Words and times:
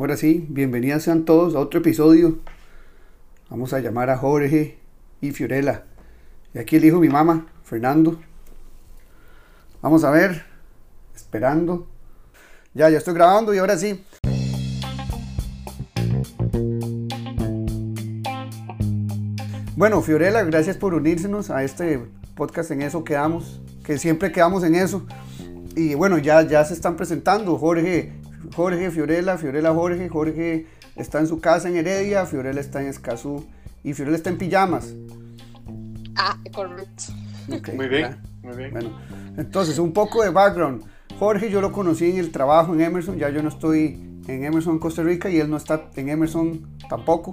Ahora 0.00 0.16
sí, 0.16 0.46
bienvenidas 0.48 1.02
sean 1.02 1.26
todos 1.26 1.54
a 1.54 1.58
otro 1.58 1.80
episodio. 1.80 2.38
Vamos 3.50 3.74
a 3.74 3.80
llamar 3.80 4.08
a 4.08 4.16
Jorge 4.16 4.78
y 5.20 5.32
Fiorella. 5.32 5.84
Y 6.54 6.58
aquí 6.58 6.76
elijo 6.76 7.00
mi 7.00 7.10
mamá, 7.10 7.48
Fernando. 7.64 8.18
Vamos 9.82 10.02
a 10.04 10.10
ver, 10.10 10.46
esperando. 11.14 11.86
Ya, 12.72 12.88
ya 12.88 12.96
estoy 12.96 13.12
grabando 13.12 13.52
y 13.52 13.58
ahora 13.58 13.76
sí. 13.76 14.02
Bueno, 19.76 20.00
Fiorella, 20.00 20.42
gracias 20.44 20.78
por 20.78 20.94
unírsenos 20.94 21.50
a 21.50 21.62
este 21.62 22.00
podcast 22.36 22.70
en 22.70 22.80
eso 22.80 23.04
quedamos, 23.04 23.60
que 23.84 23.98
siempre 23.98 24.32
quedamos 24.32 24.64
en 24.64 24.76
eso. 24.76 25.04
Y 25.76 25.94
bueno, 25.94 26.16
ya, 26.16 26.40
ya 26.40 26.64
se 26.64 26.72
están 26.72 26.96
presentando. 26.96 27.58
Jorge 27.58 28.14
Jorge, 28.54 28.90
Fiorella, 28.90 29.38
Fiorella, 29.38 29.72
Jorge. 29.72 30.08
Jorge 30.08 30.66
está 30.96 31.20
en 31.20 31.26
su 31.26 31.40
casa 31.40 31.68
en 31.68 31.76
Heredia, 31.76 32.26
Fiorella 32.26 32.60
está 32.60 32.80
en 32.80 32.88
Escazú 32.88 33.46
y 33.82 33.94
Fiorella 33.94 34.16
está 34.16 34.30
en 34.30 34.38
pijamas. 34.38 34.94
Ah, 36.16 36.38
correcto. 36.52 37.04
muy 37.74 37.88
bien, 37.88 38.20
muy 38.42 38.56
bien. 38.56 38.70
Bueno, 38.72 38.98
entonces, 39.36 39.78
un 39.78 39.92
poco 39.92 40.22
de 40.22 40.30
background. 40.30 40.84
Jorge 41.18 41.50
yo 41.50 41.60
lo 41.60 41.72
conocí 41.72 42.10
en 42.10 42.18
el 42.18 42.32
trabajo 42.32 42.74
en 42.74 42.80
Emerson, 42.80 43.18
ya 43.18 43.28
yo 43.30 43.42
no 43.42 43.48
estoy 43.48 44.00
en 44.26 44.44
Emerson, 44.44 44.78
Costa 44.78 45.02
Rica, 45.02 45.28
y 45.28 45.38
él 45.38 45.50
no 45.50 45.56
está 45.56 45.90
en 45.96 46.08
Emerson 46.08 46.66
tampoco. 46.88 47.32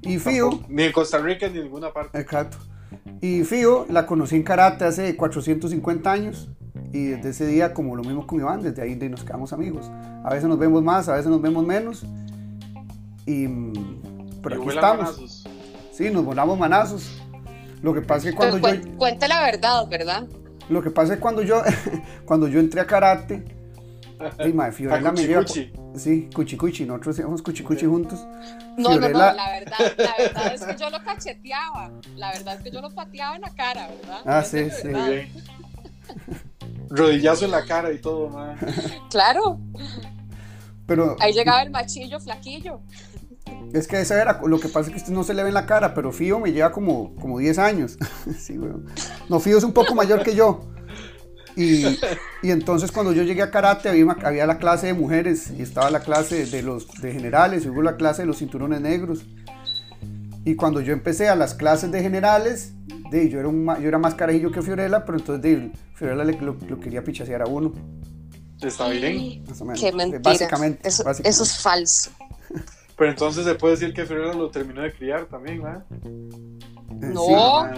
Y 0.00 0.18
Fío... 0.18 0.64
Ni 0.68 0.84
en 0.84 0.92
Costa 0.92 1.18
Rica 1.18 1.48
ni 1.48 1.58
en 1.58 1.64
ninguna 1.64 1.92
parte. 1.92 2.18
Exacto. 2.18 2.58
Y 3.20 3.44
Fío 3.44 3.86
la 3.90 4.06
conocí 4.06 4.36
en 4.36 4.44
karate 4.44 4.84
hace 4.84 5.16
450 5.16 6.10
años 6.10 6.48
y 6.92 7.06
desde 7.08 7.30
ese 7.30 7.46
día, 7.46 7.74
como 7.74 7.96
lo 7.96 8.02
mismo 8.02 8.26
con 8.26 8.38
Iván, 8.38 8.62
desde 8.62 8.82
ahí 8.82 8.96
nos 8.96 9.22
quedamos 9.22 9.52
amigos. 9.52 9.90
A 10.24 10.30
veces 10.30 10.48
nos 10.48 10.58
vemos 10.58 10.82
más, 10.82 11.08
a 11.08 11.14
veces 11.14 11.30
nos 11.30 11.42
vemos 11.42 11.64
menos. 11.66 12.04
Y, 13.26 13.46
mm, 13.46 14.40
pero 14.42 14.60
aquí 14.60 14.68
estamos. 14.68 15.18
Manazos. 15.18 15.44
Sí, 15.92 16.10
nos 16.10 16.24
volamos 16.24 16.58
manazos. 16.58 17.22
Lo 17.82 17.92
que 17.92 18.00
pasa 18.00 18.28
es 18.28 18.34
que 18.34 18.36
cuando 18.36 18.58
yo. 18.58 18.96
Cuenta 18.96 19.28
la 19.28 19.42
verdad, 19.42 19.86
¿verdad? 19.88 20.26
Lo 20.68 20.82
que 20.82 20.90
pasa 20.90 21.12
es 21.12 21.18
que 21.18 21.22
cuando 21.22 21.42
yo, 21.42 21.62
cuando 22.24 22.48
yo 22.48 22.60
entré 22.60 22.80
a 22.80 22.86
karate, 22.86 23.44
y 24.46 24.52
madre, 24.52 24.72
Fiorella 24.72 25.12
me 25.12 25.26
lleva. 25.26 25.44
Sí, 25.94 26.28
cuchicuchi, 26.34 26.84
nosotros 26.84 27.16
hacíamos 27.16 27.42
cuchicuchi 27.42 27.86
juntos. 27.86 28.26
No, 28.76 28.90
no, 28.90 29.08
no, 29.08 29.18
la 29.18 29.50
verdad, 29.50 29.92
la 29.96 30.14
verdad 30.16 30.54
es 30.54 30.64
que 30.64 30.76
yo 30.76 30.90
lo 30.90 31.02
cacheteaba. 31.02 31.90
La 32.16 32.32
verdad 32.32 32.54
es 32.54 32.62
que 32.62 32.70
yo 32.70 32.80
lo 32.80 32.90
pateaba 32.90 33.36
en 33.36 33.42
la 33.42 33.50
cara, 33.50 33.88
¿verdad? 33.88 34.20
Ah, 34.24 34.42
sí, 34.42 34.68
sí. 34.70 34.88
Muy 34.88 35.10
bien. 35.10 35.28
Rodillazo 36.90 37.44
en 37.44 37.50
la 37.50 37.64
cara 37.64 37.92
y 37.92 38.00
todo, 38.00 38.28
man. 38.28 38.56
Claro. 39.10 39.58
Pero, 40.86 41.16
Ahí 41.20 41.32
llegaba 41.32 41.62
el 41.62 41.70
machillo 41.70 42.18
flaquillo. 42.18 42.80
Es 43.72 43.86
que 43.86 44.00
esa 44.00 44.20
era, 44.20 44.40
lo 44.44 44.58
que 44.58 44.68
pasa 44.68 44.88
es 44.88 44.94
que 44.94 44.96
usted 44.96 45.12
no 45.12 45.24
se 45.24 45.34
le 45.34 45.42
ve 45.42 45.48
en 45.48 45.54
la 45.54 45.66
cara, 45.66 45.92
pero 45.92 46.12
Fío 46.12 46.38
me 46.38 46.52
lleva 46.52 46.72
como, 46.72 47.14
como 47.16 47.38
10 47.38 47.58
años. 47.58 47.98
sí, 48.38 48.56
bueno. 48.56 48.82
No, 49.28 49.40
Fío 49.40 49.58
es 49.58 49.64
un 49.64 49.72
poco 49.72 49.94
mayor 49.94 50.22
que 50.22 50.34
yo. 50.34 50.60
Y, 51.56 51.86
y, 52.42 52.50
entonces 52.50 52.92
cuando 52.92 53.12
yo 53.12 53.24
llegué 53.24 53.42
a 53.42 53.50
karate 53.50 53.88
había, 53.88 54.06
había, 54.22 54.46
la 54.46 54.58
clase 54.58 54.86
de 54.86 54.94
mujeres 54.94 55.50
y 55.50 55.62
estaba 55.62 55.90
la 55.90 56.00
clase 56.00 56.46
de 56.46 56.62
los 56.62 56.86
de 57.00 57.12
generales 57.12 57.64
y 57.64 57.68
hubo 57.68 57.82
la 57.82 57.96
clase 57.96 58.22
de 58.22 58.26
los 58.26 58.38
cinturones 58.38 58.80
negros. 58.80 59.26
Y 60.48 60.56
cuando 60.56 60.80
yo 60.80 60.94
empecé 60.94 61.28
a 61.28 61.36
las 61.36 61.52
clases 61.52 61.92
de 61.92 62.00
generales, 62.00 62.72
de, 63.10 63.28
yo, 63.28 63.38
era 63.38 63.48
un, 63.48 63.66
yo 63.82 63.86
era 63.86 63.98
más 63.98 64.14
carajillo 64.14 64.50
que 64.50 64.62
Fiorella, 64.62 65.04
pero 65.04 65.18
entonces 65.18 65.42
de, 65.42 65.70
Fiorella 65.92 66.24
le, 66.24 66.40
lo, 66.40 66.80
quería 66.80 67.04
pichasear 67.04 67.42
a 67.42 67.44
uno. 67.44 67.74
Está 68.62 68.88
bien. 68.88 69.44
Qué 69.78 69.92
mentira. 69.92 70.20
Básicamente 70.22 70.88
eso, 70.88 71.04
eso, 71.10 71.42
es 71.42 71.58
falso. 71.58 72.10
Pero 72.96 73.10
entonces 73.10 73.44
se 73.44 73.56
puede 73.56 73.74
decir 73.74 73.92
que 73.92 74.06
Fiorella 74.06 74.32
lo 74.32 74.50
terminó 74.50 74.80
de 74.80 74.90
criar 74.90 75.26
también, 75.26 75.62
¿verdad? 75.62 75.84
Eh, 75.92 77.10
no. 77.12 77.68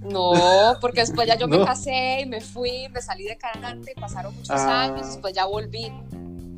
No, 0.00 0.76
porque 0.80 1.02
después 1.02 1.28
ya 1.28 1.36
yo 1.36 1.46
me 1.46 1.64
casé 1.64 2.22
y 2.22 2.26
me 2.26 2.40
fui, 2.40 2.88
me 2.88 3.00
salí 3.00 3.22
de 3.24 3.38
karate, 3.38 3.94
pasaron 3.94 4.34
muchos 4.34 4.50
ah. 4.50 4.86
años, 4.86 5.06
después 5.06 5.32
ya 5.34 5.46
volví. 5.46 5.92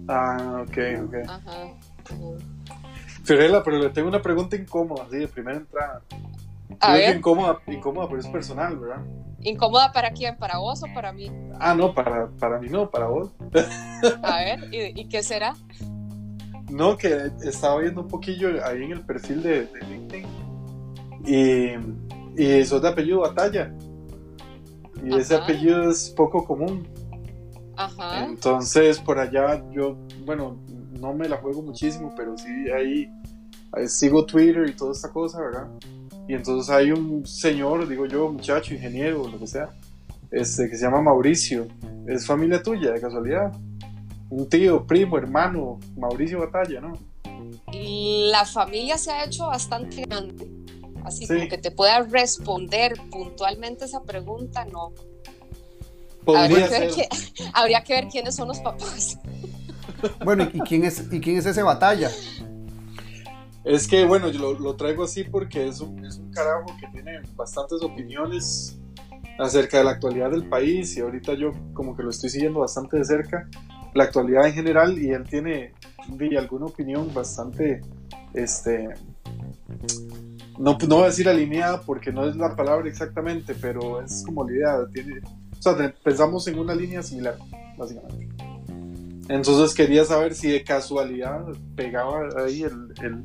Ah, 0.08 0.64
ok, 0.66 0.78
ok. 1.04 1.14
Ajá. 1.28 1.74
Fiorella, 3.24 3.62
pero 3.62 3.78
le 3.78 3.90
tengo 3.90 4.08
una 4.08 4.20
pregunta 4.20 4.56
incómoda, 4.56 5.04
así 5.04 5.18
de 5.18 5.28
primera 5.28 5.58
entrada. 5.58 6.02
A 6.80 6.94
ver. 6.94 7.16
Incómoda, 7.16 7.60
incómoda, 7.66 8.08
pero 8.08 8.20
es 8.20 8.26
personal, 8.26 8.78
¿verdad? 8.78 9.04
¿Incómoda 9.40 9.92
para 9.92 10.10
quién? 10.12 10.36
¿Para 10.36 10.58
vos 10.58 10.82
o 10.82 10.86
para 10.94 11.12
mí? 11.12 11.30
Ah, 11.58 11.74
no, 11.74 11.94
para, 11.94 12.28
para 12.28 12.58
mí 12.58 12.68
no, 12.68 12.90
para 12.90 13.06
vos. 13.06 13.30
A 14.22 14.36
ver, 14.38 14.68
¿y, 14.72 15.04
qué 15.08 15.22
será? 15.22 15.54
No, 16.70 16.96
que 16.96 17.30
estaba 17.44 17.80
viendo 17.80 18.02
un 18.02 18.08
poquillo 18.08 18.64
ahí 18.64 18.84
en 18.84 18.92
el 18.92 19.04
perfil 19.04 19.42
de, 19.42 19.68
LinkedIn 19.88 20.26
y, 21.26 22.42
y 22.42 22.64
sos 22.64 22.80
de 22.82 22.88
apellido 22.88 23.20
Batalla. 23.20 23.72
Y 25.04 25.16
ese 25.16 25.34
apellido 25.34 25.90
es 25.90 26.10
poco 26.10 26.44
común. 26.44 26.88
Ajá. 27.76 28.24
Entonces, 28.24 29.00
por 29.00 29.18
allá 29.18 29.62
yo, 29.72 29.96
bueno, 30.24 30.56
no 31.02 31.12
me 31.12 31.28
la 31.28 31.36
juego 31.36 31.62
muchísimo, 31.62 32.14
pero 32.16 32.38
sí 32.38 32.70
ahí, 32.70 33.10
ahí 33.72 33.88
sigo 33.88 34.24
Twitter 34.24 34.68
y 34.68 34.76
toda 34.76 34.92
esta 34.92 35.10
cosa, 35.10 35.40
¿verdad? 35.40 35.68
Y 36.28 36.34
entonces 36.34 36.70
hay 36.70 36.92
un 36.92 37.26
señor, 37.26 37.88
digo 37.88 38.06
yo, 38.06 38.30
muchacho, 38.30 38.72
ingeniero, 38.72 39.26
lo 39.26 39.38
que 39.38 39.48
sea, 39.48 39.70
este, 40.30 40.70
que 40.70 40.76
se 40.76 40.84
llama 40.84 41.02
Mauricio. 41.02 41.66
¿Es 42.06 42.24
familia 42.24 42.62
tuya, 42.62 42.92
de 42.92 43.00
casualidad? 43.00 43.52
Un 44.30 44.48
tío, 44.48 44.86
primo, 44.86 45.18
hermano, 45.18 45.80
Mauricio 45.96 46.38
Batalla, 46.38 46.80
¿no? 46.80 46.92
La 47.72 48.44
familia 48.46 48.96
se 48.96 49.10
ha 49.10 49.24
hecho 49.24 49.46
bastante 49.46 50.02
grande. 50.02 50.48
Así 51.04 51.26
como 51.26 51.48
que 51.48 51.58
te 51.58 51.72
pueda 51.72 52.00
responder 52.02 52.94
puntualmente 53.10 53.86
esa 53.86 54.02
pregunta, 54.04 54.64
no. 54.66 54.92
Habría 56.26 56.68
que, 56.68 56.78
ver 56.78 57.08
habría 57.52 57.82
que 57.82 57.94
ver 57.94 58.06
quiénes 58.06 58.36
son 58.36 58.46
los 58.46 58.60
papás. 58.60 59.18
Bueno, 60.24 60.48
¿y 60.52 60.60
quién 60.60 60.84
es, 60.84 61.12
y 61.12 61.20
quién 61.20 61.36
es 61.36 61.46
ese 61.46 61.62
batalla? 61.62 62.10
Es 63.64 63.86
que, 63.86 64.04
bueno, 64.04 64.28
yo 64.28 64.54
lo, 64.54 64.74
traigo 64.74 65.04
así 65.04 65.24
porque 65.24 65.68
es 65.68 65.80
un, 65.80 66.04
es 66.04 66.18
un, 66.18 66.32
carajo 66.32 66.66
que 66.80 66.88
tiene 66.88 67.20
bastantes 67.36 67.80
opiniones 67.82 68.78
acerca 69.38 69.78
de 69.78 69.84
la 69.84 69.92
actualidad 69.92 70.30
del 70.30 70.48
país 70.48 70.96
y 70.96 71.00
ahorita 71.00 71.34
yo 71.34 71.52
como 71.72 71.96
que 71.96 72.02
lo 72.02 72.10
estoy 72.10 72.30
siguiendo 72.30 72.60
bastante 72.60 72.96
de 72.98 73.04
cerca, 73.04 73.48
la 73.94 74.04
actualidad 74.04 74.46
en 74.46 74.54
general 74.54 74.98
y 74.98 75.10
él 75.10 75.24
tiene 75.24 75.74
alguna 76.36 76.66
opinión 76.66 77.12
bastante, 77.14 77.80
este, 78.34 78.88
no, 80.58 80.76
no 80.88 80.96
voy 80.96 81.04
a 81.04 81.06
decir 81.06 81.28
alineada 81.28 81.80
porque 81.82 82.12
no 82.12 82.26
es 82.26 82.36
la 82.36 82.56
palabra 82.56 82.88
exactamente, 82.88 83.54
pero 83.60 84.02
es 84.02 84.24
como 84.26 84.44
la 84.44 84.52
idea, 84.56 84.86
tiene, 84.92 85.20
o 85.58 85.62
sea, 85.62 85.94
pensamos 86.02 86.46
en 86.48 86.58
una 86.58 86.74
línea 86.74 87.02
similar, 87.02 87.36
básicamente. 87.78 88.31
Entonces 89.28 89.74
quería 89.74 90.04
saber 90.04 90.34
si 90.34 90.50
de 90.50 90.64
casualidad 90.64 91.44
pegaba 91.76 92.28
ahí 92.44 92.62
el, 92.62 92.92
el 93.02 93.24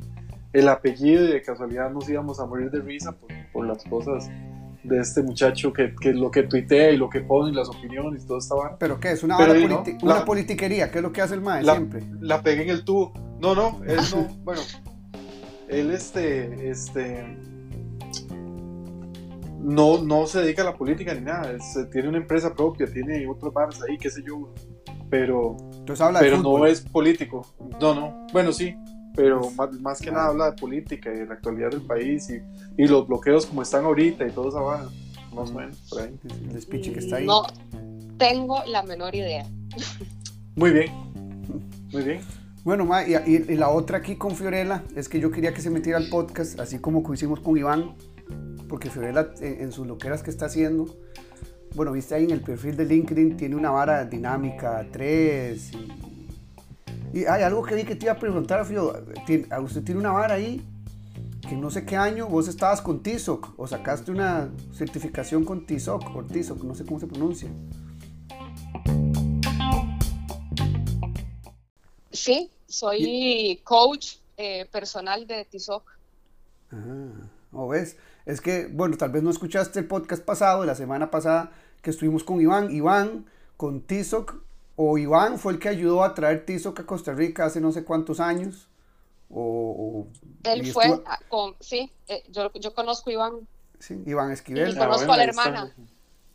el 0.52 0.68
apellido 0.68 1.24
y 1.24 1.32
de 1.32 1.42
casualidad 1.42 1.90
nos 1.90 2.08
íbamos 2.08 2.40
a 2.40 2.46
morir 2.46 2.70
de 2.70 2.80
risa 2.80 3.14
por, 3.52 3.66
las 3.66 3.82
cosas 3.84 4.30
de 4.84 5.00
este 5.00 5.22
muchacho 5.22 5.72
que, 5.72 5.94
que, 6.00 6.12
lo 6.12 6.30
que 6.30 6.44
tuitea 6.44 6.90
y 6.90 6.96
lo 6.96 7.10
que 7.10 7.20
pone 7.20 7.50
y 7.50 7.54
las 7.54 7.68
opiniones 7.68 8.22
y 8.22 8.26
todo 8.26 8.38
estaba. 8.38 8.78
¿Pero 8.78 8.98
qué? 8.98 9.12
¿Es 9.12 9.22
una, 9.22 9.36
una 10.02 10.24
politiquería? 10.24 10.90
¿Qué 10.90 10.98
es 10.98 11.02
lo 11.02 11.12
que 11.12 11.20
hace 11.20 11.34
el 11.34 11.40
maestro 11.40 11.74
siempre? 11.74 12.02
La 12.20 12.42
pegué 12.42 12.62
en 12.62 12.70
el 12.70 12.84
tubo. 12.84 13.12
No, 13.40 13.54
no, 13.54 13.80
él 13.86 13.98
no. 14.14 14.28
bueno, 14.44 14.62
él 15.68 15.90
este, 15.90 16.70
este, 16.70 17.36
no, 19.60 19.98
no 20.02 20.26
se 20.26 20.40
dedica 20.42 20.62
a 20.62 20.66
la 20.66 20.76
política 20.76 21.12
ni 21.14 21.20
nada. 21.20 21.56
tiene 21.92 22.08
una 22.08 22.18
empresa 22.18 22.54
propia, 22.54 22.86
tiene 22.86 23.26
otros 23.28 23.52
bares 23.52 23.80
ahí, 23.82 23.98
qué 23.98 24.08
sé 24.08 24.22
yo. 24.26 24.54
Pero, 25.10 25.56
pero 26.18 26.42
no 26.42 26.66
es 26.66 26.80
político. 26.80 27.46
No, 27.80 27.94
no. 27.94 28.26
Bueno, 28.32 28.52
sí, 28.52 28.74
pero 29.14 29.50
más, 29.80 30.00
que 30.00 30.10
nada 30.10 30.28
habla 30.28 30.50
de 30.50 30.56
política 30.56 31.12
y 31.12 31.18
de 31.18 31.26
la 31.26 31.34
actualidad 31.34 31.70
del 31.70 31.82
país 31.82 32.30
y, 32.30 32.40
y 32.80 32.86
los 32.86 33.06
bloqueos 33.06 33.46
como 33.46 33.62
están 33.62 33.84
ahorita 33.84 34.26
y 34.26 34.30
todo 34.30 34.48
eso 34.48 34.62
va 34.62 34.88
más 35.34 35.50
o 35.50 35.54
menos 35.54 35.76
por 35.90 36.02
ahí. 36.02 36.18
El 36.52 36.62
speech 36.62 36.92
que 36.92 37.00
está 37.00 37.16
ahí. 37.16 37.26
No 37.26 37.44
tengo 38.16 38.62
la 38.66 38.82
menor 38.82 39.14
idea. 39.14 39.46
Muy 40.54 40.70
bien, 40.70 40.92
muy 41.92 42.02
bien. 42.02 42.20
Bueno, 42.64 42.84
ma, 42.84 43.06
y, 43.06 43.14
y, 43.14 43.56
la 43.56 43.70
otra 43.70 43.98
aquí 43.98 44.16
con 44.16 44.36
Fiorella 44.36 44.84
es 44.94 45.08
que 45.08 45.20
yo 45.20 45.30
quería 45.30 45.54
que 45.54 45.62
se 45.62 45.70
metiera 45.70 45.98
al 45.98 46.08
podcast, 46.08 46.60
así 46.60 46.78
como 46.78 47.02
que 47.02 47.14
hicimos 47.14 47.40
con 47.40 47.56
Iván, 47.56 47.96
porque 48.68 48.90
Fiorella 48.90 49.30
en, 49.40 49.62
en 49.62 49.72
sus 49.72 49.86
loqueras 49.86 50.22
que 50.22 50.30
está 50.30 50.46
haciendo, 50.46 50.96
bueno, 51.74 51.92
viste 51.92 52.14
ahí 52.14 52.24
en 52.24 52.30
el 52.30 52.40
perfil 52.40 52.76
de 52.76 52.84
LinkedIn, 52.84 53.36
tiene 53.36 53.56
una 53.56 53.70
vara 53.70 54.04
dinámica 54.04 54.86
3 54.90 55.72
y 55.74 56.08
y 57.12 57.24
hay 57.24 57.42
algo 57.42 57.62
que 57.62 57.74
vi 57.74 57.84
que 57.84 57.96
te 57.96 58.06
iba 58.06 58.12
a 58.12 58.18
preguntar, 58.18 58.64
Fio. 58.66 58.92
Usted 59.62 59.82
tiene 59.82 60.00
una 60.00 60.12
vara 60.12 60.34
ahí, 60.34 60.62
que 61.48 61.56
no 61.56 61.70
sé 61.70 61.86
qué 61.86 61.96
año 61.96 62.26
vos 62.26 62.48
estabas 62.48 62.82
con 62.82 63.02
TISOC 63.02 63.54
o 63.58 63.66
sacaste 63.66 64.10
una 64.10 64.50
certificación 64.74 65.44
con 65.44 65.66
TISOC 65.66 66.14
o 66.14 66.24
TISOC, 66.24 66.62
no 66.64 66.74
sé 66.74 66.84
cómo 66.84 67.00
se 67.00 67.06
pronuncia. 67.06 67.48
Sí, 72.12 72.50
soy 72.66 73.60
coach 73.64 74.16
eh, 74.36 74.66
personal 74.70 75.26
de 75.26 75.46
Tizoc. 75.46 75.82
Ah, 76.70 77.08
¿o 77.52 77.68
ves? 77.68 77.96
Es 78.28 78.42
que, 78.42 78.66
bueno, 78.66 78.98
tal 78.98 79.10
vez 79.10 79.22
no 79.22 79.30
escuchaste 79.30 79.78
el 79.78 79.86
podcast 79.86 80.22
pasado, 80.22 80.60
de 80.60 80.66
la 80.66 80.74
semana 80.74 81.10
pasada, 81.10 81.50
que 81.80 81.88
estuvimos 81.88 82.24
con 82.24 82.42
Iván. 82.42 82.70
Iván, 82.70 83.24
con 83.56 83.80
Tizoc, 83.80 84.42
o 84.76 84.98
Iván 84.98 85.38
fue 85.38 85.54
el 85.54 85.58
que 85.58 85.70
ayudó 85.70 86.04
a 86.04 86.12
traer 86.12 86.44
Tizoc 86.44 86.78
a 86.78 86.84
Costa 86.84 87.14
Rica 87.14 87.46
hace 87.46 87.58
no 87.62 87.72
sé 87.72 87.84
cuántos 87.84 88.20
años. 88.20 88.68
O, 89.30 90.06
Él 90.44 90.70
fue, 90.70 91.02
con, 91.30 91.54
sí, 91.60 91.90
eh, 92.06 92.22
yo, 92.28 92.52
yo, 92.52 92.74
conozco 92.74 93.08
a 93.08 93.12
Iván. 93.14 93.48
Sí, 93.78 93.98
Iván 94.04 94.30
Esquivel. 94.30 94.72
Y 94.72 94.76
conozco 94.76 95.10
a 95.10 95.16
la 95.16 95.24
hermana. 95.24 95.74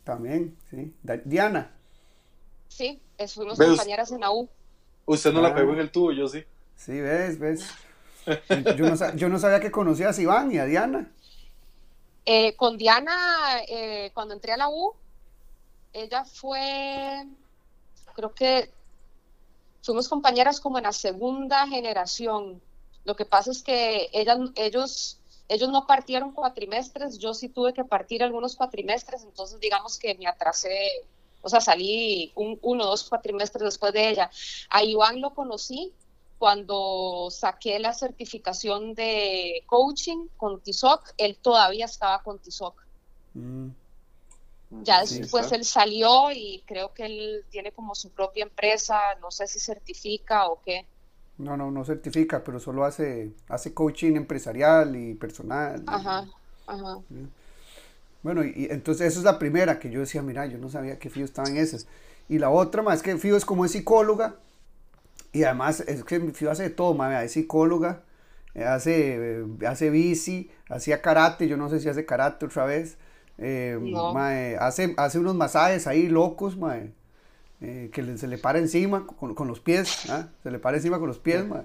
También, 0.02 0.56
sí. 0.70 0.92
Diana. 1.24 1.70
Sí, 2.66 3.00
fuimos 3.32 3.56
compañeras 3.56 4.10
en 4.10 4.18
la 4.18 4.32
U. 4.32 4.48
Usted 5.06 5.32
no 5.32 5.40
la 5.40 5.50
ah. 5.50 5.54
pegó 5.54 5.72
en 5.74 5.78
el 5.78 5.92
tubo, 5.92 6.10
yo 6.10 6.26
sí. 6.26 6.42
Sí, 6.74 7.00
ves, 7.00 7.38
ves. 7.38 7.70
Yo 9.16 9.28
no, 9.28 9.38
sabía 9.38 9.60
que 9.60 9.70
conocías 9.70 10.18
a 10.18 10.22
Iván 10.22 10.50
y 10.50 10.58
a 10.58 10.64
Diana. 10.64 11.08
Eh, 12.26 12.56
con 12.56 12.78
Diana, 12.78 13.60
eh, 13.68 14.10
cuando 14.14 14.34
entré 14.34 14.52
a 14.52 14.56
la 14.56 14.68
U, 14.68 14.94
ella 15.92 16.24
fue, 16.24 17.26
creo 18.14 18.34
que 18.34 18.70
fuimos 19.82 20.08
compañeras 20.08 20.60
como 20.60 20.78
en 20.78 20.84
la 20.84 20.92
segunda 20.92 21.66
generación. 21.68 22.62
Lo 23.04 23.14
que 23.14 23.26
pasa 23.26 23.50
es 23.50 23.62
que 23.62 24.08
ellos, 24.12 25.18
ellos 25.48 25.68
no 25.68 25.86
partieron 25.86 26.32
cuatrimestres, 26.32 27.18
yo 27.18 27.34
sí 27.34 27.50
tuve 27.50 27.74
que 27.74 27.84
partir 27.84 28.22
algunos 28.22 28.56
cuatrimestres, 28.56 29.22
entonces 29.24 29.60
digamos 29.60 29.98
que 29.98 30.14
me 30.14 30.26
atrasé, 30.26 30.88
o 31.42 31.50
sea, 31.50 31.60
salí 31.60 32.32
un, 32.34 32.58
uno 32.62 32.84
o 32.84 32.86
dos 32.86 33.04
cuatrimestres 33.08 33.64
después 33.64 33.92
de 33.92 34.08
ella. 34.08 34.30
A 34.70 34.82
Iván 34.82 35.20
lo 35.20 35.34
conocí 35.34 35.92
cuando 36.38 37.28
saqué 37.30 37.78
la 37.78 37.92
certificación 37.92 38.94
de 38.94 39.62
coaching 39.66 40.28
con 40.36 40.60
TISOC, 40.60 41.14
él 41.16 41.38
todavía 41.40 41.86
estaba 41.86 42.22
con 42.22 42.38
TISOC. 42.38 42.74
Mm. 43.34 43.68
Ya 44.82 45.00
después 45.00 45.52
él 45.52 45.64
salió 45.64 46.32
y 46.32 46.62
creo 46.66 46.92
que 46.92 47.06
él 47.06 47.44
tiene 47.50 47.72
como 47.72 47.94
su 47.94 48.10
propia 48.10 48.42
empresa, 48.42 48.98
no 49.20 49.30
sé 49.30 49.46
si 49.46 49.60
certifica 49.60 50.48
o 50.48 50.60
qué. 50.62 50.86
No, 51.38 51.56
no, 51.56 51.70
no 51.70 51.84
certifica, 51.84 52.42
pero 52.42 52.60
solo 52.60 52.84
hace, 52.84 53.32
hace 53.48 53.74
coaching 53.74 54.16
empresarial 54.16 54.96
y 54.96 55.14
personal. 55.14 55.82
Ajá, 55.86 56.26
ajá. 56.66 56.98
Bueno, 58.22 58.44
y, 58.44 58.68
entonces 58.70 59.08
esa 59.08 59.18
es 59.18 59.24
la 59.24 59.38
primera 59.38 59.78
que 59.78 59.90
yo 59.90 60.00
decía, 60.00 60.22
mira, 60.22 60.46
yo 60.46 60.58
no 60.58 60.70
sabía 60.70 60.98
que 60.98 61.10
Fío 61.10 61.24
estaba 61.24 61.48
en 61.48 61.56
esas. 61.56 61.86
Y 62.28 62.38
la 62.38 62.50
otra 62.50 62.82
más 62.82 62.96
es 62.96 63.02
que 63.02 63.16
Fío 63.18 63.36
es 63.36 63.44
como 63.44 63.64
es 63.64 63.72
psicóloga, 63.72 64.36
y 65.34 65.42
además, 65.42 65.80
es 65.80 66.04
que 66.04 66.20
Fío 66.32 66.48
hace 66.48 66.62
de 66.62 66.70
todo, 66.70 66.94
mami, 66.94 67.16
es 67.16 67.32
psicóloga, 67.32 68.04
eh, 68.54 68.64
hace, 68.64 69.40
eh, 69.40 69.44
hace 69.66 69.90
bici, 69.90 70.48
hacía 70.68 71.02
karate, 71.02 71.48
yo 71.48 71.56
no 71.56 71.68
sé 71.68 71.80
si 71.80 71.88
hace 71.88 72.06
karate 72.06 72.46
otra 72.46 72.64
vez. 72.64 72.96
Eh, 73.38 73.76
hace, 74.60 74.94
hace 74.96 75.18
unos 75.18 75.34
masajes 75.34 75.88
ahí 75.88 76.06
locos, 76.06 76.56
mae, 76.56 76.92
que 77.58 78.16
se 78.16 78.28
le 78.28 78.38
para 78.38 78.60
encima 78.60 79.08
con, 79.08 79.34
con 79.34 79.48
los 79.48 79.58
pies, 79.58 80.08
¿ah? 80.08 80.28
se 80.44 80.52
le 80.52 80.60
para 80.60 80.76
encima 80.76 81.00
con 81.00 81.08
los 81.08 81.18
pies, 81.18 81.44
mae. 81.44 81.64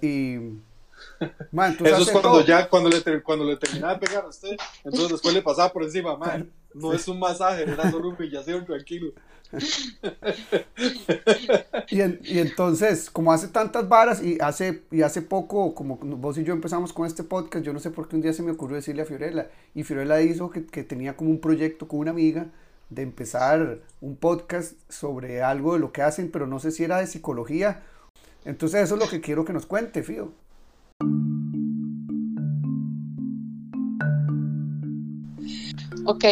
Y 0.00 0.60
eso 1.84 2.02
es 2.02 2.10
cuando 2.10 2.44
ya, 2.44 2.68
cuando 2.68 2.88
le, 2.88 3.22
cuando 3.22 3.44
le 3.44 3.56
terminaba 3.56 3.94
de 3.94 4.06
pegar 4.06 4.24
a 4.24 4.28
usted, 4.28 4.56
entonces 4.84 5.10
después 5.10 5.34
le 5.34 5.42
pasaba 5.42 5.72
por 5.72 5.82
encima, 5.82 6.16
man, 6.16 6.50
no 6.74 6.92
es 6.92 7.08
un 7.08 7.18
masaje, 7.18 7.62
era 7.62 7.90
solo 7.90 8.08
un 8.08 8.14
humillación, 8.14 8.64
tranquilo. 8.64 9.12
y, 11.88 12.00
y, 12.00 12.38
entonces, 12.40 13.08
como 13.10 13.32
hace 13.32 13.48
tantas 13.48 13.88
varas 13.88 14.22
y 14.22 14.38
hace, 14.40 14.82
y 14.90 15.02
hace 15.02 15.22
poco, 15.22 15.74
como 15.74 15.96
vos 15.96 16.36
y 16.36 16.44
yo 16.44 16.52
empezamos 16.52 16.92
con 16.92 17.06
este 17.06 17.22
podcast, 17.22 17.64
yo 17.64 17.72
no 17.72 17.78
sé 17.78 17.90
por 17.90 18.08
qué 18.08 18.16
un 18.16 18.22
día 18.22 18.32
se 18.32 18.42
me 18.42 18.50
ocurrió 18.50 18.76
decirle 18.76 19.02
a 19.02 19.06
Fiorella, 19.06 19.48
y 19.74 19.84
Fiorella 19.84 20.16
dijo 20.16 20.50
que, 20.50 20.66
que 20.66 20.82
tenía 20.82 21.16
como 21.16 21.30
un 21.30 21.40
proyecto 21.40 21.86
con 21.86 22.00
una 22.00 22.10
amiga 22.10 22.48
de 22.90 23.02
empezar 23.02 23.80
un 24.00 24.16
podcast 24.16 24.74
sobre 24.88 25.42
algo 25.42 25.74
de 25.74 25.80
lo 25.80 25.92
que 25.92 26.02
hacen, 26.02 26.30
pero 26.30 26.46
no 26.46 26.58
sé 26.58 26.70
si 26.70 26.84
era 26.84 26.98
de 26.98 27.06
psicología. 27.06 27.82
Entonces 28.44 28.82
eso 28.82 28.94
es 28.94 29.00
lo 29.00 29.08
que 29.08 29.20
quiero 29.20 29.44
que 29.44 29.52
nos 29.52 29.66
cuente, 29.66 30.02
Fío. 30.02 30.32
Ok, 36.06 36.24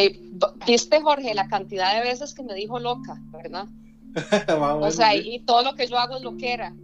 viste 0.66 1.00
Jorge 1.00 1.34
la 1.34 1.48
cantidad 1.48 1.94
de 1.94 2.08
veces 2.08 2.34
que 2.34 2.42
me 2.42 2.54
dijo 2.54 2.78
loca, 2.78 3.20
¿verdad? 3.32 3.66
o 4.80 4.90
sea, 4.90 5.14
y 5.14 5.40
todo 5.40 5.62
lo 5.62 5.74
que 5.74 5.86
yo 5.86 5.98
hago 5.98 6.16
es 6.16 6.22
lo 6.22 6.36
que 6.36 6.52
era. 6.52 6.74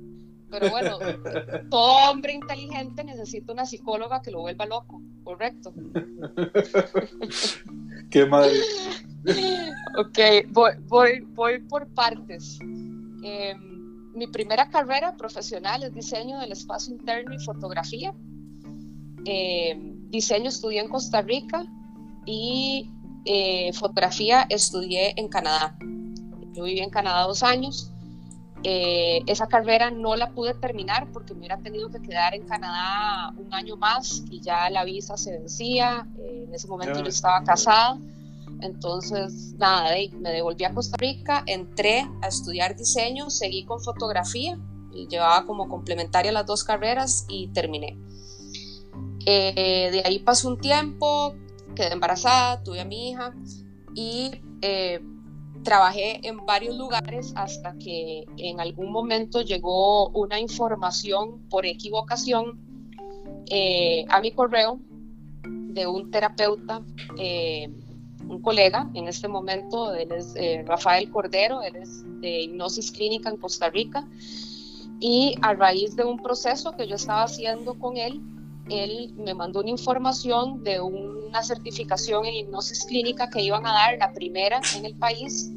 Pero 0.51 0.71
bueno, 0.71 0.99
todo 1.71 2.11
hombre 2.11 2.33
inteligente 2.33 3.05
necesita 3.05 3.53
una 3.53 3.65
psicóloga 3.65 4.21
que 4.21 4.33
lo 4.33 4.41
vuelva 4.41 4.67
loco, 4.67 5.01
¿correcto? 5.23 5.73
Qué 8.11 8.27
madre. 8.27 8.59
ok, 9.97 10.19
voy, 10.49 10.73
voy, 10.89 11.21
voy 11.21 11.61
por 11.61 11.87
partes. 11.95 12.59
Eh, 13.23 13.55
mi 14.15 14.27
primera 14.27 14.69
carrera 14.69 15.17
profesional 15.17 15.85
es 15.85 15.95
diseño 15.95 16.41
del 16.41 16.51
espacio 16.51 16.95
interno 16.95 17.33
y 17.33 17.39
fotografía. 17.39 18.13
Eh, 19.25 19.79
diseño 20.09 20.49
estudié 20.49 20.81
en 20.81 20.89
Costa 20.89 21.23
Rica 21.23 21.65
y 22.25 22.91
eh, 23.25 23.73
fotografía 23.73 24.47
estudié 24.49 25.15
en 25.17 25.29
Canadá. 25.29 25.77
Yo 26.53 26.65
viví 26.65 26.81
en 26.81 26.91
Canadá 26.91 27.23
dos 27.23 27.43
años. 27.43 27.91
Eh, 28.63 29.23
esa 29.27 29.47
carrera 29.47 29.91
no 29.91 30.17
la 30.17 30.33
pude 30.33 30.53
terminar 30.55 31.11
porque 31.13 31.33
me 31.33 31.41
hubiera 31.41 31.59
tenido 31.59 31.89
que 31.89 32.01
quedar 32.03 32.35
en 32.35 32.47
Canadá 32.47 33.33
un 33.39 33.53
año 33.55 33.77
más 33.77 34.23
y 34.31 34.41
ya 34.41 34.69
la 34.69 34.85
visa 34.85 35.17
se 35.17 35.33
vencía. 35.33 36.07
en 36.19 36.55
ese 36.55 36.69
momento 36.69 37.01
yo 37.01 37.09
estaba 37.09 37.43
casada. 37.45 37.99
Entonces, 38.63 39.55
nada, 39.59 39.95
me 40.19 40.31
devolví 40.31 40.65
a 40.65 40.75
Costa 40.75 40.97
Rica, 40.99 41.43
entré 41.47 42.07
a 42.21 42.29
estudiar 42.29 42.77
diseño, 42.77 43.31
seguí 43.31 43.65
con 43.65 43.81
fotografía, 43.81 44.59
llevaba 45.09 45.47
como 45.47 45.69
complementaria 45.69 46.33
las 46.33 46.47
dos 46.47 46.65
carreras 46.65 47.25
y 47.29 47.49
terminé. 47.49 47.97
Eh, 49.27 49.91
de 49.93 50.03
ahí 50.05 50.19
pasó 50.19 50.49
un 50.49 50.59
tiempo, 50.59 51.35
quedé 51.75 51.93
embarazada, 51.93 52.63
tuve 52.63 52.81
a 52.81 52.85
mi 52.85 53.11
hija 53.11 53.35
y 53.95 54.31
eh, 54.63 55.01
trabajé 55.63 56.27
en 56.27 56.45
varios 56.47 56.77
lugares 56.77 57.33
hasta 57.37 57.77
que 57.79 58.25
en 58.37 58.61
algún 58.61 58.91
momento 58.93 59.43
llegó 59.43 60.09
una 60.11 60.41
información 60.41 61.49
por 61.49 61.67
equivocación 61.67 62.61
eh, 63.51 64.05
a 64.09 64.21
mi 64.21 64.33
correo 64.33 64.81
de 65.45 65.87
un 65.87 66.11
terapeuta 66.11 66.83
un 68.31 68.41
colega 68.43 68.89
en 68.95 69.09
este 69.09 69.29
momento, 69.29 69.93
él 69.93 70.13
es 70.13 70.35
eh, 70.37 70.63
Rafael 70.67 71.11
Cordero, 71.11 71.63
él 71.63 71.77
es 71.77 72.05
de 72.21 72.43
hipnosis 72.43 72.93
clínica 72.93 73.29
en 73.29 73.37
Costa 73.37 73.69
Rica, 73.71 74.07
y 75.01 75.35
a 75.43 75.55
raíz 75.55 75.97
de 75.97 76.05
un 76.05 76.23
proceso 76.23 76.77
que 76.77 76.87
yo 76.87 76.95
estaba 76.95 77.25
haciendo 77.25 77.75
con 77.79 77.97
él, 77.97 78.21
él 78.71 79.13
me 79.17 79.35
mandó 79.35 79.61
una 79.61 79.71
información 79.71 80.63
de 80.63 80.81
una 80.81 81.43
certificación 81.43 82.25
en 82.25 82.35
hipnosis 82.35 82.85
clínica 82.87 83.29
que 83.29 83.43
iban 83.43 83.67
a 83.67 83.73
dar, 83.73 83.99
la 83.99 84.13
primera 84.13 84.61
en 84.77 84.87
el 84.87 84.95
país, 84.97 85.51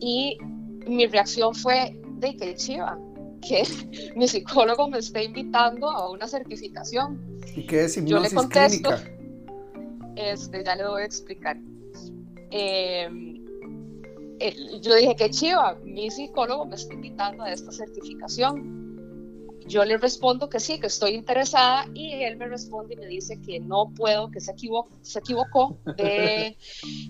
y 0.00 0.38
mi 0.86 1.06
reacción 1.06 1.54
fue 1.54 2.00
de 2.18 2.36
que 2.36 2.54
chiva, 2.54 2.98
que 3.46 3.62
mi 4.16 4.26
psicólogo 4.28 4.88
me 4.88 4.98
está 4.98 5.22
invitando 5.22 5.88
a 5.88 6.10
una 6.10 6.26
certificación. 6.26 7.40
¿Y 7.54 7.66
qué 7.66 7.84
es 7.84 7.96
hipnosis 7.96 8.32
yo 8.32 8.34
le 8.34 8.34
contesto, 8.34 8.90
clínica? 8.90 9.18
Este, 10.16 10.64
ya 10.64 10.74
le 10.74 10.86
voy 10.86 11.02
a 11.02 11.04
explicar. 11.04 11.56
Em, 12.50 13.44
eh, 14.40 14.54
yo 14.80 14.94
dije, 14.94 15.14
que 15.16 15.30
chiva, 15.30 15.76
mi 15.84 16.10
psicólogo 16.10 16.66
me 16.66 16.76
está 16.76 16.94
invitando 16.94 17.44
a 17.44 17.52
esta 17.52 17.70
certificación. 17.70 18.77
Yo 19.68 19.84
le 19.84 19.98
respondo 19.98 20.48
que 20.48 20.60
sí, 20.60 20.80
que 20.80 20.86
estoy 20.86 21.12
interesada 21.12 21.86
y 21.94 22.12
él 22.22 22.36
me 22.36 22.48
responde 22.48 22.94
y 22.94 22.96
me 22.96 23.06
dice 23.06 23.40
que 23.40 23.60
no 23.60 23.92
puedo, 23.94 24.30
que 24.30 24.40
se, 24.40 24.52
equivocó, 24.52 24.90
se 25.02 25.18
equivocó 25.18 25.78
de 25.96 26.56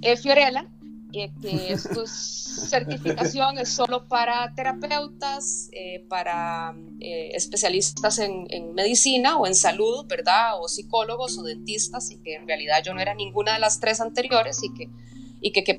eh, 0.03 0.17
Fiorella, 0.17 0.69
eh, 1.13 1.31
que 1.41 1.73
esta 1.73 2.05
certificación 2.07 3.59
es 3.59 3.71
solo 3.71 4.09
para 4.09 4.53
terapeutas, 4.55 5.71
para 6.09 6.75
especialistas 7.01 8.19
en, 8.19 8.47
en, 8.51 8.75
medicina 8.75 9.39
o 9.39 9.47
en 9.47 9.55
salud, 9.55 10.05
¿verdad? 10.07 10.61
O 10.61 10.69
psicólogos 10.69 11.39
o 11.39 11.45
dentistas 11.45 12.11
y 12.11 12.19
que 12.19 12.35
en 12.35 12.47
realidad 12.47 12.83
yo 12.85 12.93
no 12.93 13.01
era 13.01 13.15
ninguna 13.15 13.55
de 13.55 13.61
las 13.61 13.81
tres 13.81 14.01
anteriores 14.01 14.63
y 14.63 14.75
que 14.75 14.91
y 15.41 15.53
que, 15.53 15.77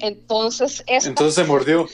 entonces 0.00 0.84
entonces 0.86 1.34
se 1.34 1.44
mordió 1.44 1.88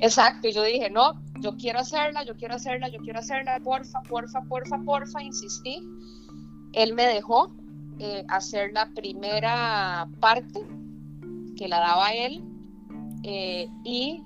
exacto 0.00 0.48
yo 0.48 0.62
dije 0.62 0.90
no 0.90 1.20
yo 1.40 1.56
quiero 1.56 1.80
hacerla 1.80 2.24
yo 2.24 2.36
quiero 2.36 2.54
hacerla 2.54 2.88
yo 2.88 2.98
quiero 3.00 3.18
hacerla 3.18 3.60
porfa 3.60 4.02
porfa 4.02 4.42
porfa 4.42 4.78
porfa 4.84 5.22
insistí. 5.22 5.82
Él 6.72 6.94
me 6.94 7.06
dejó 7.06 7.54
eh, 8.00 8.24
hacer 8.28 8.72
la 8.72 8.90
primera 8.94 10.08
parte 10.20 10.60
que 11.56 11.68
la 11.68 11.78
daba 11.78 12.10
él 12.10 12.42
eh, 13.22 13.68
y 13.84 14.22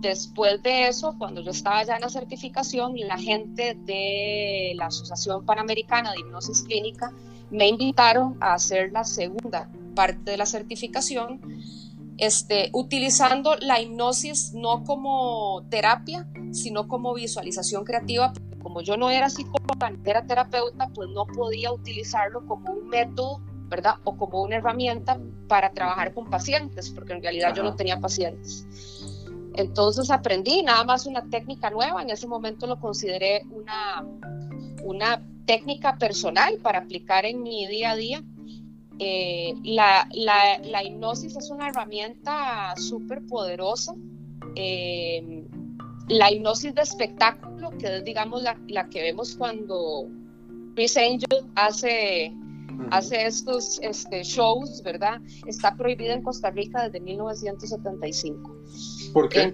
después 0.00 0.62
de 0.62 0.88
eso, 0.88 1.14
cuando 1.18 1.40
yo 1.40 1.52
estaba 1.52 1.82
ya 1.84 1.94
en 1.94 2.02
la 2.02 2.08
certificación, 2.08 2.94
la 2.96 3.16
gente 3.16 3.76
de 3.86 4.72
la 4.76 4.86
Asociación 4.86 5.46
Panamericana 5.46 6.12
de 6.12 6.20
Hipnosis 6.20 6.62
Clínica 6.62 7.12
me 7.50 7.68
invitaron 7.68 8.36
a 8.40 8.54
hacer 8.54 8.92
la 8.92 9.04
segunda 9.04 9.70
parte 9.94 10.32
de 10.32 10.36
la 10.36 10.46
certificación, 10.46 11.40
este, 12.22 12.70
utilizando 12.72 13.56
la 13.56 13.80
hipnosis 13.80 14.52
no 14.54 14.84
como 14.84 15.66
terapia, 15.70 16.28
sino 16.52 16.86
como 16.86 17.14
visualización 17.14 17.82
creativa. 17.82 18.32
Como 18.62 18.80
yo 18.80 18.96
no 18.96 19.10
era 19.10 19.28
psicóloga, 19.28 19.92
era 20.04 20.24
terapeuta, 20.24 20.88
pues 20.94 21.08
no 21.08 21.26
podía 21.26 21.72
utilizarlo 21.72 22.46
como 22.46 22.74
un 22.74 22.88
método, 22.88 23.40
¿verdad? 23.68 23.94
O 24.04 24.16
como 24.16 24.40
una 24.40 24.54
herramienta 24.54 25.18
para 25.48 25.72
trabajar 25.72 26.14
con 26.14 26.30
pacientes, 26.30 26.90
porque 26.90 27.12
en 27.12 27.22
realidad 27.22 27.56
yo 27.56 27.64
no 27.64 27.74
tenía 27.74 27.98
pacientes. 27.98 28.68
Entonces 29.54 30.08
aprendí 30.08 30.62
nada 30.62 30.84
más 30.84 31.06
una 31.06 31.28
técnica 31.28 31.70
nueva, 31.70 32.02
en 32.02 32.10
ese 32.10 32.28
momento 32.28 32.68
lo 32.68 32.78
consideré 32.78 33.42
una, 33.50 34.06
una 34.84 35.20
técnica 35.44 35.98
personal 35.98 36.58
para 36.62 36.78
aplicar 36.78 37.24
en 37.24 37.42
mi 37.42 37.66
día 37.66 37.90
a 37.90 37.96
día. 37.96 38.22
Eh, 39.04 39.56
la, 39.64 40.08
la, 40.12 40.60
la, 40.62 40.84
hipnosis 40.84 41.34
es 41.34 41.50
una 41.50 41.70
herramienta 41.70 42.72
súper 42.76 43.20
poderosa. 43.26 43.94
Eh, 44.54 45.44
la 46.06 46.30
hipnosis 46.30 46.72
de 46.72 46.82
espectáculo, 46.82 47.70
que 47.78 47.96
es, 47.96 48.04
digamos, 48.04 48.44
la, 48.44 48.56
la 48.68 48.88
que 48.88 49.02
vemos 49.02 49.34
cuando 49.34 50.06
Chris 50.76 50.96
Angel 50.96 51.44
hace, 51.56 52.32
hace 52.92 53.26
estos 53.26 53.80
este, 53.82 54.22
shows, 54.22 54.80
¿verdad? 54.84 55.20
Está 55.46 55.74
prohibida 55.74 56.14
en 56.14 56.22
Costa 56.22 56.52
Rica 56.52 56.84
desde 56.84 57.00
1975. 57.00 58.56
¿Por 59.12 59.28
qué? 59.28 59.52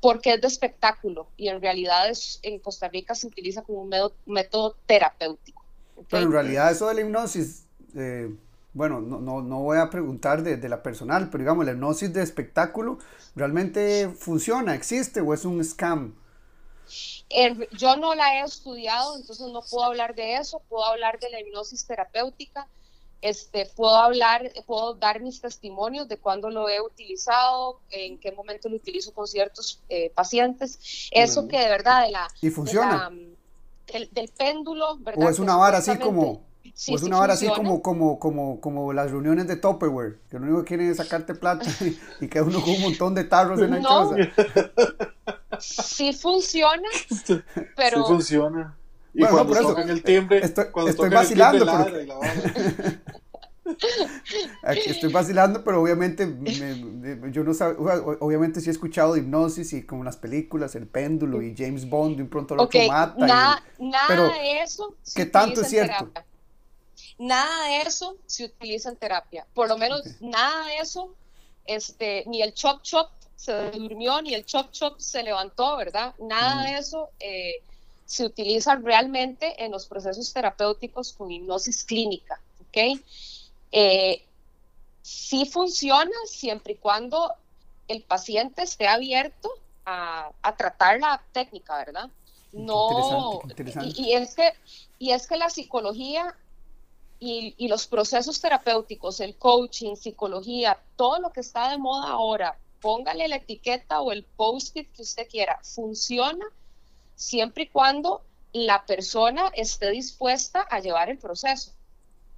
Porque 0.00 0.34
es 0.34 0.40
de 0.40 0.48
espectáculo 0.48 1.28
y 1.36 1.48
en 1.48 1.60
realidad 1.60 2.08
es, 2.08 2.40
en 2.42 2.58
Costa 2.58 2.88
Rica 2.88 3.14
se 3.14 3.26
utiliza 3.26 3.62
como 3.62 3.82
un 3.82 3.90
método, 4.26 4.76
terapéutico. 4.86 5.62
Pero 6.08 6.24
en 6.24 6.32
realidad 6.32 6.70
eso 6.70 6.88
de 6.88 6.94
la 6.94 7.00
hipnosis, 7.02 7.66
eh, 7.94 8.34
bueno, 8.72 9.00
no, 9.00 9.20
no, 9.20 9.42
no, 9.42 9.60
voy 9.60 9.78
a 9.78 9.90
preguntar 9.90 10.42
de, 10.42 10.56
de, 10.56 10.68
la 10.68 10.82
personal, 10.82 11.28
pero 11.30 11.42
digamos, 11.42 11.66
la 11.66 11.72
hipnosis 11.72 12.12
de 12.12 12.22
espectáculo 12.22 12.98
realmente 13.36 14.08
funciona, 14.08 14.74
existe 14.74 15.20
o 15.20 15.34
es 15.34 15.44
un 15.44 15.62
scam. 15.62 16.14
yo 17.72 17.96
no 17.96 18.14
la 18.14 18.36
he 18.36 18.44
estudiado, 18.44 19.16
entonces 19.16 19.46
no 19.48 19.60
puedo 19.62 19.84
hablar 19.84 20.14
de 20.14 20.36
eso, 20.36 20.62
puedo 20.68 20.86
hablar 20.86 21.20
de 21.20 21.30
la 21.30 21.40
hipnosis 21.40 21.86
terapéutica 21.86 22.66
este, 23.22 23.70
puedo 23.76 23.96
hablar, 23.96 24.50
puedo 24.66 24.94
dar 24.94 25.20
mis 25.20 25.40
testimonios 25.40 26.08
de 26.08 26.16
cuándo 26.16 26.50
lo 26.50 26.68
he 26.68 26.80
utilizado, 26.80 27.80
en 27.90 28.18
qué 28.18 28.32
momento 28.32 28.68
lo 28.68 28.76
utilizo 28.76 29.12
con 29.12 29.26
ciertos 29.26 29.82
eh, 29.88 30.10
pacientes. 30.14 31.08
Eso 31.10 31.46
que 31.46 31.58
de 31.58 31.68
verdad 31.68 32.04
de 32.04 32.12
la... 32.12 32.28
Y 32.40 32.50
funciona. 32.50 33.10
del, 33.92 34.28
péndulo, 34.36 34.96
¿verdad? 34.98 35.26
O 35.26 35.30
es 35.30 35.38
una 35.38 35.56
vara 35.56 35.78
así 35.78 35.96
como... 35.98 36.22
o 36.32 36.96
es 36.96 37.02
una 37.02 37.18
vara 37.18 37.34
así 37.34 37.46
como, 37.48 37.82
como, 37.82 38.18
como, 38.18 38.60
como 38.60 38.92
las 38.92 39.10
reuniones 39.10 39.46
de 39.48 39.56
Tupperware, 39.56 40.18
que 40.30 40.38
lo 40.38 40.44
único 40.44 40.60
que 40.60 40.68
quieren 40.68 40.90
es 40.90 40.96
sacarte 40.96 41.34
plata 41.34 41.66
y, 42.20 42.28
que 42.28 42.40
uno 42.40 42.60
con 42.62 42.70
un 42.70 42.80
montón 42.80 43.14
de 43.14 43.24
tarros 43.24 43.60
en 43.60 43.70
la 43.72 43.78
no. 43.80 44.10
casa. 44.10 44.32
Sí 45.58 46.14
funciona, 46.14 46.88
pero... 47.76 47.98
Sí 47.98 48.12
funciona. 48.12 48.79
Y 49.12 49.20
bueno, 49.20 49.46
cuando 49.46 49.68
tocan 49.68 49.90
el 49.90 50.02
timbre, 50.02 50.44
estoy, 50.44 50.66
cuando 50.72 50.90
estoy 50.90 51.10
vacilando. 51.10 51.66
pero... 51.66 52.20
estoy 54.62 55.12
vacilando, 55.12 55.64
pero 55.64 55.82
obviamente 55.82 56.26
yo 57.30 57.44
no 57.44 57.54
sé, 57.54 57.64
obviamente 57.64 58.60
sí 58.60 58.68
he 58.68 58.72
escuchado 58.72 59.16
hipnosis 59.16 59.72
y 59.72 59.84
como 59.84 60.04
las 60.04 60.16
películas, 60.16 60.74
el 60.74 60.86
péndulo 60.86 61.42
y 61.42 61.54
James 61.56 61.88
Bond 61.88 62.16
de 62.16 62.22
un 62.22 62.28
pronto 62.28 62.54
lo 62.54 62.64
okay, 62.64 62.88
mata. 62.88 63.14
Nada, 63.18 63.62
nada 63.78 64.32
de 64.34 64.60
eso. 64.60 64.94
¿Qué 65.14 65.26
tanto 65.26 65.62
es 65.62 65.68
cierto? 65.68 66.10
Nada 67.18 67.66
de 67.66 67.82
eso 67.82 68.16
se 68.26 68.46
utiliza 68.46 68.90
en 68.90 68.96
terapia. 68.96 69.46
Por 69.54 69.68
lo 69.68 69.76
menos 69.76 70.02
nada 70.20 70.66
de 70.66 70.78
eso, 70.78 71.14
este, 71.66 72.24
ni 72.26 72.42
el 72.42 72.54
chop 72.54 72.82
chop 72.82 73.10
se 73.36 73.70
durmió, 73.70 74.20
ni 74.22 74.34
el 74.34 74.44
chop 74.44 74.70
chop 74.70 74.98
se 74.98 75.22
levantó, 75.22 75.76
¿verdad? 75.76 76.14
Nada 76.18 76.64
de 76.64 76.78
eso 76.78 77.10
eh, 77.20 77.62
se 78.10 78.24
utiliza 78.24 78.74
realmente 78.74 79.64
en 79.64 79.70
los 79.70 79.86
procesos 79.86 80.32
terapéuticos 80.32 81.12
con 81.12 81.30
hipnosis 81.30 81.84
clínica, 81.84 82.40
¿ok? 82.60 83.00
Eh, 83.70 84.24
sí 85.00 85.46
funciona 85.46 86.10
siempre 86.26 86.72
y 86.72 86.76
cuando 86.76 87.32
el 87.86 88.02
paciente 88.02 88.62
esté 88.62 88.88
abierto 88.88 89.48
a, 89.86 90.32
tratar 90.58 90.98
la 90.98 91.22
técnica, 91.30 91.76
¿verdad? 91.76 92.10
No, 92.52 93.42
Y, 93.94 94.14
es 94.14 94.34
que, 94.34 94.54
y 94.98 95.12
es 95.12 95.28
que 95.28 95.36
la 95.36 95.48
psicología 95.48 96.36
y, 97.20 97.54
y, 97.58 97.68
los 97.68 97.86
procesos 97.86 98.40
terapéuticos, 98.40 99.20
el 99.20 99.36
coaching, 99.36 99.94
psicología, 99.94 100.80
todo 100.96 101.20
lo 101.20 101.30
que 101.30 101.42
está 101.42 101.70
de 101.70 101.78
moda 101.78 102.08
ahora, 102.08 102.58
póngale 102.80 103.28
la 103.28 103.36
etiqueta 103.36 104.00
o 104.00 104.10
el 104.10 104.24
post-it 104.24 104.90
que 104.90 105.02
usted 105.02 105.28
quiera, 105.28 105.60
funciona 105.62 106.44
siempre 107.20 107.64
y 107.64 107.66
cuando 107.68 108.22
la 108.52 108.86
persona 108.86 109.52
esté 109.54 109.90
dispuesta 109.90 110.62
a 110.70 110.80
llevar 110.80 111.10
el 111.10 111.18
proceso. 111.18 111.72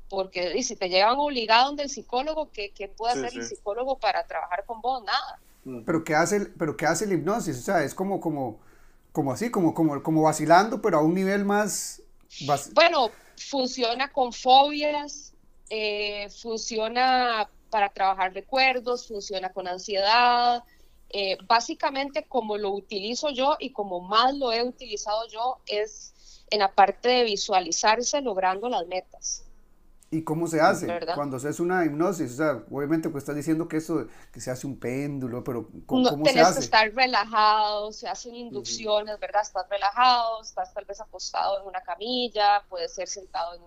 Porque 0.08 0.60
si 0.64 0.74
te 0.74 0.88
llevan 0.88 1.18
obligado 1.18 1.68
donde 1.68 1.84
el 1.84 1.88
psicólogo, 1.88 2.50
¿qué, 2.50 2.72
qué 2.72 2.88
puede 2.88 3.12
hacer 3.12 3.38
el 3.38 3.46
psicólogo 3.46 3.98
para 3.98 4.26
trabajar 4.26 4.64
con 4.66 4.80
vos? 4.80 5.04
Nada. 5.04 5.38
Mm. 5.64 5.84
Pero 5.84 6.02
¿qué 6.02 6.16
hace, 6.16 6.40
pero 6.58 6.76
qué 6.76 6.86
hace 6.86 7.06
la 7.06 7.14
hipnosis? 7.14 7.58
O 7.58 7.62
sea, 7.62 7.84
es 7.84 7.94
como, 7.94 8.20
como, 8.20 8.58
como 9.12 9.32
así, 9.32 9.50
como, 9.50 9.72
como, 9.72 10.02
como 10.02 10.22
vacilando, 10.22 10.82
pero 10.82 10.98
a 10.98 11.02
un 11.02 11.14
nivel 11.14 11.44
más... 11.44 12.02
Bueno, 12.74 13.10
funciona 13.36 14.10
con 14.10 14.32
fobias, 14.32 15.32
eh, 15.70 16.28
funciona 16.42 17.48
para 17.70 17.88
trabajar 17.88 18.34
recuerdos, 18.34 19.06
funciona 19.06 19.50
con 19.50 19.68
ansiedad, 19.68 20.64
eh, 21.12 21.36
básicamente 21.46 22.24
como 22.26 22.56
lo 22.56 22.70
utilizo 22.70 23.30
yo 23.30 23.56
y 23.60 23.72
como 23.72 24.00
más 24.00 24.34
lo 24.34 24.52
he 24.52 24.62
utilizado 24.62 25.26
yo 25.28 25.58
es 25.66 26.14
en 26.50 26.60
la 26.60 26.74
parte 26.74 27.08
de 27.08 27.24
visualizarse 27.24 28.20
logrando 28.20 28.68
las 28.68 28.86
metas. 28.86 29.44
¿Y 30.10 30.24
cómo 30.24 30.46
se 30.46 30.60
hace? 30.60 30.86
Cuando 31.14 31.38
se 31.38 31.48
hace 31.48 31.62
una 31.62 31.86
hipnosis, 31.86 32.32
o 32.32 32.36
sea, 32.36 32.64
obviamente 32.70 33.08
pues 33.08 33.22
estás 33.22 33.34
diciendo 33.34 33.66
que 33.66 33.78
eso, 33.78 34.06
que 34.30 34.42
se 34.42 34.50
hace 34.50 34.66
un 34.66 34.78
péndulo, 34.78 35.42
pero 35.42 35.70
¿cómo, 35.86 36.04
se 36.26 36.38
hace? 36.38 36.58
que 36.58 36.64
estar 36.64 36.92
relajado, 36.94 37.92
se 37.92 38.06
hacen 38.06 38.34
inducciones, 38.34 39.18
¿verdad? 39.18 39.40
Estás 39.40 39.66
relajado, 39.70 40.42
estás 40.42 40.74
tal 40.74 40.84
vez 40.84 41.00
acostado 41.00 41.62
en 41.62 41.66
una 41.66 41.80
camilla, 41.80 42.62
puedes 42.68 42.94
ser 42.94 43.08
sentado 43.08 43.54
en, 43.54 43.62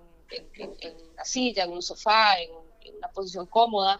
una 1.13 1.25
silla, 1.25 1.63
en 1.63 1.71
un 1.71 1.81
sofá, 1.81 2.39
en 2.39 2.51
una 2.95 3.07
posición 3.07 3.47
cómoda. 3.47 3.99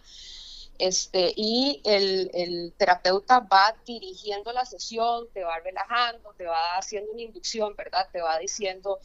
Este, 0.78 1.32
y 1.36 1.80
el, 1.84 2.72
terapeuta 2.76 3.40
va 3.40 3.74
dirigiendo 3.86 4.52
la 4.52 4.64
sesión, 4.64 5.28
te 5.32 5.44
va 5.44 5.58
relajando, 5.60 6.32
te 6.36 6.44
va 6.44 6.76
haciendo 6.76 7.12
una 7.12 7.22
inducción, 7.22 7.74
¿verdad? 7.76 8.08
Te 8.12 8.20
va 8.20 8.38
diciendo 8.38 8.98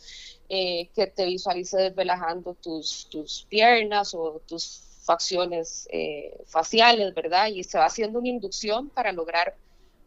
eh, 0.50 0.90
que 0.96 1.08
te 1.08 1.26
visualices 1.26 1.96
relajando 1.96 2.54
tus, 2.56 3.08
tus 3.10 3.46
piernas 3.50 4.14
o 4.14 4.42
tus 4.48 4.84
facciones 5.04 5.88
eh, 5.92 6.38
faciales, 6.46 7.14
¿verdad? 7.14 7.48
Y 7.48 7.64
se 7.64 7.78
va 7.78 7.86
haciendo 7.86 8.20
una 8.20 8.30
inducción 8.30 8.90
para 8.90 9.12
lograr 9.12 9.56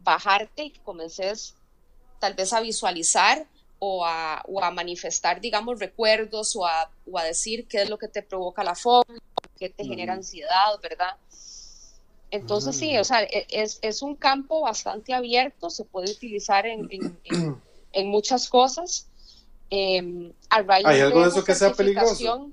bajarte 0.00 0.64
y 0.64 0.70
que 0.70 0.80
comences 0.80 1.54
tal 2.20 2.34
vez 2.34 2.52
a 2.52 2.60
visualizar 2.60 3.46
o 3.78 4.06
a, 4.06 4.42
o 4.48 4.62
a 4.62 4.70
manifestar, 4.70 5.40
digamos, 5.40 5.78
recuerdos 5.78 6.54
o 6.56 6.66
a, 6.66 6.90
o 7.10 7.18
a, 7.18 7.24
decir 7.24 7.66
qué 7.66 7.82
es 7.82 7.90
lo 7.90 7.98
que 7.98 8.08
te 8.08 8.22
provoca 8.22 8.64
la 8.64 8.74
fobia, 8.74 9.20
qué 9.58 9.68
te 9.68 9.84
genera 9.84 10.14
ansiedad, 10.14 10.80
¿verdad? 10.82 11.16
Entonces 12.34 12.76
sí, 12.76 12.98
o 12.98 13.04
sea, 13.04 13.22
e, 13.22 13.46
es, 13.48 14.02
un 14.02 14.16
campo 14.16 14.62
bastante 14.62 15.14
abierto, 15.14 15.70
se 15.70 15.84
puede 15.84 16.10
utilizar 16.10 16.66
en, 16.66 16.88
muchas 18.06 18.48
cosas. 18.48 19.06
Em, 19.70 20.32
¿Hay 20.50 21.00
algo 21.00 21.22
de 21.22 21.28
eso 21.28 21.44
que 21.44 21.54
sea 21.54 21.72
peligroso? 21.72 22.50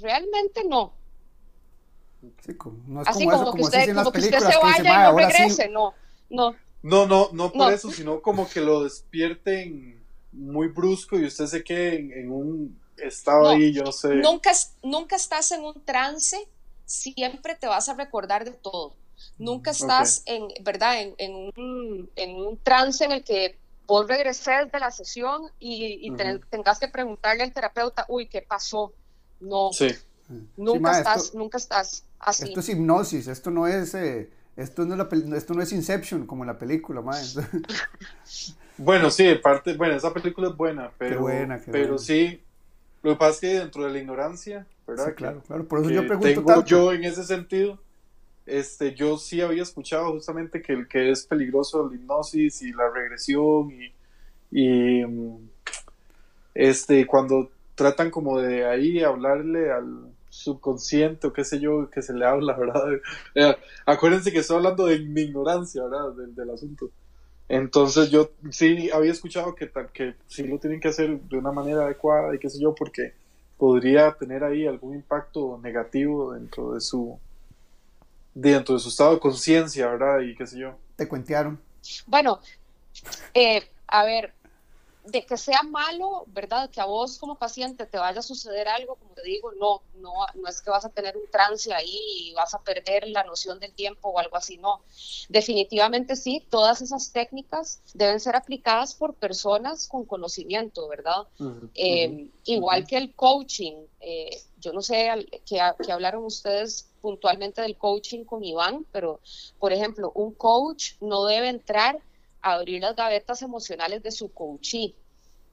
Realmente 0.00 0.62
no. 0.68 0.92
Sí, 2.46 2.56
no 2.86 3.02
es 3.02 3.08
Así 3.08 3.24
como, 3.24 3.42
eso, 3.42 3.50
como, 3.50 3.64
usted, 3.64 3.88
en 3.88 3.96
las 3.96 4.04
como 4.04 4.12
que 4.12 4.20
usted 4.20 4.38
se 4.38 4.58
vaya 4.58 5.08
y 5.10 5.12
no 5.12 5.18
regrese, 5.18 5.68
no, 5.68 5.94
no. 6.30 6.54
No, 6.82 7.06
no, 7.06 7.30
no 7.32 7.52
por 7.52 7.72
eso, 7.72 7.90
sino 7.90 8.22
como 8.22 8.48
que 8.48 8.60
lo 8.60 8.84
despierten 8.84 10.00
muy 10.30 10.68
brusco 10.68 11.18
y 11.18 11.24
usted 11.24 11.46
se 11.46 11.64
quede 11.64 12.20
en, 12.20 12.30
un 12.30 12.80
estado 12.98 13.48
ahí, 13.48 13.72
yo 13.72 13.82
no 13.82 13.90
sé. 13.90 14.14
Nunca, 14.14 14.52
nunca 14.80 15.16
estás 15.16 15.50
en 15.50 15.64
un 15.64 15.74
trance 15.84 16.48
siempre 16.88 17.54
te 17.54 17.66
vas 17.66 17.88
a 17.88 17.94
recordar 17.94 18.44
de 18.44 18.52
todo. 18.52 18.94
Nunca 19.36 19.72
estás 19.72 20.22
en, 20.26 20.48
¿verdad? 20.62 21.00
En, 21.00 21.34
un, 21.34 22.10
en, 22.16 22.36
un, 22.36 22.58
trance 22.58 23.04
en 23.04 23.12
el 23.12 23.24
que 23.24 23.58
vos 23.86 24.08
regreses 24.08 24.72
de 24.72 24.80
la 24.80 24.90
sesión 24.90 25.50
y, 25.60 26.10
tengas 26.50 26.78
que 26.78 26.88
preguntarle 26.88 27.42
al 27.44 27.52
terapeuta, 27.52 28.06
uy, 28.08 28.26
¿qué 28.26 28.42
pasó? 28.42 28.92
No. 29.40 29.70
Nunca 30.56 30.98
estás, 30.98 31.34
nunca 31.34 31.58
estás 31.58 32.04
así. 32.18 32.48
Esto 32.48 32.60
es 32.60 32.68
hipnosis, 32.70 33.28
esto 33.28 33.50
no 33.50 33.66
es, 33.66 33.94
eh, 33.94 34.30
esto 34.56 34.84
no 34.84 34.94
es, 34.94 35.32
esto 35.34 35.54
no 35.54 35.62
es 35.62 35.72
Inception 35.72 36.26
como 36.26 36.44
en 36.44 36.48
la 36.48 36.58
película, 36.58 37.02
Bueno, 38.78 39.10
sí, 39.10 39.34
parte, 39.42 39.76
bueno, 39.76 39.96
esa 39.96 40.14
película 40.14 40.50
es 40.50 40.56
buena, 40.56 40.92
pero, 40.98 41.26
pero 41.72 41.98
sí, 41.98 42.40
lo 43.02 43.12
que 43.12 43.16
pasa 43.16 43.30
es 43.32 43.40
que 43.40 43.58
dentro 43.60 43.84
de 43.84 43.90
la 43.90 43.98
ignorancia, 43.98 44.66
¿verdad? 44.86 45.14
claro, 45.14 45.42
claro, 45.46 45.66
por 45.66 45.80
eso 45.80 45.90
yo 45.90 46.06
pregunto 46.06 46.44
tanto. 46.44 46.64
Yo 46.64 46.92
en 46.92 47.04
ese 47.04 47.24
sentido, 47.24 47.78
este, 48.46 48.94
yo 48.94 49.16
sí 49.18 49.40
había 49.40 49.62
escuchado 49.62 50.12
justamente 50.12 50.62
que, 50.62 50.86
que 50.88 51.10
es 51.10 51.26
peligroso 51.26 51.88
la 51.88 51.94
hipnosis 51.94 52.62
y 52.62 52.72
la 52.72 52.90
regresión 52.90 53.70
y, 53.70 53.92
y 54.50 55.04
mm, 55.04 55.48
este, 56.54 57.06
cuando 57.06 57.50
tratan 57.74 58.10
como 58.10 58.40
de 58.40 58.66
ahí 58.66 59.02
hablarle 59.02 59.70
al 59.70 60.12
subconsciente 60.28 61.26
o 61.26 61.32
qué 61.32 61.44
sé 61.44 61.60
yo, 61.60 61.88
que 61.90 62.02
se 62.02 62.12
le 62.12 62.26
habla, 62.26 62.54
¿verdad? 62.58 62.82
Eh, 63.34 63.56
acuérdense 63.86 64.32
que 64.32 64.38
estoy 64.38 64.56
hablando 64.56 64.86
de 64.86 64.98
mi 64.98 65.22
ignorancia, 65.22 65.84
¿verdad? 65.84 66.12
Del, 66.12 66.34
del 66.34 66.50
asunto. 66.50 66.90
Entonces 67.48 68.10
yo 68.10 68.30
sí 68.50 68.90
había 68.90 69.12
escuchado 69.12 69.54
que, 69.54 69.70
que 69.92 70.14
sí 70.26 70.46
lo 70.46 70.58
tienen 70.58 70.80
que 70.80 70.88
hacer 70.88 71.18
de 71.20 71.38
una 71.38 71.50
manera 71.50 71.84
adecuada 71.84 72.34
y 72.34 72.38
qué 72.38 72.50
sé 72.50 72.60
yo, 72.60 72.74
porque 72.74 73.14
podría 73.56 74.12
tener 74.12 74.44
ahí 74.44 74.66
algún 74.66 74.94
impacto 74.94 75.58
negativo 75.62 76.34
dentro 76.34 76.74
de 76.74 76.80
su 76.80 77.18
dentro 78.34 78.74
de 78.74 78.80
su 78.80 78.88
estado 78.88 79.14
de 79.14 79.20
conciencia, 79.20 79.88
¿verdad? 79.88 80.20
Y 80.20 80.36
qué 80.36 80.46
sé 80.46 80.58
yo. 80.58 80.76
Te 80.94 81.08
cuentearon. 81.08 81.60
Bueno, 82.06 82.40
eh, 83.34 83.62
a 83.86 84.04
ver, 84.04 84.32
de 85.10 85.24
que 85.24 85.36
sea 85.36 85.62
malo, 85.62 86.24
¿verdad? 86.28 86.70
Que 86.70 86.80
a 86.80 86.84
vos 86.84 87.18
como 87.18 87.36
paciente 87.36 87.86
te 87.86 87.98
vaya 87.98 88.20
a 88.20 88.22
suceder 88.22 88.68
algo, 88.68 88.96
como 88.96 89.14
te 89.14 89.22
digo, 89.22 89.52
no, 89.52 89.82
no, 89.96 90.12
no 90.34 90.48
es 90.48 90.60
que 90.60 90.70
vas 90.70 90.84
a 90.84 90.90
tener 90.90 91.16
un 91.16 91.30
trance 91.30 91.72
ahí 91.72 91.98
y 92.20 92.34
vas 92.34 92.54
a 92.54 92.62
perder 92.62 93.08
la 93.08 93.24
noción 93.24 93.58
del 93.58 93.72
tiempo 93.72 94.10
o 94.10 94.18
algo 94.18 94.36
así, 94.36 94.58
no. 94.58 94.82
Definitivamente 95.28 96.16
sí, 96.16 96.46
todas 96.50 96.82
esas 96.82 97.12
técnicas 97.12 97.80
deben 97.94 98.20
ser 98.20 98.36
aplicadas 98.36 98.94
por 98.94 99.14
personas 99.14 99.88
con 99.88 100.04
conocimiento, 100.04 100.88
¿verdad? 100.88 101.26
Eh, 101.74 102.30
igual 102.44 102.86
que 102.86 102.98
el 102.98 103.14
coaching, 103.14 103.86
eh, 104.00 104.42
yo 104.58 104.72
no 104.72 104.82
sé 104.82 105.26
que, 105.46 105.60
que 105.84 105.92
hablaron 105.92 106.24
ustedes 106.24 106.88
puntualmente 107.00 107.62
del 107.62 107.76
coaching 107.76 108.24
con 108.24 108.44
Iván, 108.44 108.84
pero 108.92 109.20
por 109.58 109.72
ejemplo, 109.72 110.12
un 110.14 110.34
coach 110.34 110.94
no 111.00 111.24
debe 111.24 111.48
entrar 111.48 112.00
abrir 112.54 112.82
las 112.82 112.96
gavetas 112.96 113.42
emocionales 113.42 114.02
de 114.02 114.10
su 114.10 114.32
coachee, 114.32 114.94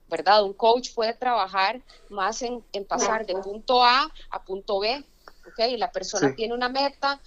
¿verdad? 0.08 0.44
Un 0.44 0.52
coach 0.52 0.94
puede 0.94 1.14
trabajar 1.14 1.80
más 2.08 2.42
en, 2.42 2.62
pasar 2.88 3.26
de 3.26 3.34
punto 3.36 3.82
A 3.82 4.12
a 4.30 4.44
punto 4.44 4.80
B, 4.80 5.04
¿ok? 5.48 5.78
La 5.78 5.90
persona 5.90 6.34
tiene 6.34 6.54
una 6.54 6.68
meta, 6.68 7.20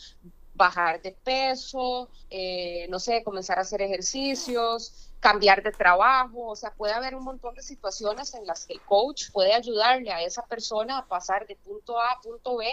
bajar 0.54 1.02
de 1.02 1.12
peso, 1.12 2.10
eh, 2.30 2.86
no 2.90 3.00
sé, 3.00 3.24
comenzar 3.24 3.58
a 3.58 3.62
hacer 3.62 3.82
ejercicios, 3.82 5.10
cambiar 5.20 5.64
de 5.64 5.72
trabajo, 5.72 6.48
o 6.48 6.56
sea, 6.56 6.72
puede 6.74 6.94
haber 6.94 7.16
un 7.16 7.24
montón 7.24 7.56
de 7.56 7.62
situaciones 7.62 8.34
en 8.34 8.46
las 8.46 8.66
que 8.66 8.74
el 8.74 8.82
coach 8.82 9.32
puede 9.32 9.54
ayudarle 9.54 10.12
a 10.12 10.22
esa 10.22 10.46
persona 10.46 10.98
a 10.98 11.06
pasar 11.06 11.46
de 11.48 11.56
punto 11.56 12.00
A 12.00 12.12
a 12.12 12.22
punto 12.22 12.58
B 12.58 12.66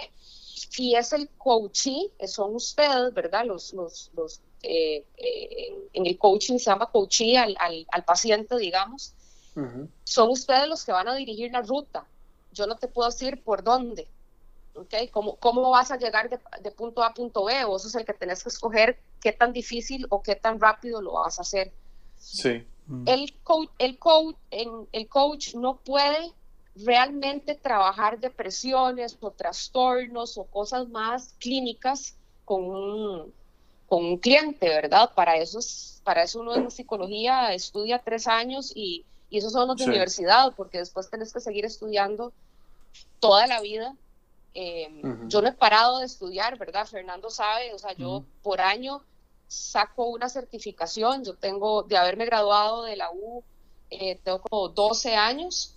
y 0.77 0.95
es 0.95 1.13
el 1.13 1.29
coachee, 1.37 2.11
son 2.27 2.55
ustedes, 2.55 3.13
¿verdad? 3.13 3.45
Los, 3.45 3.73
los, 3.73 4.11
los 4.15 4.41
eh, 4.63 5.05
eh, 5.17 5.89
en 5.93 6.05
el 6.05 6.17
coaching 6.17 6.57
se 6.57 6.65
llama 6.65 6.91
coachee 6.91 7.37
al, 7.37 7.55
al, 7.59 8.03
paciente, 8.05 8.57
digamos, 8.57 9.13
son 10.03 10.29
ustedes 10.29 10.67
los 10.67 10.85
que 10.85 10.91
van 10.91 11.07
a 11.07 11.15
dirigir 11.15 11.51
la 11.51 11.61
ruta. 11.61 12.05
Yo 12.51 12.67
no 12.67 12.75
te 12.75 12.87
puedo 12.87 13.09
decir 13.09 13.41
por 13.43 13.63
dónde, 13.63 14.07
¿ok? 14.75 14.93
¿Cómo, 15.11 15.35
cómo 15.37 15.69
vas 15.71 15.91
a 15.91 15.97
llegar 15.97 16.29
de, 16.29 16.39
de, 16.61 16.71
punto 16.71 17.03
A 17.03 17.07
a 17.07 17.13
punto 17.13 17.45
B? 17.45 17.65
Vos 17.65 17.81
sos 17.81 17.95
el 17.95 18.05
que 18.05 18.13
tenés 18.13 18.43
que 18.43 18.49
escoger 18.49 18.99
qué 19.19 19.31
tan 19.31 19.53
difícil 19.53 20.05
o 20.09 20.21
qué 20.21 20.35
tan 20.35 20.59
rápido 20.59 21.01
lo 21.01 21.13
vas 21.13 21.39
a 21.39 21.41
hacer. 21.41 21.71
Sí. 22.19 22.65
El, 23.05 23.33
coach, 23.43 23.69
el, 23.79 23.99
coach, 23.99 24.35
en, 24.51 24.87
el 24.91 25.07
coach 25.07 25.55
no 25.55 25.77
puede 25.77 26.31
realmente 26.75 27.55
trabajar 27.55 28.19
depresiones 28.19 29.17
o 29.19 29.31
trastornos 29.31 30.37
o 30.37 30.45
cosas 30.45 30.87
más 30.89 31.33
clínicas 31.39 32.15
con 32.45 32.63
un, 32.63 33.33
con 33.87 34.05
un 34.05 34.17
cliente, 34.17 34.67
¿verdad? 34.67 35.11
Para 35.15 35.37
eso, 35.37 35.59
para 36.03 36.23
eso 36.23 36.41
uno 36.41 36.55
en 36.55 36.69
psicología 36.69 37.53
estudia 37.53 37.99
tres 37.99 38.27
años 38.27 38.71
y, 38.75 39.05
y 39.29 39.37
esos 39.37 39.53
son 39.53 39.67
los 39.67 39.77
de 39.77 39.85
universidad, 39.85 40.53
porque 40.55 40.79
después 40.79 41.09
tenés 41.09 41.33
que 41.33 41.39
seguir 41.39 41.65
estudiando 41.65 42.33
toda 43.19 43.47
la 43.47 43.61
vida. 43.61 43.95
Em, 44.53 45.29
yo 45.29 45.41
no 45.41 45.49
he 45.49 45.53
parado 45.53 45.99
de 45.99 46.05
estudiar, 46.05 46.57
¿verdad? 46.57 46.85
Fernando 46.85 47.29
sabe, 47.29 47.73
o 47.73 47.79
sea, 47.79 47.93
yo 47.93 48.23
por 48.41 48.59
año 48.59 49.01
saco 49.47 50.07
una 50.07 50.29
certificación, 50.29 51.23
yo 51.23 51.35
tengo, 51.35 51.83
de 51.83 51.97
haberme 51.97 52.25
graduado 52.25 52.83
de 52.83 52.95
la 52.95 53.09
U, 53.11 53.43
eh, 53.89 54.19
tengo 54.23 54.41
como 54.41 54.69
12 54.69 55.15
años 55.15 55.75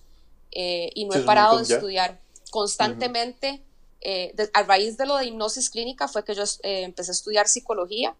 eh, 0.50 0.90
y 0.94 1.04
no 1.04 1.14
he 1.14 1.20
parado 1.20 1.58
de 1.58 1.62
estudiar 1.62 2.18
constantemente. 2.50 3.62
Eh, 4.02 4.34
a 4.54 4.62
raíz 4.62 4.96
de 4.96 5.04
lo 5.04 5.16
de 5.18 5.26
hipnosis 5.26 5.68
clínica 5.68 6.08
fue 6.08 6.24
que 6.24 6.34
yo 6.34 6.44
eh, 6.62 6.84
empecé 6.84 7.10
a 7.10 7.12
estudiar 7.12 7.48
psicología, 7.48 8.14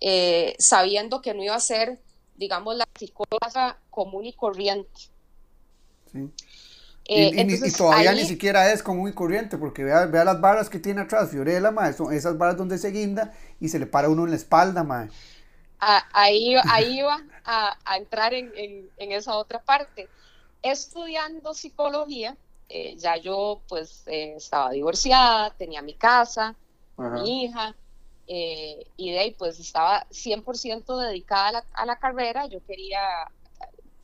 eh, 0.00 0.54
sabiendo 0.58 1.22
que 1.22 1.32
no 1.32 1.42
iba 1.42 1.54
a 1.54 1.60
ser, 1.60 1.98
digamos, 2.36 2.76
la 2.76 2.86
psicóloga 2.98 3.78
común 3.90 4.26
y 4.26 4.34
corriente. 4.34 5.00
Sí. 6.12 6.30
Y, 7.10 7.72
todavía 7.72 8.12
ni 8.12 8.26
siquiera 8.26 8.70
es 8.70 8.82
común 8.82 9.08
y 9.08 9.14
corriente, 9.14 9.56
porque 9.56 9.82
vea, 9.82 10.04
vea 10.04 10.24
las 10.24 10.42
barras 10.42 10.68
que 10.68 10.78
tiene 10.78 11.00
atrás 11.00 11.30
Fiorella, 11.30 11.70
ma, 11.70 11.90
son 11.94 12.12
esas 12.12 12.36
barras 12.36 12.58
donde 12.58 12.76
se 12.76 12.90
guinda 12.90 13.32
y 13.60 13.70
se 13.70 13.78
le 13.78 13.86
para 13.86 14.10
uno 14.10 14.24
en 14.24 14.30
la 14.30 14.36
espalda, 14.36 14.84
ma. 14.84 15.08
ahí, 15.78 16.54
ahí 16.68 16.98
iba 16.98 17.24
a, 17.46 17.78
a 17.82 17.96
entrar 17.96 18.34
en, 18.34 18.52
en, 18.54 18.90
en, 18.98 19.12
esa 19.12 19.36
otra 19.36 19.62
parte. 19.62 20.06
Estudiando 20.62 21.54
psicología, 21.54 22.36
eh, 22.68 22.96
ya 22.96 23.16
yo 23.16 23.62
pues 23.68 24.02
eh, 24.06 24.34
estaba 24.36 24.70
divorciada, 24.70 25.50
tenía 25.56 25.80
mi 25.80 25.94
casa, 25.94 26.54
mi 26.96 27.44
hija, 27.44 27.74
eh, 28.26 28.86
y 28.96 29.12
de 29.12 29.18
ahí 29.20 29.30
pues 29.30 29.58
estaba 29.58 30.06
100% 30.10 31.00
dedicada 31.00 31.64
a 31.72 31.86
la, 31.86 31.96
carrera, 31.96 32.46
yo 32.46 32.62
quería 32.66 33.00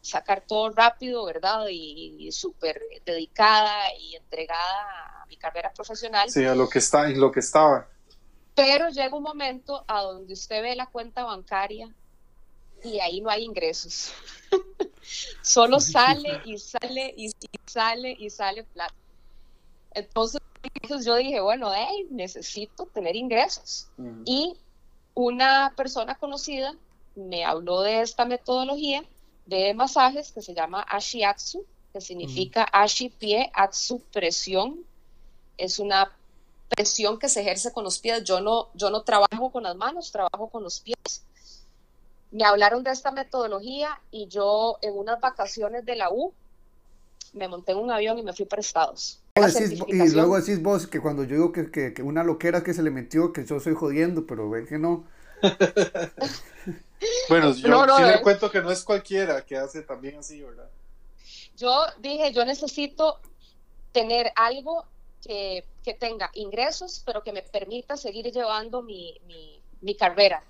sacar 0.00 0.44
todo 0.46 0.70
rápido, 0.70 1.24
¿verdad? 1.26 1.66
Y, 1.70 2.30
súper 2.32 2.80
dedicada 3.04 3.94
y 4.00 4.16
entregada 4.16 5.22
a 5.22 5.26
mi 5.26 5.36
carrera 5.36 5.72
profesional. 5.74 6.30
Sí, 6.30 6.44
a 6.44 6.54
lo 6.54 6.68
que 6.68 6.78
está, 6.78 7.08
en 7.08 7.20
lo 7.20 7.30
que 7.30 7.40
estaba. 7.40 7.88
Pero 8.54 8.88
llega 8.88 9.14
un 9.14 9.22
momento 9.22 9.84
a 9.86 10.02
donde 10.02 10.32
usted 10.32 10.62
ve 10.62 10.74
la 10.74 10.86
cuenta 10.86 11.24
bancaria 11.24 11.92
y 12.84 13.00
ahí 13.00 13.20
no 13.20 13.30
hay 13.30 13.44
ingresos. 13.44 14.12
Solo 15.42 15.80
sale 15.80 16.40
y 16.44 16.58
sale 16.58 17.14
y, 17.16 17.30
sale 17.66 18.16
y 18.18 18.30
sale 18.30 18.64
plata. 18.64 18.94
Entonces, 19.92 20.40
yo 21.04 21.16
dije, 21.16 21.40
bueno, 21.40 21.70
necesito 22.10 22.86
tener 22.86 23.16
ingresos. 23.16 23.88
Y 24.24 24.56
una 25.14 25.72
persona 25.76 26.16
conocida 26.16 26.74
me 27.14 27.44
habló 27.44 27.82
de 27.82 28.00
esta 28.00 28.24
metodología 28.24 29.04
de 29.46 29.72
masajes 29.74 30.32
que 30.32 30.42
se 30.42 30.54
llama 30.54 30.84
Ashiatsu, 30.88 31.64
que 31.92 32.00
significa 32.00 32.64
Ashi 32.64 33.10
pie, 33.10 33.50
Atsu 33.54 34.00
presión. 34.12 34.84
Es 35.56 35.78
una 35.78 36.10
presión 36.68 37.18
que 37.18 37.28
se 37.28 37.42
ejerce 37.42 37.72
con 37.72 37.84
los 37.84 37.98
pies. 38.00 38.24
Yo 38.24 38.40
no, 38.40 38.68
yo 38.74 38.90
no 38.90 39.02
trabajo 39.02 39.52
con 39.52 39.62
las 39.62 39.76
manos, 39.76 40.10
trabajo 40.10 40.48
con 40.48 40.64
los 40.64 40.80
pies 40.80 41.24
me 42.34 42.44
hablaron 42.44 42.82
de 42.82 42.90
esta 42.90 43.12
metodología 43.12 44.00
y 44.10 44.26
yo 44.26 44.78
en 44.82 44.98
unas 44.98 45.20
vacaciones 45.20 45.86
de 45.86 45.94
la 45.94 46.10
U 46.10 46.34
me 47.32 47.46
monté 47.46 47.72
en 47.72 47.78
un 47.78 47.92
avión 47.92 48.18
y 48.18 48.24
me 48.24 48.32
fui 48.32 48.44
para 48.44 48.60
Estados. 48.60 49.20
y 49.86 50.08
luego 50.10 50.36
decís 50.36 50.60
vos 50.60 50.88
que 50.88 51.00
cuando 51.00 51.22
yo 51.22 51.36
digo 51.36 51.52
que, 51.52 51.70
que, 51.70 52.02
una 52.02 52.24
loquera 52.24 52.64
que 52.64 52.74
se 52.74 52.82
le 52.82 52.90
metió, 52.90 53.32
que 53.32 53.44
yo 53.44 53.60
soy 53.60 53.74
jodiendo, 53.74 54.26
pero 54.26 54.50
ven 54.50 54.66
que 54.66 54.78
no. 54.78 55.04
bueno, 57.28 57.54
yo 57.54 57.86
sí 57.96 58.02
le 58.02 58.20
cuento 58.20 58.50
que 58.50 58.60
no 58.60 58.72
es 58.72 58.82
cualquiera 58.82 59.44
que 59.44 59.56
hace 59.56 59.82
también 59.82 60.18
así, 60.18 60.42
¿verdad? 60.42 60.68
Yo 61.56 61.84
dije, 62.00 62.32
yo 62.32 62.44
necesito 62.44 63.20
tener 63.92 64.32
algo 64.34 64.86
que, 65.22 65.64
que 65.84 65.94
tenga 65.94 66.30
ingresos, 66.34 67.00
pero 67.06 67.22
que 67.22 67.32
me 67.32 67.42
permita 67.42 67.96
seguir 67.96 68.32
llevando 68.32 68.82
mi, 68.82 69.20
mi, 69.28 69.62
mi 69.84 69.94
carrera. 69.94 70.42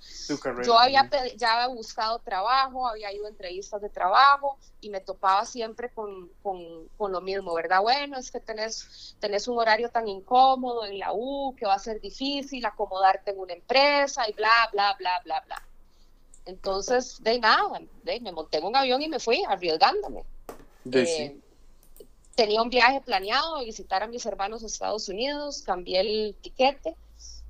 Yo 0.65 0.79
había 0.79 1.11
ya 1.37 1.55
había 1.55 1.75
buscado 1.75 2.21
trabajo, 2.21 2.87
había 2.87 3.13
ido 3.13 3.27
a 3.27 3.29
entrevistas 3.29 3.83
de 3.83 3.91
trabajo 3.91 4.57
y 4.81 4.91
me 4.91 5.01
topaba 5.01 5.45
siempre 5.45 5.91
con, 5.91 6.31
con, 6.43 7.13
lo 7.13 7.21
mismo, 7.21 7.53
¿verdad? 7.53 7.81
Bueno, 7.83 8.17
es 8.17 8.31
que 8.31 8.41
tenés, 8.41 9.17
tenés 9.19 9.49
un 9.49 9.59
horario 9.59 9.91
tan 9.91 10.07
incómodo 10.07 10.87
en 10.87 10.99
la 10.99 11.13
U 11.13 11.55
que 11.57 11.67
va 11.67 11.75
a 11.75 11.79
ser 11.79 12.01
difícil 12.01 12.65
acomodarte 12.65 13.33
en 13.33 13.41
una 13.41 13.55
empresa 13.55 14.29
y 14.29 14.33
bla, 14.33 14.69
bla, 14.73 14.95
bla, 14.99 15.21
bla, 15.25 15.43
bla. 15.47 15.63
Entonces, 16.47 17.23
de 17.23 17.39
nada, 17.41 17.81
de, 18.05 18.21
me 18.21 18.31
monté 18.31 18.59
en 18.59 18.65
un 18.65 18.77
avión 18.77 19.03
y 19.03 19.09
me 19.09 19.19
fui 19.19 19.43
arriesgándome. 19.49 20.25
De 20.85 21.07
sí. 21.07 21.23
Eh, 21.23 21.41
tenía 22.37 22.63
un 22.63 22.71
viaje 22.71 23.01
planeado 23.01 23.57
a 23.57 23.65
visitar 23.65 24.03
a 24.03 24.07
mis 24.07 24.25
hermanos 24.27 24.63
a 24.63 24.67
Estados 24.67 25.09
Unidos, 25.09 25.63
cambié 25.63 26.01
el 26.01 26.37
tiquete 26.41 26.95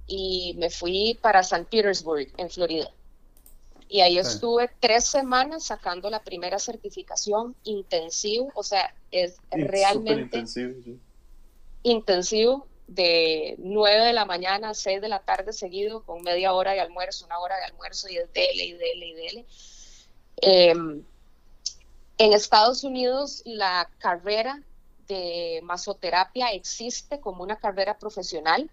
y 0.07 0.55
me 0.59 0.71
fui 0.71 1.19
para 1.21 1.43
San 1.43 1.65
Petersburg, 1.65 2.29
en 2.37 2.51
Florida. 2.51 2.91
Y 3.89 4.01
ahí 4.01 4.19
estuve 4.19 4.71
tres 4.81 5.05
semanas 5.05 5.65
sacando 5.65 6.11
la 6.11 6.23
primera 6.23 6.59
certificación 6.59 7.55
intensivo, 7.65 8.51
o 8.55 8.63
sea, 8.63 8.95
es 9.11 9.37
realmente 9.51 10.39
intensivo, 10.39 10.99
intensivo 11.83 12.67
de 12.87 13.55
9 13.59 14.07
de 14.07 14.13
la 14.13 14.25
mañana 14.25 14.71
a 14.71 14.75
6 14.75 15.01
de 15.01 15.09
la 15.09 15.21
tarde 15.21 15.53
seguido, 15.53 16.03
con 16.03 16.23
media 16.23 16.53
hora 16.55 16.73
de 16.73 16.81
almuerzo, 16.81 17.27
una 17.27 17.39
hora 17.39 17.57
de 17.57 17.65
almuerzo 17.65 18.09
y 18.09 18.17
de 18.17 18.27
dele 18.35 18.65
y 18.65 18.73
dele 18.73 19.07
y 19.07 19.15
dele. 19.15 19.47
Em, 20.37 21.05
en 22.19 22.33
Estados 22.33 22.85
Unidos 22.85 23.43
la 23.45 23.89
carrera 23.99 24.63
de 25.09 25.61
masoterapia 25.63 26.49
existe 26.49 27.21
como 27.21 27.43
una 27.43 27.57
carrera 27.57 27.99
profesional. 27.99 28.71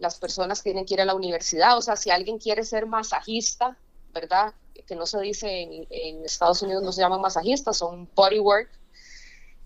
Las 0.00 0.18
personas 0.18 0.62
tienen 0.62 0.84
que 0.84 0.94
ir 0.94 1.00
a 1.00 1.04
la 1.04 1.14
universidad, 1.14 1.78
o 1.78 1.82
sea, 1.82 1.94
si 1.94 2.10
alguien 2.10 2.38
quiere 2.38 2.64
ser 2.64 2.86
masajista, 2.86 3.76
¿verdad? 4.12 4.54
Que 4.86 4.96
no 4.96 5.06
se 5.06 5.20
dice 5.20 5.62
en, 5.62 5.86
en 5.90 6.24
Estados 6.24 6.62
Unidos, 6.62 6.82
no 6.82 6.90
se 6.90 7.02
llaman 7.02 7.20
masajistas, 7.20 7.76
son 7.76 8.08
bodywork 8.14 8.68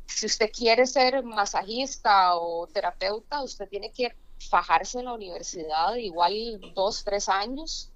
si 0.07 0.27
usted 0.27 0.51
quiere 0.53 0.87
ser 0.87 1.23
masajista 1.23 2.37
o 2.37 2.67
terapeuta, 2.67 3.43
usted 3.43 3.69
tiene 3.69 3.91
que 3.91 4.15
fajarse 4.51 4.99
en 4.99 5.07
la 5.07 5.15
universidad 5.15 5.95
igual 5.97 6.61
dos, 6.75 7.05
tres 7.05 7.29
años 7.29 7.91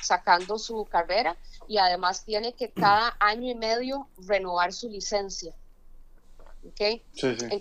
sacando 0.00 0.58
su 0.58 0.86
carrera 0.86 1.36
y 1.68 1.76
además 1.76 2.24
tiene 2.24 2.54
que 2.54 2.70
cada 2.70 3.16
año 3.20 3.50
y 3.50 3.54
medio 3.54 4.08
renovar 4.26 4.72
su 4.72 4.88
licencia. 4.88 5.54
¿Okay? 6.72 7.02
En, 7.22 7.60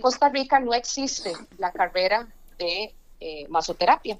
Costa, 0.00 0.28
Rica 0.28 0.60
no 0.60 0.72
existe 0.72 1.32
la 1.58 1.72
carrera 1.72 2.28
de 2.58 2.94
eh, 3.20 3.46
masoterapia. 3.48 4.18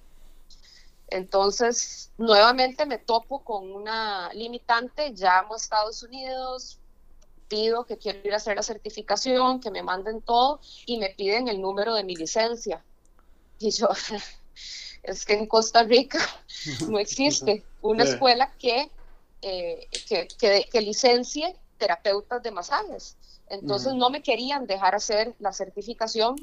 Entonces, 1.09 2.11
nuevamente 2.18 2.85
me 2.87 2.98
topo 2.98 3.40
con 3.40 3.70
una 3.72 4.32
limitante, 4.35 5.11
llamo 5.11 5.54
a 5.54 5.56
Estados 5.56 6.02
Unidos, 6.02 6.78
pido 7.48 7.85
que 7.85 7.96
quiero 7.96 8.20
ir 8.24 8.32
a 8.32 8.37
hacer 8.37 8.56
la 8.56 8.62
certificación, 8.62 9.61
que 9.61 9.70
me 9.70 9.82
manden 9.82 10.20
todo 10.20 10.61
y 10.85 10.98
me 10.98 11.11
piden 11.11 11.48
el 11.48 11.61
número 11.61 11.94
de 11.94 12.04
mi 12.04 12.16
licencia. 12.16 12.82
Y 13.59 13.70
yo, 13.70 13.88
es 15.02 15.24
que 15.24 15.35
en 15.35 15.46
Costa 15.46 15.82
Rica 15.82 16.18
no 16.88 16.98
existe 16.98 17.64
una 17.82 18.04
escuela 18.04 18.52
que, 18.59 18.90
eh, 19.42 19.88
que, 20.09 20.28
que, 20.70 20.80
licencie 20.80 21.56
terapeutas 21.78 22.42
de 22.42 22.50
masajes. 22.50 23.16
Entonces 23.48 23.94
no 23.94 24.11
me 24.11 24.22
querían 24.22 24.66
dejar 24.66 24.94
hacer 24.94 25.35
la 25.38 25.52
certificación. 25.52 26.37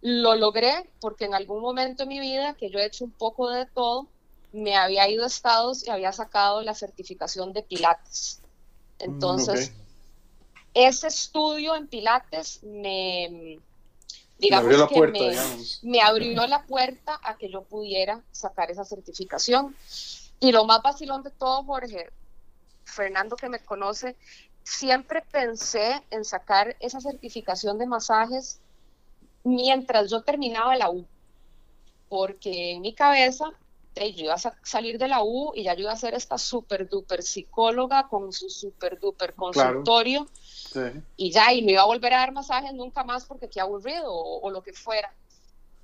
Lo 0.00 0.34
logré 0.34 0.90
porque 1.00 1.24
en 1.24 1.34
algún 1.34 1.60
momento 1.60 2.04
en 2.04 2.08
mi 2.10 2.20
vida, 2.20 2.54
que 2.54 2.70
yo 2.70 2.78
he 2.78 2.86
hecho 2.86 3.04
un 3.04 3.12
poco 3.12 3.50
de 3.50 3.66
todo, 3.66 4.08
me 4.52 4.76
había 4.76 5.08
ido 5.08 5.24
a 5.24 5.26
Estados 5.26 5.86
y 5.86 5.90
había 5.90 6.12
sacado 6.12 6.62
la 6.62 6.74
certificación 6.74 7.52
de 7.52 7.62
Pilates. 7.62 8.40
Mm, 8.98 9.04
Entonces, 9.04 9.72
ese 10.74 11.08
estudio 11.08 11.74
en 11.74 11.88
Pilates 11.88 12.62
me, 12.62 13.58
digamos 14.38 14.64
abrió 14.66 14.78
la 14.78 14.88
puerta, 14.88 15.18
me, 15.82 16.00
abrió 16.00 16.46
la 16.46 16.62
puerta 16.64 17.20
a 17.22 17.36
que 17.36 17.50
yo 17.50 17.62
pudiera 17.62 18.22
sacar 18.32 18.70
esa 18.70 18.84
certificación. 18.84 19.76
Y 20.38 20.52
lo 20.52 20.64
más 20.64 20.82
vacilón 20.82 21.22
de 21.22 21.30
todo, 21.30 21.64
Jorge, 21.64 22.10
Fernando 22.84 23.36
que 23.36 23.48
me 23.48 23.58
conoce, 23.60 24.16
siempre 24.62 25.22
pensé 25.32 26.02
en 26.10 26.24
sacar 26.24 26.76
esa 26.80 27.00
certificación 27.00 27.78
de 27.78 27.86
masajes 27.86 28.60
mientras 29.46 30.10
yo 30.10 30.22
terminaba 30.22 30.76
la 30.76 30.90
U, 30.90 31.06
porque 32.08 32.72
en 32.72 32.82
mi 32.82 32.94
cabeza 32.94 33.52
yo 33.94 34.24
iba 34.24 34.34
a 34.34 34.56
salir 34.62 34.98
de 34.98 35.08
la 35.08 35.22
U 35.22 35.52
y 35.54 35.64
ya 35.64 35.74
yo 35.74 35.82
iba 35.82 35.92
a 35.92 35.96
ser 35.96 36.14
esta 36.14 36.36
super 36.36 36.88
duper 36.88 37.22
psicóloga 37.22 38.08
con 38.08 38.32
su 38.32 38.50
super 38.50 38.98
duper 39.00 39.34
consultorio. 39.34 40.26
Y 41.16 41.30
ya, 41.30 41.52
y 41.54 41.62
me 41.62 41.72
iba 41.72 41.82
a 41.82 41.86
volver 41.86 42.12
a 42.12 42.18
dar 42.18 42.32
masajes 42.32 42.74
nunca 42.74 43.02
más 43.04 43.24
porque 43.24 43.48
qué 43.48 43.60
aburrido 43.60 44.12
o, 44.12 44.50
lo 44.50 44.62
que 44.62 44.74
fuera. 44.74 45.14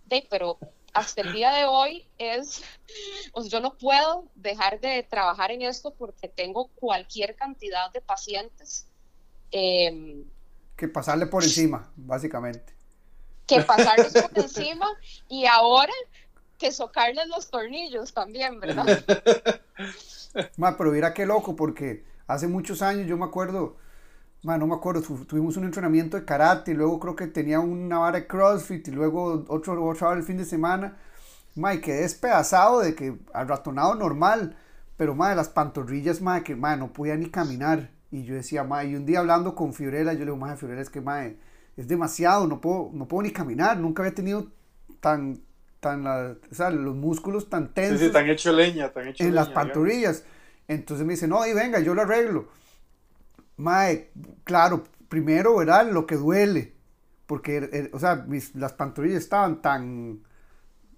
De, 0.04 0.26
pero 0.28 0.58
hasta 0.92 1.22
el 1.22 1.32
día 1.32 1.52
de 1.52 1.64
hoy 1.64 2.04
es, 2.18 2.62
pues 3.32 3.48
yo 3.48 3.60
no 3.60 3.78
puedo 3.78 4.26
dejar 4.34 4.80
de 4.80 5.02
trabajar 5.04 5.50
en 5.50 5.62
esto 5.62 5.94
porque 5.94 6.28
tengo 6.28 6.68
cualquier 6.74 7.34
cantidad 7.34 7.90
de 7.92 8.02
pacientes. 8.02 8.86
Em, 9.50 10.24
que 10.76 10.88
pasarle 10.88 11.26
por 11.26 11.42
encima, 11.42 11.90
básicamente. 11.96 12.81
Que 13.46 13.60
pasarles 13.62 14.12
por 14.12 14.30
encima 14.38 14.86
y 15.28 15.46
ahora 15.46 15.92
que 16.58 16.70
socarles 16.70 17.26
los 17.26 17.50
tornillos 17.50 18.14
también, 18.14 18.60
¿verdad? 18.60 18.86
Ma, 20.56 20.76
pero 20.76 20.92
mira 20.92 21.12
qué 21.12 21.26
loco, 21.26 21.56
porque 21.56 22.04
hace 22.26 22.46
muchos 22.46 22.82
años 22.82 23.06
yo 23.06 23.16
me 23.16 23.24
acuerdo, 23.24 23.76
ma, 24.42 24.56
no 24.56 24.66
me 24.66 24.74
acuerdo, 24.74 25.02
tuvimos 25.26 25.56
un 25.56 25.64
entrenamiento 25.64 26.16
de 26.16 26.24
karate 26.24 26.70
y 26.70 26.74
luego 26.74 26.98
creo 27.00 27.16
que 27.16 27.26
tenía 27.26 27.60
una 27.60 27.98
vara 27.98 28.20
de 28.20 28.26
crossfit 28.26 28.86
y 28.88 28.90
luego 28.92 29.44
otro, 29.48 29.84
otro 29.84 30.06
vara 30.06 30.18
el 30.18 30.24
fin 30.24 30.38
de 30.38 30.44
semana. 30.44 30.96
Ma, 31.54 31.74
y 31.74 31.80
quedé 31.80 32.02
despedazado 32.02 32.80
de 32.80 32.94
que 32.94 33.18
al 33.34 33.48
ratonado 33.48 33.94
normal, 33.94 34.56
pero 34.96 35.14
ma, 35.14 35.30
de 35.30 35.36
las 35.36 35.48
pantorrillas, 35.48 36.20
ma, 36.22 36.42
que 36.42 36.56
ma, 36.56 36.76
no 36.76 36.92
podía 36.92 37.16
ni 37.16 37.28
caminar. 37.28 37.90
Y 38.10 38.24
yo 38.24 38.34
decía, 38.34 38.64
ma, 38.64 38.84
y 38.84 38.94
un 38.94 39.04
día 39.04 39.18
hablando 39.18 39.54
con 39.54 39.74
Fiorella, 39.74 40.12
yo 40.12 40.20
le 40.20 40.26
digo, 40.26 40.36
ma, 40.36 40.56
Fiorella, 40.56 40.80
es 40.80 40.90
que 40.90 41.00
ma, 41.00 41.24
es 41.76 41.88
demasiado, 41.88 42.46
no 42.46 42.60
puedo, 42.60 42.90
no 42.92 43.08
puedo 43.08 43.22
ni 43.22 43.30
caminar, 43.30 43.78
nunca 43.78 44.02
había 44.02 44.14
tenido 44.14 44.48
tan 45.00 45.40
tan 45.82 46.04
la, 46.04 46.36
o 46.48 46.54
sea, 46.54 46.70
los 46.70 46.94
músculos 46.94 47.50
tan 47.50 47.74
tensos. 47.74 47.98
Sí, 47.98 48.06
sí, 48.06 48.12
tan 48.12 48.30
hecho 48.30 48.52
leña, 48.52 48.92
tan 48.92 49.08
hecho 49.08 49.24
En 49.24 49.34
las 49.34 49.48
pantorrillas. 49.48 50.24
Entonces 50.68 51.04
me 51.04 51.14
dice, 51.14 51.26
no, 51.26 51.44
y 51.44 51.52
venga, 51.54 51.80
yo 51.80 51.92
lo 51.92 52.02
arreglo. 52.02 52.46
Mae, 53.56 54.12
claro, 54.44 54.84
primero, 55.08 55.56
¿verdad? 55.56 55.90
Lo 55.90 56.06
que 56.06 56.14
duele. 56.14 56.74
Porque, 57.26 57.56
er, 57.56 57.70
er, 57.72 57.90
o 57.92 57.98
sea, 57.98 58.14
mis, 58.14 58.54
las 58.54 58.74
pantorrillas 58.74 59.24
estaban 59.24 59.60
tan, 59.60 60.22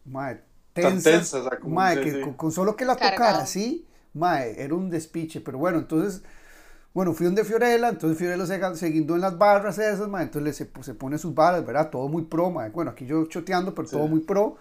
mae, 0.04 0.42
tensas. 0.74 1.02
Tan 1.02 1.12
tensas, 1.12 1.64
mae, 1.64 2.00
que 2.02 2.36
Con, 2.36 2.52
solo 2.52 2.76
que 2.76 2.84
la 2.84 2.96
tocara 2.96 3.38
así, 3.38 3.88
mae, 4.12 4.62
era 4.62 4.74
un 4.74 4.90
despiche. 4.90 5.40
Pero 5.40 5.56
bueno, 5.56 5.78
entonces 5.78 6.22
bueno, 6.94 7.12
fui 7.12 7.26
donde 7.26 7.44
Fiorella, 7.44 7.88
entonces 7.88 8.16
Fiorella 8.16 8.46
se, 8.46 8.76
se 8.76 8.88
guindó 8.88 9.16
en 9.16 9.20
las 9.20 9.36
barras 9.36 9.78
esas, 9.78 10.08
entonces 10.20 10.56
se, 10.56 10.70
se, 10.80 10.94
pone 10.94 11.18
sus 11.18 11.34
barras, 11.34 11.66
¿verdad? 11.66 11.90
Todo 11.90 12.06
muy 12.06 12.22
pro, 12.22 12.52
Bueno, 12.52 12.92
aquí 12.92 13.04
yo 13.04 13.26
choteando, 13.26 13.74
pero 13.74 13.88
todo 13.88 14.06
muy 14.06 14.20
pro. 14.20 14.56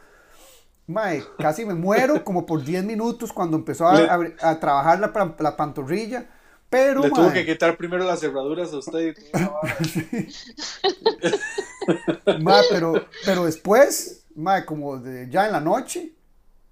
Mae, 0.88 1.24
casi 1.38 1.64
me 1.64 1.76
muero 1.76 2.26
como 2.26 2.44
por 2.44 2.64
10 2.64 2.86
minutos 2.86 3.32
cuando 3.32 3.56
empezó 3.56 3.88
a, 3.88 4.20
a, 4.42 4.60
trabajar 4.60 5.00
la, 5.00 5.36
la, 5.40 5.56
pantorrilla. 5.56 6.28
Pero, 6.72 7.04
Le 7.04 7.12
tuvo 7.12 7.32
que 7.32 7.46
quitar 7.46 7.78
primero 7.78 8.04
las 8.04 8.20
cerraduras 8.20 8.74
a 8.74 8.78
usted. 8.78 9.16
mae, 12.42 12.64
pero, 12.72 13.06
pero 13.26 13.46
después, 13.46 14.26
mae, 14.36 14.66
como 14.66 14.98
de, 14.98 15.30
ya 15.30 15.46
en 15.46 15.52
la 15.52 15.62
noche, 15.62 16.14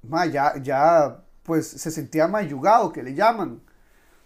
mae, 0.02 0.32
ya, 0.32 0.56
ya 0.60 1.24
pues 1.44 1.68
se 1.68 1.92
sentía 1.92 2.28
mayugado, 2.28 2.92
que 2.92 3.04
le 3.04 3.14
llaman. 3.14 3.62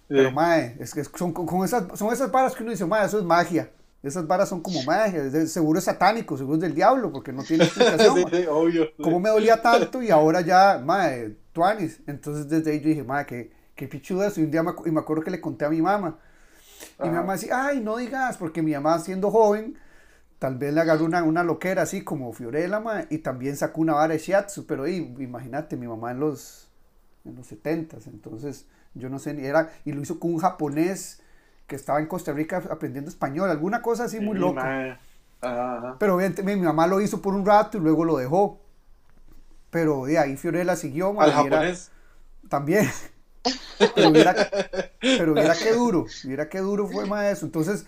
Pero, 0.07 0.31
mae, 0.31 0.77
es 0.79 0.93
que 0.93 1.03
son, 1.03 1.33
con 1.33 1.65
esas, 1.65 1.97
son 1.97 2.13
esas 2.13 2.31
varas 2.31 2.55
que 2.55 2.63
uno 2.63 2.71
dice, 2.71 2.85
mae, 2.85 3.05
eso 3.05 3.19
es 3.19 3.25
magia. 3.25 3.71
Esas 4.03 4.27
varas 4.27 4.49
son 4.49 4.61
como 4.61 4.83
magia, 4.83 5.31
seguro 5.47 5.79
es 5.79 5.85
satánico, 5.85 6.37
seguro 6.37 6.57
es 6.57 6.61
del 6.61 6.75
diablo, 6.75 7.11
porque 7.11 7.33
no 7.33 7.43
tiene 7.43 7.63
explicación. 7.63 8.29
sí, 8.31 8.45
obvio. 8.47 8.89
¿Cómo 9.01 9.19
me 9.19 9.29
dolía 9.29 9.59
tanto 9.59 9.99
y 10.03 10.11
ahora 10.11 10.41
ya, 10.41 10.79
mae, 10.83 11.35
tuanis? 11.51 12.01
Entonces 12.05 12.47
desde 12.47 12.71
ahí 12.71 12.81
yo 12.81 12.89
dije, 12.89 13.03
mae, 13.03 13.25
qué, 13.25 13.51
qué 13.73 13.87
pichudo 13.87 14.23
eso. 14.23 14.39
Y 14.39 14.43
un 14.43 14.51
día 14.51 14.61
me, 14.61 14.73
y 14.85 14.91
me 14.91 14.99
acuerdo 14.99 15.23
que 15.23 15.31
le 15.31 15.41
conté 15.41 15.65
a 15.65 15.69
mi 15.69 15.81
mamá. 15.81 16.19
Y 17.03 17.07
mi 17.07 17.15
mamá 17.15 17.33
decía, 17.33 17.65
ay, 17.65 17.79
no 17.79 17.97
digas, 17.97 18.37
porque 18.37 18.61
mi 18.61 18.73
mamá 18.73 18.99
siendo 18.99 19.31
joven, 19.31 19.75
tal 20.37 20.55
vez 20.59 20.71
le 20.71 20.81
agarró 20.81 21.05
una, 21.05 21.23
una 21.23 21.43
loquera 21.43 21.81
así 21.81 22.03
como 22.03 22.31
Fiorella, 22.31 22.79
mae, 22.79 23.07
y 23.09 23.19
también 23.19 23.57
sacó 23.57 23.81
una 23.81 23.95
vara 23.95 24.13
de 24.13 24.19
shiatsu, 24.19 24.67
pero 24.67 24.87
imagínate, 24.87 25.77
mi 25.77 25.87
mamá 25.87 26.11
en 26.11 26.19
los, 26.19 26.69
en 27.25 27.35
los 27.35 27.47
70 27.47 27.97
entonces 28.07 28.65
yo 28.93 29.09
no 29.09 29.19
sé, 29.19 29.33
ni 29.33 29.45
era, 29.45 29.71
y 29.83 29.91
lo 29.91 30.01
hizo 30.01 30.19
con 30.19 30.33
un 30.33 30.39
japonés 30.39 31.21
que 31.67 31.75
estaba 31.75 31.99
en 31.99 32.07
Costa 32.07 32.31
Rica 32.31 32.63
aprendiendo 32.69 33.09
español, 33.09 33.49
alguna 33.49 33.81
cosa 33.81 34.05
así 34.05 34.19
muy 34.19 34.37
loca. 34.37 34.99
Pero 35.99 36.15
obviamente 36.15 36.43
mi, 36.43 36.55
mamá 36.55 36.87
lo 36.87 37.01
hizo 37.01 37.21
por 37.21 37.33
un 37.33 37.45
rato 37.45 37.77
y 37.77 37.81
luego 37.81 38.05
lo 38.05 38.17
dejó. 38.17 38.59
Pero 39.69 40.05
de 40.05 40.17
ahí 40.17 40.37
Fiorella 40.37 40.75
siguió. 40.75 41.19
¿Al 41.19 41.31
japonés? 41.31 41.91
también. 42.49 42.89
pero 43.95 44.11
mira, 44.11 44.35
pero 44.99 45.33
mira 45.33 45.53
qué 45.55 45.73
duro, 45.73 46.05
mira 46.23 46.49
qué 46.49 46.59
duro 46.59 46.87
fue 46.87 47.05
maestro. 47.05 47.47
Entonces, 47.47 47.85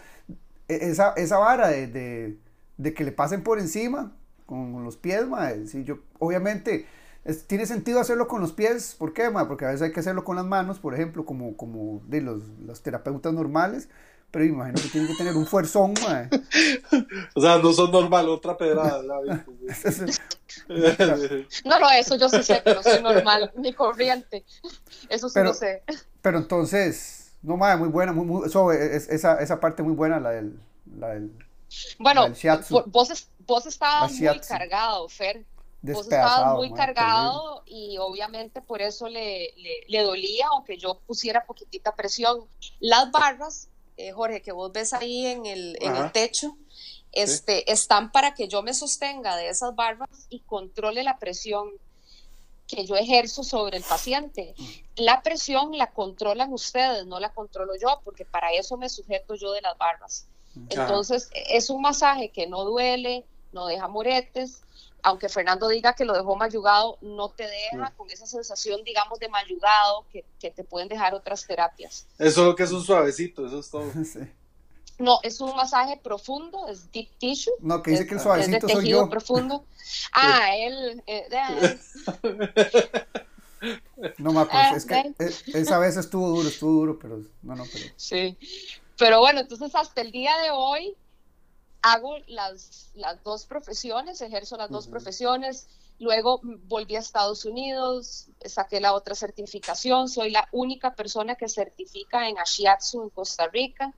e, 0.67 0.89
esa, 0.89 1.13
esa 1.13 1.37
vara 1.37 1.69
de, 1.69 2.37
de, 2.77 2.93
que 2.93 3.03
le 3.03 3.11
pasen 3.11 3.43
por 3.43 3.59
encima 3.59 4.11
con, 4.45 4.83
los 4.83 4.97
pies, 4.97 5.27
madre, 5.27 5.67
sí, 5.67 5.83
yo, 5.83 5.99
obviamente, 6.19 6.85
tiene 7.47 7.65
sentido 7.65 7.99
hacerlo 7.99 8.27
con 8.27 8.41
los 8.41 8.53
pies, 8.53 8.95
¿por 8.97 9.13
qué? 9.13 9.29
Porque 9.47 9.65
a 9.65 9.69
veces 9.69 9.81
hay 9.81 9.91
que 9.91 9.99
hacerlo 9.99 10.23
con 10.23 10.37
las 10.37 10.45
manos, 10.45 10.79
por 10.79 10.93
ejemplo, 10.93 11.25
como, 11.25 11.57
como 11.57 12.01
de 12.05 12.21
los, 12.21 12.41
los 12.65 12.81
terapeutas 12.81 13.33
normales, 13.33 13.89
pero 14.31 14.45
imagino 14.45 14.81
que 14.81 14.87
tiene 14.89 15.07
que 15.07 15.15
tener 15.15 15.35
un 15.35 15.45
fuerzón, 15.45 15.93
mae. 16.05 16.29
o 17.35 17.41
sea, 17.41 17.57
no 17.57 17.73
son 17.73 17.91
normal, 17.91 18.29
otra 18.29 18.57
pedrada. 18.57 19.01
no, 21.65 21.79
no, 21.79 21.89
eso 21.91 22.15
yo 22.15 22.29
sí 22.29 22.43
sé 22.43 22.61
que 22.63 22.73
no 22.73 22.81
soy 22.81 23.01
normal, 23.01 23.51
ni 23.57 23.73
corriente. 23.73 24.45
Eso 25.09 25.27
sí 25.27 25.39
lo 25.41 25.53
sé. 25.53 25.83
Pero 26.21 26.37
entonces, 26.37 27.33
no, 27.41 27.57
mae, 27.57 27.75
muy 27.77 27.89
buena, 27.89 28.13
muy, 28.13 28.25
muy, 28.25 28.47
eso, 28.47 28.71
es, 28.71 29.09
esa, 29.09 29.41
esa 29.41 29.59
parte 29.59 29.83
muy 29.83 29.93
buena, 29.93 30.19
la 30.19 30.31
del... 30.31 30.59
La 30.97 31.09
del 31.09 31.31
bueno, 31.99 32.27
vos, 32.87 33.29
vos 33.39 33.65
estabas 33.65 34.13
muy 34.13 34.39
cargado, 34.39 35.09
Fer. 35.09 35.45
Vos 35.81 36.05
estabas 36.05 36.55
muy 36.55 36.73
cargado 36.73 37.63
y 37.65 37.97
obviamente 37.99 38.61
por 38.61 38.81
eso 38.81 39.07
le, 39.07 39.53
le, 39.87 40.01
dolía, 40.01 40.47
aunque 40.51 40.77
yo 40.77 40.99
pusiera 41.05 41.45
poquitita 41.45 41.95
presión. 41.95 42.45
Las 42.79 43.11
barras, 43.11 43.69
eh, 43.95 44.11
Jorge, 44.11 44.41
que 44.41 44.51
vos 44.51 44.71
ves 44.71 44.93
ahí 44.93 45.27
en 45.27 45.45
el, 45.45 45.77
en 45.79 45.95
el 45.95 46.11
techo, 46.11 46.57
este, 47.11 47.71
están 47.71 48.11
para 48.11 48.33
que 48.33 48.47
yo 48.47 48.63
me 48.63 48.73
sostenga 48.73 49.35
de 49.37 49.49
esas 49.49 49.75
barras 49.75 50.09
y 50.29 50.39
controle 50.41 51.03
la 51.03 51.19
presión 51.19 51.69
que 52.67 52.85
yo 52.85 52.95
ejerzo 52.95 53.43
sobre 53.43 53.77
el 53.77 53.83
paciente. 53.83 54.55
La 54.95 55.21
presión 55.21 55.77
la 55.77 55.91
controlan 55.91 56.51
ustedes, 56.51 57.05
no 57.05 57.19
la 57.19 57.33
controlo 57.33 57.73
yo, 57.79 58.01
porque 58.03 58.25
para 58.25 58.51
eso 58.51 58.77
me 58.77 58.89
sujeto 58.89 59.35
yo 59.35 59.51
de 59.53 59.61
las 59.61 59.77
barras. 59.77 60.27
Entonces, 60.69 61.29
es 61.33 61.69
un 61.69 61.81
masaje 61.81 62.29
que 62.29 62.47
no 62.47 62.65
duele, 62.65 63.25
no 63.51 63.67
deja 63.67 63.87
moretes, 63.87 64.63
aunque 65.03 65.29
Fernando 65.29 65.67
diga 65.67 65.93
que 65.93 66.05
lo 66.05 66.13
dejó 66.13 66.35
mayugado, 66.35 66.97
no 67.01 67.29
te 67.29 67.47
deja 67.47 67.91
con 67.95 68.09
esa 68.09 68.25
sensación, 68.25 68.83
digamos, 68.83 69.19
de 69.19 69.29
mayugado 69.29 70.05
que, 70.11 70.25
que 70.39 70.51
te 70.51 70.63
pueden 70.63 70.87
dejar 70.87 71.13
otras 71.13 71.45
terapias. 71.45 72.05
Eso 72.17 72.41
es 72.41 72.47
lo 72.47 72.55
que 72.55 72.63
es 72.63 72.71
un 72.71 72.83
suavecito, 72.83 73.45
eso 73.45 73.59
es 73.59 73.69
todo. 73.69 73.91
No, 74.99 75.19
es 75.21 75.39
un 75.41 75.55
masaje 75.55 75.99
profundo, 76.01 76.67
es 76.67 76.91
deep 76.91 77.07
tissue. 77.19 77.53
No, 77.59 77.83
que 77.83 77.91
dice 77.91 78.07
que 78.07 78.15
el 78.15 78.19
suavecito 78.19 78.57
es 78.57 78.61
de 78.63 78.67
tejido 78.67 79.01
soy 79.01 79.09
profundo. 79.09 79.63
Ah, 80.11 80.55
él... 80.55 81.03
Eh, 81.05 81.77
no, 84.17 84.33
ma, 84.33 84.49
pues, 84.49 84.77
es 84.77 84.85
que 84.85 85.13
eh, 85.19 85.33
esa 85.53 85.79
vez 85.79 85.95
estuvo 85.97 86.27
duro, 86.29 86.49
estuvo 86.49 86.71
duro, 86.71 86.99
pero 86.99 87.21
no, 87.43 87.55
no, 87.55 87.63
pero... 87.71 87.85
Sí, 87.95 88.37
pero 88.97 89.19
bueno, 89.19 89.39
entonces 89.39 89.73
hasta 89.75 90.01
el 90.01 90.11
día 90.11 90.35
de 90.39 90.49
hoy 90.51 90.95
hago 91.91 92.17
las, 92.27 92.91
las 92.95 93.23
dos 93.23 93.45
profesiones, 93.45 94.21
ejerzo 94.21 94.57
las 94.57 94.69
dos 94.69 94.87
profesiones, 94.87 95.67
luego 95.99 96.41
volví 96.43 96.95
a 96.95 96.99
Estados 96.99 97.45
Unidos, 97.45 98.27
saqué 98.45 98.79
la 98.79 98.93
otra 98.93 99.15
certificación, 99.15 100.09
soy 100.09 100.31
la 100.31 100.47
única 100.51 100.95
persona 100.95 101.35
que 101.35 101.47
certifica 101.47 102.27
en 102.27 102.37
Ashiatsu 102.37 103.03
en 103.03 103.09
Costa 103.09 103.47
Rica. 103.47 103.93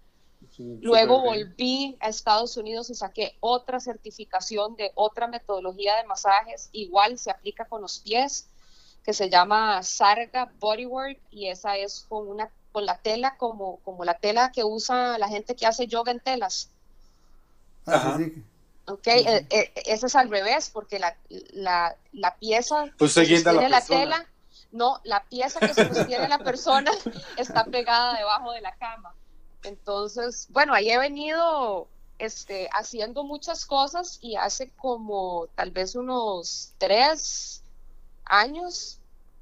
luego 0.57 1.21
volví 1.21 1.97
a 1.99 2.09
Estados 2.09 2.55
Unidos 2.57 2.89
y 2.89 2.95
saqué 2.95 3.37
otra 3.39 3.79
certificación 3.79 4.75
de 4.75 4.91
otra 4.95 5.27
metodología 5.27 5.95
de 5.97 6.05
masajes, 6.05 6.69
igual 6.71 7.17
se 7.17 7.31
aplica 7.31 7.65
con 7.65 7.81
los 7.81 7.99
pies, 7.99 8.49
que 9.03 9.13
se 9.13 9.29
llama 9.29 9.81
Sarga 9.83 10.53
Bodywork 10.59 11.19
y 11.31 11.47
esa 11.47 11.77
es 11.77 12.05
con 12.07 12.27
una 12.27 12.51
con 12.71 12.85
la 12.85 12.99
tela 12.99 13.35
como, 13.37 13.77
como 13.79 14.05
la 14.05 14.19
tela 14.19 14.51
que 14.51 14.63
usa 14.63 15.17
la 15.17 15.27
gente 15.27 15.55
que 15.55 15.65
hace 15.65 15.87
yoga 15.87 16.11
en 16.11 16.19
telas. 16.19 16.69
Ok, 18.85 19.07
eh, 19.07 19.45
eh, 19.49 19.71
eso 19.85 20.07
es 20.07 20.15
al 20.15 20.29
revés, 20.29 20.71
porque 20.71 20.97
la, 20.97 21.15
la, 21.53 21.95
la 22.11 22.35
pieza 22.37 22.85
pues 22.97 23.13
que 23.13 23.25
sostiene 23.25 23.69
la, 23.69 23.81
tela, 23.81 24.25
no, 24.71 24.99
la 25.03 25.23
pieza 25.25 25.59
que 25.59 25.73
sostiene 25.73 26.27
la 26.27 26.39
persona 26.39 26.91
está 27.37 27.65
pegada 27.65 28.17
debajo 28.17 28.51
de 28.51 28.61
la 28.61 28.75
cama. 28.77 29.13
Entonces, 29.63 30.47
bueno, 30.49 30.73
ahí 30.73 30.89
he 30.89 30.97
venido 30.97 31.87
este, 32.17 32.67
haciendo 32.73 33.23
muchas 33.23 33.65
cosas 33.65 34.19
y 34.21 34.35
hace 34.35 34.69
como 34.71 35.47
tal 35.55 35.71
vez 35.71 35.95
unos 35.95 36.73
tres 36.77 37.63
años, 38.25 38.99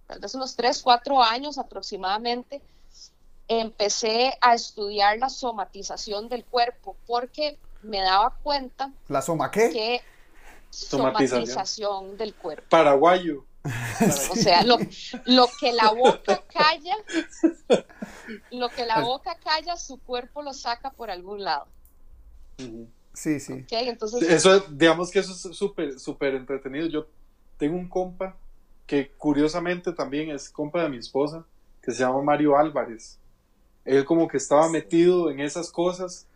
tal 0.07 0.19
vez 0.19 0.35
unos 0.35 0.55
tres, 0.55 0.81
cuatro 0.81 1.21
años 1.23 1.57
aproximadamente, 1.57 2.61
empecé 3.47 4.37
a 4.41 4.55
estudiar 4.55 5.19
la 5.19 5.29
somatización 5.29 6.27
del 6.27 6.43
cuerpo, 6.43 6.97
porque 7.05 7.57
me 7.87 8.01
daba 8.01 8.35
cuenta. 8.43 8.91
¿La 9.07 9.21
soma 9.21 9.49
qué? 9.51 9.69
Que 9.69 10.01
somatización 10.69 12.17
del 12.17 12.35
cuerpo. 12.35 12.67
Paraguayo. 12.69 13.45
O 14.31 14.35
sea, 14.35 14.63
lo, 14.63 14.77
que 14.77 15.73
la 15.73 15.91
boca 15.91 16.41
calla, 16.53 16.95
lo 18.51 18.69
que 18.69 18.85
la 18.85 19.01
boca 19.01 19.37
calla, 19.43 19.75
su 19.75 19.97
cuerpo 19.97 20.41
lo 20.41 20.53
saca 20.53 20.91
por 20.91 21.09
algún 21.11 21.43
lado. 21.43 21.67
Sí, 23.13 23.39
sí. 23.39 23.65
entonces... 23.69 24.21
Eso, 24.23 24.59
digamos 24.69 25.11
que 25.11 25.19
eso 25.19 25.33
es 25.33 25.57
súper, 25.57 25.99
súper 25.99 26.35
entretenido. 26.35 26.87
Yo 26.87 27.07
tengo 27.57 27.75
un 27.75 27.89
compa 27.89 28.37
que 28.85 29.11
curiosamente 29.17 29.91
también 29.91 30.29
es 30.29 30.49
compa 30.49 30.83
de 30.83 30.89
mi 30.89 30.97
esposa, 30.97 31.45
que 31.81 31.91
se 31.91 31.99
llama 31.99 32.21
Mario 32.21 32.57
Álvarez. 32.57 33.19
Él 33.83 34.05
como 34.05 34.27
que 34.27 34.37
estaba 34.37 34.69
metido 34.69 35.29
en 35.29 35.39
esas 35.39 35.71
cosas 35.71 36.27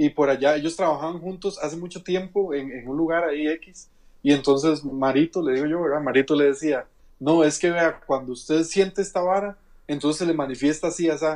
y 0.00 0.10
por 0.10 0.30
allá 0.30 0.54
ellos 0.54 0.76
trabajaban 0.76 1.18
juntos 1.18 1.58
hace 1.60 1.76
mucho 1.76 2.04
tiempo 2.04 2.54
en, 2.54 2.88
un 2.88 2.96
lugar 2.96 3.24
ahí 3.24 3.48
X 3.48 3.90
y 4.22 4.32
entonces 4.32 4.84
Marito, 4.84 5.42
le 5.42 5.54
digo 5.54 5.66
yo. 5.66 6.00
Marito 6.00 6.36
le 6.36 6.44
decía, 6.44 6.86
no, 7.18 7.42
es 7.42 7.58
que 7.58 7.72
vea, 7.72 7.98
cuando 8.06 8.32
usted 8.32 8.62
siente 8.62 9.02
esta 9.02 9.20
vara, 9.20 9.58
entonces 9.88 10.20
se 10.20 10.26
le 10.26 10.34
manifiesta 10.34 10.86
así, 10.86 11.10
así. 11.10 11.26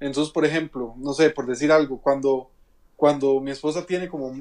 Entonces, 0.00 0.32
por 0.32 0.44
ejemplo, 0.44 0.94
no 0.96 1.12
sé, 1.12 1.30
por 1.30 1.46
decir 1.46 1.70
algo, 1.70 1.98
cuando, 1.98 2.50
cuando 2.96 3.38
mi 3.38 3.52
esposa 3.52 3.86
tiene 3.86 4.08
como 4.08 4.40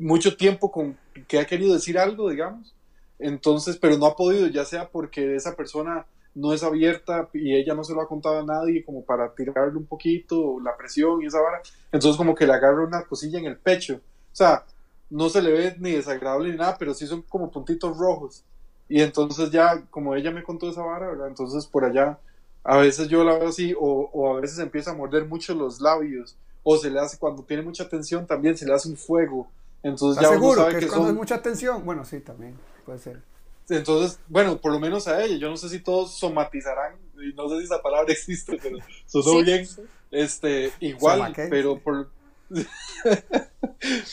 mucho 0.00 0.36
tiempo 0.36 0.72
con 0.72 0.98
que 1.28 1.38
ha 1.38 1.46
querido 1.46 1.74
decir 1.74 2.00
algo, 2.00 2.28
digamos, 2.28 2.74
entonces, 3.20 3.76
pero 3.76 3.98
no 3.98 4.06
ha 4.06 4.16
podido, 4.16 4.48
ya 4.48 4.64
sea 4.64 4.88
porque 4.88 5.36
esa 5.36 5.54
persona 5.54 6.06
no 6.36 6.52
es 6.52 6.62
abierta 6.62 7.28
y 7.32 7.56
ella 7.56 7.74
no 7.74 7.82
se 7.82 7.94
lo 7.94 8.02
ha 8.02 8.06
contado 8.06 8.38
a 8.38 8.44
nadie 8.44 8.84
como 8.84 9.02
para 9.02 9.34
tirarle 9.34 9.78
un 9.78 9.86
poquito 9.86 10.60
la 10.60 10.76
presión 10.76 11.22
y 11.22 11.26
esa 11.26 11.40
vara. 11.40 11.62
Entonces 11.90 12.18
como 12.18 12.34
que 12.34 12.46
le 12.46 12.52
agarra 12.52 12.84
una 12.84 13.04
cosilla 13.04 13.38
en 13.38 13.46
el 13.46 13.56
pecho. 13.56 13.94
O 13.94 14.36
sea, 14.36 14.64
no 15.08 15.30
se 15.30 15.40
le 15.40 15.50
ve 15.50 15.76
ni 15.78 15.92
desagradable 15.92 16.50
ni 16.50 16.58
nada, 16.58 16.76
pero 16.78 16.92
sí 16.92 17.06
son 17.06 17.22
como 17.22 17.50
puntitos 17.50 17.96
rojos. 17.96 18.44
Y 18.86 19.00
entonces 19.00 19.50
ya, 19.50 19.82
como 19.90 20.14
ella 20.14 20.30
me 20.30 20.42
contó 20.42 20.68
esa 20.68 20.82
vara, 20.82 21.08
¿verdad? 21.08 21.28
Entonces 21.28 21.66
por 21.66 21.86
allá, 21.86 22.18
a 22.62 22.76
veces 22.76 23.08
yo 23.08 23.24
la 23.24 23.38
veo 23.38 23.48
así, 23.48 23.72
o, 23.72 24.10
o 24.12 24.36
a 24.36 24.40
veces 24.40 24.58
empieza 24.58 24.90
a 24.90 24.94
morder 24.94 25.24
mucho 25.24 25.54
los 25.54 25.80
labios, 25.80 26.36
o 26.62 26.76
se 26.76 26.90
le 26.90 27.00
hace, 27.00 27.16
cuando 27.16 27.44
tiene 27.44 27.62
mucha 27.62 27.88
tensión 27.88 28.26
también 28.26 28.58
se 28.58 28.66
le 28.66 28.74
hace 28.74 28.90
un 28.90 28.96
fuego. 28.98 29.48
Entonces 29.82 30.22
ya 30.22 30.28
seguro 30.28 30.60
sabe 30.60 30.78
que, 30.78 30.84
es 30.84 30.90
cuando 30.90 31.08
hay 31.08 31.14
mucha 31.14 31.40
tensión? 31.40 31.82
Bueno, 31.84 32.04
sí, 32.04 32.20
también 32.20 32.58
puede 32.84 32.98
ser. 32.98 33.22
Entonces, 33.68 34.20
bueno, 34.28 34.60
por 34.60 34.72
lo 34.72 34.78
menos 34.78 35.08
a 35.08 35.22
ella, 35.24 35.36
yo 35.36 35.50
no 35.50 35.56
sé 35.56 35.68
si 35.68 35.80
todos 35.80 36.16
somatizarán, 36.18 36.96
y 37.14 37.34
no 37.34 37.48
sé 37.48 37.58
si 37.58 37.64
esa 37.64 37.82
palabra 37.82 38.12
existe, 38.12 38.58
pero 38.62 38.78
sonó 39.06 39.42
bien, 39.42 39.66
este, 40.10 40.72
igual, 40.80 41.34
pero 41.50 41.78
por... 41.78 42.14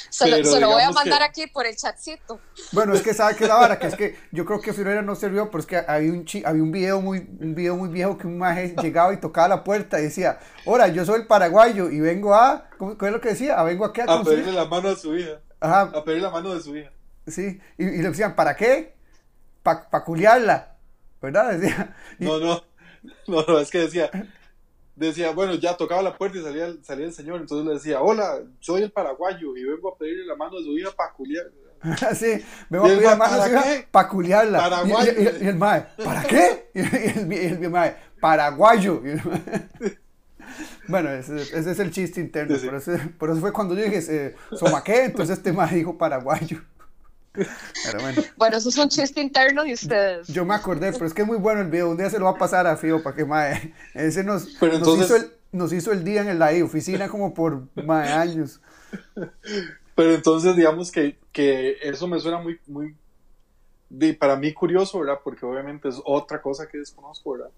se, 0.10 0.28
lo, 0.60 0.70
voy 0.72 0.82
a 0.82 0.90
mandar 0.90 1.22
aquí 1.22 1.46
por 1.46 1.68
el 1.68 1.76
chatcito. 1.76 2.40
Bueno, 2.72 2.96
es 2.96 3.04
que 3.04 3.14
sabe 3.14 3.36
que 3.36 3.46
la 3.46 3.54
vara, 3.54 3.78
que 3.78 3.86
es 3.86 3.96
que 3.96 4.18
yo 4.32 4.44
creo 4.44 4.60
que 4.60 4.74
Fiorella 4.74 5.04
no 5.04 5.14
sirvió, 5.16 5.52
pero 5.52 5.60
es 5.60 5.68
que 5.68 5.78
había 5.78 6.12
un, 6.12 6.26
había 6.44 6.64
un 6.64 6.72
video 6.72 7.00
muy 7.00 7.20
un 7.20 7.54
video 7.54 7.76
muy 7.76 7.90
viejo 7.90 8.18
que 8.18 8.26
un 8.26 8.40
maje 8.40 8.74
llegaba 8.82 9.14
y 9.14 9.18
tocaba 9.18 9.50
la 9.50 9.64
puerta 9.64 10.00
y 10.00 10.06
decía, 10.06 10.40
hola, 10.66 10.88
yo 10.88 11.06
soy 11.06 11.22
el 11.22 11.28
paraguayo 11.28 11.92
y 11.92 12.00
vengo 12.00 12.34
a, 12.34 12.68
¿cómo, 12.80 12.94
es 13.00 13.12
lo 13.12 13.22
que 13.22 13.30
decía? 13.30 13.60
A 13.60 13.64
vengo 13.64 13.86
aquí 13.86 14.02
a, 14.02 14.06
a 14.06 14.24
pedirle 14.24 14.54
la 14.54 14.66
mano 14.66 14.90
a 14.90 14.96
su 14.96 15.16
hija. 15.16 15.40
Ajá. 15.60 15.82
A 15.94 16.04
pedirle 16.04 16.24
la 16.24 16.32
mano 16.32 16.56
de 16.56 16.62
su 16.62 16.76
hija. 16.76 16.92
Sí, 17.28 17.62
y, 17.78 17.84
y 17.84 18.02
le 18.02 18.10
decían, 18.10 18.36
¿para 18.36 18.56
qué? 18.56 18.96
Para 19.64 19.90
pa 19.90 20.04
culiarla, 20.04 20.76
¿verdad? 21.22 21.58
Decía. 21.58 21.96
No, 22.20 22.38
no, 22.38 22.62
no, 23.28 23.46
no, 23.48 23.60
es 23.60 23.72
que 23.72 23.80
decía, 23.80 24.12
decía, 24.96 25.32
bueno, 25.32 25.56
ya 25.56 25.76
tocaba 25.76 26.04
la 26.04 26.16
puerta 26.16 26.38
y 26.38 26.44
salía, 26.44 26.68
salía 26.84 27.06
el 27.06 27.14
señor, 27.14 27.42
entonces 27.42 27.66
le 27.66 27.74
decía, 27.74 28.02
hola, 28.02 28.42
soy 28.60 28.84
el 28.84 28.92
paraguayo 28.92 29.56
y 29.56 29.64
vengo 29.64 29.94
a 29.94 29.98
pedirle 29.98 30.26
la 30.26 30.36
mano 30.36 30.58
de 30.58 30.64
su 30.64 30.78
hija 30.78 30.92
para 30.92 31.14
culiar. 31.14 31.46
sí, 32.16 32.44
vengo 32.70 32.86
a 32.86 32.88
pedirle 32.90 33.08
la 33.08 33.16
mano 33.16 33.36
de 33.38 33.44
su 33.44 33.50
hija 33.50 33.88
para 33.90 34.10
culiarla. 34.10 34.84
Y, 35.42 35.48
el 35.48 35.56
mae, 35.56 35.88
¿para 36.04 36.24
qué? 36.24 36.70
Y 36.74 37.64
el, 37.64 37.70
mae, 37.70 37.96
paraguayo. 38.20 39.02
Bueno, 40.88 41.10
ese, 41.10 41.38
ese, 41.38 41.72
es 41.72 41.80
el 41.80 41.90
chiste 41.90 42.20
interno. 42.20 42.56
Por, 42.58 42.76
eso, 42.76 42.92
por, 43.18 43.30
eso, 43.30 43.40
fue 43.40 43.54
cuando 43.54 43.74
yo 43.74 43.86
dije, 43.86 44.04
eh, 44.10 44.36
¿Somaqué? 44.52 45.06
Entonces 45.06 45.38
este 45.38 45.54
mae 45.54 45.74
dijo 45.74 45.98
paraguayo 45.98 46.62
bueno. 48.38 48.58
eso 48.58 48.70
es 48.70 48.78
un 48.78 48.90
chiste 48.90 49.22
interno 49.22 49.64
de 49.64 49.74
ustedes. 49.74 50.28
Yo 50.28 50.46
me 50.46 50.54
acordé, 50.54 50.92
pero 50.94 51.06
es 51.06 51.14
que 51.14 51.24
es 51.24 51.28
muy 51.28 51.38
bueno 51.38 51.62
el 51.62 51.70
video. 51.70 51.90
Un 51.90 51.98
día 51.98 52.10
se 52.10 52.20
lo 52.20 52.26
va 52.26 52.32
a 52.32 52.38
pasar 52.38 52.68
a 52.68 52.78
Fío 52.78 53.02
para 53.02 53.16
que 53.16 53.26
mae. 53.26 53.74
Ese 53.94 54.24
nos, 54.24 54.62
nos, 54.62 55.00
hizo 55.00 55.16
el, 55.16 55.32
nos, 55.52 55.74
hizo 55.74 55.92
el, 55.92 56.04
día 56.04 56.30
en 56.30 56.40
la 56.40 56.52
oficina 56.64 57.08
como 57.08 57.34
por 57.34 57.68
mae, 57.76 58.12
años. 58.12 58.62
Pero 59.96 60.14
entonces, 60.14 60.56
digamos 60.56 60.92
que, 60.92 61.18
que 61.32 61.78
eso 61.82 62.08
me 62.08 62.20
suena 62.20 62.40
muy, 62.40 62.60
muy. 62.68 62.96
para 64.14 64.36
mí 64.36 64.54
curioso, 64.54 65.00
¿verdad? 65.00 65.20
Porque 65.24 65.46
obviamente 65.46 65.90
es 65.90 66.02
otra 66.06 66.42
cosa 66.42 66.68
que 66.68 66.78
desconozco, 66.78 67.34
¿verdad? 67.34 67.50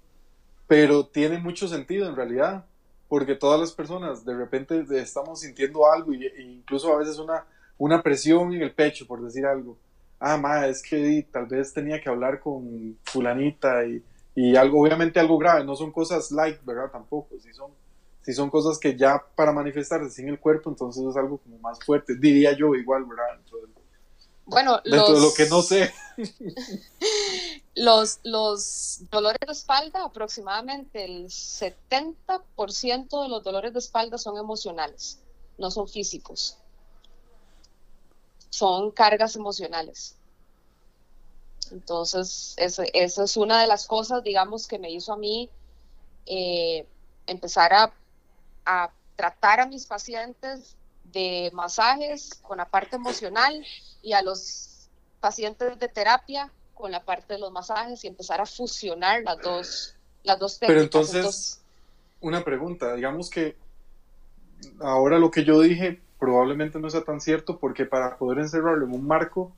Pero 0.67 1.05
tiene 1.05 1.38
mucho 1.38 1.67
sentido 1.67 2.07
en 2.07 2.15
realidad. 2.15 2.65
porque 3.07 3.35
todas 3.35 3.59
las 3.59 3.71
personas 3.71 4.25
de 4.25 4.35
repente 4.35 4.83
estamos 4.91 5.41
sintiendo 5.41 5.91
algo 5.91 6.13
y, 6.13 6.25
e 6.25 6.41
incluso 6.41 6.91
a 6.91 6.97
veces 6.97 7.19
una, 7.19 7.45
una 7.77 8.01
presión 8.01 8.53
en 8.53 8.61
el 8.61 8.73
pecho, 8.73 9.05
por 9.05 9.21
decir 9.21 9.45
algo. 9.45 9.77
Ah, 10.19 10.38
ma, 10.38 10.67
es 10.67 10.81
que 10.81 11.27
tal 11.31 11.45
vez 11.45 11.73
tenía 11.73 11.99
que 11.99 12.09
hablar 12.09 12.39
con 12.39 12.97
fulanita 13.03 13.85
y, 13.85 14.03
y 14.35 14.55
algo, 14.55 14.81
obviamente 14.81 15.19
algo 15.19 15.38
grave, 15.38 15.63
no 15.63 15.75
son 15.75 15.91
cosas 15.91 16.31
light, 16.31 16.63
¿verdad? 16.63 16.91
Tampoco, 16.91 17.35
si 17.39 17.53
son, 17.53 17.71
si 18.21 18.33
son 18.33 18.49
cosas 18.49 18.79
que 18.79 18.97
ya 18.97 19.23
para 19.35 19.51
manifestarse 19.51 20.09
sin 20.09 20.29
el 20.29 20.39
cuerpo, 20.39 20.69
entonces 20.69 21.03
es 21.05 21.15
algo 21.15 21.38
como 21.38 21.57
más 21.59 21.79
fuerte, 21.83 22.15
diría 22.17 22.53
yo 22.57 22.75
igual, 22.75 23.05
¿verdad? 23.05 23.25
bueno, 24.45 24.79
dentro 24.83 25.13
de 25.13 25.21
lo 25.21 25.33
que 25.33 25.47
no 25.47 25.61
sé. 25.61 25.91
los, 27.75 28.19
los 28.23 29.01
dolores 29.09 29.39
de 29.45 29.51
espalda, 29.51 30.03
aproximadamente 30.03 31.03
el 31.03 31.25
70% 31.25 33.23
de 33.23 33.29
los 33.29 33.43
dolores 33.43 33.73
de 33.73 33.79
espalda 33.79 34.17
son 34.17 34.38
emocionales, 34.38 35.19
no 35.57 35.71
son 35.71 35.88
físicos. 35.88 36.57
Son 38.55 38.89
cargas 38.91 39.35
emocionales. 39.35 40.15
Entonces, 41.71 42.53
esa 42.57 43.23
es 43.23 43.35
una 43.35 43.59
de 43.59 43.67
las 43.67 43.85
cosas, 43.85 44.23
digamos, 44.23 44.65
que 44.65 44.79
me 44.79 44.89
hizo 44.89 45.11
a 45.11 45.17
mí 45.17 45.49
eh, 46.25 46.87
empezar 47.27 47.73
a, 47.73 47.93
a 48.65 48.91
tratar 49.17 49.59
a 49.59 49.67
mis 49.67 49.85
pacientes 49.85 50.77
de 51.11 51.51
masajes 51.53 52.35
con 52.43 52.59
la 52.59 52.69
parte 52.69 52.95
emocional 52.95 53.65
y 54.01 54.13
a 54.13 54.21
los 54.21 54.87
pacientes 55.19 55.77
de 55.77 55.89
terapia 55.89 56.49
con 56.75 56.93
la 56.93 57.03
parte 57.03 57.33
de 57.33 57.39
los 57.39 57.51
masajes 57.51 58.05
y 58.05 58.07
empezar 58.07 58.39
a 58.39 58.45
fusionar 58.45 59.23
las 59.23 59.41
dos, 59.41 59.95
las 60.23 60.39
dos 60.39 60.59
técnicas. 60.59 60.89
Pero 60.91 61.03
entonces, 61.03 61.61
una 62.21 62.41
pregunta, 62.41 62.95
digamos 62.95 63.29
que 63.29 63.57
ahora 64.79 65.19
lo 65.19 65.29
que 65.29 65.43
yo 65.43 65.59
dije 65.59 66.04
probablemente 66.25 66.79
no 66.79 66.89
sea 66.89 67.03
tan 67.03 67.21
cierto 67.21 67.59
porque 67.59 67.85
para 67.85 68.17
poder 68.17 68.39
encerrarlo 68.39 68.85
en 68.85 68.93
un 68.93 69.05
marco 69.05 69.51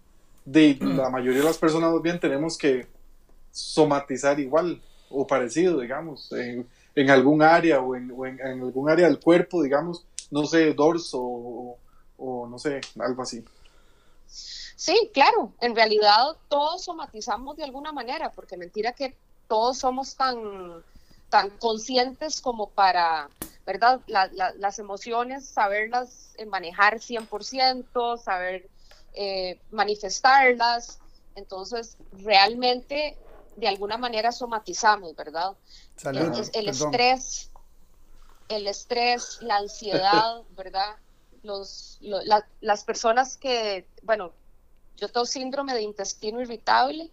de 0.44 0.78
la 0.82 1.10
mayoría 1.10 1.40
de 1.40 1.46
las 1.46 1.58
personas 1.58 1.94
bien 2.02 2.20
tenemos 2.20 2.58
que 2.58 2.88
somatizar 3.52 4.38
igual 4.40 4.82
o 5.10 5.26
parecido, 5.26 5.80
digamos, 5.80 6.30
en, 6.34 7.10
algún 7.10 7.42
área 7.42 7.80
o, 7.80 7.96
en, 7.96 8.12
en, 8.26 8.62
algún 8.62 8.90
área 8.90 9.08
del 9.08 9.20
cuerpo, 9.20 9.64
digamos, 9.64 10.06
no 10.30 10.46
sé, 10.46 10.74
dorso 10.74 11.22
o, 11.22 11.78
o 12.18 12.48
no 12.48 12.60
sé, 12.60 12.82
algo 13.00 13.22
así. 13.22 13.46
Sí, 14.28 15.10
claro, 15.14 15.54
en 15.62 15.74
realidad 15.74 16.36
todos 16.50 16.84
somatizamos 16.84 17.56
de 17.56 17.64
alguna 17.64 17.94
manera, 17.94 18.30
porque 18.32 18.58
mentira 18.58 18.92
que 18.92 19.16
todos 19.48 19.78
somos 19.78 20.16
tan, 20.16 20.84
tan 21.30 21.50
conscientes 21.52 22.42
como 22.42 22.68
para, 22.70 23.30
¿verdad? 23.68 24.00
las 24.08 24.80
emociones, 24.80 25.46
saberlas 25.46 26.34
manejar 26.48 27.00
100%, 27.00 28.18
saber 28.18 28.70
eh, 29.14 29.60
manifestarlas. 29.72 31.00
Entonces, 31.36 31.98
realmente, 32.14 33.18
de 33.58 33.68
alguna 33.68 33.98
manera 33.98 34.32
somatizamos, 34.32 35.14
¿verdad? 35.18 35.52
el, 36.06 36.70
estrés, 36.70 37.52
el 38.48 38.68
estrés, 38.68 39.40
la 39.42 39.58
ansiedad, 39.58 40.44
¿verdad? 40.56 40.96
Los, 41.44 42.00
las 42.62 42.84
personas 42.86 43.36
que, 43.36 43.86
bueno, 44.02 44.32
yo 44.96 45.10
tengo 45.10 45.26
síndrome 45.26 45.74
de 45.74 45.82
intestino 45.82 46.42
irritable, 46.42 47.12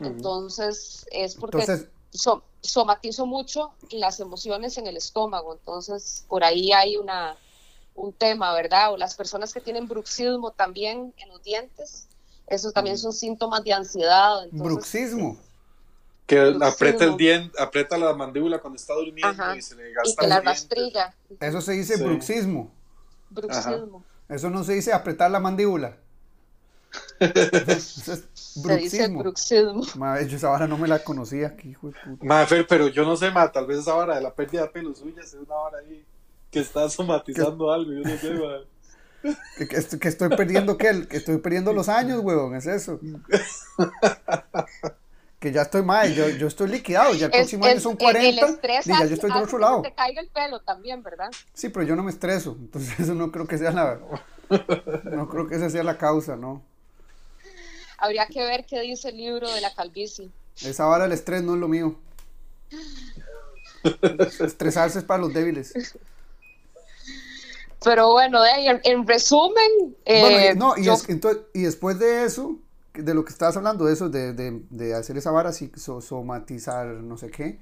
entonces 0.00 1.06
es 1.12 1.36
porque 1.36 1.64
somatizo 2.12 3.26
mucho 3.26 3.72
las 3.90 4.20
emociones 4.20 4.78
en 4.78 4.86
el 4.86 4.96
estómago, 4.96 5.54
entonces 5.54 6.24
por 6.28 6.44
ahí 6.44 6.72
hay 6.72 6.96
una, 6.96 7.36
un 7.94 8.12
tema, 8.12 8.52
¿verdad? 8.54 8.92
O 8.92 8.96
las 8.96 9.14
personas 9.14 9.52
que 9.52 9.60
tienen 9.60 9.88
bruxismo 9.88 10.50
también 10.50 11.14
en 11.16 11.28
los 11.28 11.42
dientes, 11.42 12.08
esos 12.46 12.72
también 12.72 12.98
son 12.98 13.12
síntomas 13.12 13.64
de 13.64 13.72
ansiedad. 13.72 14.46
bruxismo. 14.50 15.38
Que 16.26 16.54
aprieta 16.62 17.04
el 17.04 17.16
diente, 17.16 17.60
aprieta 17.60 17.98
la 17.98 18.14
mandíbula 18.14 18.60
cuando 18.60 18.76
está 18.76 18.94
durmiendo 18.94 19.54
y 19.54 19.60
se 19.60 19.74
le 19.74 19.92
gasta 19.92 20.10
y 20.10 20.16
que 20.16 20.26
la 20.26 20.40
rastrilla. 20.40 21.14
Eso 21.40 21.60
se 21.60 21.72
dice 21.72 21.96
bruxismo. 22.02 22.70
Bruxismo. 23.28 24.04
Eso 24.28 24.48
no 24.48 24.64
se 24.64 24.74
dice 24.74 24.92
apretar 24.92 25.30
la 25.30 25.40
mandíbula. 25.40 25.98
Se 28.34 28.76
dice 28.76 29.08
bruxismo. 29.08 29.82
yo 29.82 30.36
esa 30.36 30.48
vara 30.48 30.66
no 30.66 30.76
me 30.78 30.88
la 30.88 31.02
conocía 31.02 31.48
aquí, 31.48 31.70
hijo 31.70 31.88
de 31.88 31.94
puta. 32.04 32.46
pero 32.68 32.88
yo 32.88 33.04
no 33.04 33.16
sé, 33.16 33.30
ma, 33.30 33.50
tal 33.50 33.66
vez 33.66 33.78
esa 33.78 33.94
vara 33.94 34.16
de 34.16 34.22
la 34.22 34.34
pérdida 34.34 34.62
de 34.62 34.68
pelo 34.68 34.94
suya 34.94 35.22
es 35.22 35.34
una 35.34 35.54
vara 35.54 35.78
ahí 35.78 36.04
que 36.50 36.60
está 36.60 36.88
somatizando 36.90 37.72
algo, 37.72 37.92
yo 37.92 38.00
no 38.00 38.16
sé, 38.16 38.34
ma. 38.34 38.58
Que, 39.56 40.08
estoy, 40.08 40.30
perdiendo 40.30 40.76
qué, 40.76 41.06
que 41.08 41.18
estoy 41.18 41.38
perdiendo 41.38 41.72
los 41.72 41.88
años, 41.88 42.20
weón, 42.24 42.56
es 42.56 42.66
eso. 42.66 42.98
que 45.38 45.52
ya 45.52 45.62
estoy 45.62 45.82
mal, 45.82 46.12
yo, 46.12 46.28
yo 46.28 46.48
estoy 46.48 46.68
liquidado, 46.68 47.14
ya 47.14 47.26
el 47.26 47.32
próximo 47.32 47.64
año 47.64 47.78
son 47.78 47.96
40 47.96 48.28
y 48.84 48.88
ya 48.88 49.04
yo 49.06 49.14
estoy 49.14 49.30
del 49.32 49.44
otro 49.44 49.58
lado. 49.58 49.82
te 49.82 49.94
caiga 49.94 50.20
el 50.20 50.28
pelo 50.28 50.60
también, 50.60 51.02
¿verdad? 51.04 51.30
Sí, 51.52 51.68
pero 51.68 51.84
yo 51.86 51.94
no 51.94 52.02
me 52.02 52.10
estreso, 52.10 52.56
entonces 52.60 52.98
eso 52.98 53.14
no 53.14 53.30
creo 53.30 53.46
que 53.46 53.58
sea 53.58 53.70
la 53.70 54.00
no 55.04 55.28
creo 55.28 55.46
que 55.46 55.54
esa 55.54 55.70
sea 55.70 55.82
la 55.82 55.98
causa, 55.98 56.36
¿no? 56.36 56.62
Habría 58.02 58.26
que 58.26 58.42
ver 58.44 58.66
qué 58.66 58.80
dice 58.80 59.10
el 59.10 59.16
libro 59.16 59.48
de 59.48 59.60
la 59.60 59.72
calvicie. 59.72 60.28
Esa 60.60 60.86
vara 60.86 61.04
el 61.04 61.12
estrés 61.12 61.40
no 61.44 61.54
es 61.54 61.60
lo 61.60 61.68
mío. 61.68 61.94
Estresarse 64.40 64.98
es 64.98 65.04
para 65.04 65.20
los 65.20 65.32
débiles. 65.32 65.72
Pero 67.84 68.10
bueno, 68.10 68.40
en, 68.44 69.06
resumen. 69.06 69.96
Eh, 70.04 70.52
no, 70.56 70.74
y, 70.76 70.88
y, 71.54 71.62
después 71.62 72.00
de 72.00 72.24
eso, 72.24 72.56
de 72.92 73.14
lo 73.14 73.24
que 73.24 73.30
estabas 73.30 73.56
hablando, 73.56 73.84
de 73.84 73.92
eso, 73.92 74.08
de, 74.08 74.94
hacer 74.96 75.16
esa 75.16 75.30
vara, 75.30 75.52
somatizar, 75.52 76.86
no 76.88 77.16
sé 77.16 77.30
qué. 77.30 77.60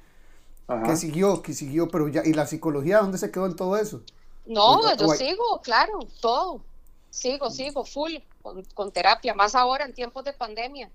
¿Qué 0.87 0.97
siguió? 0.97 1.43
¿Qué 1.43 1.53
siguió? 1.53 1.89
Pero 1.89 2.09
ya, 2.09 2.23
¿y 2.25 2.33
la 2.33 2.47
psicología 2.47 3.01
dónde 3.01 3.19
se 3.19 3.31
quedó 3.31 3.45
en 3.45 3.57
todo 3.57 3.77
eso? 3.77 4.01
No, 4.47 4.97
yo 4.97 5.07
sigo, 5.11 5.61
claro, 5.63 5.99
todo. 6.23 6.63
Sigo, 7.11 7.51
sigo, 7.51 7.85
full 7.85 8.15
con, 8.43 8.93
terapia, 8.93 9.35
más 9.35 9.55
ahora 9.55 9.85
en 9.85 9.95
tiempos 9.95 10.25
de 10.25 10.33
pandemia. 10.33 10.91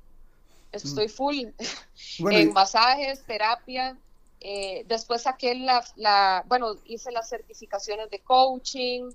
Estoy 0.71 1.07
full 1.07 1.37
en 2.19 2.53
masajes, 2.53 3.23
terapia. 3.25 3.97
Eh, 4.41 4.83
después 4.87 5.23
saqué 5.23 5.55
la, 5.55 6.43
bueno, 6.47 6.75
hice 6.85 7.11
las 7.11 7.29
certificaciones 7.29 8.09
de 8.09 8.19
coaching, 8.19 9.11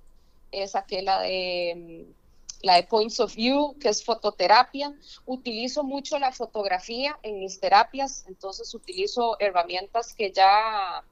eh, 0.51 0.67
saqué 0.67 1.03
la 1.03 1.21
de 1.21 2.07
mm, 2.09 2.21
la 2.63 2.77
de 2.77 2.83
Points 2.83 3.21
of 3.21 3.35
View, 3.35 3.77
que 3.79 3.89
es 3.89 4.05
fototerapia. 4.05 4.95
Utilizo 5.27 5.83
mucho 5.83 6.19
la 6.19 6.33
fotografía 6.33 7.19
en 7.23 7.41
mis 7.41 7.59
terapias, 7.59 8.25
entonces 8.29 8.75
utilizo 8.75 9.37
herramientas 9.41 10.15
que 10.15 10.31
ya, 10.33 11.03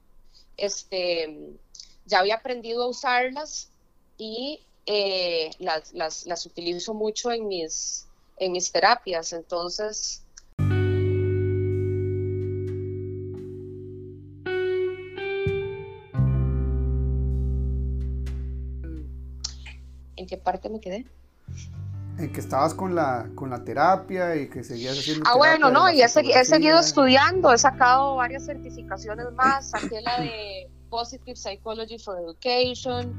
este, 0.57 1.54
ya 2.07 2.20
había 2.20 2.37
aprendido 2.37 2.83
a 2.85 2.88
usarlas 2.88 3.70
y 4.18 4.61
eh, 4.90 5.51
las, 5.59 5.92
las, 5.92 6.27
las, 6.27 6.46
utilizo 6.46 6.94
mucho 6.94 7.31
en 7.31 7.46
mis, 7.46 8.07
en 8.38 8.53
mis 8.53 8.72
terapias. 8.72 9.35
Entonces... 9.35 10.24
¿En 20.16 20.27
qué 20.27 20.38
parte 20.38 20.70
me 20.70 20.81
quedé? 20.81 21.07
En 22.18 22.33
que 22.33 22.40
estabas 22.40 22.72
con 22.72 22.94
la, 22.94 23.31
con 23.35 23.51
la 23.51 23.62
terapia 23.62 24.37
y 24.37 24.48
que 24.48 24.64
seguías 24.64 24.98
haciendo. 24.98 25.24
Ah, 25.29 25.37
bueno, 25.37 25.70
no, 25.70 25.90
y 25.90 26.01
he, 26.01 26.05
he, 26.05 26.44
seguido 26.44 26.81
estudiando, 26.81 27.53
he 27.53 27.59
sacado 27.59 28.16
varias 28.16 28.46
certificaciones 28.46 29.31
más, 29.35 29.70
saqué 29.70 30.01
la 30.01 30.20
de 30.20 30.68
Positive 30.88 31.37
Psychology 31.37 31.98
for 31.98 32.18
Education, 32.18 33.15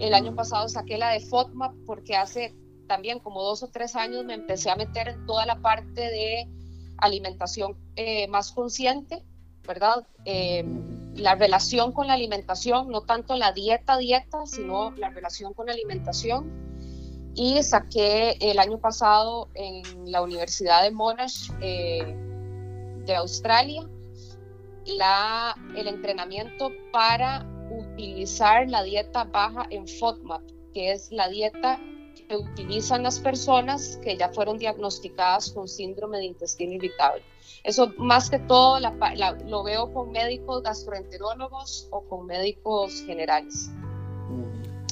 el 0.00 0.14
año 0.14 0.34
pasado 0.34 0.68
saqué 0.68 0.98
la 0.98 1.10
de 1.10 1.20
FODMAP 1.20 1.74
porque 1.86 2.16
hace 2.16 2.54
también 2.86 3.18
como 3.18 3.42
dos 3.42 3.62
o 3.62 3.68
tres 3.68 3.96
años 3.96 4.24
me 4.24 4.34
empecé 4.34 4.70
a 4.70 4.76
meter 4.76 5.08
en 5.08 5.26
toda 5.26 5.46
la 5.46 5.60
parte 5.60 6.00
de 6.00 6.48
alimentación 6.98 7.76
eh, 7.96 8.28
más 8.28 8.52
consciente, 8.52 9.22
¿verdad? 9.66 10.06
Em, 10.24 11.14
la 11.16 11.34
relación 11.34 11.92
con 11.92 12.08
la 12.08 12.14
alimentación, 12.14 12.90
no 12.90 13.02
tanto 13.02 13.36
la 13.36 13.52
dieta, 13.52 13.96
dieta, 13.96 14.46
sino 14.46 14.90
la 14.92 15.10
relación 15.10 15.54
con 15.54 15.66
la 15.66 15.72
alimentación. 15.72 16.64
Y 17.36 17.62
saqué 17.62 18.36
el 18.40 18.58
año 18.58 18.78
pasado 18.78 19.48
en 19.54 19.82
la 20.10 20.22
Universidad 20.22 20.82
de 20.82 20.90
Monash 20.92 21.50
eh, 21.60 22.16
de 23.06 23.16
Australia 23.16 23.88
la, 24.86 25.56
el 25.76 25.88
entrenamiento 25.88 26.70
para 26.92 27.46
utilizar 27.94 28.68
la 28.68 28.82
dieta 28.82 29.24
baja 29.24 29.66
en 29.70 29.86
FODMAP, 29.86 30.42
que 30.72 30.92
es 30.92 31.10
la 31.12 31.28
dieta 31.28 31.80
que 32.28 32.36
utilizan 32.36 33.02
las 33.02 33.20
personas 33.20 33.98
que 34.02 34.16
ya 34.16 34.30
fueron 34.30 34.58
diagnosticadas 34.58 35.52
con 35.52 35.68
síndrome 35.68 36.18
de 36.18 36.24
intestino 36.24 36.72
irritable. 36.74 37.22
Eso 37.62 37.92
más 37.96 38.30
que 38.30 38.38
todo 38.38 38.78
lo 38.80 39.64
veo 39.64 39.92
con 39.92 40.10
médicos 40.10 40.62
gastroenterólogos 40.62 41.88
o 41.90 42.02
con 42.08 42.26
médicos 42.26 43.02
generales. 43.06 43.70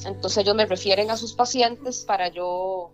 Entonces 0.05 0.37
ellos 0.37 0.55
me 0.55 0.65
refieren 0.65 1.11
a 1.11 1.17
sus 1.17 1.33
pacientes 1.33 2.03
para 2.05 2.29
yo 2.29 2.91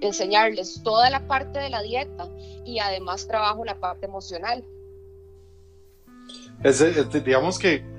enseñarles 0.00 0.82
toda 0.82 1.10
la 1.10 1.26
parte 1.26 1.58
de 1.58 1.70
la 1.70 1.82
dieta 1.82 2.28
y 2.64 2.78
además 2.78 3.26
trabajo 3.26 3.64
la 3.64 3.78
parte 3.78 4.06
emocional. 4.06 4.64
digamos 7.24 7.58
que 7.58 7.95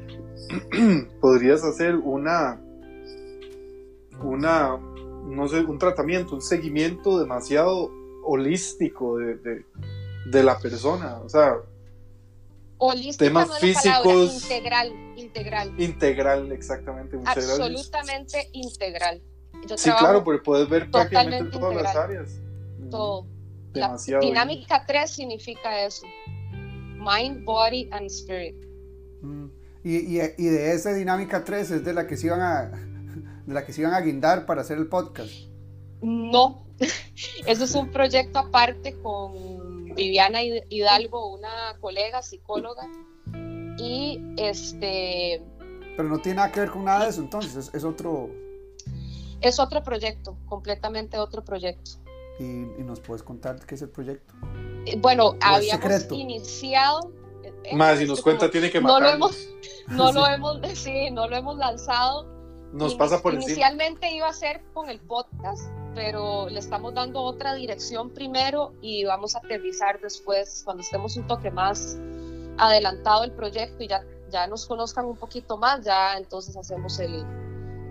podrías 1.21 1.63
hacer 1.63 1.95
una, 1.95 2.61
una, 4.23 4.77
no 4.77 5.47
sé, 5.47 5.61
un 5.61 5.77
tratamiento, 5.77 6.35
un 6.35 6.41
seguimiento 6.41 7.19
demasiado 7.19 7.91
holístico 8.23 9.17
de, 9.17 9.63
de, 10.25 10.43
la 10.43 10.59
persona, 10.59 11.19
o 11.19 11.29
sea, 11.29 11.55
temas 13.17 13.59
físicos, 13.59 14.43
integral, 14.43 14.91
integral. 15.15 15.81
Integral, 15.81 16.51
exactamente. 16.51 17.17
Absolutamente 17.25 18.49
integral. 18.53 19.21
sí, 19.75 19.89
claro, 19.91 20.23
porque 20.23 20.41
puedes 20.43 20.69
ver 20.69 20.91
prácticamente 20.91 21.57
todas 21.57 21.81
las 21.81 21.95
áreas. 21.95 22.39
Todo. 22.91 23.27
Demasiado. 23.73 24.21
dinámica 24.21 24.85
3 24.85 25.09
significa 25.09 25.85
eso. 25.85 26.05
Mind, 26.97 27.45
body 27.45 27.89
and 27.91 28.07
spirit. 28.07 28.66
Y, 29.89 30.19
y, 30.19 30.45
de 30.47 30.73
esa 30.73 30.93
dinámica 30.93 31.45
3 31.45 31.71
es 31.71 31.85
de 31.85 31.93
la 31.93 32.07
que 32.07 32.17
se 32.17 32.27
iban 32.27 32.41
a 32.41 32.71
de 33.45 33.53
la 33.53 33.65
que 33.65 33.71
se 33.71 33.81
iban 33.81 33.93
a 33.93 34.01
guindar 34.01 34.45
para 34.45 34.59
hacer 34.59 34.77
el 34.77 34.87
podcast. 34.87 35.31
No, 36.01 36.65
eso 37.47 37.63
es 37.63 37.73
un 37.73 37.89
proyecto 37.89 38.39
aparte 38.39 38.99
con 39.01 39.85
Viviana 39.95 40.43
Hidalgo, 40.43 41.33
una 41.33 41.77
colega 41.79 42.21
psicóloga, 42.21 42.83
y 43.77 44.21
este... 44.35 45.41
Pero 45.95 46.09
no 46.09 46.19
tiene 46.19 46.35
nada 46.35 46.51
que 46.51 46.59
ver 46.59 46.69
con 46.69 46.83
nada 46.83 47.05
de 47.05 47.11
eso, 47.11 47.21
entonces, 47.21 47.71
es, 47.73 47.83
otro... 47.85 48.29
Es 49.39 49.57
otro 49.57 49.81
proyecto, 49.83 50.37
completamente 50.47 51.17
otro 51.17 51.45
proyecto. 51.45 51.91
¿Y, 52.39 52.43
nos 52.83 52.99
puedes 52.99 53.23
contar 53.23 53.65
qué 53.65 53.75
es 53.75 53.81
el 53.81 53.89
proyecto? 53.89 54.33
Bueno, 54.97 55.35
habíamos 55.39 56.11
iniciado... 56.11 57.13
Más, 57.73 57.99
si 57.99 58.05
nos 58.05 58.21
cuenta, 58.21 58.49
tiene 58.49 58.69
que 58.69 58.79
matarnos. 58.79 59.47
No 59.87 60.11
lo 60.11 60.25
hemos, 60.25 60.37
no 60.37 60.47
lo 60.51 60.59
hemos, 60.61 60.77
sí, 60.77 61.11
no 61.11 61.27
lo 61.27 61.35
hemos 61.35 61.57
lanzado. 61.57 62.25
Nos 62.73 62.95
pasa 62.95 63.21
por 63.21 63.33
Inicialmente 63.33 64.11
iba 64.11 64.27
a 64.27 64.33
ser 64.33 64.61
con 64.73 64.89
el 64.89 64.99
podcast, 64.99 65.71
pero 65.95 66.49
le 66.49 66.59
estamos 66.59 66.93
dando 66.93 67.21
otra 67.21 67.55
dirección 67.55 68.09
primero 68.09 68.73
y 68.81 69.05
vamos 69.05 69.35
a 69.35 69.39
aterrizar 69.39 69.99
después 70.01 70.61
cuando 70.65 70.83
estemos 70.83 71.15
un 71.15 71.27
toque 71.27 71.49
más 71.49 71.97
adelantado 72.57 73.23
el 73.23 73.31
proyecto 73.31 73.83
y 73.83 73.87
ya, 73.87 74.03
ya 74.29 74.47
nos 74.47 74.65
conozcan 74.65 75.05
un 75.05 75.15
poquito 75.15 75.57
más, 75.57 75.85
ya 75.85 76.17
entonces 76.17 76.57
hacemos 76.57 76.99
el, 76.99 77.25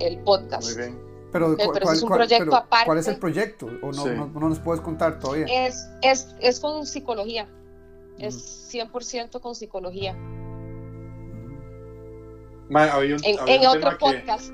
el 0.01 0.19
podcast. 0.21 0.69
Muy 0.69 0.77
bien. 0.77 1.07
Pero, 1.33 1.53
eh, 1.53 1.57
¿cuál, 1.64 1.95
es 1.95 2.03
un 2.03 2.09
proyecto 2.09 2.57
aparte. 2.57 2.87
¿Cuál 2.87 2.99
es 2.99 3.09
el 3.09 3.19
proyecto? 3.19 3.67
¿O 3.83 3.93
no, 3.93 4.07
no, 4.07 4.49
nos 4.49 4.59
puedes 4.59 4.81
contar 4.81 5.19
todavía? 5.19 5.47
Es, 5.67 5.89
es, 6.03 6.35
es 6.41 6.61
con 6.61 6.87
psicología. 6.87 7.49
Es 8.19 8.73
100% 8.73 9.41
con 9.41 9.55
psicología. 9.55 10.17
En, 12.69 13.67
otro 13.67 13.97
podcast. 13.99 14.53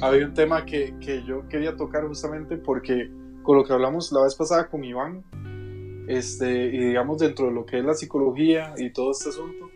había 0.00 0.26
un 0.26 0.34
tema 0.34 0.64
que, 0.64 0.94
que, 1.00 1.22
yo 1.24 1.46
quería 1.48 1.76
tocar 1.76 2.06
justamente 2.06 2.56
porque 2.56 3.10
con 3.42 3.56
lo 3.56 3.64
que 3.64 3.72
hablamos 3.72 4.10
la 4.12 4.24
vez 4.24 4.34
pasada 4.34 4.68
con 4.68 4.82
Iván, 4.82 5.24
este, 6.08 6.66
y 6.66 6.78
digamos 6.78 7.18
dentro 7.18 7.46
de 7.46 7.52
lo 7.52 7.64
que 7.64 7.78
es 7.78 7.84
la 7.84 7.94
psicología 7.94 8.74
y 8.76 8.90
todo 8.90 9.12
este 9.12 9.28
asunto, 9.28 9.70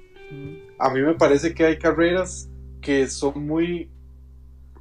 a 0.78 0.90
mí 0.90 1.00
me 1.00 1.14
parece 1.14 1.54
que 1.54 1.64
hay 1.64 1.78
carreras 1.78 2.48
que 2.80 3.06
son 3.06 3.46
muy 3.46 3.88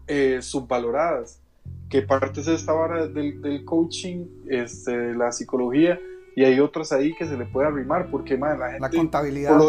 eh, 0.07 0.39
subvaloradas, 0.41 1.41
que 1.89 2.01
parte 2.01 2.41
de 2.41 2.55
esta 2.55 2.73
vara 2.73 3.07
del, 3.07 3.41
del 3.41 3.63
coaching, 3.63 4.25
este, 4.47 5.13
la 5.13 5.31
psicología, 5.31 5.99
y 6.35 6.43
hay 6.43 6.59
otras 6.59 6.91
ahí 6.91 7.15
que 7.15 7.25
se 7.25 7.37
le 7.37 7.45
puede 7.45 7.67
arrimar, 7.67 8.09
porque 8.11 8.37
man, 8.37 8.59
la 8.59 8.71
gente... 8.71 8.81
La 8.81 8.89
contabilidad 8.89 9.59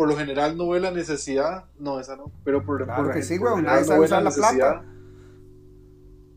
por 0.00 0.08
lo 0.08 0.16
general 0.16 0.56
no 0.56 0.70
ve 0.70 0.80
la 0.80 0.90
necesidad, 0.90 1.66
no, 1.78 2.00
esa 2.00 2.16
no, 2.16 2.32
pero 2.42 2.64
por, 2.64 2.82
claro 2.84 3.10
que 3.12 3.22
sí, 3.22 3.36
güey, 3.36 3.62
nadie 3.62 3.84
sabe 3.84 4.06
usar 4.06 4.22
la 4.22 4.30
plata. 4.30 4.82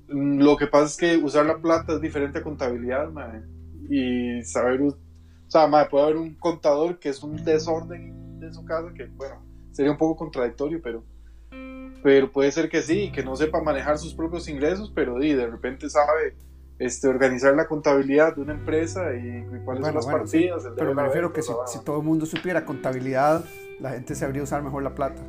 Mm, 0.10 0.40
lo 0.42 0.58
que 0.58 0.68
pasa 0.68 0.86
es 0.86 0.98
que 0.98 1.24
usar 1.24 1.46
la 1.46 1.60
plata 1.60 1.94
es 1.94 2.02
diferente 2.02 2.40
a 2.40 2.44
contabilidad, 2.44 3.10
madre. 3.10 3.44
Y 3.90 4.44
saber, 4.44 4.82
o 4.82 4.98
sea, 5.48 5.68
madre, 5.68 5.90
puede 5.90 6.04
haber 6.04 6.18
un 6.18 6.36
contador 6.36 7.00
que 7.00 7.08
es 7.08 7.24
un 7.24 7.42
desorden 7.42 8.42
en 8.44 8.54
su 8.54 8.66
casa, 8.66 8.94
que 8.94 9.06
bueno, 9.06 9.42
sería 9.72 9.94
un 9.94 9.98
poco 9.98 10.18
contradictorio, 10.18 10.82
pero, 10.84 11.06
pero 12.04 12.30
puede 12.34 12.52
ser 12.52 12.68
que 12.68 12.82
sí, 12.82 13.14
que 13.14 13.24
no 13.24 13.38
sepa 13.38 13.64
manejar 13.64 13.98
sus 13.98 14.14
propios 14.14 14.46
ingresos, 14.50 14.92
pero 14.94 15.18
de 15.18 15.48
repente 15.48 15.90
sabe 15.90 16.36
este, 16.86 17.08
organizar 17.08 17.56
la 17.56 17.66
contabilidad 17.66 18.36
de 18.36 18.42
una 18.42 18.54
empresa 18.54 19.14
y, 19.16 19.46
cuáles 19.64 19.86
son 19.86 19.96
las 19.96 20.06
partidas. 20.06 20.68
pero 20.76 20.94
me 20.94 21.04
refiero 21.04 21.32
que 21.32 21.42
si, 21.42 21.54
todo 21.84 22.00
el 22.00 22.04
mundo 22.04 22.26
supiera 22.26 22.66
contabilidad, 22.66 23.46
la 23.80 23.92
gente 23.92 24.16
sabría 24.16 24.44
usar 24.44 24.62
mejor 24.62 24.84
la 24.84 24.94
plata. 24.94 25.22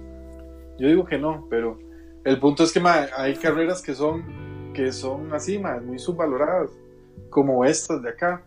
Yo 0.78 0.88
digo 0.88 1.04
que 1.04 1.16
no, 1.16 1.46
pero 1.48 1.78
el 2.24 2.40
punto 2.40 2.64
es 2.64 2.72
que 2.72 2.80
hay 2.80 3.36
carreras 3.36 3.82
que 3.82 3.94
son, 3.94 4.72
que 4.72 4.90
son 4.90 5.32
así, 5.32 5.62
muy 5.84 5.98
subvaloradas, 5.98 6.70
como 7.30 7.64
estas 7.64 8.02
de 8.02 8.10
acá, 8.10 8.42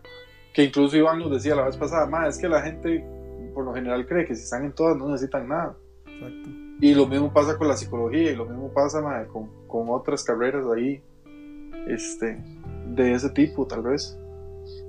que 0.52 0.64
incluso 0.64 0.96
Iván 0.96 1.18
nos 1.18 1.30
decía 1.30 1.54
la 1.54 1.64
vez 1.64 1.76
pasada, 1.76 2.28
es 2.28 2.36
que 2.36 2.48
la 2.48 2.60
gente 2.60 3.06
por 3.54 3.64
lo 3.64 3.74
general 3.74 4.06
cree 4.06 4.26
que 4.26 4.34
si 4.34 4.42
están 4.42 4.64
en 4.64 4.72
todas 4.72 4.96
no 4.98 5.08
necesitan 5.08 5.48
nada. 5.48 5.76
Y 6.80 6.94
lo 6.94 7.06
mismo 7.06 7.32
pasa 7.32 7.56
con 7.56 7.68
la 7.68 7.76
psicología 7.76 8.32
y 8.32 8.36
lo 8.36 8.44
mismo 8.44 8.72
pasa 8.72 9.26
con, 9.32 9.48
con 9.66 9.88
otras 9.88 10.22
carreras 10.24 10.64
ahí. 10.76 11.02
Este, 11.88 12.38
de 12.94 13.14
ese 13.14 13.30
tipo, 13.30 13.66
tal 13.66 13.82
vez? 13.82 14.16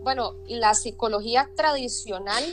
Bueno, 0.03 0.35
la 0.47 0.73
psicología 0.73 1.49
tradicional, 1.55 2.43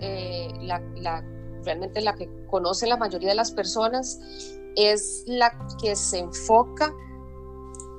eh, 0.00 0.48
la, 0.60 1.24
realmente 1.64 2.00
la 2.00 2.14
que 2.14 2.28
conoce 2.48 2.86
la 2.86 2.96
mayoría 2.96 3.30
de 3.30 3.34
las 3.34 3.52
personas, 3.52 4.18
es 4.76 5.24
la 5.26 5.56
que 5.80 5.96
se 5.96 6.18
enfoca 6.18 6.94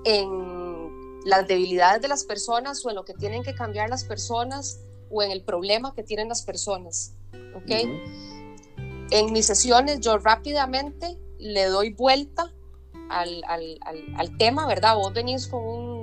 en 0.05 1.23
las 1.25 1.47
debilidades 1.47 2.01
de 2.01 2.07
las 2.07 2.23
personas 2.23 2.85
o 2.85 2.89
en 2.89 2.95
lo 2.95 3.03
que 3.03 3.13
tienen 3.13 3.43
que 3.43 3.53
cambiar 3.53 3.89
las 3.89 4.05
personas 4.05 4.81
o 5.09 5.23
en 5.23 5.31
el 5.31 5.43
problema 5.43 5.93
que 5.93 6.03
tienen 6.03 6.29
las 6.29 6.43
personas. 6.43 7.15
¿ok? 7.55 7.71
En 9.11 9.33
mis 9.33 9.45
sesiones 9.45 9.99
yo 10.01 10.17
rápidamente 10.17 11.17
le 11.39 11.65
doy 11.65 11.93
vuelta 11.93 12.53
al, 13.09 13.43
al, 13.47 13.79
al 14.15 14.37
tema, 14.37 14.67
¿verdad? 14.67 14.95
Vos 14.95 15.13
venís 15.13 15.47
con 15.47 15.63
un 15.63 15.96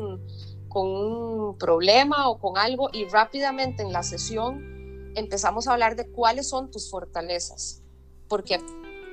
con 0.74 0.90
un 0.90 1.56
problema 1.56 2.28
o 2.28 2.40
con 2.40 2.58
algo 2.58 2.90
y 2.92 3.04
rápidamente 3.04 3.84
en 3.84 3.92
la 3.92 4.02
sesión 4.02 5.12
empezamos 5.14 5.68
a 5.68 5.72
hablar 5.72 5.94
de 5.94 6.10
cuáles 6.10 6.48
son 6.48 6.72
tus 6.72 6.90
fortalezas. 6.90 7.80
Porque 8.28 8.58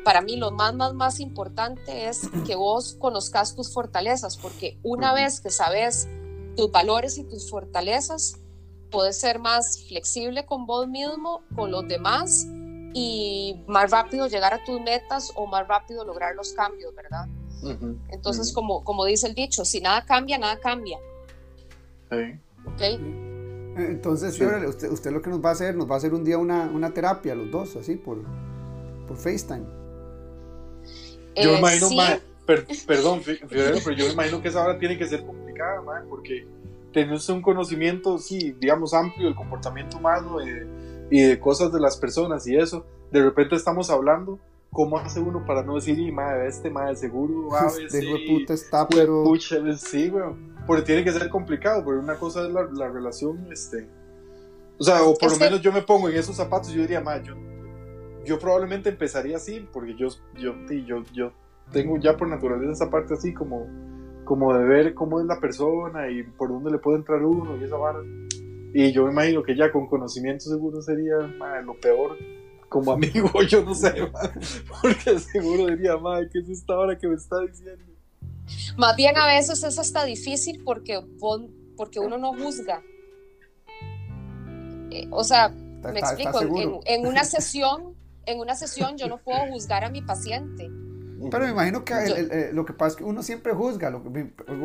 para 0.03 0.21
mí 0.21 0.37
lo 0.37 0.49
más, 0.49 0.73
más, 0.73 0.95
más 0.95 1.19
importante 1.19 2.07
es 2.07 2.27
que 2.47 2.55
vos 2.55 2.95
conozcas 2.99 3.55
tus 3.55 3.71
fortalezas, 3.71 4.37
porque 4.37 4.79
una 4.81 5.13
vez 5.13 5.39
que 5.39 5.51
sabes 5.51 6.09
tus 6.57 6.71
valores 6.71 7.19
y 7.19 7.25
tus 7.25 7.51
fortalezas, 7.51 8.39
puedes 8.89 9.19
ser 9.19 9.37
más 9.37 9.85
flexible 9.87 10.47
con 10.47 10.65
vos 10.65 10.87
mismo, 10.87 11.43
con 11.55 11.69
los 11.69 11.87
demás 11.87 12.47
y 12.95 13.63
más 13.67 13.91
rápido 13.91 14.25
llegar 14.25 14.55
a 14.55 14.63
tus 14.63 14.81
metas 14.81 15.31
o 15.35 15.45
más 15.45 15.67
rápido 15.67 16.03
lograr 16.05 16.33
los 16.33 16.53
cambios, 16.53 16.95
¿verdad? 16.95 17.27
Entonces, 18.09 18.51
como, 18.51 18.83
como 18.83 19.05
dice 19.05 19.27
el 19.27 19.35
dicho, 19.35 19.63
si 19.63 19.79
nada 19.79 20.03
cambia, 20.03 20.39
nada 20.39 20.59
cambia. 20.59 20.97
Entonces, 23.77 24.39
usted, 24.39 24.91
usted 24.91 25.11
lo 25.11 25.21
que 25.21 25.29
nos 25.29 25.43
va 25.43 25.49
a 25.49 25.51
hacer, 25.53 25.75
nos 25.75 25.89
va 25.89 25.95
a 25.95 25.97
hacer 25.97 26.13
un 26.13 26.23
día 26.23 26.37
una, 26.37 26.65
una 26.65 26.93
terapia, 26.93 27.33
los 27.35 27.49
dos, 27.49 27.75
así, 27.75 27.95
por, 27.95 28.19
por 29.07 29.17
FaceTime. 29.17 29.65
Yo 31.35 31.51
me 31.51 31.55
eh, 31.55 31.59
imagino, 31.59 31.89
perdón, 32.87 33.21
pero 33.25 33.91
yo 33.95 34.07
me 34.07 34.13
imagino 34.13 34.41
que 34.41 34.49
esa 34.49 34.63
hora 34.63 34.77
tiene 34.77 34.97
que 34.97 35.07
ser 35.07 35.25
complicada, 35.25 35.81
porque 36.09 36.45
tener 36.91 37.17
un 37.29 37.41
conocimiento, 37.41 38.17
sí, 38.17 38.55
digamos, 38.59 38.93
amplio 38.93 39.27
del 39.27 39.35
comportamiento 39.35 39.97
humano 39.97 40.37
y 41.09 41.21
de 41.21 41.39
cosas 41.39 41.71
de 41.71 41.79
las 41.79 41.95
personas 41.97 42.45
y 42.47 42.57
eso, 42.57 42.85
de 43.11 43.23
repente 43.23 43.55
estamos 43.55 43.89
hablando 43.89 44.39
¿cómo 44.71 44.97
hace 44.97 45.19
uno 45.19 45.45
para 45.45 45.63
no 45.63 45.75
decir, 45.75 45.99
y 45.99 46.11
madre, 46.11 46.47
este 46.47 46.69
madre 46.69 46.95
seguro 46.95 47.53
a 47.55 47.65
veces. 47.65 47.91
De 47.91 48.25
puta 48.27 48.53
está, 48.53 48.87
pero. 48.87 49.23
Pucha, 49.23 49.57
sí, 49.77 50.09
weón. 50.09 50.50
Porque 50.65 50.83
tiene 50.83 51.03
que 51.03 51.11
ser 51.11 51.29
complicado, 51.29 51.83
porque 51.83 51.99
una 51.99 52.15
cosa 52.15 52.45
es 52.45 52.53
la, 52.53 52.63
la 52.63 52.89
relación, 52.89 53.47
este. 53.51 53.87
O 54.77 54.83
sea, 54.83 55.03
o 55.03 55.15
por 55.15 55.31
lo 55.31 55.37
menos 55.37 55.61
yo 55.61 55.71
me 55.71 55.81
pongo 55.81 56.09
en 56.09 56.15
esos 56.15 56.35
zapatos, 56.35 56.71
yo 56.71 56.81
diría, 56.81 57.01
madre, 57.01 57.23
yo, 57.25 57.35
yo 58.25 58.39
probablemente 58.39 58.89
empezaría 58.89 59.37
así, 59.37 59.67
porque 59.71 59.95
yo, 59.95 60.07
yo, 60.39 60.55
yo, 60.85 61.03
yo 61.13 61.31
tengo 61.71 61.97
ya 61.97 62.17
por 62.17 62.27
naturaleza 62.27 62.71
esa 62.71 62.89
parte 62.89 63.13
así 63.13 63.33
como, 63.33 63.67
como 64.23 64.53
de 64.53 64.63
ver 64.63 64.93
cómo 64.93 65.19
es 65.19 65.25
la 65.25 65.39
persona 65.39 66.09
y 66.09 66.23
por 66.23 66.49
dónde 66.49 66.71
le 66.71 66.77
puede 66.77 66.97
entrar 66.97 67.23
uno 67.23 67.57
y 67.57 67.63
esa 67.63 67.77
vara. 67.77 67.99
Y 68.73 68.91
yo 68.91 69.05
me 69.05 69.11
imagino 69.11 69.43
que 69.43 69.55
ya 69.55 69.71
con 69.71 69.87
conocimiento 69.87 70.45
seguro 70.45 70.81
sería 70.81 71.17
lo 71.63 71.79
peor 71.79 72.17
como 72.69 72.91
amigo, 72.93 73.29
yo 73.47 73.63
no 73.63 73.75
sé, 73.75 73.93
porque 74.81 75.19
seguro 75.19 75.67
diría, 75.67 75.97
madre, 75.97 76.29
¿qué 76.31 76.39
es 76.39 76.49
esta 76.49 76.77
hora 76.77 76.97
que 76.97 77.07
me 77.07 77.15
está 77.15 77.39
diciendo? 77.41 77.90
Más 78.77 78.95
bien 78.95 79.17
a 79.17 79.27
veces 79.27 79.63
es 79.63 79.79
hasta 79.79 80.03
difícil 80.03 80.63
porque, 80.63 81.01
porque 81.77 81.99
uno 81.99 82.17
no 82.17 82.33
juzga. 82.33 82.81
Eh, 84.91 85.07
o 85.09 85.23
sea, 85.23 85.49
me 85.49 85.99
explico, 85.99 86.41
en, 86.85 87.05
una 87.05 87.23
sesión, 87.25 87.95
en 88.25 88.39
una 88.39 88.55
sesión 88.55 88.97
yo 88.97 89.07
no 89.07 89.17
puedo 89.17 89.39
juzgar 89.51 89.83
a 89.83 89.89
mi 89.89 90.01
paciente. 90.01 90.69
Pero 91.29 91.45
me 91.45 91.51
imagino 91.51 91.85
que 91.85 91.93
eh, 91.93 92.49
lo 92.51 92.65
que 92.65 92.73
pasa 92.73 92.89
es 92.89 92.95
que 92.95 93.03
uno 93.03 93.21
siempre 93.21 93.53
juzga, 93.53 93.91
lo 93.91 94.03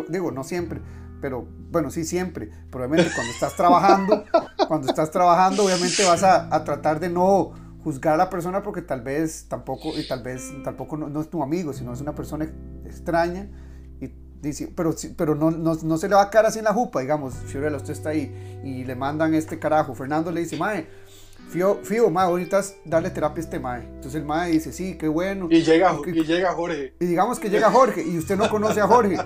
digo, 0.08 0.30
no 0.32 0.42
siempre, 0.42 0.80
pero 1.20 1.46
bueno, 1.70 1.90
sí 1.90 2.04
siempre. 2.04 2.50
Probablemente 2.70 3.14
cuando 3.14 3.32
estás 3.32 3.54
trabajando, 3.54 4.24
cuando 4.68 4.88
estás 4.88 5.10
trabajando, 5.10 5.64
obviamente 5.64 6.02
vas 6.04 6.22
a, 6.22 6.54
a 6.54 6.64
tratar 6.64 6.98
de 6.98 7.10
no 7.10 7.52
juzgar 7.86 8.14
a 8.14 8.16
la 8.16 8.30
persona 8.30 8.64
porque 8.64 8.82
tal 8.82 9.00
vez 9.00 9.46
tampoco, 9.48 9.96
y 9.96 10.04
tal 10.08 10.20
vez 10.20 10.52
tampoco 10.64 10.96
no, 10.96 11.20
es 11.20 11.30
tu 11.30 11.40
amigo, 11.40 11.72
sino 11.72 11.92
es 11.92 12.00
una 12.00 12.16
persona 12.16 12.52
extraña. 12.84 13.48
Dice, 14.40 14.72
pero, 14.74 14.94
pero 15.16 15.34
no, 15.34 15.50
no, 15.50 15.74
no 15.74 15.98
se 15.98 16.08
le 16.08 16.14
va 16.14 16.22
a 16.22 16.30
caer 16.30 16.46
así 16.46 16.58
en 16.58 16.66
la 16.66 16.72
jupa, 16.72 17.00
digamos, 17.00 17.34
Fiorella, 17.34 17.76
usted 17.76 17.92
está 17.92 18.10
ahí 18.10 18.60
y 18.64 18.84
le 18.84 18.94
mandan 18.94 19.34
este 19.34 19.58
carajo. 19.58 19.94
Fernando 19.94 20.30
le 20.30 20.40
dice, 20.40 20.56
mae, 20.56 20.86
Fío, 21.48 21.76
Fío, 21.82 22.10
mae, 22.10 22.26
ahorita 22.26 22.62
darle 22.84 23.10
terapia 23.10 23.42
a 23.42 23.44
este 23.44 23.58
mae. 23.58 23.84
Entonces 23.84 24.14
el 24.16 24.24
mae 24.24 24.50
dice, 24.50 24.72
sí, 24.72 24.96
qué 24.98 25.08
bueno. 25.08 25.48
Y 25.50 25.62
llega, 25.62 25.96
y 26.06 26.24
llega 26.24 26.52
Jorge. 26.52 26.94
Y 27.00 27.06
digamos 27.06 27.38
que 27.38 27.48
llega 27.48 27.70
Jorge 27.70 28.02
y 28.02 28.18
usted 28.18 28.36
no 28.36 28.50
conoce 28.50 28.80
a 28.80 28.86
Jorge. 28.86 29.16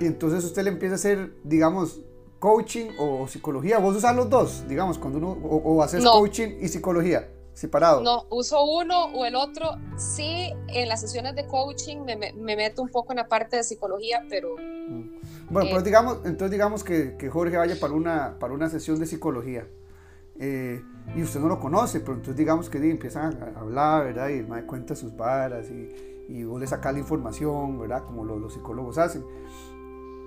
Y 0.00 0.06
entonces 0.06 0.44
usted 0.44 0.62
le 0.62 0.70
empieza 0.70 0.94
a 0.94 0.96
hacer, 0.96 1.34
digamos, 1.44 2.00
coaching 2.38 2.90
o 2.98 3.26
psicología. 3.28 3.78
Vos 3.78 3.96
usas 3.96 4.14
los 4.14 4.28
dos, 4.28 4.64
digamos, 4.68 4.98
cuando 4.98 5.18
uno, 5.18 5.30
o, 5.30 5.56
o 5.56 5.82
haces 5.82 6.04
coaching 6.04 6.58
y 6.60 6.68
psicología. 6.68 7.28
Separado. 7.54 8.00
No, 8.00 8.26
uso 8.30 8.64
uno 8.64 9.06
o 9.14 9.24
el 9.24 9.34
otro. 9.34 9.76
Sí, 9.96 10.52
en 10.68 10.88
las 10.88 11.00
sesiones 11.00 11.34
de 11.34 11.46
coaching 11.46 11.98
me, 11.98 12.16
me, 12.16 12.56
meto 12.56 12.82
un 12.82 12.88
poco 12.88 13.12
en 13.12 13.18
la 13.18 13.28
parte 13.28 13.56
de 13.56 13.64
psicología, 13.64 14.24
pero... 14.28 14.56
Mm. 14.56 15.20
Bueno, 15.50 15.70
pues 15.70 15.84
digamos, 15.84 16.18
entonces 16.24 16.50
digamos 16.50 16.82
que, 16.82 17.16
que, 17.18 17.28
Jorge 17.28 17.58
vaya 17.58 17.78
para 17.78 17.92
una, 17.92 18.38
para 18.38 18.54
una 18.54 18.70
sesión 18.70 18.98
de 18.98 19.06
psicología. 19.06 19.66
Eh, 20.38 20.82
y 21.14 21.22
usted 21.22 21.40
no 21.40 21.48
lo 21.48 21.60
conoce, 21.60 22.00
pero 22.00 22.14
entonces 22.14 22.36
digamos 22.36 22.70
que 22.70 22.78
empiezan 22.78 23.38
a 23.42 23.60
hablar, 23.60 24.04
¿verdad? 24.06 24.30
Y 24.30 24.38
el 24.38 24.48
mae 24.48 24.64
cuenta 24.64 24.96
sus 24.96 25.14
varas 25.14 25.68
y, 25.70 25.94
y 26.28 26.44
vos 26.44 26.58
le 26.58 26.66
sacas 26.66 26.94
la 26.94 27.00
información, 27.00 27.78
¿verdad? 27.78 28.04
Como 28.04 28.24
los, 28.24 28.40
los 28.40 28.54
psicólogos 28.54 28.96
hacen. 28.96 29.24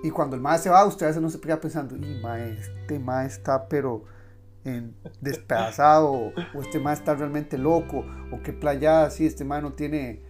Y 0.02 0.10
cuando 0.10 0.36
el 0.36 0.42
mae 0.42 0.58
se 0.58 0.70
va, 0.70 0.84
usted 0.84 1.06
a 1.06 1.08
veces 1.08 1.22
no 1.22 1.30
se 1.30 1.40
queda 1.40 1.60
pensando, 1.60 1.96
y 1.96 2.20
mae, 2.22 2.52
este 2.52 2.98
mae 2.98 3.26
está, 3.26 3.66
pero 3.68 4.04
despedazado, 5.20 6.12
o, 6.12 6.62
este 6.62 6.78
mae 6.78 6.94
está 6.94 7.14
realmente 7.14 7.58
loco, 7.58 8.04
o 8.32 8.42
qué 8.42 8.52
playa 8.52 9.04
así, 9.04 9.26
este 9.26 9.44
mae 9.44 9.62
no 9.62 9.72
tiene, 9.72 10.22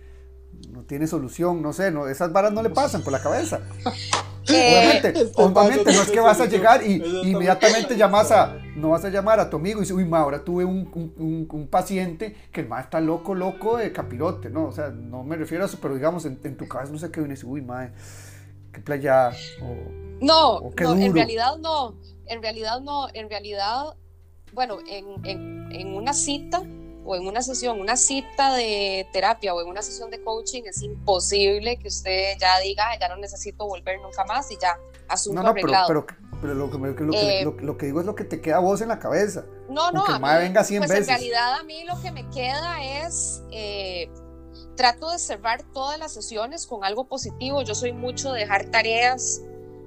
no 0.71 0.83
tiene 0.83 1.07
solución, 1.07 1.63
no 1.63 1.73
sé, 1.73 1.91
no, 1.91 2.09
esas 2.09 2.33
varas 2.33 2.53
no 2.53 2.63
le 2.63 2.71
pasan 2.71 3.03
por 3.03 3.13
la 3.13 3.23
cabeza. 3.23 3.61
obviamente, 4.49 5.09
este 5.09 5.43
obviamente 5.43 5.93
no 5.93 6.03
es 6.03 6.11
que 6.11 6.21
vas 6.21 6.41
a 6.41 6.47
llegar 6.47 6.83
y, 6.87 7.03
inmediatamente 7.25 7.97
llamas 7.97 8.31
a, 8.31 8.57
no 8.77 8.91
vas 8.91 9.05
a 9.05 9.09
llamar 9.09 9.41
a 9.41 9.51
tu 9.51 9.57
amigo 9.57 9.79
y 9.79 9.83
dices, 9.83 9.97
uy, 9.97 10.05
ma, 10.05 10.21
ahora 10.21 10.45
tuve 10.45 10.65
un, 10.65 10.89
un, 10.95 11.49
un, 11.51 11.67
paciente 11.69 12.37
que 12.53 12.61
el 12.61 12.69
ma 12.69 12.81
está 12.81 13.01
loco, 13.01 13.35
loco 13.35 13.77
de 13.77 13.93
capirote, 13.93 14.51
¿no? 14.51 14.67
O 14.67 14.73
sea, 14.73 14.91
no 14.91 15.25
me 15.25 15.37
refiero 15.37 15.65
a 15.65 15.67
eso, 15.67 15.79
pero 15.81 15.95
digamos, 15.95 16.25
en, 16.27 16.57
tu 16.57 16.69
cabeza 16.69 16.93
no 16.93 16.99
sé 16.99 17.11
qué 17.11 17.21
viene 17.21 17.35
y 17.35 17.37
dice, 17.37 17.47
uy, 17.47 17.63
ma, 17.63 17.91
qué 18.73 18.81
playa, 18.81 19.31
o, 19.63 20.07
no, 20.21 20.61
no 20.61 20.95
en 20.95 21.15
realidad 21.15 21.59
no, 21.59 21.95
en 22.27 22.43
realidad 22.43 22.81
no, 22.81 23.09
en 23.13 23.29
realidad 23.29 23.97
bueno, 24.53 24.79
en, 24.87 25.95
una 25.95 26.13
cita 26.13 26.63
o 27.05 27.15
en 27.15 27.27
una 27.27 27.43
sesión, 27.43 27.81
una 27.81 27.97
cita 27.97 28.55
de 28.55 29.07
terapia 29.13 29.55
o 29.55 29.61
en 29.61 29.69
una 29.69 29.83
sesión 29.83 30.11
de 30.11 30.23
coaching, 30.23 30.63
es 30.67 30.83
imposible 30.83 31.77
que 31.77 31.89
usted 31.89 32.37
ya 32.41 32.59
diga, 32.61 32.85
ya 33.01 33.09
no 33.09 33.17
necesito 33.17 33.67
volver 33.67 34.01
nunca 34.01 34.25
más 34.25 34.51
y 34.51 34.57
ya, 34.61 34.79
asunto 35.09 35.43
no, 35.43 35.49
no, 35.49 35.55
Pero, 35.55 36.07
pero, 36.41 36.55
lo, 36.55 36.71
que, 36.71 36.77
eh, 36.77 37.45
lo, 37.45 37.77
que, 37.77 37.87
digo 37.87 38.01
es 38.01 38.07
lo 38.07 38.15
que 38.15 38.25
te 38.25 38.41
queda 38.41 38.57
a 38.57 38.61
vos 38.61 38.81
en 38.81 38.89
la 38.89 38.99
cabeza. 38.99 39.45
No, 39.69 39.91
no, 39.93 40.05
a 40.05 40.19
mí, 40.19 40.29
venga 40.39 40.65
100 40.65 40.85
pues 40.85 40.99
en 40.99 41.07
realidad 41.07 41.55
a 41.55 41.63
mí 41.63 41.85
lo 41.85 42.01
que 42.03 42.11
me 42.11 42.29
queda 42.31 42.83
es, 42.83 43.43
eh, 43.53 44.11
trato 44.77 45.11
de 45.11 45.19
cerrar 45.19 45.63
todas 45.73 45.99
las 45.99 46.13
sesiones 46.13 46.67
con 46.67 46.85
algo 46.85 47.09
positivo. 47.09 47.63
Yo 47.63 47.75
soy 47.75 47.93
mucho 47.93 48.33
de 48.33 48.41
dejar 48.41 48.67
tareas, 48.67 49.43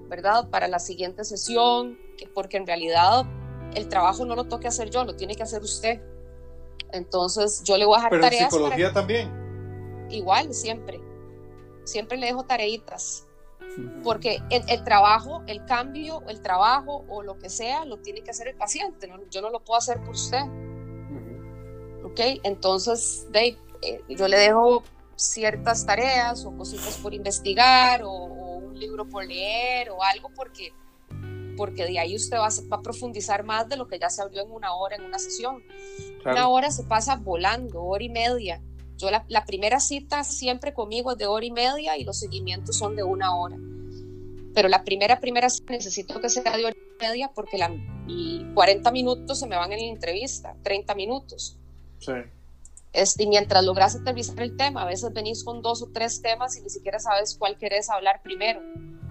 ¿verdad? 0.10 0.49
Para 0.49 0.68
la 0.68 0.80
siguiente 0.80 1.24
sesión, 1.24 1.97
porque 2.34 2.57
en 2.57 2.68
realidad 2.68 3.26
el 3.76 3.88
trabajo 3.88 4.26
no 4.26 4.36
lo 4.36 4.46
toque 4.46 4.68
hacer 4.68 4.90
yo, 4.90 5.06
lo 5.06 5.16
tiene 5.16 5.36
que 5.36 5.44
hacer 5.44 5.62
usted. 5.62 6.02
Entonces 6.92 7.64
yo 7.64 7.78
le 7.78 7.86
voy 7.86 7.96
a 7.96 7.98
dejar 7.98 8.22
tareas. 8.22 8.50
¿Pero 8.50 8.64
psicología 8.64 8.94
también? 8.94 10.08
Igual, 10.10 10.54
siempre. 10.54 11.00
Siempre 11.84 12.18
le 12.18 12.28
dejo 12.28 12.46
tareitas. 12.46 13.26
Porque 14.04 14.42
el, 14.50 14.84
trabajo, 14.84 15.44
el 15.48 15.64
cambio, 15.66 16.24
el 16.28 16.42
trabajo 16.42 17.06
o 17.08 17.22
lo 17.22 17.38
que 17.38 17.50
sea, 17.50 17.86
lo 17.86 17.98
tiene 17.98 18.22
que 18.22 18.32
hacer 18.32 18.48
el 18.48 18.56
paciente. 18.56 19.10
Yo 19.30 19.42
no 19.42 19.50
lo 19.50 19.64
puedo 19.64 19.78
hacer 19.78 20.00
por 20.02 20.16
usted. 20.16 20.42
¿Ok? 22.04 22.20
Entonces, 22.44 23.28
Dave, 23.32 23.58
eh, 23.82 24.02
yo 24.10 24.28
le 24.28 24.38
dejo 24.38 24.84
ciertas 25.16 25.86
tareas 25.86 26.46
o 26.46 26.56
cositas 26.58 26.98
por 26.98 27.14
investigar 27.14 28.04
o, 28.04 28.12
o 28.12 28.58
un 28.58 28.80
libro 28.80 29.08
por 29.08 29.26
leer 29.26 29.92
o 29.92 30.02
algo 30.02 30.30
porque 30.36 30.74
porque 31.60 31.84
de 31.84 31.99
ahí 31.99 32.16
usted 32.16 32.38
va, 32.38 32.47
a 32.47 32.82
profundizar 32.82 33.43
más 33.43 33.68
de 33.68 33.76
lo 33.76 33.89
que 33.89 33.99
ya 33.99 34.10
se 34.10 34.22
abrió 34.22 34.43
en 34.43 34.49
una 34.49 34.74
hora, 34.74 34.95
en 34.95 35.03
una 35.03 35.20
sesión. 35.20 35.62
Una 36.24 36.47
hora 36.47 36.72
se 36.72 36.86
pasa 36.86 37.18
volando, 37.18 37.84
hora 37.84 38.01
y 38.01 38.07
media. 38.07 38.62
Yo 38.95 39.10
la, 39.12 39.45
primera 39.45 39.82
cita 39.82 40.24
siempre 40.24 40.74
conmigo 40.74 41.12
es 41.12 41.18
de 41.18 41.28
hora 41.28 41.45
y 41.45 41.51
media 41.51 41.97
y 41.97 42.05
los 42.05 42.18
seguimientos 42.18 42.78
son 42.78 42.95
de 42.95 43.03
una 43.03 43.36
hora. 43.36 43.57
Pero 44.55 44.70
la 44.70 44.86
primera, 44.86 45.20
primera 45.20 45.49
cita 45.49 45.74
necesito 45.74 46.22
que 46.22 46.30
sea 46.30 46.55
de 46.55 46.64
hora 46.64 46.76
y 46.78 47.03
media 47.03 47.30
porque 47.36 47.57
la, 47.57 47.70
40 48.53 48.89
minutos 48.91 49.38
se 49.38 49.45
me 49.45 49.57
van 49.57 49.74
en 49.74 49.80
la 49.80 49.88
entrevista, 49.88 50.55
30 50.64 50.95
minutos. 50.95 51.57
Sí. 51.99 52.14
y 53.18 53.28
mientras 53.28 53.66
logras 53.66 53.97
aterrizar 53.97 54.39
el 54.39 54.55
tema, 54.55 54.84
a 54.84 54.86
veces 54.86 55.12
venís 55.12 55.43
con 55.43 55.62
dos 55.62 55.82
o 55.82 55.89
tres 55.93 56.22
temas 56.22 56.55
y 56.55 56.62
ni 56.62 56.70
siquiera 56.70 56.99
sabes 56.99 57.36
cuál 57.38 57.57
querés 57.57 57.89
hablar 57.89 58.22
primero. 58.24 58.62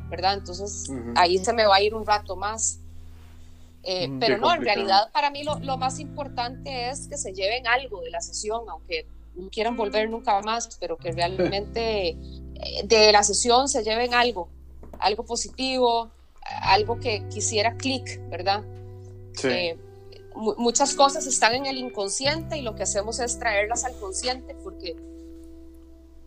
¿Verdad? 0.08 0.34
Entonces 0.34 0.90
ahí 1.16 1.38
se 1.38 1.52
me 1.52 1.66
va 1.66 1.76
a 1.76 1.82
ir 1.82 1.94
un 1.94 2.06
rato 2.06 2.36
más. 2.36 2.78
Eh, 3.82 4.08
mm, 4.08 4.18
pero 4.18 4.38
no, 4.38 4.52
en 4.52 4.62
realidad 4.62 5.10
para 5.12 5.30
mí 5.30 5.44
lo, 5.44 5.58
lo, 5.60 5.78
más 5.78 6.00
importante 6.00 6.90
es 6.90 7.06
que 7.08 7.16
se 7.16 7.32
lleven 7.32 7.66
algo 7.66 8.00
de 8.00 8.10
la 8.10 8.20
sesión, 8.20 8.62
aunque 8.68 9.06
no 9.34 9.48
quieran 9.50 9.76
volver 9.76 10.10
nunca 10.10 10.40
más, 10.42 10.76
pero 10.80 10.96
que 10.96 11.12
realmente 11.12 12.08
eh, 12.08 12.16
de 12.84 13.12
la 13.12 13.22
sesión 13.22 13.68
se 13.68 13.84
lleven 13.84 14.14
algo, 14.14 14.48
algo 14.98 15.24
positivo, 15.24 16.10
algo 16.62 16.98
que 16.98 17.26
quisiera 17.28 17.76
clic, 17.76 18.20
¿verdad? 18.28 18.62
Sí. 19.34 19.48
Eh, 19.48 19.78
muchas 20.34 20.94
cosas 20.94 21.26
están 21.26 21.54
en 21.54 21.66
el 21.66 21.78
inconsciente 21.78 22.58
y 22.58 22.62
lo 22.62 22.74
que 22.74 22.84
hacemos 22.84 23.18
es 23.18 23.38
traerlas 23.38 23.84
al 23.84 23.98
consciente 23.98 24.54
porque 24.62 24.96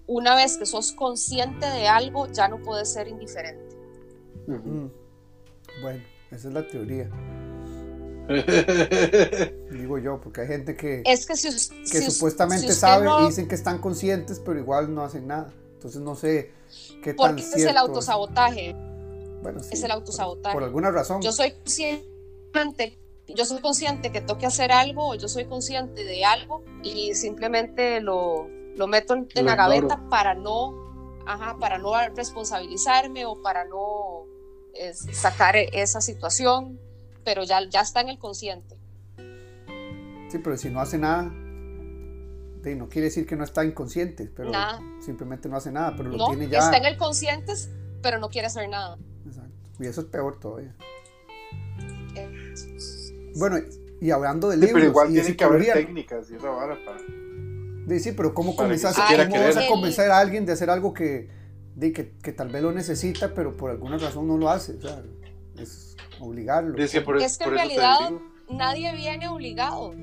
una 0.08 0.36
vez 0.36 0.58
que 0.58 0.66
sos 0.66 0.92
consciente 0.92 1.66
de 1.66 1.88
algo 1.88 2.28
ya 2.28 2.48
no 2.48 2.58
puedes 2.58 2.92
ser 2.92 3.08
indiferente. 3.08 3.71
Bueno, 4.48 6.04
esa 6.32 6.48
es 6.48 6.54
la 6.54 6.68
teoría. 6.68 7.10
Digo 9.72 9.98
yo, 9.98 10.22
porque 10.22 10.42
hay 10.42 10.48
gente 10.48 10.76
que, 10.76 11.04
es 11.06 11.26
que, 11.26 11.36
supuestamente 11.36 12.72
sabe 12.74 13.10
y 13.22 13.28
dicen 13.28 13.48
que 13.48 13.56
están 13.56 13.80
conscientes, 13.80 14.40
pero 14.40 14.60
igual 14.60 14.94
no 14.94 15.04
hacen 15.04 15.28
nada. 15.28 15.52
Entonces 15.74 16.02
no 16.02 16.16
sé 16.16 16.52
qué 17.04 17.14
tan 17.14 17.38
cierto 17.38 17.58
es 17.58 17.66
el 17.66 17.78
autosabotaje. 17.78 18.76
Bueno, 19.42 19.60
es 19.60 19.84
el 19.84 19.92
autosabotaje. 19.92 20.54
Por, 20.54 20.64
alguna 20.64 20.92
razón. 20.92 21.22
Yo 21.22 21.32
soy 21.32 21.52
consciente, 21.52 23.00
yo 23.28 23.46
soy 23.46 23.60
consciente 23.60 24.12
que 24.12 24.22
toque 24.22 24.46
hacer 24.46 24.72
algo, 24.72 25.10
o 25.10 25.16
yo 25.16 25.28
soy 25.28 25.46
consciente 25.46 26.04
de 26.04 26.24
algo 26.24 26.64
y 26.84 27.16
simplemente 27.16 28.00
lo, 28.02 28.48
lo 28.76 28.88
meto 28.88 29.16
en, 29.16 29.28
la 29.46 29.56
gaveta 29.56 30.08
para 30.10 30.36
no, 30.36 30.81
ajá, 31.26 31.58
para 31.60 31.78
no 31.78 31.94
responsabilizarme 32.16 33.26
o 33.26 33.42
para 33.42 33.66
no 33.66 34.26
sacar 35.12 35.56
esa 35.58 36.02
situación, 36.02 36.80
pero 37.24 37.44
ya, 37.44 37.68
ya 37.70 37.82
está 37.82 38.02
en 38.02 38.10
el 38.10 38.20
consciente. 38.20 38.78
Sí, 40.30 40.38
pero 40.38 40.58
si 40.58 40.70
no 40.70 40.80
hace 40.80 40.98
nada, 40.98 41.24
no 41.24 42.90
quiere 42.90 43.06
decir 43.06 43.26
que 43.26 43.36
no 43.36 43.44
está 43.44 43.66
inconsciente, 43.66 44.32
pero 44.36 44.52
simplemente 45.02 45.50
no 45.50 45.58
hace 45.58 45.72
nada, 45.72 45.94
pero 45.96 46.10
lo 46.10 46.28
tiene 46.28 46.48
ya. 46.48 46.60
Está 46.60 46.78
en 46.78 46.86
el 46.86 46.98
consciente, 46.98 47.54
pero 48.02 48.20
no 48.20 48.30
quiere 48.30 48.48
hacer 48.48 48.70
nada. 48.70 48.98
Exacto. 49.26 49.52
Y 49.80 49.88
eso 49.88 50.02
es 50.02 50.08
peor 50.08 50.40
todavía. 50.40 50.76
Bueno, 53.36 53.58
y 54.00 54.12
hablando 54.12 54.50
de 54.50 54.58
libros. 54.58 54.74
pero 54.74 54.86
igual 54.86 55.12
tiene 55.12 55.36
que 55.36 55.44
haber 55.44 55.74
técnicas 55.74 56.30
y 56.32 56.36
esa 56.36 56.50
vara 56.50 56.78
para. 56.86 57.00
Sí, 58.00 58.12
pero 58.14 58.34
¿cómo, 58.34 58.56
comenzás, 58.56 58.96
¿cómo 58.96 59.44
vas 59.44 59.58
a 59.58 59.68
convencer 59.68 60.12
a 60.12 60.20
alguien 60.20 60.46
de 60.46 60.54
hacer 60.54 60.70
algo 60.70 60.94
que, 60.94 61.30
de 61.76 61.92
que, 61.92 62.12
que, 62.18 62.32
tal 62.32 62.50
vez 62.50 62.62
lo 62.62 62.72
necesita, 62.72 63.34
pero 63.34 63.58
por 63.58 63.72
alguna 63.72 63.98
razón 63.98 64.28
no 64.28 64.38
lo 64.38 64.50
hace. 64.50 64.74
O 64.74 64.82
sea, 64.82 65.02
es 65.58 65.96
obligarlo. 66.20 66.78
Es 66.78 66.92
que, 66.92 67.00
en 67.44 67.52
realidad 67.52 68.12
nadie 68.50 68.94
viene 68.96 69.28
obligado. 69.28 69.94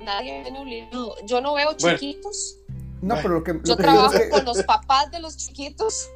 Nadie 0.00 0.42
viene 0.42 0.58
obligado. 0.58 1.14
Yo 1.26 1.40
no 1.40 1.54
veo 1.54 1.74
chiquitos. 1.74 2.58
No, 3.02 3.16
pero 3.16 3.34
lo 3.34 3.44
que. 3.44 3.60
Yo 3.64 3.76
trabajo 3.76 4.18
con 4.30 4.44
los 4.44 4.62
papás 4.64 5.10
de 5.10 5.20
los 5.20 5.36
chiquitos. 5.36 6.08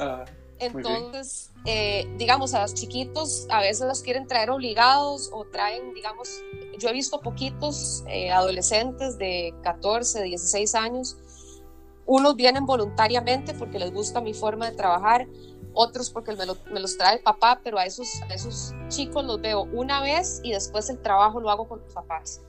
Ah, 0.00 0.24
Entonces, 0.58 1.50
eh, 1.70 2.08
digamos, 2.16 2.54
a 2.54 2.62
los 2.62 2.72
chiquitos 2.72 3.46
a 3.50 3.60
veces 3.60 3.86
los 3.86 4.00
quieren 4.00 4.26
traer 4.26 4.48
obligados 4.48 5.28
o 5.34 5.44
traen, 5.44 5.92
digamos, 5.92 6.42
yo 6.78 6.88
he 6.88 6.94
visto 6.94 7.20
poquitos 7.20 8.04
eh, 8.08 8.30
adolescentes 8.30 9.18
de 9.18 9.52
14, 9.64 10.22
16 10.22 10.74
años. 10.74 11.18
Unos 12.06 12.36
vienen 12.36 12.64
voluntariamente 12.64 13.52
porque 13.52 13.78
les 13.78 13.92
gusta 13.92 14.22
mi 14.22 14.32
forma 14.32 14.70
de 14.70 14.76
trabajar, 14.76 15.28
otros 15.74 16.08
porque 16.08 16.34
me, 16.34 16.46
los 16.80 16.96
trae 16.96 17.16
el 17.16 17.22
papá, 17.22 17.60
pero 17.62 17.76
a 17.76 17.84
esos, 17.84 18.08
a 18.30 18.32
esos 18.32 18.72
chicos 18.88 19.22
los 19.26 19.38
veo 19.38 19.64
una 19.64 20.00
vez 20.00 20.40
y 20.42 20.52
después 20.52 20.88
el 20.88 21.02
trabajo 21.02 21.38
lo 21.38 21.50
hago 21.50 21.68
con 21.68 21.80
los 21.80 21.92
papás. 21.92 22.40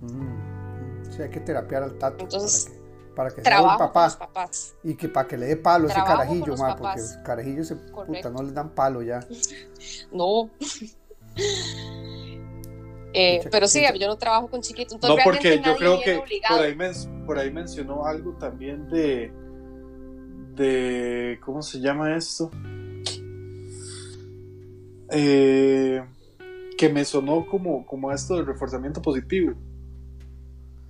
Mm, 0.00 1.10
sí, 1.10 1.22
hay 1.22 1.30
que 1.30 1.40
terapiar 1.40 1.82
al 1.82 1.98
tato. 1.98 2.22
Entonces, 2.22 2.70
para 3.20 3.34
que, 3.34 3.42
para 3.42 3.56
que 3.58 3.62
papá 3.62 4.18
papás. 4.18 4.74
y 4.82 4.94
que 4.94 5.08
para 5.08 5.28
que 5.28 5.36
le 5.36 5.46
dé 5.46 5.56
palo 5.56 5.88
ese 5.88 6.02
carajillo, 6.02 6.56
ma, 6.56 6.74
porque 6.74 7.02
carajillos 7.22 7.68
se, 7.68 7.76
puta, 7.76 8.30
no 8.30 8.42
les 8.42 8.54
dan 8.54 8.70
palo 8.70 9.02
ya. 9.02 9.20
no. 10.12 10.50
Eh, 13.12 13.40
pero 13.50 13.66
sí, 13.66 13.82
yo 13.98 14.06
no 14.06 14.16
trabajo 14.16 14.46
con 14.46 14.60
chiquitos. 14.60 15.02
no, 15.02 15.16
porque 15.24 15.60
yo 15.60 15.74
creo 15.74 16.00
que 16.00 16.22
por 16.48 16.60
ahí, 16.60 16.76
por 17.26 17.38
ahí 17.40 17.50
mencionó 17.50 18.06
algo 18.06 18.34
también 18.34 18.88
de, 18.88 19.32
de, 20.54 21.40
¿cómo 21.44 21.60
se 21.60 21.80
llama 21.80 22.14
esto? 22.14 22.52
Eh, 25.10 26.04
que 26.78 26.88
me 26.88 27.04
sonó 27.04 27.44
como, 27.48 27.84
como 27.84 28.12
esto 28.12 28.36
del 28.36 28.46
reforzamiento 28.46 29.02
positivo. 29.02 29.54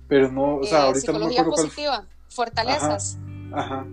Pero 0.07 0.31
no, 0.31 0.57
o 0.57 0.63
sea, 0.63 0.81
eh, 0.81 0.87
ahorita 0.87 1.13
no 1.13 1.19
me 1.19 1.25
acuerdo 1.25 1.51
positiva, 1.51 2.05
fortalezas. 2.31 3.17
Aja, 3.53 3.85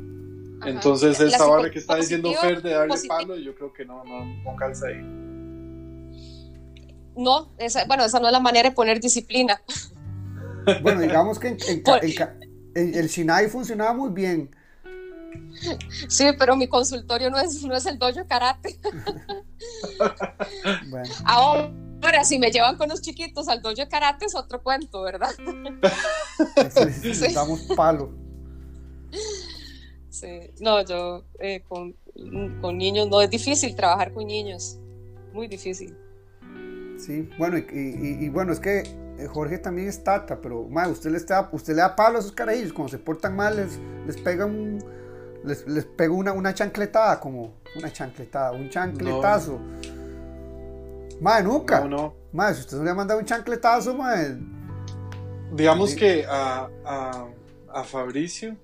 Entonces, 0.64 1.20
esa 1.20 1.47
barra 1.47 1.70
que 1.70 1.78
está 1.78 1.97
diciendo 1.97 2.32
Fer 2.41 2.62
de 2.62 2.70
darle 2.70 2.97
palo, 3.07 3.36
yo 3.36 3.55
creo 3.55 3.72
que 3.72 3.84
no, 3.84 4.05
no, 4.05 4.24
no 4.24 4.57
calza 4.57 4.86
ahí 4.86 5.18
no, 7.18 7.51
esa, 7.59 7.84
bueno, 7.86 8.05
esa 8.05 8.20
no 8.20 8.28
es 8.28 8.32
la 8.32 8.41
manera 8.41 8.70
de 8.70 8.74
poner 8.74 9.01
disciplina. 9.01 9.61
Bueno, 10.82 11.01
digamos 11.01 11.39
que 11.39 11.57
en, 12.74 12.95
el 12.95 13.09
Sinai 13.09 13.49
funcionaba 13.49 13.95
muy 13.95 14.11
bien. 14.11 14.55
Sí, 16.09 16.26
pero 16.39 16.57
mi 16.57 16.68
consultorio 16.68 17.30
no 17.30 17.39
es, 17.39 17.64
no 17.64 17.74
es 17.74 17.86
el 17.86 17.99
dojo 17.99 18.26
karate. 18.28 18.78
Bueno. 20.91 21.09
Ahora, 21.24 22.22
si 22.22 22.39
me 22.39 22.51
llevan 22.51 22.76
con 22.76 22.91
los 22.91 23.01
chiquitos 23.01 23.49
al 23.49 23.62
dojo 23.62 23.89
karate 23.91 24.26
es 24.26 24.34
otro 24.34 24.62
cuento, 24.62 25.01
¿verdad? 25.01 25.30
Necesitamos 26.57 27.62
palo. 27.74 28.12
Sí, 30.21 30.51
no, 30.61 30.85
yo 30.85 31.25
eh, 31.39 31.62
con, 31.69 31.95
con 32.61 32.77
niños 32.77 33.09
no 33.09 33.23
es 33.23 33.31
difícil 33.31 33.77
trabajar 33.77 34.12
con 34.12 34.27
niños, 34.27 34.81
muy 35.33 35.47
difícil. 35.47 35.97
Sí, 36.99 37.29
bueno, 37.39 37.59
y, 37.59 38.29
bueno, 38.29 38.53
es 38.53 38.59
que 38.59 38.81
eh, 38.81 39.27
Jorge 39.29 39.59
también 39.59 39.87
es 39.87 40.03
tata, 40.03 40.41
pero 40.41 40.62
usted, 40.62 41.11
le 41.11 41.21
da, 41.21 41.49
usted 41.53 41.75
le 41.75 41.83
da 41.83 41.95
palo 41.95 42.16
a 42.16 42.21
esos 42.21 42.33
carajillos, 42.33 42.73
cuando 42.73 42.91
se 42.91 42.99
portan 42.99 43.37
mal 43.37 43.57
les, 43.57 43.79
les 44.07 44.16
pega 44.16 44.45
un, 44.45 44.83
les, 45.45 45.64
les 45.69 45.85
pega 45.85 46.12
una, 46.12 46.33
una 46.33 46.53
chancletada, 46.53 47.21
como 47.21 47.55
una 47.77 47.93
chancletada, 47.93 48.51
un 48.51 48.69
chancletazo. 48.69 49.61
No. 51.21 51.43
nunca. 51.43 51.85
No, 51.85 52.14
no. 52.33 52.55
si 52.55 52.61
usted 52.61 52.77
no 52.79 52.85
le 52.85 52.91
ha 52.91 52.95
mandado 52.95 53.21
un 53.21 53.27
chancletazo, 53.27 53.95
madre. 53.95 54.37
Digamos 55.53 55.95
que 55.95 56.27
a, 56.29 56.69
a, 56.85 57.29
a 57.73 57.85
Fabricio 57.85 58.57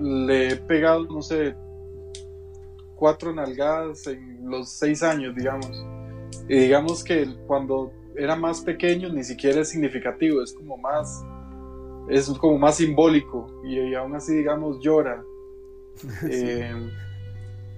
le 0.00 0.48
he 0.48 0.56
pegado, 0.56 1.04
no 1.04 1.22
sé, 1.22 1.54
cuatro 2.96 3.34
nalgadas 3.34 4.06
en 4.06 4.48
los 4.48 4.68
seis 4.70 5.02
años, 5.02 5.34
digamos. 5.34 5.70
Y 6.48 6.58
digamos 6.58 7.04
que 7.04 7.26
cuando 7.46 7.92
era 8.16 8.36
más 8.36 8.60
pequeño 8.60 9.12
ni 9.12 9.24
siquiera 9.24 9.60
es 9.60 9.70
significativo, 9.70 10.42
es 10.42 10.52
como 10.52 10.76
más, 10.76 11.24
es 12.08 12.28
como 12.38 12.58
más 12.58 12.76
simbólico 12.76 13.46
y, 13.64 13.94
aún 13.94 14.14
así 14.14 14.34
digamos 14.34 14.78
llora. 14.80 15.22
Eh, 16.28 16.74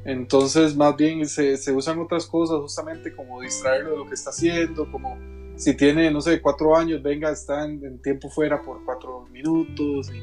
entonces 0.07 0.75
más 0.75 0.97
bien 0.97 1.27
se, 1.27 1.59
se, 1.59 1.71
usan 1.73 1.99
otras 1.99 2.25
cosas 2.27 2.61
justamente 2.61 3.15
como 3.15 3.43
distraerlo 3.43 3.91
de 3.91 3.97
lo 3.99 4.07
que 4.07 4.15
está 4.15 4.31
haciendo, 4.31 4.91
como 4.91 5.19
si 5.57 5.75
tiene, 5.75 6.11
no 6.11 6.21
sé, 6.21 6.41
cuatro 6.41 6.77
años, 6.77 7.03
venga, 7.03 7.31
está 7.31 7.65
en, 7.65 8.01
tiempo 8.01 8.31
fuera 8.31 8.63
por 8.63 8.85
cuatro 8.85 9.27
minutos 9.33 10.11
y, 10.15 10.23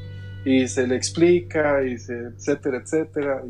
se 0.67 0.87
le 0.87 0.95
explica 0.95 1.83
y 1.83 1.97
se, 1.97 2.13
etcétera, 2.13 2.77
etcétera. 2.77 3.43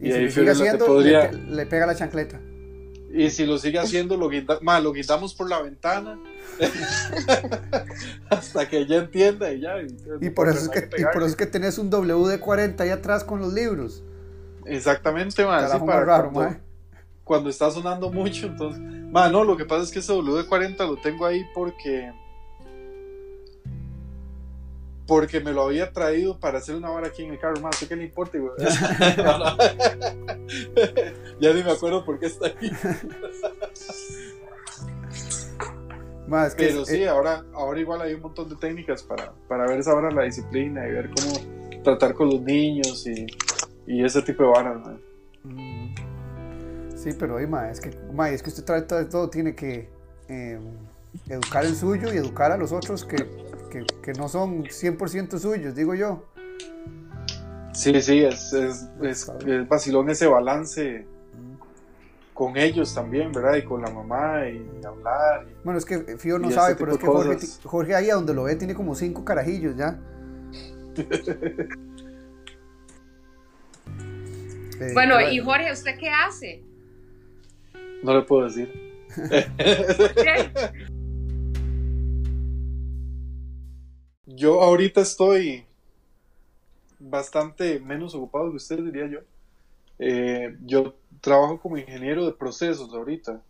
Y, 0.00 0.12
ahí 0.12 0.30
sigue 0.30 0.50
haciendo, 0.50 0.86
podría... 0.86 1.30
le 1.32 1.66
pega 1.66 1.86
la 1.86 1.94
chancleta. 1.94 2.40
Y 3.14 3.30
si 3.30 3.46
lo 3.46 3.58
sigue 3.58 3.78
haciendo, 3.78 4.16
lo, 4.16 4.28
lo 4.28 4.92
quitamos 4.92 5.34
por 5.34 5.48
la 5.48 5.62
ventana 5.62 6.18
hasta 8.28 8.68
que 8.68 8.86
ya 8.86 8.96
entienda 8.96 9.52
y 9.52 9.60
ya. 9.60 9.76
Y, 10.20 10.30
por, 10.30 10.48
eso 10.48 10.64
es 10.64 10.68
que, 10.68 10.82
por 10.82 11.22
eso 11.22 11.26
es 11.26 11.36
que 11.36 11.46
tenés 11.46 11.78
un 11.78 11.90
WD-40 11.90 12.80
ahí 12.80 12.90
atrás 12.90 13.22
con 13.22 13.40
los 13.40 13.52
libros. 13.52 14.02
Exactamente, 14.66 15.44
man. 15.44 15.64
para 15.86 16.04
raro, 16.04 16.32
cuando, 16.32 16.56
cuando, 17.22 17.50
está 17.50 17.70
sonando 17.70 18.10
mucho, 18.10 18.46
entonces. 18.46 18.82
Man, 18.82 19.30
no, 19.30 19.44
lo 19.44 19.56
que 19.56 19.64
pasa 19.64 19.84
es 19.84 19.92
que 19.92 20.00
ese 20.00 20.12
WD-40 20.12 20.78
lo 20.78 20.96
tengo 20.96 21.24
ahí 21.24 21.44
porque 21.54 22.12
porque 25.06 25.40
me 25.40 25.52
lo 25.52 25.62
había 25.62 25.92
traído 25.92 26.38
para 26.38 26.58
hacer 26.58 26.74
una 26.74 26.90
hora 26.90 27.06
aquí 27.08 27.22
en 27.22 27.32
el 27.32 27.38
carro, 27.38 27.60
más, 27.60 27.76
¿qué 27.86 27.94
le 27.94 28.04
importa, 28.04 28.38
güey? 28.38 28.52
ya 31.40 31.52
ni 31.52 31.62
me 31.62 31.72
acuerdo 31.72 32.02
por 32.04 32.18
qué 32.18 32.26
está 32.26 32.46
ahí. 32.46 32.72
Más, 36.26 36.54
Pero 36.56 36.86
sí, 36.86 37.02
eh, 37.02 37.08
ahora, 37.08 37.44
ahora 37.52 37.80
igual 37.80 38.00
hay 38.00 38.14
un 38.14 38.22
montón 38.22 38.48
de 38.48 38.56
técnicas 38.56 39.02
para, 39.02 39.34
para 39.46 39.66
ver 39.66 39.80
esa 39.80 39.94
hora 39.94 40.10
la 40.10 40.22
disciplina 40.22 40.88
y 40.88 40.92
ver 40.92 41.10
cómo 41.10 41.82
tratar 41.82 42.14
con 42.14 42.30
los 42.30 42.40
niños 42.40 43.06
y, 43.06 43.26
y 43.86 44.02
ese 44.02 44.22
tipo 44.22 44.42
de 44.42 44.48
varas, 44.48 44.80
mm. 45.42 45.94
Sí, 46.96 47.10
pero 47.18 47.38
ma, 47.46 47.70
es 47.70 47.80
que, 47.80 47.90
ma, 48.14 48.30
es 48.30 48.42
que 48.42 48.48
usted 48.48 48.64
trata 48.64 48.96
de 48.96 49.04
todo, 49.04 49.28
tiene 49.28 49.54
que 49.54 49.90
eh, 50.28 50.58
educar 51.28 51.66
el 51.66 51.76
suyo 51.76 52.14
y 52.14 52.16
educar 52.16 52.50
a 52.50 52.56
los 52.56 52.72
otros 52.72 53.04
que 53.04 53.16
que, 54.02 54.12
no 54.12 54.28
son 54.28 54.64
100% 54.64 55.38
suyos, 55.38 55.74
digo 55.74 55.94
yo. 55.94 56.24
Sí, 57.72 57.98
sí, 58.00 58.24
es, 58.24 58.52
es, 58.52 58.88
es, 59.02 59.32
vacilón 59.68 60.10
ese 60.10 60.28
balance 60.28 61.06
con 62.32 62.56
ellos 62.56 62.94
también, 62.94 63.32
¿verdad? 63.32 63.56
Y 63.56 63.62
con 63.62 63.82
la 63.82 63.90
mamá 63.90 64.48
y, 64.48 64.64
hablar. 64.84 65.46
bueno, 65.64 65.78
es 65.78 65.84
que 65.84 66.16
Fío 66.18 66.38
no 66.38 66.50
sabe, 66.50 66.76
pero 66.76 66.92
es 66.92 66.98
que 66.98 67.06
Jorge, 67.06 67.38
Jorge, 67.64 67.94
ahí 67.94 68.10
a 68.10 68.14
donde 68.14 68.34
lo 68.34 68.44
ve 68.44 68.56
tiene 68.56 68.74
como 68.74 68.94
cinco 68.94 69.24
carajillos 69.24 69.76
ya. 69.76 69.98
bueno, 74.94 75.20
y 75.20 75.40
Jorge, 75.40 75.72
¿usted 75.72 75.98
qué 75.98 76.10
hace? 76.10 76.62
No 78.02 78.14
le 78.14 78.22
puedo 78.22 78.44
decir. 78.44 78.94
Yo 84.34 84.62
ahorita 84.62 85.00
estoy 85.00 85.64
bastante 86.98 87.78
menos 87.78 88.14
ocupado 88.14 88.50
que 88.50 88.56
usted, 88.56 88.78
diría 88.78 89.06
yo. 89.06 89.20
Eh, 89.98 90.56
yo 90.64 90.94
trabajo 91.20 91.60
como 91.60 91.78
ingeniero 91.78 92.26
de 92.26 92.32
procesos 92.32 92.92
ahorita. 92.92 93.40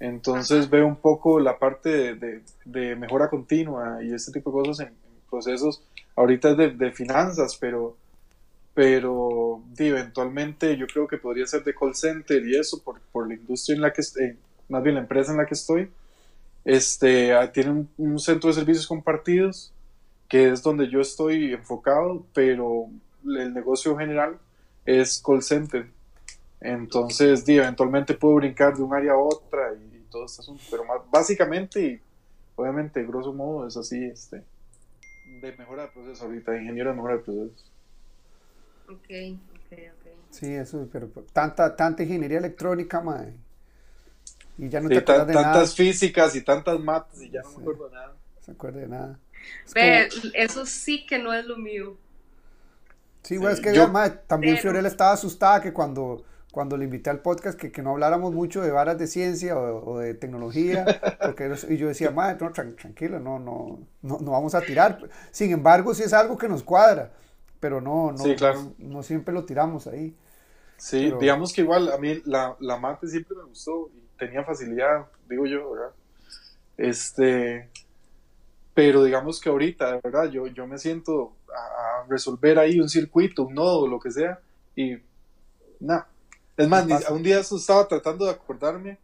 Entonces 0.00 0.68
veo 0.68 0.86
un 0.86 0.96
poco 0.96 1.40
la 1.40 1.58
parte 1.58 2.14
de, 2.14 2.96
mejora 2.96 3.30
continua 3.30 4.02
y 4.02 4.12
este 4.12 4.32
tipo 4.32 4.50
de 4.50 4.68
cosas 4.68 4.86
en, 4.86 4.94
procesos. 5.30 5.82
Ahorita 6.16 6.50
es 6.50 6.78
de, 6.78 6.92
finanzas, 6.92 7.56
pero, 7.58 7.96
pero 8.74 9.62
eventualmente 9.78 10.76
yo 10.76 10.86
creo 10.86 11.08
que 11.08 11.18
podría 11.18 11.46
ser 11.46 11.64
de 11.64 11.74
call 11.74 11.94
center 11.94 12.46
y 12.46 12.56
eso 12.56 12.82
por, 12.82 13.00
por 13.10 13.26
la 13.26 13.34
industria 13.34 13.74
en 13.74 13.80
la 13.80 13.92
que 13.92 14.02
estoy, 14.02 14.36
más 14.68 14.82
bien 14.82 14.94
la 14.96 15.00
empresa 15.00 15.32
en 15.32 15.38
la 15.38 15.46
que 15.46 15.54
estoy. 15.54 15.90
Este, 16.64 17.32
tiene 17.52 17.86
un 17.96 18.18
centro 18.18 18.48
de 18.48 18.54
servicios 18.54 18.86
compartidos 18.86 19.73
que 20.34 20.48
es 20.48 20.64
donde 20.64 20.90
yo 20.90 21.00
estoy 21.00 21.52
enfocado, 21.52 22.26
pero 22.34 22.90
el 23.24 23.54
negocio 23.54 23.96
general 23.96 24.36
es 24.84 25.22
call 25.24 25.40
center. 25.44 25.86
Entonces, 26.60 27.48
eventualmente 27.48 28.14
puedo 28.14 28.34
brincar 28.34 28.76
de 28.76 28.82
un 28.82 28.92
área 28.92 29.12
a 29.12 29.16
otra 29.16 29.72
y, 29.74 30.04
todo 30.10 30.26
este 30.26 30.42
asunto, 30.42 30.64
pero 30.68 30.84
más, 30.86 31.02
básicamente 31.08 31.80
y 31.80 32.00
obviamente, 32.56 33.04
grosso 33.04 33.32
modo, 33.32 33.68
es 33.68 33.76
así, 33.76 34.06
este, 34.06 34.42
de 35.40 35.56
mejora 35.56 35.82
de 35.82 35.88
procesos 35.90 36.22
ahorita, 36.22 36.60
ingeniero 36.60 36.90
de 36.90 36.96
mejora 36.96 37.14
de 37.14 37.20
procesos. 37.20 37.72
Ok, 38.88 38.96
ok, 38.96 39.72
ok. 39.72 40.12
Sí, 40.30 40.52
eso, 40.52 40.88
pero 40.90 41.10
tanta, 41.32 41.76
tanta 41.76 42.02
ingeniería 42.02 42.38
electrónica, 42.38 43.00
madre. 43.00 43.34
Y 44.58 44.68
ya 44.68 44.80
no 44.80 44.88
te 44.88 44.98
acuerdas 44.98 45.28
de 45.28 45.32
tantas 45.32 45.76
físicas 45.76 46.34
y 46.34 46.42
tantas 46.42 46.80
mates 46.80 47.22
y 47.22 47.30
ya 47.30 47.40
no 47.42 47.50
me 47.50 47.62
acuerdo 47.62 47.88
nada. 47.90 48.08
No 48.08 48.42
se 48.42 48.50
acuerda 48.50 48.80
de 48.80 48.88
nada. 48.88 49.20
Eso 50.34 50.66
sí 50.66 51.06
que 51.06 51.18
no 51.18 51.32
es 51.32 51.44
lo 51.46 51.56
mío. 51.56 51.96
Sí, 53.22 53.38
güey, 53.38 53.54
es 53.54 53.60
que 53.60 53.72
también 54.26 54.58
Fiorella 54.58 54.86
estaba 54.86 55.12
asustada 55.12 55.62
que 55.62 55.72
cuando, 55.72 56.24
cuando 56.52 56.76
le 56.76 56.84
invité 56.84 57.08
al 57.08 57.20
podcast 57.20 57.58
que, 57.58 57.72
que 57.72 57.82
no 57.82 57.92
habláramos 57.92 58.34
mucho 58.34 58.60
de 58.60 58.70
varas 58.70 58.98
de 58.98 59.06
ciencia 59.06 59.58
o, 59.58 59.98
de 59.98 60.12
tecnología, 60.12 60.84
porque 61.22 61.50
y 61.70 61.78
yo 61.78 61.88
decía, 61.88 62.10
madre, 62.10 62.36
no, 62.38 62.52
tranquilo, 62.52 63.18
no, 63.20 63.38
no, 63.38 63.80
no, 64.02 64.18
no, 64.18 64.30
vamos 64.30 64.54
a 64.54 64.60
tirar. 64.60 64.98
Sin 65.30 65.50
embargo, 65.52 65.94
sí 65.94 66.02
es 66.02 66.12
algo 66.12 66.36
que 66.36 66.48
nos 66.48 66.62
cuadra, 66.62 67.12
pero 67.60 67.80
no, 67.80 68.12
no, 68.12 68.24
no, 68.78 69.02
siempre 69.02 69.32
lo 69.32 69.46
tiramos 69.46 69.86
ahí. 69.86 70.14
Sí, 70.76 71.10
digamos 71.18 71.54
que 71.54 71.62
igual 71.62 71.90
a 71.92 71.96
mí 71.96 72.20
la, 72.26 72.56
la 72.60 72.76
mate 72.76 73.08
siempre 73.08 73.36
me 73.38 73.44
gustó 73.44 73.90
y 73.94 74.18
tenía 74.18 74.44
facilidad, 74.44 75.06
digo 75.30 75.46
yo, 75.46 75.70
¿verdad? 75.70 75.92
Este, 76.76 77.70
pero 78.74 79.04
digamos 79.04 79.40
que 79.40 79.48
ahorita, 79.48 80.00
¿verdad? 80.02 80.28
Yo, 80.30 80.48
yo 80.48 80.66
me 80.66 80.78
siento 80.78 81.32
a, 81.48 82.04
resolver 82.08 82.58
ahí 82.58 82.80
un 82.80 82.88
circuito, 82.88 83.44
un 83.44 83.54
nodo, 83.54 83.86
lo 83.86 83.98
que 83.98 84.10
sea, 84.10 84.40
y 84.76 84.96
nada. 85.80 86.08
Es 86.56 86.68
más, 86.68 86.86
un 87.10 87.22
día 87.22 87.40
estaba 87.40 87.88
tratando 87.88 88.26
de 88.26 88.32
acordarme 88.32 88.98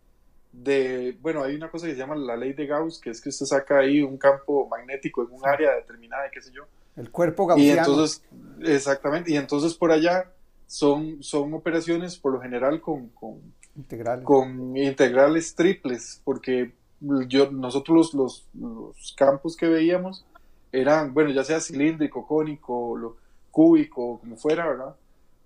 de, 0.53 1.17
bueno, 1.21 1.43
hay 1.43 1.55
una 1.55 1.71
cosa 1.71 1.87
que 1.87 1.93
se 1.93 1.99
llama 1.99 2.17
la 2.17 2.37
ley 2.37 2.53
de 2.53 2.67
Gauss, 2.67 3.01
que 3.01 3.11
es 3.11 3.21
que 3.21 3.29
usted 3.29 3.47
saca 3.47 3.79
ahí 3.79 4.03
un 4.03 4.19
campo 4.19 4.69
magnético 4.69 5.23
en 5.23 5.33
un 5.33 5.47
área 5.47 5.75
determinada, 5.77 6.31
qué 6.31 6.43
sé 6.43 6.51
yo. 6.53 6.65
El 6.97 7.11
cuerpo 7.11 7.47
gaussiano. 7.47 7.77
Y 7.77 7.79
entonces, 7.79 8.23
exactamente, 8.63 9.33
y 9.33 9.37
entonces 9.37 9.75
por 9.75 9.93
allá 9.93 10.31
son, 10.67 11.23
son 11.23 11.55
operaciones 11.55 12.17
por 12.19 12.33
lo 12.33 12.41
general 12.41 12.81
con, 12.81 13.09
con, 13.11 13.41
integrales. 13.77 14.25
con 14.25 14.77
integrales 14.77 15.55
triples, 15.55 16.21
porque 16.25 16.73
yo, 17.01 17.51
nosotros 17.51 18.15
los, 18.15 18.47
los, 18.55 19.15
campos 19.17 19.57
que 19.57 19.69
veíamos 19.69 20.25
eran, 20.73 21.13
bueno, 21.15 21.31
ya 21.31 21.45
sea 21.45 21.61
cilíndrico, 21.61 22.27
cónico, 22.27 22.97
lo, 22.97 23.17
cúbico, 23.51 24.21
como 24.21 24.37
fuera, 24.37 24.69
¿verdad? 24.69 24.97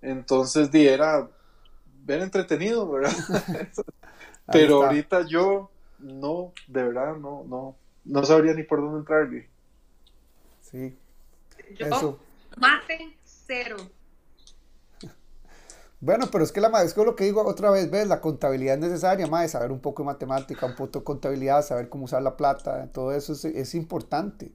Entonces, 0.02 0.70
di, 0.70 0.86
era, 0.86 1.28
era 2.06 2.24
entretenido, 2.24 2.90
¿verdad? 2.90 3.12
Pero 4.52 4.84
ahorita 4.84 5.26
yo 5.26 5.70
no, 5.98 6.52
de 6.66 6.82
verdad, 6.82 7.16
no, 7.16 7.44
no, 7.44 7.76
no 8.04 8.24
sabría 8.24 8.54
ni 8.54 8.62
por 8.62 8.80
dónde 8.80 8.98
entrarle. 8.98 9.48
Sí. 10.60 10.96
Yo, 11.78 11.86
Eso. 11.86 12.18
mate 12.56 13.16
cero. 13.24 13.76
Bueno, 16.04 16.26
pero 16.30 16.44
es 16.44 16.52
que 16.52 16.60
la 16.60 16.68
es 16.82 16.92
que 16.92 17.02
lo 17.02 17.16
que 17.16 17.24
digo 17.24 17.42
otra 17.46 17.70
vez, 17.70 17.90
ves, 17.90 18.06
la 18.06 18.20
contabilidad 18.20 18.74
es 18.74 18.80
necesaria, 18.82 19.26
más 19.26 19.52
saber 19.52 19.72
un 19.72 19.80
poco 19.80 20.02
de 20.02 20.08
matemática, 20.08 20.66
un 20.66 20.74
poco 20.74 20.98
de 20.98 21.02
contabilidad, 21.02 21.64
saber 21.64 21.88
cómo 21.88 22.04
usar 22.04 22.20
la 22.20 22.36
plata, 22.36 22.90
todo 22.92 23.10
eso 23.12 23.32
es, 23.32 23.74
importante. 23.74 24.52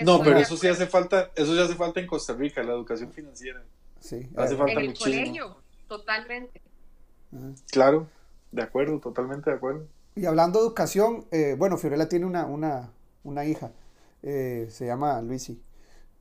No, 0.00 0.22
pero 0.22 0.36
eso 0.36 0.58
sí 0.58 0.68
hace 0.68 0.86
falta, 0.86 1.30
eso 1.34 1.54
sí 1.54 1.58
hace 1.58 1.74
falta 1.74 2.00
en 2.00 2.06
Costa 2.06 2.34
Rica, 2.34 2.62
la 2.62 2.72
educación 2.72 3.12
financiera. 3.12 3.62
Sí. 3.98 4.28
Hace 4.36 4.56
falta 4.56 4.72
en 4.72 4.90
el 4.90 4.98
colegio, 4.98 5.56
totalmente. 5.88 6.60
Claro, 7.70 8.06
de 8.52 8.62
acuerdo, 8.62 9.00
totalmente 9.00 9.48
de 9.48 9.56
acuerdo. 9.56 9.86
Y 10.16 10.26
hablando 10.26 10.58
de 10.58 10.66
educación, 10.66 11.24
eh, 11.30 11.54
bueno, 11.56 11.78
Fiorella 11.78 12.10
tiene 12.10 12.26
una, 12.26 12.44
una, 12.44 12.90
una 13.22 13.46
hija, 13.46 13.72
eh, 14.22 14.68
se 14.70 14.84
llama 14.84 15.22
Luisi. 15.22 15.62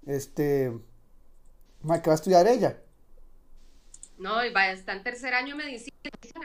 Este, 0.06 0.72
¿qué 1.82 1.88
va 2.08 2.14
a 2.14 2.16
estudiar 2.16 2.48
ella? 2.48 2.78
No, 4.24 4.40
está 4.40 4.94
en 4.94 5.04
tercer 5.04 5.34
año 5.34 5.58
de 5.58 5.66
medicina. 5.66 5.98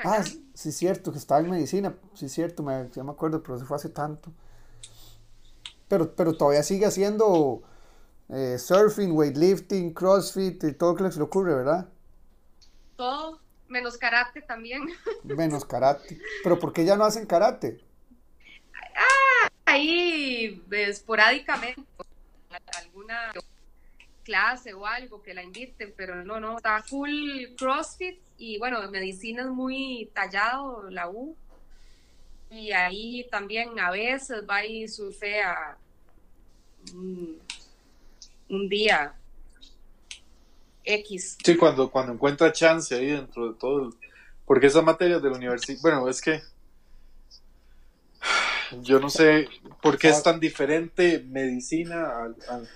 Ah, 0.03 0.25
sí, 0.53 0.73
cierto, 0.73 1.13
que 1.13 1.19
estaba 1.19 1.41
en 1.41 1.49
medicina. 1.49 1.95
Sí, 2.13 2.29
cierto, 2.29 2.65
me, 2.65 2.91
ya 2.93 3.05
me 3.05 3.13
acuerdo, 3.13 3.41
pero 3.41 3.55
eso 3.55 3.67
fue 3.67 3.77
hace 3.77 3.89
tanto. 3.89 4.33
Pero, 5.87 6.13
pero 6.17 6.37
todavía 6.37 6.65
sigue 6.65 6.87
haciendo 6.87 7.63
eh, 8.31 8.59
surfing, 8.59 9.13
weightlifting, 9.13 9.95
crossfit 9.95 10.65
y 10.65 10.73
todo 10.73 10.97
lo 10.97 11.05
que 11.05 11.13
se 11.13 11.19
le 11.19 11.25
ocurre, 11.27 11.55
¿verdad? 11.55 11.89
Todo, 12.97 13.39
menos 13.69 13.97
karate 13.97 14.43
también. 14.43 14.83
Menos 15.23 15.65
karate. 15.65 16.21
¿Pero 16.43 16.59
por 16.59 16.73
qué 16.73 16.85
ya 16.85 16.97
no 16.97 17.05
hacen 17.05 17.27
karate? 17.27 17.81
Ah, 18.97 19.49
ahí 19.67 20.65
esporádicamente. 20.73 21.87
Alguna 22.77 23.31
clase 24.29 24.75
o 24.75 24.85
algo 24.85 25.23
que 25.23 25.33
la 25.33 25.43
inviten, 25.43 25.95
pero 25.97 26.23
no, 26.23 26.39
no, 26.39 26.59
está 26.59 26.83
full 26.83 27.47
CrossFit 27.57 28.19
y 28.37 28.59
bueno, 28.59 28.79
medicina 28.91 29.43
es 29.43 29.49
muy 29.49 30.11
tallado, 30.13 30.91
la 30.91 31.09
U. 31.09 31.35
Y 32.51 32.73
ahí 32.73 33.27
también 33.31 33.81
a 33.81 33.91
veces 33.91 34.45
va 34.49 34.63
y 34.67 34.87
surfea 34.87 35.79
un, 36.93 37.41
un 38.51 38.69
día 38.69 39.15
X. 40.85 41.39
Sí, 41.43 41.57
cuando, 41.57 41.91
cuando 41.91 42.13
encuentra 42.13 42.53
chance 42.53 42.95
ahí 42.95 43.07
dentro 43.07 43.53
de 43.53 43.59
todo, 43.59 43.95
porque 44.45 44.67
esa 44.67 44.83
materia 44.83 45.19
de 45.19 45.31
la 45.31 45.37
universidad, 45.37 45.81
bueno, 45.81 46.07
es 46.07 46.21
que 46.21 46.43
yo 48.83 49.01
no 49.01 49.09
sé 49.09 49.49
por 49.81 49.97
qué 49.97 50.11
es 50.11 50.23
tan 50.23 50.39
diferente 50.39 51.25
medicina 51.27 52.25
al 52.25 52.69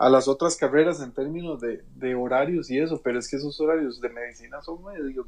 a 0.00 0.08
las 0.08 0.28
otras 0.28 0.56
carreras 0.56 1.02
en 1.02 1.12
términos 1.12 1.60
de, 1.60 1.84
de, 1.94 2.14
horarios 2.14 2.70
y 2.70 2.78
eso, 2.78 3.02
pero 3.02 3.18
es 3.18 3.28
que 3.28 3.36
esos 3.36 3.60
horarios 3.60 4.00
de 4.00 4.08
medicina 4.08 4.62
son 4.62 4.82
medio 4.82 5.26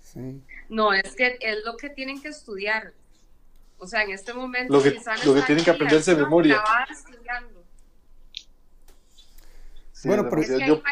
Sí. 0.00 0.42
No, 0.68 0.92
es 0.92 1.14
que 1.14 1.38
es 1.40 1.64
lo 1.64 1.76
que 1.76 1.88
tienen 1.88 2.20
que 2.20 2.26
estudiar. 2.26 2.92
O 3.78 3.86
sea, 3.86 4.02
en 4.02 4.10
este 4.10 4.34
momento 4.34 4.72
lo 4.72 4.82
que, 4.82 4.98
lo 5.24 5.34
que 5.34 5.42
tienen 5.42 5.64
que 5.64 5.70
aprenderse 5.70 6.16
de 6.16 6.20
memoria. 6.20 6.60
bueno, 10.02 10.28
pero 10.28 10.42
yo, 10.42 10.82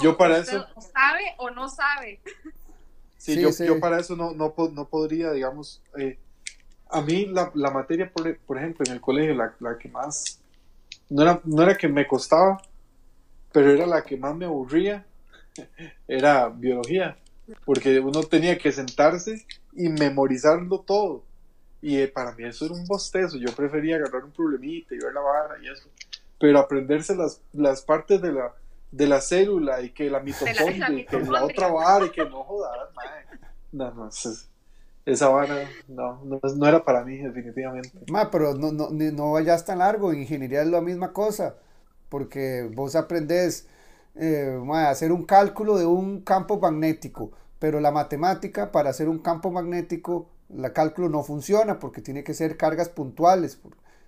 yo, 0.00 0.16
para 0.16 0.38
eso 0.38 0.66
sabe 0.80 1.34
o 1.36 1.50
no 1.50 1.68
sabe. 1.68 2.18
Sí, 3.18 3.38
yo, 3.38 3.50
yo, 3.50 3.78
para 3.78 4.00
eso 4.00 4.16
no, 4.16 4.32
no, 4.32 4.54
no 4.72 4.88
podría, 4.88 5.32
digamos, 5.32 5.82
eh, 5.98 6.18
a 6.88 7.02
mí 7.02 7.26
la, 7.26 7.52
la 7.54 7.70
materia, 7.70 8.10
por, 8.10 8.38
por, 8.38 8.56
ejemplo, 8.56 8.86
en 8.86 8.92
el 8.94 9.02
colegio, 9.02 9.34
la, 9.34 9.54
la 9.60 9.76
que 9.76 9.90
más 9.90 10.41
no 11.10 11.22
era, 11.22 11.40
no 11.44 11.62
era 11.62 11.76
que 11.76 11.88
me 11.88 12.06
costaba, 12.06 12.60
pero 13.52 13.70
era 13.70 13.86
la 13.86 14.02
que 14.02 14.16
más 14.16 14.34
me 14.34 14.46
aburría, 14.46 15.06
era 16.08 16.48
biología, 16.48 17.16
porque 17.64 18.00
uno 18.00 18.22
tenía 18.22 18.58
que 18.58 18.72
sentarse 18.72 19.46
y 19.72 19.88
memorizarlo 19.88 20.80
todo. 20.80 21.24
Y 21.80 21.98
eh, 21.98 22.08
para 22.08 22.32
mí 22.32 22.44
eso 22.44 22.64
era 22.64 22.74
un 22.74 22.86
bostezo, 22.86 23.36
yo 23.38 23.52
prefería 23.54 23.96
agarrar 23.96 24.24
un 24.24 24.30
problemita 24.30 24.94
y 24.94 24.98
ver 24.98 25.12
la 25.12 25.20
vara 25.20 25.56
y 25.62 25.68
eso. 25.68 25.88
Pero 26.38 26.58
aprenderse 26.58 27.16
las, 27.16 27.40
las 27.52 27.82
partes 27.82 28.22
de 28.22 28.32
la, 28.32 28.54
de 28.90 29.06
la 29.06 29.20
célula 29.20 29.80
y 29.80 29.90
que 29.90 30.08
la 30.08 30.20
mitocondria 30.20 30.90
y 30.90 31.04
que 31.04 31.20
la 31.20 31.44
otra 31.44 31.68
vara 31.68 32.06
y 32.06 32.10
que 32.10 32.24
no 32.24 32.44
jodas, 32.44 32.70
no, 33.72 33.90
no, 33.92 34.10
esa 35.04 35.28
vara 35.28 35.68
no, 35.88 36.20
no, 36.24 36.66
era 36.66 36.84
para 36.84 37.04
mí, 37.04 37.18
definitivamente. 37.18 37.90
Ma, 38.10 38.30
pero 38.30 38.54
no, 38.54 38.72
no, 38.72 38.90
no 38.90 39.32
vayas 39.32 39.64
tan 39.64 39.78
largo, 39.78 40.12
ingeniería 40.12 40.62
es 40.62 40.68
la 40.68 40.80
misma 40.80 41.12
cosa, 41.12 41.56
porque 42.08 42.70
vos 42.74 42.94
aprendés 42.94 43.66
eh, 44.14 44.60
a 44.72 44.90
hacer 44.90 45.12
un 45.12 45.24
cálculo 45.24 45.76
de 45.78 45.86
un 45.86 46.20
campo 46.20 46.58
magnético, 46.58 47.32
pero 47.58 47.80
la 47.80 47.90
matemática 47.90 48.72
para 48.72 48.90
hacer 48.90 49.08
un 49.08 49.18
campo 49.18 49.50
magnético, 49.50 50.28
la 50.48 50.72
cálculo 50.72 51.08
no 51.08 51.22
funciona 51.24 51.78
porque 51.78 52.02
tiene 52.02 52.24
que 52.24 52.34
ser 52.34 52.56
cargas 52.56 52.88
puntuales. 52.88 53.58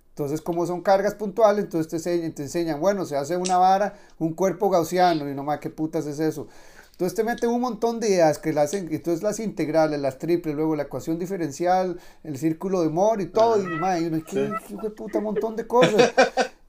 Entonces, 0.09 0.41
como 0.41 0.65
son 0.65 0.81
cargas 0.81 1.13
puntuales, 1.15 1.65
entonces 1.65 1.89
te 1.89 1.97
enseñan, 1.97 2.31
te 2.33 2.43
enseñan, 2.43 2.79
bueno, 2.79 3.03
se 3.03 3.17
hace 3.17 3.35
una 3.35 3.57
vara, 3.57 3.95
un 4.17 4.33
cuerpo 4.33 4.69
gaussiano, 4.69 5.29
y 5.29 5.35
no 5.35 5.43
más, 5.43 5.59
¿qué 5.59 5.69
putas 5.69 6.05
es 6.05 6.19
eso? 6.19 6.47
Entonces 6.95 7.13
te 7.13 7.25
meten 7.25 7.49
un 7.49 7.59
montón 7.59 7.99
de 7.99 8.07
ideas 8.07 8.39
que 8.39 8.53
las 8.53 8.67
hacen, 8.67 8.87
entonces 8.89 9.21
las 9.21 9.41
integrales, 9.41 9.99
las 9.99 10.17
triples, 10.17 10.55
luego 10.55 10.77
la 10.77 10.83
ecuación 10.83 11.19
diferencial, 11.19 11.99
el 12.23 12.37
círculo 12.37 12.83
de 12.83 12.89
Moore 12.89 13.23
y 13.23 13.25
todo, 13.25 13.61
y, 13.61 13.65
madre, 13.65 14.07
uno, 14.07 14.23
¿qué, 14.25 14.49
qué 14.81 14.89
puta 14.91 15.19
montón 15.19 15.57
de 15.57 15.67
cosas? 15.67 16.13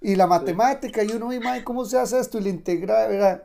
Y 0.01 0.16
la 0.16 0.27
matemática, 0.27 1.05
y 1.05 1.12
uno, 1.12 1.33
y 1.33 1.39
madre, 1.39 1.62
¿cómo 1.62 1.85
se 1.85 1.97
hace 1.97 2.18
esto? 2.18 2.39
Y 2.39 2.43
la 2.43 2.49
integral, 2.49 3.45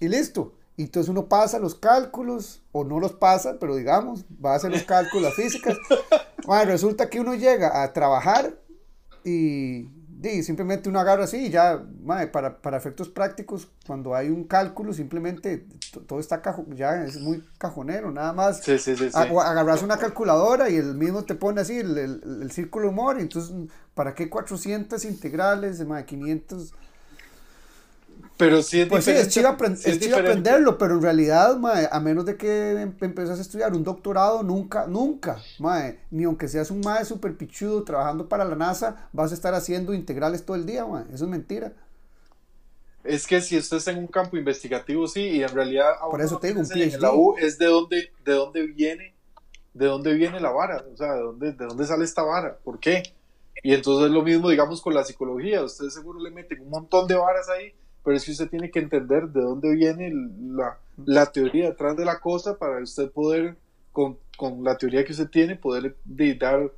y 0.00 0.08
listo. 0.08 0.52
Y 0.76 0.82
entonces 0.82 1.10
uno 1.10 1.28
pasa 1.28 1.60
los 1.60 1.76
cálculos, 1.76 2.60
o 2.72 2.82
no 2.82 2.98
los 2.98 3.12
pasa, 3.12 3.58
pero 3.60 3.76
digamos, 3.76 4.24
va 4.44 4.54
a 4.54 4.56
hacer 4.56 4.72
los 4.72 4.82
cálculos, 4.82 5.32
físicas. 5.34 5.76
Madre, 6.48 6.72
resulta 6.72 7.08
que 7.08 7.20
uno 7.20 7.34
llega 7.34 7.84
a 7.84 7.92
trabajar 7.92 8.58
y 9.24 9.88
simplemente 10.42 10.88
uno 10.88 10.98
agarra 10.98 11.24
así 11.24 11.46
y 11.46 11.50
ya, 11.50 11.84
para, 12.32 12.58
para, 12.58 12.76
efectos 12.76 13.08
prácticos, 13.08 13.68
cuando 13.86 14.14
hay 14.14 14.30
un 14.30 14.44
cálculo, 14.44 14.92
simplemente 14.92 15.66
todo 16.06 16.20
está 16.20 16.42
ya 16.74 17.04
es 17.04 17.20
muy 17.20 17.44
cajonero, 17.58 18.10
nada 18.10 18.32
más. 18.32 18.62
Sí, 18.62 18.78
sí, 18.78 18.96
sí, 18.96 19.10
agarras 19.12 19.82
una 19.82 19.98
calculadora 19.98 20.70
y 20.70 20.76
el 20.76 20.94
mismo 20.94 21.24
te 21.24 21.34
pone 21.34 21.60
así 21.60 21.78
el, 21.78 21.98
el, 21.98 22.50
círculo 22.50 22.88
humor, 22.88 23.20
entonces, 23.20 23.54
¿para 23.94 24.14
qué 24.14 24.30
400 24.30 25.04
integrales, 25.04 25.78
de 25.78 26.04
500? 26.06 26.72
Pero 28.36 28.62
sí 28.62 28.80
es 28.80 28.88
Pues 28.88 29.04
sí, 29.04 29.12
es 29.12 29.28
chido, 29.28 29.48
aprenderlo, 29.48 30.76
pero 30.76 30.94
en 30.94 31.02
realidad, 31.02 31.58
a 31.90 32.00
menos 32.00 32.26
de 32.26 32.36
que 32.36 32.72
em, 32.72 32.94
empezás 33.00 33.38
a 33.38 33.42
estudiar 33.42 33.72
un 33.72 33.82
doctorado, 33.82 34.42
nunca, 34.42 34.86
nunca, 34.86 35.42
ni 36.10 36.24
aunque 36.24 36.48
seas 36.48 36.70
un 36.70 36.80
mae 36.80 37.04
super 37.04 37.36
pichudo 37.36 37.82
trabajando 37.82 38.28
para 38.28 38.44
la 38.44 38.54
NASA, 38.54 39.08
vas 39.12 39.30
a 39.30 39.34
estar 39.34 39.54
haciendo 39.54 39.94
integrales 39.94 40.44
todo 40.44 40.56
el 40.56 40.66
día, 40.66 40.84
eso 41.12 41.24
es 41.24 41.30
mentira. 41.30 41.72
Es 43.04 43.26
que 43.26 43.40
si 43.40 43.56
usted 43.56 43.76
está 43.76 43.92
en 43.92 43.98
un 43.98 44.08
campo 44.08 44.36
investigativo, 44.36 45.06
sí, 45.06 45.20
y 45.20 45.42
en 45.42 45.48
realidad 45.50 45.92
Por 46.10 46.20
eso 46.20 46.38
tengo 46.38 46.60
un 46.60 46.66
PhD. 46.66 46.94
En 46.94 47.00
la 47.00 47.14
U 47.14 47.36
es 47.38 47.56
de 47.56 47.66
dónde, 47.66 48.10
de 48.24 48.32
dónde 48.32 48.66
viene, 48.66 49.14
de 49.72 49.86
dónde 49.86 50.12
viene 50.14 50.40
la 50.40 50.50
vara, 50.50 50.84
o 50.92 50.96
sea, 50.96 51.14
de 51.14 51.20
dónde, 51.20 51.52
de 51.52 51.66
dónde 51.66 51.86
sale 51.86 52.04
esta 52.04 52.22
vara, 52.22 52.58
¿por 52.64 52.80
qué? 52.80 53.02
Y 53.62 53.72
entonces 53.72 54.06
es 54.06 54.12
lo 54.12 54.22
mismo, 54.22 54.50
digamos, 54.50 54.82
con 54.82 54.92
la 54.92 55.04
psicología, 55.04 55.62
usted 55.62 55.88
seguro 55.88 56.20
le 56.20 56.30
meten 56.30 56.60
un 56.60 56.68
montón 56.68 57.06
de 57.06 57.14
varas 57.14 57.48
ahí, 57.48 57.72
pero 58.06 58.18
es 58.18 58.24
que 58.24 58.30
usted 58.30 58.48
tiene 58.48 58.70
que 58.70 58.78
entender 58.78 59.30
de 59.30 59.40
dónde 59.40 59.74
viene 59.74 60.12
la, 60.54 60.78
la 61.04 61.26
teoría 61.26 61.70
detrás 61.70 61.96
de 61.96 62.04
la 62.04 62.20
cosa 62.20 62.56
para 62.56 62.80
usted 62.80 63.10
poder, 63.10 63.56
con, 63.90 64.16
con 64.36 64.62
la 64.62 64.78
teoría 64.78 65.04
que 65.04 65.10
usted 65.10 65.28
tiene, 65.28 65.56
poder 65.56 65.96
dar 66.04 66.70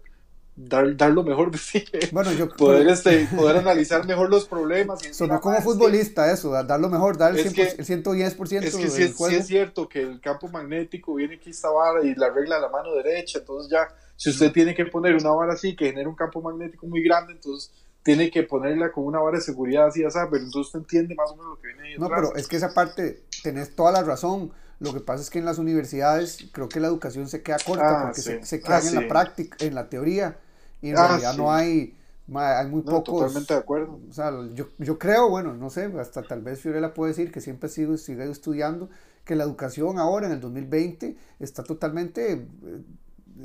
dar, 0.56 0.96
dar 0.96 1.10
lo 1.10 1.22
mejor 1.22 1.50
de 1.50 1.58
sí. 1.58 1.84
Bueno, 2.12 2.32
yo, 2.32 2.48
poder, 2.56 2.88
este, 2.88 3.28
poder 3.36 3.58
analizar 3.58 4.06
mejor 4.06 4.30
los 4.30 4.46
problemas. 4.46 5.00
Sonó 5.12 5.38
como 5.38 5.60
futbolista 5.60 6.32
eso, 6.32 6.50
dar 6.50 6.80
lo 6.80 6.88
mejor, 6.88 7.18
dar 7.18 7.38
el, 7.38 7.44
110%. 7.44 8.62
Es 8.62 8.74
que 8.74 8.88
sí, 8.88 9.34
es 9.34 9.46
cierto 9.46 9.86
que 9.86 10.00
el 10.00 10.22
campo 10.22 10.48
magnético 10.48 11.16
viene 11.16 11.34
aquí 11.34 11.50
esta 11.50 11.68
vara 11.68 12.02
y 12.06 12.14
la 12.14 12.30
regla 12.30 12.54
de 12.54 12.62
la 12.62 12.70
mano 12.70 12.94
derecha, 12.94 13.40
entonces 13.40 13.70
ya, 13.70 13.86
si 14.16 14.30
usted 14.30 14.50
tiene 14.50 14.74
que 14.74 14.86
poner 14.86 15.14
una 15.14 15.28
vara 15.28 15.52
así 15.52 15.76
que 15.76 15.90
genera 15.90 16.08
un 16.08 16.16
campo 16.16 16.40
magnético 16.40 16.86
muy 16.86 17.02
grande, 17.02 17.34
entonces 17.34 17.70
tiene 18.08 18.30
que 18.30 18.42
ponerla 18.42 18.90
con 18.90 19.04
una 19.04 19.18
vara 19.18 19.36
de 19.36 19.44
seguridad 19.44 19.88
así, 19.88 20.00
ya 20.00 20.08
pero 20.30 20.42
entonces 20.42 20.68
usted 20.68 20.78
entiende 20.78 21.14
más 21.14 21.30
o 21.30 21.36
menos 21.36 21.50
lo 21.50 21.60
que 21.60 21.66
viene 21.66 21.82
ahí 21.82 21.98
No, 21.98 22.08
pero 22.08 22.34
es 22.36 22.48
que 22.48 22.56
esa 22.56 22.72
parte, 22.72 23.22
tenés 23.42 23.76
toda 23.76 23.92
la 23.92 24.02
razón. 24.02 24.50
Lo 24.80 24.94
que 24.94 25.00
pasa 25.00 25.22
es 25.22 25.28
que 25.28 25.38
en 25.38 25.44
las 25.44 25.58
universidades 25.58 26.48
creo 26.52 26.70
que 26.70 26.80
la 26.80 26.86
educación 26.86 27.28
se 27.28 27.42
queda 27.42 27.58
corta 27.58 28.00
ah, 28.00 28.02
porque 28.04 28.22
se, 28.22 28.42
se 28.46 28.62
queda 28.62 28.80
en 28.80 28.94
la 28.94 29.08
práctica, 29.08 29.58
en 29.60 29.74
la 29.74 29.90
teoría 29.90 30.38
y 30.80 30.88
en 30.88 30.96
ah, 30.96 31.06
realidad 31.06 31.36
no 31.36 31.52
hay, 31.52 31.98
hay 32.32 32.66
muy 32.68 32.82
no, 32.82 32.92
pocos. 32.92 33.20
Totalmente 33.20 33.52
de 33.52 33.60
acuerdo. 33.60 34.00
O 34.08 34.12
sea, 34.14 34.32
yo, 34.54 34.70
yo 34.78 34.98
creo, 34.98 35.28
bueno, 35.28 35.52
no 35.52 35.68
sé, 35.68 35.92
hasta 36.00 36.22
tal 36.22 36.40
vez 36.40 36.60
Fiorella 36.60 36.94
puede 36.94 37.10
decir 37.10 37.30
que 37.30 37.42
siempre 37.42 37.66
ha 37.66 37.70
sido, 37.70 37.98
sigue 37.98 38.24
estudiando, 38.30 38.88
que 39.26 39.36
la 39.36 39.44
educación 39.44 39.98
ahora 39.98 40.28
en 40.28 40.32
el 40.32 40.40
2020 40.40 41.14
está 41.40 41.62
totalmente 41.62 42.32
eh, 42.32 42.82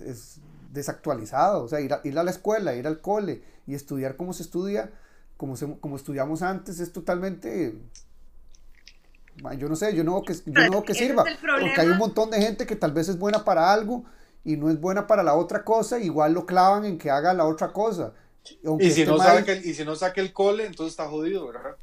es 0.05 0.39
desactualizada. 0.73 1.57
O 1.59 1.67
sea, 1.67 1.79
ir 1.79 1.93
a, 1.93 2.01
ir 2.03 2.17
a 2.17 2.23
la 2.23 2.31
escuela, 2.31 2.75
ir 2.75 2.87
al 2.87 2.99
cole 2.99 3.43
y 3.65 3.75
estudiar 3.75 4.17
como 4.17 4.33
se 4.33 4.43
estudia, 4.43 4.91
como, 5.37 5.55
se, 5.55 5.77
como 5.79 5.95
estudiamos 5.95 6.41
antes, 6.41 6.79
es 6.79 6.91
totalmente 6.91 7.75
yo 9.57 9.67
no 9.67 9.75
sé, 9.75 9.95
yo 9.95 10.03
no 10.03 10.13
veo 10.13 10.23
que, 10.23 10.35
yo 10.45 10.69
no 10.69 10.83
que 10.83 10.93
sirva, 10.93 11.23
porque 11.23 11.81
hay 11.81 11.87
un 11.87 11.97
montón 11.97 12.29
de 12.29 12.39
gente 12.39 12.65
que 12.65 12.75
tal 12.75 12.91
vez 12.91 13.09
es 13.09 13.17
buena 13.17 13.43
para 13.43 13.73
algo 13.73 14.05
y 14.43 14.57
no 14.57 14.69
es 14.69 14.79
buena 14.79 15.07
para 15.07 15.23
la 15.23 15.33
otra 15.33 15.63
cosa, 15.63 15.99
igual 15.99 16.33
lo 16.33 16.45
clavan 16.45 16.85
en 16.85 16.97
que 16.97 17.09
haga 17.09 17.33
la 17.33 17.45
otra 17.45 17.73
cosa. 17.73 18.13
Y 18.79 18.91
si, 18.91 19.05
no 19.05 19.17
sabe 19.17 19.61
y 19.63 19.73
si 19.73 19.85
no 19.85 19.95
saque 19.95 20.21
el 20.21 20.33
cole, 20.33 20.65
entonces 20.65 20.93
está 20.93 21.07
jodido, 21.07 21.47
¿verdad? 21.47 21.77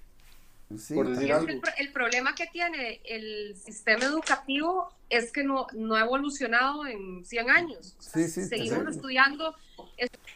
Sí, 0.79 0.95
el, 0.97 1.93
problema 1.93 2.35
que 2.35 2.47
tiene 2.47 3.01
el 3.05 3.57
sistema 3.57 4.05
educativo 4.05 4.93
es 5.09 5.33
que 5.33 5.43
no, 5.43 5.67
no 5.73 5.97
ha 5.97 6.03
evolucionado 6.03 6.87
en 6.87 7.25
100 7.25 7.51
años. 7.51 7.97
seguimos 7.99 8.87
estudiando 8.87 9.57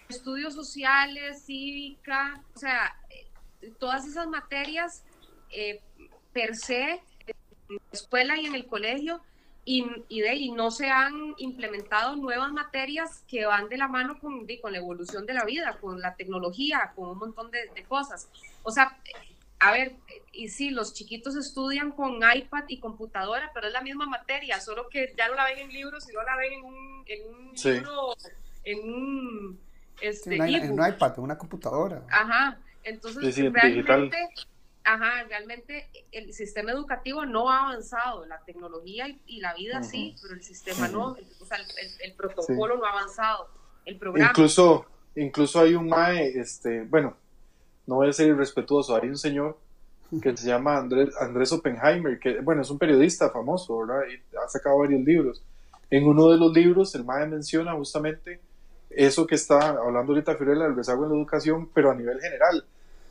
estudios 0.08 0.54
sociales, 0.54 1.44
cívica, 1.44 2.42
o 2.54 2.58
sea, 2.58 2.96
todas 3.78 4.06
esas 4.06 4.26
materias 4.26 5.04
eh, 5.50 5.80
per 6.32 6.56
se 6.56 7.00
en 7.68 7.76
la 7.76 7.92
escuela 7.92 8.38
y 8.38 8.46
en 8.46 8.54
el 8.54 8.66
colegio 8.66 9.20
y, 9.64 9.86
y, 10.08 10.20
de, 10.20 10.34
y 10.34 10.50
no 10.50 10.70
se 10.70 10.90
han 10.90 11.34
implementado 11.38 12.16
nuevas 12.16 12.52
materias 12.52 13.22
que 13.26 13.46
van 13.46 13.68
de 13.68 13.78
la 13.78 13.88
mano 13.88 14.18
con, 14.18 14.46
con 14.60 14.72
la 14.72 14.78
evolución 14.78 15.24
de 15.26 15.34
la 15.34 15.44
vida, 15.44 15.78
con 15.80 16.00
la 16.00 16.14
tecnología, 16.16 16.92
con 16.94 17.10
un 17.10 17.18
montón 17.18 17.50
de, 17.50 17.84
cosas. 17.88 18.28
O 18.62 18.70
sea, 18.70 18.98
a 19.64 19.72
ver, 19.72 19.96
y 20.30 20.48
sí, 20.48 20.68
los 20.68 20.92
chiquitos 20.92 21.36
estudian 21.36 21.90
con 21.90 22.16
iPad 22.16 22.64
y 22.68 22.80
computadora, 22.80 23.50
pero 23.54 23.68
es 23.68 23.72
la 23.72 23.80
misma 23.80 24.06
materia, 24.06 24.60
solo 24.60 24.90
que 24.90 25.14
ya 25.16 25.28
no 25.28 25.34
la 25.34 25.46
ven 25.46 25.58
en 25.60 25.68
libros, 25.70 26.04
sino 26.04 26.22
la 26.22 26.36
ven 26.36 26.52
en 26.52 26.64
un, 26.64 27.04
en 27.06 27.34
un 27.34 27.52
libro, 27.54 28.14
en 28.62 28.78
un, 28.92 29.60
este, 30.02 30.34
en 30.36 30.70
un 30.70 30.86
iPad, 30.86 31.14
en 31.16 31.24
una 31.24 31.38
computadora. 31.38 32.02
Ajá, 32.10 32.58
entonces 32.82 33.36
realmente 33.52 34.18
ajá, 34.84 35.24
realmente 35.30 35.88
el 36.12 36.34
sistema 36.34 36.72
educativo 36.72 37.24
no 37.24 37.50
ha 37.50 37.70
avanzado, 37.70 38.26
la 38.26 38.44
tecnología 38.44 39.06
y, 39.26 39.40
la 39.40 39.54
vida 39.54 39.82
sí, 39.82 40.14
pero 40.20 40.34
el 40.34 40.42
sistema 40.42 40.88
no, 40.88 41.16
o 41.40 41.46
sea, 41.46 41.56
el, 42.02 42.12
protocolo 42.12 42.76
no 42.76 42.84
ha 42.84 42.90
avanzado, 42.90 43.48
el 43.86 43.96
programa. 43.96 44.28
Incluso, 44.28 44.84
incluso 45.16 45.60
hay 45.60 45.74
un 45.74 45.88
MAE, 45.88 46.38
este, 46.38 46.82
bueno, 46.82 47.16
no 47.86 47.96
voy 47.96 48.08
a 48.08 48.12
ser 48.12 48.28
irrespetuoso, 48.28 48.96
hay 48.96 49.08
un 49.08 49.18
señor 49.18 49.58
que 50.22 50.36
se 50.36 50.46
llama 50.46 50.78
Andrés, 50.78 51.10
Andrés 51.20 51.52
Oppenheimer, 51.52 52.18
que, 52.18 52.40
bueno, 52.40 52.62
es 52.62 52.70
un 52.70 52.78
periodista 52.78 53.30
famoso, 53.30 53.78
¿verdad? 53.78 54.02
Y 54.08 54.36
ha 54.36 54.48
sacado 54.48 54.78
varios 54.78 55.02
libros. 55.02 55.42
En 55.90 56.06
uno 56.06 56.30
de 56.30 56.38
los 56.38 56.52
libros, 56.52 56.94
el 56.94 57.04
MAE 57.04 57.26
menciona 57.26 57.74
justamente 57.74 58.40
eso 58.90 59.26
que 59.26 59.34
está 59.34 59.70
hablando 59.70 60.12
ahorita 60.12 60.36
Fiorella, 60.36 60.64
del 60.64 60.76
rezago 60.76 61.04
en 61.04 61.10
la 61.10 61.16
educación, 61.16 61.68
pero 61.74 61.90
a 61.90 61.94
nivel 61.94 62.20
general 62.20 62.64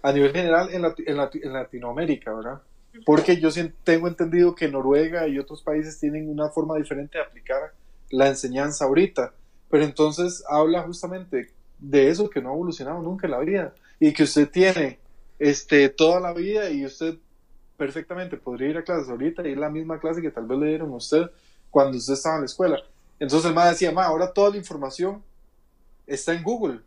a 0.04 0.12
nivel 0.12 0.34
general 0.34 0.70
en, 0.72 0.84
en, 0.84 1.54
Latinoamérica, 1.54 2.34
¿verdad? 2.34 2.62
Porque 3.06 3.40
yo 3.40 3.50
tengo 3.84 4.08
entendido 4.08 4.54
que 4.54 4.68
Noruega 4.68 5.28
y 5.28 5.40
otros 5.40 5.64
países 5.64 5.98
tienen 5.98 6.30
una 6.30 6.50
forma 6.50 6.76
diferente 6.76 7.18
de 7.18 7.24
aplicar 7.24 7.72
la 8.12 8.28
enseñanza 8.28 8.86
ahorita, 8.86 9.34
pero 9.72 9.86
entonces 9.86 10.44
habla 10.48 10.84
justamente 10.84 11.52
de 11.80 12.10
eso 12.10 12.30
que 12.30 12.42
no 12.42 12.50
ha 12.50 12.54
evolucionado 12.54 13.02
nunca 13.02 13.28
en 13.28 13.32
la 13.32 13.40
vida 13.40 13.74
y 14.00 14.14
que 14.14 14.24
usted 14.24 14.50
tiene 14.50 15.00
este, 15.40 15.90
toda 15.90 16.20
la 16.20 16.34
vida 16.34 16.70
y 16.70 16.86
usted 16.86 17.16
perfectamente 17.78 18.38
podría 18.38 18.70
ir 18.70 18.78
a 18.78 18.84
clases 18.84 19.10
ahorita 19.10 19.48
y 19.48 19.52
ir 19.52 19.58
a 19.58 19.62
la 19.62 19.70
misma 19.70 20.00
clase 20.00 20.22
que 20.22 20.32
tal 20.32 20.46
vez 20.46 20.60
le 20.60 20.68
dieron 20.68 20.92
a 20.92 20.96
usted 20.96 21.24
cuando 21.70 21.98
usted 21.98 22.14
estaba 22.14 22.36
en 22.36 22.42
la 22.42 22.46
escuela. 22.46 22.80
Entonces 23.20 23.50
el 23.50 23.56
decía, 23.56 23.92
ma, 23.92 24.06
ahora 24.06 24.32
toda 24.32 24.52
la 24.52 24.58
información 24.58 25.24
está 26.06 26.34
en 26.34 26.44
Google. 26.44 26.80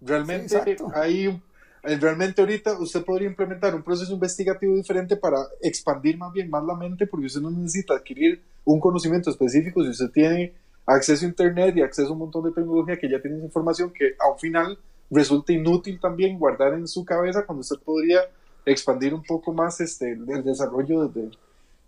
Realmente 0.00 0.76
hay 0.94 1.26
un 1.28 1.42
eh, 1.86 1.96
realmente 2.00 2.40
ahorita 2.40 2.78
usted 2.80 3.04
podría 3.04 3.28
implementar 3.28 3.72
un 3.72 3.82
proceso 3.82 4.12
investigativo 4.12 4.74
diferente 4.74 5.16
para 5.16 5.38
expandir 5.62 6.18
más 6.18 6.32
bien 6.32 6.50
más 6.50 6.64
la 6.64 6.74
mente 6.74 7.06
porque 7.06 7.26
usted 7.26 7.40
no 7.40 7.50
necesita 7.50 7.94
adquirir 7.94 8.42
un 8.64 8.80
conocimiento 8.80 9.30
específico 9.30 9.84
si 9.84 9.90
usted 9.90 10.10
tiene 10.10 10.52
acceso 10.84 11.24
a 11.24 11.28
internet 11.28 11.76
y 11.76 11.82
acceso 11.82 12.08
a 12.08 12.12
un 12.12 12.18
montón 12.18 12.42
de 12.44 12.50
tecnología 12.50 12.98
que 12.98 13.08
ya 13.08 13.22
tiene 13.22 13.38
información 13.38 13.92
que 13.92 14.16
a 14.18 14.28
un 14.28 14.38
final 14.38 14.76
resulta 15.10 15.52
inútil 15.52 16.00
también 16.00 16.38
guardar 16.38 16.74
en 16.74 16.88
su 16.88 17.04
cabeza 17.04 17.44
cuando 17.44 17.60
usted 17.60 17.78
podría 17.84 18.20
expandir 18.64 19.14
un 19.14 19.22
poco 19.22 19.52
más 19.52 19.80
este 19.80 20.12
el 20.12 20.44
desarrollo 20.44 21.08
de, 21.08 21.30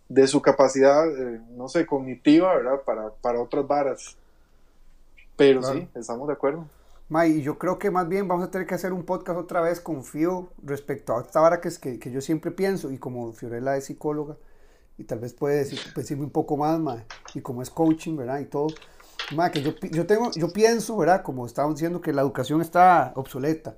de 0.08 0.26
su 0.26 0.40
capacidad 0.40 1.06
eh, 1.08 1.40
no 1.56 1.68
sé 1.68 1.86
cognitiva 1.86 2.54
verdad 2.54 2.82
para, 2.84 3.10
para 3.10 3.40
otras 3.40 3.66
varas 3.66 4.16
pero 5.36 5.62
sí 5.62 5.88
estamos 5.94 6.28
de 6.28 6.34
acuerdo 6.34 6.66
May, 7.08 7.40
yo 7.40 7.58
creo 7.58 7.78
que 7.78 7.90
más 7.90 8.06
bien 8.06 8.28
vamos 8.28 8.46
a 8.46 8.50
tener 8.50 8.66
que 8.66 8.74
hacer 8.74 8.92
un 8.92 9.02
podcast 9.02 9.38
otra 9.38 9.62
vez 9.62 9.80
con 9.80 10.04
Fio 10.04 10.50
respecto 10.62 11.16
a 11.16 11.22
esta 11.22 11.40
vara 11.40 11.58
que, 11.58 11.68
es 11.68 11.78
que, 11.78 11.98
que 11.98 12.10
yo 12.10 12.20
siempre 12.20 12.50
pienso, 12.50 12.92
y 12.92 12.98
como 12.98 13.32
Fiorella 13.32 13.78
es 13.78 13.86
psicóloga, 13.86 14.36
y 14.98 15.04
tal 15.04 15.20
vez 15.20 15.32
puede 15.32 15.56
decir, 15.56 15.78
decirme 15.96 16.24
un 16.24 16.30
poco 16.30 16.58
más, 16.58 16.78
May, 16.78 17.02
y 17.34 17.40
como 17.40 17.62
es 17.62 17.70
coaching, 17.70 18.16
¿verdad? 18.16 18.40
Y 18.40 18.44
todo. 18.44 18.66
May, 19.34 19.50
que 19.50 19.62
yo, 19.62 19.74
yo, 19.90 20.06
tengo, 20.06 20.30
yo 20.32 20.52
pienso, 20.52 20.96
¿verdad? 20.96 21.22
Como 21.22 21.46
estábamos 21.46 21.76
diciendo, 21.76 22.00
que 22.00 22.12
la 22.12 22.22
educación 22.22 22.60
está 22.60 23.12
obsoleta. 23.16 23.76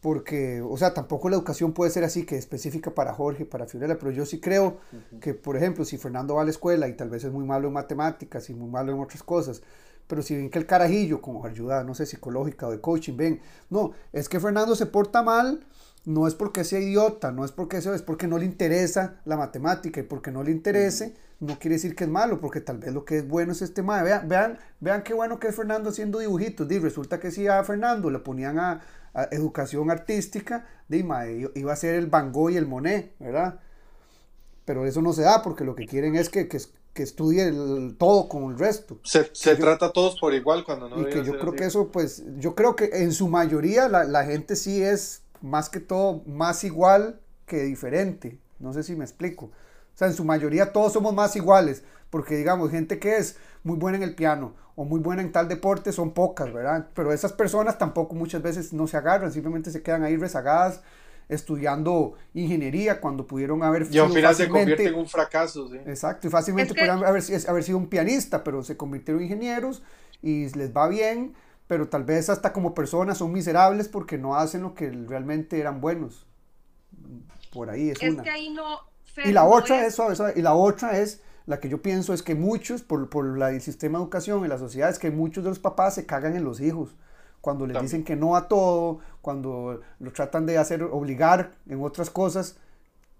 Porque, 0.00 0.62
o 0.62 0.76
sea, 0.76 0.94
tampoco 0.94 1.28
la 1.28 1.36
educación 1.36 1.72
puede 1.72 1.90
ser 1.90 2.04
así, 2.04 2.24
que 2.24 2.36
específica 2.36 2.94
para 2.94 3.12
Jorge, 3.12 3.44
para 3.44 3.66
Fiorella, 3.66 3.98
pero 3.98 4.12
yo 4.12 4.24
sí 4.24 4.40
creo 4.40 4.78
que, 5.20 5.34
por 5.34 5.56
ejemplo, 5.56 5.84
si 5.84 5.98
Fernando 5.98 6.36
va 6.36 6.42
a 6.42 6.44
la 6.44 6.52
escuela 6.52 6.86
y 6.86 6.94
tal 6.94 7.10
vez 7.10 7.24
es 7.24 7.32
muy 7.32 7.44
malo 7.44 7.66
en 7.66 7.74
matemáticas 7.74 8.48
y 8.48 8.54
muy 8.54 8.70
malo 8.70 8.92
en 8.92 9.00
otras 9.00 9.24
cosas, 9.24 9.60
pero 10.06 10.22
si 10.22 10.36
ven 10.36 10.50
que 10.50 10.58
el 10.60 10.66
carajillo, 10.66 11.20
como 11.20 11.44
ayuda, 11.44 11.82
no 11.82 11.96
sé, 11.96 12.06
psicológica 12.06 12.68
o 12.68 12.70
de 12.70 12.80
coaching, 12.80 13.16
ven, 13.16 13.40
no, 13.70 13.92
es 14.12 14.28
que 14.28 14.38
Fernando 14.38 14.76
se 14.76 14.86
porta 14.86 15.22
mal, 15.22 15.66
no 16.08 16.26
es 16.26 16.34
porque 16.34 16.64
sea 16.64 16.80
idiota, 16.80 17.32
no 17.32 17.44
es 17.44 17.52
porque 17.52 17.82
sea, 17.82 17.94
es 17.94 18.00
porque 18.00 18.26
no 18.26 18.38
le 18.38 18.46
interesa 18.46 19.20
la 19.26 19.36
matemática 19.36 20.00
y 20.00 20.04
porque 20.04 20.30
no 20.30 20.42
le 20.42 20.50
interese, 20.50 21.14
no 21.38 21.58
quiere 21.58 21.74
decir 21.74 21.94
que 21.94 22.04
es 22.04 22.10
malo, 22.10 22.40
porque 22.40 22.62
tal 22.62 22.78
vez 22.78 22.94
lo 22.94 23.04
que 23.04 23.18
es 23.18 23.28
bueno 23.28 23.52
es 23.52 23.60
este 23.60 23.76
tema. 23.76 24.02
Vean, 24.02 24.26
vean, 24.26 24.58
vean 24.80 25.02
qué 25.02 25.12
bueno 25.12 25.38
que 25.38 25.48
es 25.48 25.54
Fernando 25.54 25.90
haciendo 25.90 26.18
dibujitos. 26.18 26.70
Y 26.70 26.78
resulta 26.78 27.20
que 27.20 27.30
si 27.30 27.46
a 27.46 27.62
Fernando 27.62 28.08
le 28.08 28.20
ponían 28.20 28.58
a, 28.58 28.80
educación 29.32 29.90
artística, 29.90 30.64
dime, 30.86 31.50
iba 31.54 31.72
a 31.72 31.76
ser 31.76 31.96
el 31.96 32.06
Van 32.06 32.32
Gogh 32.32 32.50
y 32.50 32.56
el 32.56 32.66
Monet, 32.66 33.14
¿verdad? 33.18 33.58
Pero 34.64 34.86
eso 34.86 35.02
no 35.02 35.12
se 35.12 35.22
da 35.22 35.42
porque 35.42 35.64
lo 35.64 35.74
que 35.74 35.86
quieren 35.86 36.14
es 36.14 36.28
que, 36.28 36.46
que, 36.46 36.58
que 36.94 37.02
estudie 37.02 37.48
el, 37.48 37.96
todo 37.98 38.28
con 38.28 38.44
el 38.44 38.58
resto. 38.58 39.00
Se, 39.02 39.28
se 39.32 39.56
trata 39.56 39.86
a 39.86 39.92
todos 39.92 40.20
por 40.20 40.32
igual 40.34 40.64
cuando 40.64 40.88
no. 40.88 41.02
Y 41.02 41.06
que 41.06 41.24
yo 41.24 41.38
creo 41.38 41.52
que 41.54 41.64
eso, 41.64 41.88
pues, 41.88 42.22
yo 42.38 42.54
creo 42.54 42.76
que 42.76 42.90
en 42.92 43.12
su 43.12 43.28
mayoría 43.28 43.88
la, 43.88 44.04
la, 44.04 44.24
gente 44.24 44.56
sí 44.56 44.82
es 44.82 45.22
más 45.42 45.68
que 45.68 45.80
todo 45.80 46.22
más 46.26 46.64
igual 46.64 47.20
que 47.46 47.62
diferente. 47.62 48.38
No 48.58 48.72
sé 48.72 48.82
si 48.82 48.94
me 48.96 49.04
explico. 49.04 49.46
O 49.46 49.98
sea, 49.98 50.08
en 50.08 50.14
su 50.14 50.24
mayoría 50.24 50.72
todos 50.72 50.92
somos 50.92 51.14
más 51.14 51.34
iguales, 51.36 51.82
porque 52.10 52.36
digamos, 52.36 52.70
gente 52.70 52.98
que 52.98 53.16
es 53.16 53.36
muy 53.64 53.76
buena 53.76 53.98
en 53.98 54.04
el 54.04 54.14
piano 54.14 54.54
o 54.76 54.84
muy 54.84 55.00
buena 55.00 55.22
en 55.22 55.32
tal 55.32 55.48
deporte 55.48 55.90
son 55.92 56.12
pocas, 56.12 56.52
¿verdad? 56.52 56.88
Pero 56.94 57.12
esas 57.12 57.32
personas 57.32 57.78
tampoco 57.78 58.14
muchas 58.14 58.42
veces 58.42 58.72
no 58.72 58.86
se 58.86 58.96
agarran, 58.96 59.32
simplemente 59.32 59.72
se 59.72 59.82
quedan 59.82 60.04
ahí 60.04 60.16
rezagadas 60.16 60.82
estudiando 61.28 62.14
ingeniería 62.32 63.00
cuando 63.00 63.26
pudieron 63.26 63.62
haber 63.62 63.86
y 63.90 63.98
al 63.98 64.10
final 64.10 64.34
se 64.34 64.48
convierte 64.48 64.86
en 64.86 64.94
un 64.94 65.06
fracaso 65.06 65.68
sí. 65.68 65.76
exacto 65.84 66.26
y 66.26 66.30
fácilmente 66.30 66.72
pudieron 66.72 67.04
haber, 67.04 67.22
haber, 67.48 67.64
sido 67.64 67.76
un 67.76 67.88
pianista 67.88 68.42
pero 68.42 68.62
se 68.62 68.78
convirtieron 68.78 69.22
en 69.22 69.26
ingenieros 69.26 69.82
y 70.22 70.48
les 70.54 70.74
va 70.74 70.88
bien 70.88 71.34
pero 71.68 71.88
tal 71.88 72.02
vez 72.02 72.28
hasta 72.28 72.52
como 72.52 72.74
personas 72.74 73.18
son 73.18 73.32
miserables 73.32 73.88
porque 73.88 74.18
no 74.18 74.34
hacen 74.34 74.62
lo 74.62 74.74
que 74.74 74.90
realmente 74.90 75.60
eran 75.60 75.80
buenos. 75.80 76.26
Por 77.52 77.70
ahí 77.70 77.90
es, 77.90 78.02
una. 78.02 78.22
que 78.22 78.30
ahí 78.30 78.50
no, 78.50 78.80
y 79.24 79.32
la 79.32 79.44
otra 79.44 79.86
es, 79.86 79.98
y 80.34 80.42
la 80.42 80.54
otra 80.54 80.98
es 80.98 81.22
la 81.46 81.60
que 81.60 81.68
yo 81.68 81.80
pienso 81.80 82.12
es 82.12 82.22
que 82.22 82.34
muchos 82.34 82.82
por, 82.82 83.08
por 83.08 83.38
la, 83.38 83.50
el 83.50 83.60
sistema 83.60 83.98
de 83.98 84.04
educación 84.04 84.42
en 84.42 84.50
la 84.50 84.58
sociedad 84.58 84.90
es 84.90 84.98
que 84.98 85.10
muchos 85.10 85.44
de 85.44 85.50
los 85.50 85.58
papás 85.58 85.94
se 85.94 86.06
cagan 86.06 86.36
en 86.36 86.44
los 86.44 86.60
hijos 86.60 86.96
cuando 87.40 87.66
les 87.66 87.80
dicen 87.80 88.04
que 88.04 88.16
no 88.16 88.36
a 88.36 88.48
todo, 88.48 88.98
cuando 89.22 89.80
lo 90.00 90.12
tratan 90.12 90.46
de 90.46 90.58
hacer 90.58 90.82
obligar 90.82 91.52
en 91.68 91.82
otras 91.82 92.10
cosas, 92.10 92.56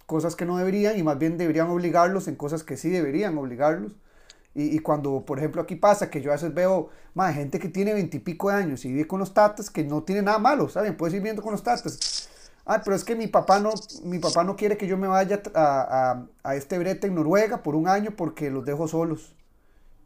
cosas 0.07 0.37
que 0.37 0.45
no 0.45 0.57
deberían 0.57 0.99
y 0.99 1.03
más 1.03 1.19
bien 1.19 1.39
deberían 1.39 1.69
obligarlos 1.69 2.29
en 2.29 2.35
cosas 2.35 2.65
que 2.65 2.77
sí 2.77 2.91
deberían 2.91 3.39
obligarlos. 3.39 3.93
Y, 4.55 4.77
y 4.77 4.79
cuando, 4.81 5.25
por 5.25 5.39
ejemplo, 5.39 5.63
aquí 5.63 5.77
pasa 5.77 6.11
que 6.11 6.21
yo 6.21 6.31
a 6.31 6.35
veces 6.35 6.53
veo 6.53 6.89
más 7.15 7.35
gente 7.35 7.59
que 7.59 7.69
tiene 7.69 7.95
veintipico 7.95 8.49
de 8.49 8.57
años 8.57 8.85
y 8.85 8.93
vive 8.93 9.07
con 9.07 9.21
los 9.21 9.35
tatas, 9.35 9.71
que 9.71 9.85
no 9.85 10.03
tiene 10.03 10.23
nada 10.23 10.39
malo, 10.39 10.69
¿saben? 10.69 10.97
Puedes 10.97 11.15
ir 11.15 11.23
viendo 11.23 11.43
con 11.43 11.53
los 11.53 11.63
tatas. 11.63 12.29
Ah, 12.65 12.83
pero 12.85 12.97
es 12.97 13.05
que 13.05 13.15
mi 13.17 13.29
papá 13.29 13.61
no, 13.61 13.73
mi 14.05 14.19
papá 14.19 14.45
no 14.45 14.57
quiere 14.57 14.77
que 14.77 14.87
yo 14.87 14.99
me 14.99 15.07
vaya 15.07 15.41
a, 15.55 16.21
a, 16.43 16.51
a 16.51 16.55
este 16.55 16.79
brete 16.79 17.07
en 17.07 17.15
Noruega 17.15 17.63
por 17.63 17.75
un 17.75 17.89
año 17.89 18.11
porque 18.17 18.51
los 18.51 18.65
dejo 18.65 18.89
solos. 18.89 19.35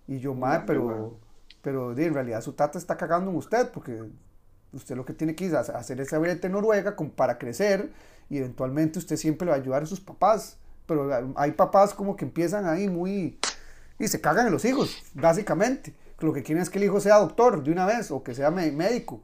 Y 0.07 0.19
yo, 0.19 0.35
madre, 0.35 0.65
pero 0.67 1.19
pero 1.63 1.97
en 1.97 2.15
realidad 2.15 2.41
su 2.41 2.53
tata 2.53 2.77
está 2.77 2.97
cagando 2.97 3.31
en 3.31 3.37
usted 3.37 3.71
porque 3.71 4.03
usted 4.73 4.97
lo 4.97 5.05
que 5.05 5.13
tiene 5.13 5.35
que 5.35 5.47
hacer 5.57 6.01
es 6.01 6.11
brete 6.21 6.49
en 6.49 6.53
Noruega 6.53 6.97
para 7.15 7.39
crecer 7.39 7.93
y 8.29 8.39
eventualmente 8.39 8.99
usted 8.99 9.17
siempre 9.17 9.47
le 9.47 9.51
va 9.53 9.57
a 9.57 9.61
ayudar 9.61 9.85
a 9.85 9.87
sus 9.87 10.01
papás. 10.01 10.59
Pero 10.87 11.33
hay 11.37 11.53
papás 11.53 11.95
como 11.95 12.17
que 12.17 12.25
empiezan 12.25 12.67
ahí 12.67 12.89
muy... 12.89 13.39
y 13.99 14.09
se 14.09 14.21
cagan 14.21 14.47
en 14.47 14.53
los 14.53 14.65
hijos, 14.65 15.03
básicamente. 15.15 15.95
Lo 16.21 16.33
que 16.33 16.43
quieren 16.43 16.63
es 16.63 16.71
que 16.71 16.79
el 16.79 16.85
hijo 16.85 17.01
sea 17.01 17.19
doctor 17.19 17.63
de 17.63 17.73
una 17.73 17.87
vez 17.87 18.11
o 18.11 18.23
que 18.23 18.35
sea 18.35 18.51
médico. 18.51 19.23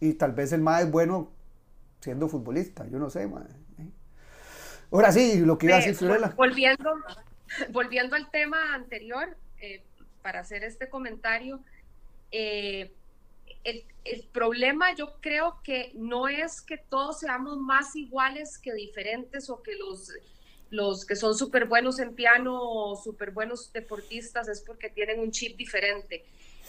Y 0.00 0.14
tal 0.14 0.32
vez 0.32 0.52
el 0.52 0.60
más 0.60 0.82
es 0.82 0.90
bueno 0.90 1.32
siendo 2.00 2.28
futbolista, 2.28 2.86
yo 2.86 2.98
no 2.98 3.10
sé, 3.10 3.26
madre. 3.26 3.54
Ahora 4.92 5.10
sí, 5.10 5.40
lo 5.40 5.58
que 5.58 5.66
iba 5.66 5.76
a 5.76 5.78
decir 5.78 5.96
Fiorella. 5.96 6.32
Volviendo, 6.36 6.90
volviendo 7.72 8.14
al 8.14 8.30
tema 8.30 8.74
anterior, 8.74 9.36
eh, 9.60 9.82
para 10.22 10.40
hacer 10.40 10.64
este 10.64 10.88
comentario. 10.88 11.60
Eh, 12.30 12.92
el, 13.64 13.84
el, 14.04 14.24
problema 14.32 14.94
yo 14.94 15.16
creo 15.20 15.60
que 15.62 15.92
no 15.94 16.28
es 16.28 16.60
que 16.60 16.78
todos 16.78 17.20
seamos 17.20 17.58
más 17.58 17.96
iguales 17.96 18.58
que 18.58 18.72
diferentes 18.72 19.50
o 19.50 19.62
que 19.62 19.74
los, 19.76 20.12
los 20.70 21.04
que 21.04 21.16
son 21.16 21.36
súper 21.36 21.66
buenos 21.66 21.98
en 21.98 22.14
piano 22.14 22.58
o 22.60 22.96
súper 22.96 23.30
buenos 23.30 23.72
deportistas 23.72 24.48
es 24.48 24.60
porque 24.60 24.90
tienen 24.90 25.20
un 25.20 25.30
chip 25.30 25.56
diferente. 25.56 26.24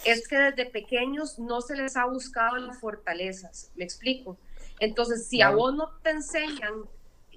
Es 0.06 0.28
que 0.28 0.38
desde 0.38 0.66
pequeños 0.66 1.40
no 1.40 1.62
se 1.62 1.76
les 1.76 1.98
ha 1.98 2.06
buscado 2.06 2.58
las 2.58 2.80
fortalezas, 2.80 3.72
me 3.76 3.84
explico. 3.84 4.38
Entonces, 4.80 5.28
si 5.28 5.42
a 5.42 5.50
vos 5.50 5.74
no 5.74 5.90
te 6.04 6.12
enseñan 6.12 6.84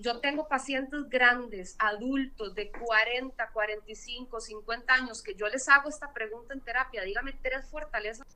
yo 0.00 0.18
tengo 0.18 0.48
pacientes 0.48 1.08
grandes, 1.08 1.76
adultos 1.78 2.54
de 2.54 2.70
40, 2.70 3.50
45, 3.52 4.40
50 4.40 4.94
años, 4.94 5.22
que 5.22 5.34
yo 5.34 5.46
les 5.48 5.68
hago 5.68 5.88
esta 5.88 6.12
pregunta 6.12 6.54
en 6.54 6.60
terapia, 6.60 7.02
dígame 7.02 7.34
tres 7.42 7.66
fortalezas. 7.66 8.26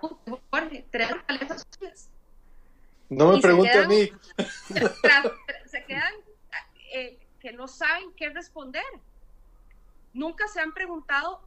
Jorge, 0.00 0.86
tres 0.90 1.08
fortalezas. 1.08 1.66
No 3.08 3.32
me 3.32 3.40
pregunte 3.40 3.72
a 3.72 3.88
mí. 3.88 4.10
Se 5.66 5.84
quedan 5.84 6.14
eh, 6.92 7.18
no 7.52 7.68
saben 7.68 8.12
qué 8.16 8.30
responder. 8.30 8.84
Nunca 10.12 10.48
se 10.48 10.60
han 10.60 10.72
preguntado 10.72 11.42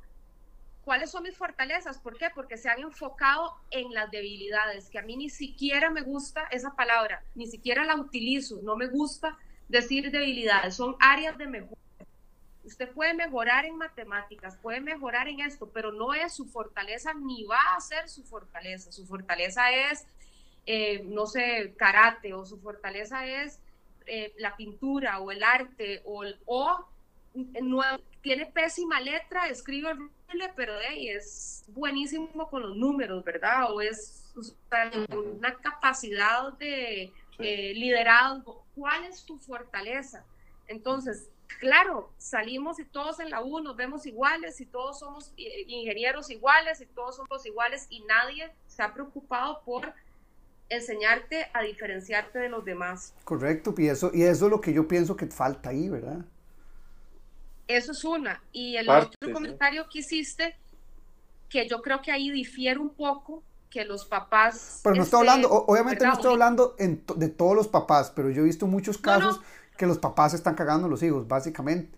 ¿Cuáles 0.90 1.12
son 1.12 1.22
mis 1.22 1.38
fortalezas? 1.38 2.00
¿Por 2.00 2.18
qué? 2.18 2.32
Porque 2.34 2.58
se 2.58 2.68
han 2.68 2.80
enfocado 2.80 3.54
en 3.70 3.94
las 3.94 4.10
debilidades, 4.10 4.90
que 4.90 4.98
a 4.98 5.04
mí 5.04 5.16
ni 5.18 5.30
siquiera 5.30 5.92
me 5.92 6.02
gusta 6.02 6.48
esa 6.50 6.76
palabra, 6.76 7.22
ni 7.36 7.46
siquiera 7.46 7.86
la 7.86 7.96
utilizo, 7.96 8.60
no 8.64 8.76
me 8.76 8.88
gusta 8.88 9.38
decir 9.68 10.10
debilidades, 10.10 10.76
son 10.76 10.96
áreas 11.00 11.38
de 11.38 11.46
mejora. 11.46 11.80
Usted 12.64 12.90
puede 12.92 13.14
mejorar 13.14 13.66
en 13.66 13.78
matemáticas, 13.78 14.58
puede 14.58 14.82
mejorar 14.82 15.28
en 15.28 15.42
esto, 15.42 15.70
pero 15.70 15.92
no 15.92 16.16
es 16.16 16.34
su 16.34 16.46
fortaleza 16.46 17.14
ni 17.14 17.44
va 17.44 17.76
a 17.78 17.82
ser 17.82 18.10
su 18.10 18.24
fortaleza. 18.24 18.92
Su 18.92 19.06
fortaleza 19.06 19.72
es, 19.72 20.08
eh, 20.66 21.04
no 21.04 21.28
sé, 21.28 21.76
karate 21.78 22.34
o 22.34 22.48
su 22.48 22.60
fortaleza 22.60 23.28
es 23.28 23.60
eh, 24.10 24.34
la 24.38 24.56
pintura 24.56 25.20
o 25.20 25.32
el 25.32 25.44
arte 25.44 26.02
o, 26.06 26.24
o 26.46 26.86
no, 27.62 27.82
tiene 28.22 28.46
pésima 28.48 29.00
letra, 29.00 29.48
escribe 29.48 29.90
horrible, 29.90 30.54
pero 30.56 30.74
es 30.80 31.64
buenísimo 31.68 32.50
con 32.50 32.62
los 32.64 32.76
números, 32.76 33.24
¿verdad? 33.24 33.72
O 33.72 33.82
es 33.82 34.34
una 35.12 35.54
capacidad 35.56 36.54
de 36.54 37.12
eh, 37.40 37.74
liderazgo. 37.76 38.66
¿Cuál 38.76 39.06
es 39.06 39.26
tu 39.26 39.38
fortaleza? 39.38 40.26
Entonces, 40.68 41.30
claro, 41.60 42.12
salimos 42.18 42.80
y 42.80 42.86
todos 42.86 43.20
en 43.20 43.30
la 43.30 43.42
U 43.42 43.60
nos 43.60 43.76
vemos 43.76 44.06
iguales 44.06 44.60
y 44.62 44.66
todos 44.66 45.00
somos 45.00 45.34
eh, 45.38 45.66
ingenieros 45.68 46.30
iguales 46.30 46.82
y 46.82 46.86
todos 46.88 47.18
somos 47.18 47.46
iguales 47.46 47.88
y 47.90 48.02
nadie 48.02 48.52
se 48.68 48.84
ha 48.84 48.94
preocupado 48.94 49.62
por 49.64 49.94
enseñarte 50.70 51.48
a 51.54 51.62
diferenciarte 51.62 52.40
de 52.40 52.50
los 52.50 52.64
demás. 52.64 53.14
Correcto, 53.24 53.74
y 53.78 53.88
eso, 53.88 54.12
y 54.14 54.24
eso 54.24 54.46
es 54.46 54.52
lo 54.52 54.62
que 54.62 54.74
yo 54.74 54.88
pienso 54.88 55.16
que 55.16 55.28
falta 55.28 55.70
ahí, 55.70 55.90
¿verdad? 55.90 56.20
Eso 57.68 57.92
es 57.92 58.04
una. 58.04 58.42
Y 58.52 58.78
el 58.78 58.90
otro 58.90 59.34
comentario 59.34 59.88
que 59.92 60.00
hiciste, 60.00 60.56
que 61.50 61.68
yo 61.68 61.82
creo 61.82 62.02
que 62.02 62.12
ahí 62.12 62.32
difiere 62.32 62.80
un 62.80 62.90
poco, 62.90 63.44
que 63.70 63.86
los 63.86 64.06
papás... 64.06 64.80
Pero 64.84 64.96
no 64.96 65.04
estoy 65.04 65.20
hablando, 65.20 65.50
obviamente 65.52 66.06
no 66.06 66.14
estoy 66.14 66.32
hablando 66.32 66.76
de 66.78 67.30
todos 67.30 67.56
los 67.56 67.68
papás, 67.68 68.12
pero 68.16 68.30
yo 68.30 68.42
he 68.42 68.46
visto 68.46 68.66
muchos 68.66 68.98
casos 68.98 69.42
que 69.78 69.86
los 69.86 70.00
papás 70.00 70.34
están 70.34 70.56
cagando 70.56 70.88
a 70.88 70.90
los 70.90 71.04
hijos, 71.04 71.28
básicamente. 71.28 71.98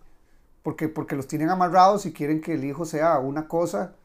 Porque, 0.62 0.88
porque 0.88 1.16
los 1.16 1.26
tienen 1.26 1.50
amarrados 1.50 2.06
y 2.06 2.12
quieren 2.12 2.40
que 2.40 2.54
el 2.54 2.64
hijo 2.64 2.84
sea 2.84 3.18
una 3.18 3.48
cosa 3.48 3.96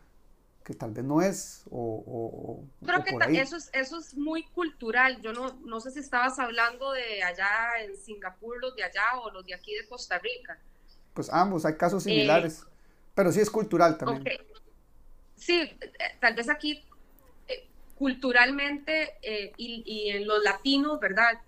que 0.67 0.73
tal 0.73 0.91
vez 0.91 1.05
no 1.05 1.21
es. 1.21 1.63
O, 1.71 2.61
creo 2.85 3.03
que 3.03 3.39
Eso, 3.39 3.55
es, 3.55 3.69
eso 3.71 3.97
es 3.97 4.15
muy 4.15 4.43
cultural. 4.49 5.21
Yo 5.21 5.31
no, 5.31 5.57
no 5.63 5.79
sé 5.79 5.91
si 5.91 5.99
estabas 5.99 6.37
hablando 6.39 6.91
de 6.91 7.23
allá 7.23 7.81
en 7.81 7.95
Singapur, 7.95 8.59
los 8.59 8.75
de 8.75 8.83
allá 8.83 9.17
o 9.23 9.31
los 9.31 9.45
de 9.45 9.55
aquí 9.55 9.73
de 9.73 9.87
Costa 9.87 10.19
Rica 10.19 10.59
pues 11.17 11.33
ambos, 11.33 11.65
hay 11.65 11.75
casos 11.75 12.05
eh, 12.05 12.11
similares, 12.11 12.63
pero 13.15 13.31
sí 13.31 13.39
es 13.39 13.49
cultural 13.49 13.97
también. 13.97 14.37
Sí, 15.35 15.61
eh, 15.61 15.79
tal 16.19 16.35
vez 16.35 16.47
aquí 16.47 16.85
eh, 17.47 17.67
culturalmente 17.97 19.17
y, 19.57 20.11
en 20.11 20.27
los 20.27 20.43
latinos, 20.43 20.99
¿verdad? 20.99 21.41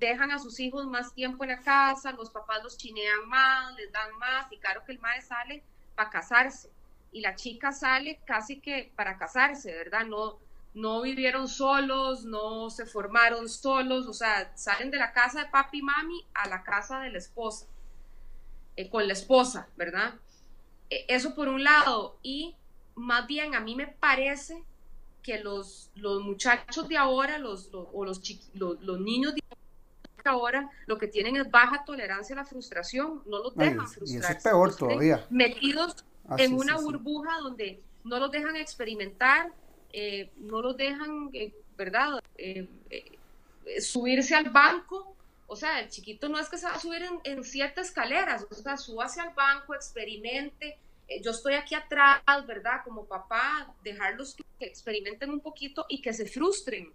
dejan 0.00 0.32
a 0.32 0.40
sus 0.40 0.58
hijos 0.58 0.86
más 0.86 1.14
tiempo 1.14 1.44
en 1.44 1.50
la 1.50 1.60
casa, 1.60 2.10
los 2.10 2.30
papás 2.30 2.64
los 2.64 2.76
chinean 2.76 3.28
más, 3.28 3.76
les 3.76 3.92
dan 3.92 4.10
más, 4.18 4.50
y 4.50 4.58
claro 4.58 4.82
que 4.84 4.90
el 4.90 4.98
madre 4.98 5.22
sale 5.22 5.62
para 5.94 6.10
casarse, 6.10 6.68
y 7.12 7.20
la 7.20 7.34
chica 7.36 7.72
sale 7.72 8.20
casi 8.24 8.60
que 8.60 8.90
para 8.96 9.18
casarse, 9.18 9.72
¿verdad? 9.72 10.06
No, 10.06 10.38
no 10.74 11.02
vivieron 11.02 11.46
solos, 11.46 12.24
no 12.24 12.70
se 12.70 12.86
formaron 12.86 13.48
solos, 13.48 14.06
o 14.06 14.14
sea, 14.14 14.50
salen 14.56 14.90
de 14.90 14.96
la 14.96 15.12
casa 15.12 15.44
de 15.44 15.50
papi 15.50 15.78
y 15.78 15.82
mami 15.82 16.26
a 16.34 16.48
la 16.48 16.62
casa 16.62 17.00
de 17.00 17.10
la 17.10 17.18
esposa. 17.18 17.66
Eh, 18.76 18.88
con 18.88 19.06
la 19.06 19.12
esposa, 19.12 19.68
¿verdad? 19.76 20.14
E, 20.88 21.04
eso 21.08 21.34
por 21.34 21.48
un 21.48 21.62
lado. 21.62 22.16
Y 22.22 22.56
más 22.94 23.26
bien 23.26 23.54
a 23.54 23.60
mí 23.60 23.76
me 23.76 23.86
parece 23.86 24.64
que 25.22 25.38
los, 25.38 25.90
los 25.94 26.22
muchachos 26.22 26.88
de 26.88 26.96
ahora, 26.96 27.36
los, 27.38 27.68
o 27.72 28.04
los, 28.04 28.22
los, 28.54 29.00
niños 29.00 29.34
de 29.34 29.42
ahora, 30.24 30.70
lo 30.86 30.96
que 30.96 31.06
tienen 31.06 31.36
es 31.36 31.50
baja 31.50 31.84
tolerancia 31.84 32.34
a 32.34 32.38
la 32.38 32.44
frustración, 32.46 33.22
no 33.26 33.42
los 33.42 33.54
dejan 33.54 33.86
frustrar. 33.86 34.08
Y 34.08 34.24
eso 34.24 34.32
es 34.32 34.42
peor 34.42 34.74
todavía. 34.74 35.26
Metidos 35.28 36.04
en 36.38 36.54
una 36.54 36.78
burbuja 36.78 37.38
donde 37.40 37.80
no 38.04 38.18
los 38.18 38.30
dejan 38.30 38.56
experimentar, 38.56 39.52
eh, 39.92 40.30
no 40.36 40.62
los 40.62 40.76
dejan, 40.76 41.30
eh, 41.32 41.52
¿verdad? 41.76 42.22
subirse 43.78 44.34
al 44.34 44.50
banco 44.50 45.12
o 45.52 45.56
sea, 45.56 45.80
el 45.80 45.90
chiquito 45.90 46.30
no 46.30 46.38
es 46.38 46.48
que 46.48 46.56
se 46.56 46.64
va 46.64 46.72
a 46.72 46.80
subir 46.80 47.02
en, 47.24 47.44
siete 47.44 47.82
escaleras, 47.82 48.46
o 48.50 48.54
sea, 48.54 48.78
suba 48.78 49.04
hacia 49.04 49.24
el 49.24 49.34
banco, 49.34 49.74
experimente. 49.74 50.78
Eh, 51.06 51.20
yo 51.20 51.32
estoy 51.32 51.52
aquí 51.52 51.74
atrás, 51.74 52.22
¿verdad? 52.46 52.80
Como 52.82 53.04
papá, 53.04 53.70
dejarlos 53.84 54.34
que, 54.34 54.44
experimenten 54.60 55.28
un 55.28 55.40
poquito 55.40 55.84
y 55.90 56.00
que 56.00 56.14
se 56.14 56.24
frustren. 56.24 56.90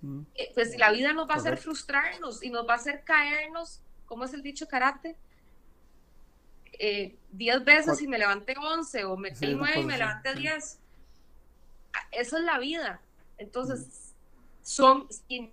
Mm. 0.00 0.22
Eh, 0.34 0.50
pues 0.52 0.76
la 0.76 0.90
vida 0.90 1.12
nos 1.12 1.28
va 1.28 1.34
a 1.34 1.36
hacer 1.36 1.56
frustrarnos 1.58 2.42
y 2.42 2.50
nos 2.50 2.66
va 2.66 2.72
a 2.72 2.76
hacer 2.76 3.04
caernos 3.04 3.80
¿cómo 4.06 4.24
es 4.24 4.34
el 4.34 4.42
dicho 4.42 4.66
karate? 4.66 5.14
Eh, 6.84 7.16
10 7.30 7.64
veces 7.64 8.02
y 8.02 8.08
me 8.08 8.18
levanté 8.18 8.56
11 8.58 9.04
o 9.04 9.16
me 9.16 9.32
sí, 9.36 9.54
9 9.54 9.82
y 9.82 9.84
me 9.84 9.96
levanté 9.96 10.34
10. 10.34 10.80
Esa 12.10 12.38
es 12.38 12.44
la 12.44 12.58
vida. 12.58 13.00
Entonces, 13.38 14.12
son, 14.62 15.06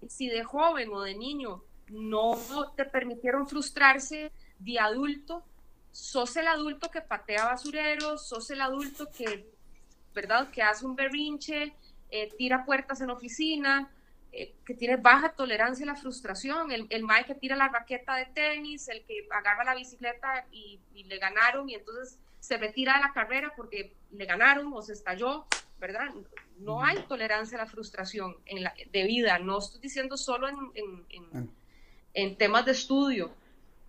si, 0.08 0.28
de 0.28 0.44
joven 0.44 0.90
o 0.92 1.02
de 1.02 1.14
niño 1.14 1.64
no 1.90 2.36
te 2.76 2.84
permitieron 2.86 3.48
frustrarse, 3.48 4.32
de 4.58 4.80
adulto, 4.80 5.44
sos 5.92 6.36
el 6.36 6.48
adulto 6.48 6.90
que 6.90 7.02
patea 7.02 7.46
basureros, 7.46 8.28
sos 8.28 8.50
el 8.50 8.62
adulto 8.62 9.12
que, 9.12 9.54
¿verdad? 10.16 10.50
Que 10.50 10.64
hace 10.64 10.84
un 10.84 10.96
berrinche, 10.96 11.76
eh, 12.10 12.34
tira 12.40 12.66
puertas 12.66 13.02
en 13.02 13.12
oficina, 13.12 13.92
eh, 14.32 14.54
que 14.64 14.76
tiene 14.76 14.98
baja 14.98 15.30
tolerancia 15.30 15.84
a 15.86 15.88
la 15.88 15.96
frustración, 15.96 16.72
el, 16.72 16.86
el 16.92 17.04
mae 17.04 17.26
que 17.26 17.34
tira 17.34 17.56
la 17.56 17.68
raqueta 17.68 18.16
de 18.16 18.26
tenis, 18.28 18.88
el 18.88 19.04
que 19.04 19.28
agarra 19.32 19.64
la 19.64 19.74
bicicleta 19.74 20.46
y, 20.52 20.80
le 20.94 21.18
ganaron 21.18 21.68
y 21.68 21.74
entonces 21.74 22.20
se 22.40 22.58
retira 22.58 22.94
de 22.94 23.00
la 23.00 23.12
carrera 23.12 23.52
porque 23.58 23.96
le 24.12 24.26
ganaron 24.26 24.72
o 24.74 24.84
se 24.84 24.94
estalló, 24.94 25.48
¿verdad? 25.80 26.10
No 26.60 26.84
hay 26.84 27.00
tolerancia 27.08 27.58
a 27.58 27.64
la 27.64 27.68
frustración 27.68 28.38
en 28.46 28.64
la, 28.64 28.74
de 28.92 29.04
vida, 29.06 29.40
no 29.40 29.58
estoy 29.58 29.82
diciendo 29.82 30.16
solo 30.16 30.48
en, 30.48 30.58
en, 30.76 31.50
en, 32.14 32.38
temas 32.38 32.66
de 32.66 32.74
estudio. 32.74 33.32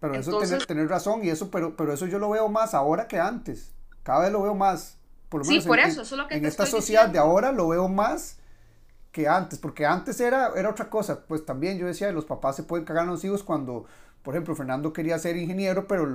Pero 0.01 0.15
eso 0.15 0.39
tener, 0.67 0.89
razón 0.89 1.23
y 1.23 1.29
eso, 1.29 1.51
pero, 1.51 1.77
pero 1.77 1.93
eso 1.93 2.07
yo 2.07 2.19
lo 2.19 2.31
veo 2.31 2.49
más 2.49 2.73
ahora 2.73 3.07
que 3.07 3.19
antes, 3.19 3.75
cada 4.03 4.21
vez 4.21 4.33
lo 4.33 4.41
veo 4.41 4.55
más. 4.55 4.97
Por 5.29 5.43
lo 5.43 5.47
menos 5.47 5.65
sí, 5.65 5.69
por 5.69 5.79
eso, 5.79 6.01
eso 6.01 6.15
es 6.15 6.19
lo 6.19 6.27
que 6.27 6.37
en 6.37 6.47
esta 6.47 6.65
sociedad 6.65 7.11
de 7.11 7.19
ahora 7.19 7.53
lo 7.53 7.69
veo 7.69 7.89
más 7.89 8.40
que 9.13 9.29
antes, 9.29 9.59
porque 9.59 9.87
antes 9.87 10.21
era, 10.21 10.53
era 10.57 10.71
otra 10.71 10.89
cosa, 10.89 11.25
pues 11.27 11.45
también 11.45 11.79
yo 11.79 11.87
decía, 11.87 12.13
los 12.13 12.25
papás 12.25 12.57
se 12.57 12.63
pueden 12.63 12.85
cagar 12.85 13.05
a 13.05 13.07
los 13.11 13.25
hijos 13.25 13.43
cuando, 13.43 13.87
por 14.23 14.35
ejemplo, 14.35 14.55
Fernando 14.55 14.93
quería 14.93 15.19
ser 15.19 15.37
ingeniero, 15.37 15.89
pero 15.89 16.07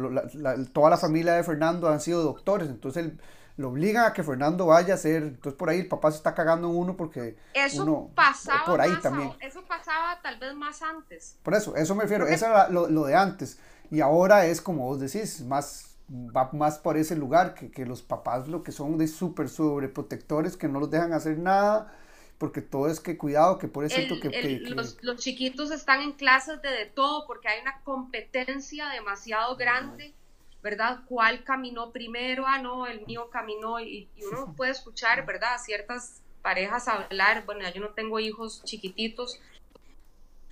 toda 0.72 0.90
la 0.90 0.98
familia 0.98 1.34
de 1.34 1.44
Fernando 1.44 1.90
han 1.90 2.00
sido 2.00 2.24
doctores, 2.24 2.70
entonces 2.70 3.12
lo 3.58 3.70
obligan 3.70 4.06
a 4.06 4.14
que 4.14 4.24
Fernando 4.24 4.68
vaya 4.68 4.94
a 4.94 4.98
ser, 4.98 5.24
entonces 5.24 5.58
por 5.58 5.70
ahí 5.70 5.80
el 5.80 5.88
papá 5.88 6.12
se 6.12 6.18
está 6.18 6.34
cagando 6.34 6.70
en 6.70 6.76
uno 6.76 6.98
porque 6.98 7.38
eso 7.54 7.84
uno, 7.84 8.12
pasaba 8.14 8.66
por 8.66 8.82
ahí 8.82 8.94
también. 9.02 9.32
eso 9.40 9.64
pasaba 9.66 10.22
tal 10.22 10.40
vez 10.40 10.54
más 10.56 10.82
antes. 10.82 11.38
Por 11.44 11.54
eso, 11.54 11.76
eso 11.76 11.96
me 11.96 12.04
refiero, 12.04 12.28
eso 12.28 12.46
era 12.46 12.70
lo, 12.70 12.88
lo, 12.90 13.06
de 13.06 13.16
antes, 13.16 13.60
y 13.92 14.00
ahora 14.00 14.46
es 14.46 14.62
como 14.62 14.86
vos 14.86 15.00
decís, 15.00 15.42
más 15.42 15.92
va 16.10 16.50
más 16.54 16.78
por 16.78 16.98
ese 16.98 17.16
lugar 17.16 17.56
que, 17.56 17.72
que 17.72 17.86
los 17.86 18.04
papás 18.04 18.48
lo 18.48 18.62
que 18.62 18.72
son 18.72 18.98
de 18.98 19.08
súper 19.08 19.50
sobreprotectores 19.50 20.56
que 20.56 20.68
no 20.68 20.80
los 20.80 20.92
dejan 20.92 21.14
hacer 21.14 21.40
nada 21.40 21.92
porque 22.38 22.62
todo 22.62 22.88
es 22.88 23.00
que 23.00 23.18
cuidado, 23.18 23.58
que 23.58 23.68
por 23.68 23.86
eso 23.86 23.96
que, 24.22 24.60
Los, 24.70 24.98
los, 25.02 25.22
chiquitos 25.22 25.72
están 25.72 26.02
en 26.02 26.14
clases 26.14 26.62
de, 26.62 26.70
de 26.70 26.86
todo 26.86 27.26
porque 27.28 27.48
hay 27.48 27.62
una 27.62 27.80
competencia 27.82 28.90
demasiado 28.90 29.56
grande, 29.56 30.14
¿verdad? 30.62 31.00
¿Cuál 31.08 31.44
caminó 31.44 31.92
primero? 31.92 32.46
Ah, 32.48 32.60
no, 32.60 32.88
el 32.88 33.06
mío 33.06 33.30
caminó 33.30 33.80
y, 33.80 34.10
uno 34.32 34.54
puede 34.56 34.72
escuchar, 34.72 35.26
¿verdad? 35.26 35.58
Ciertas 35.64 36.22
parejas 36.42 36.88
hablar, 36.88 37.46
bueno, 37.46 37.68
yo 37.74 37.82
no 37.82 37.90
tengo 37.90 38.20
hijos 38.20 38.64
chiquititos, 38.64 39.40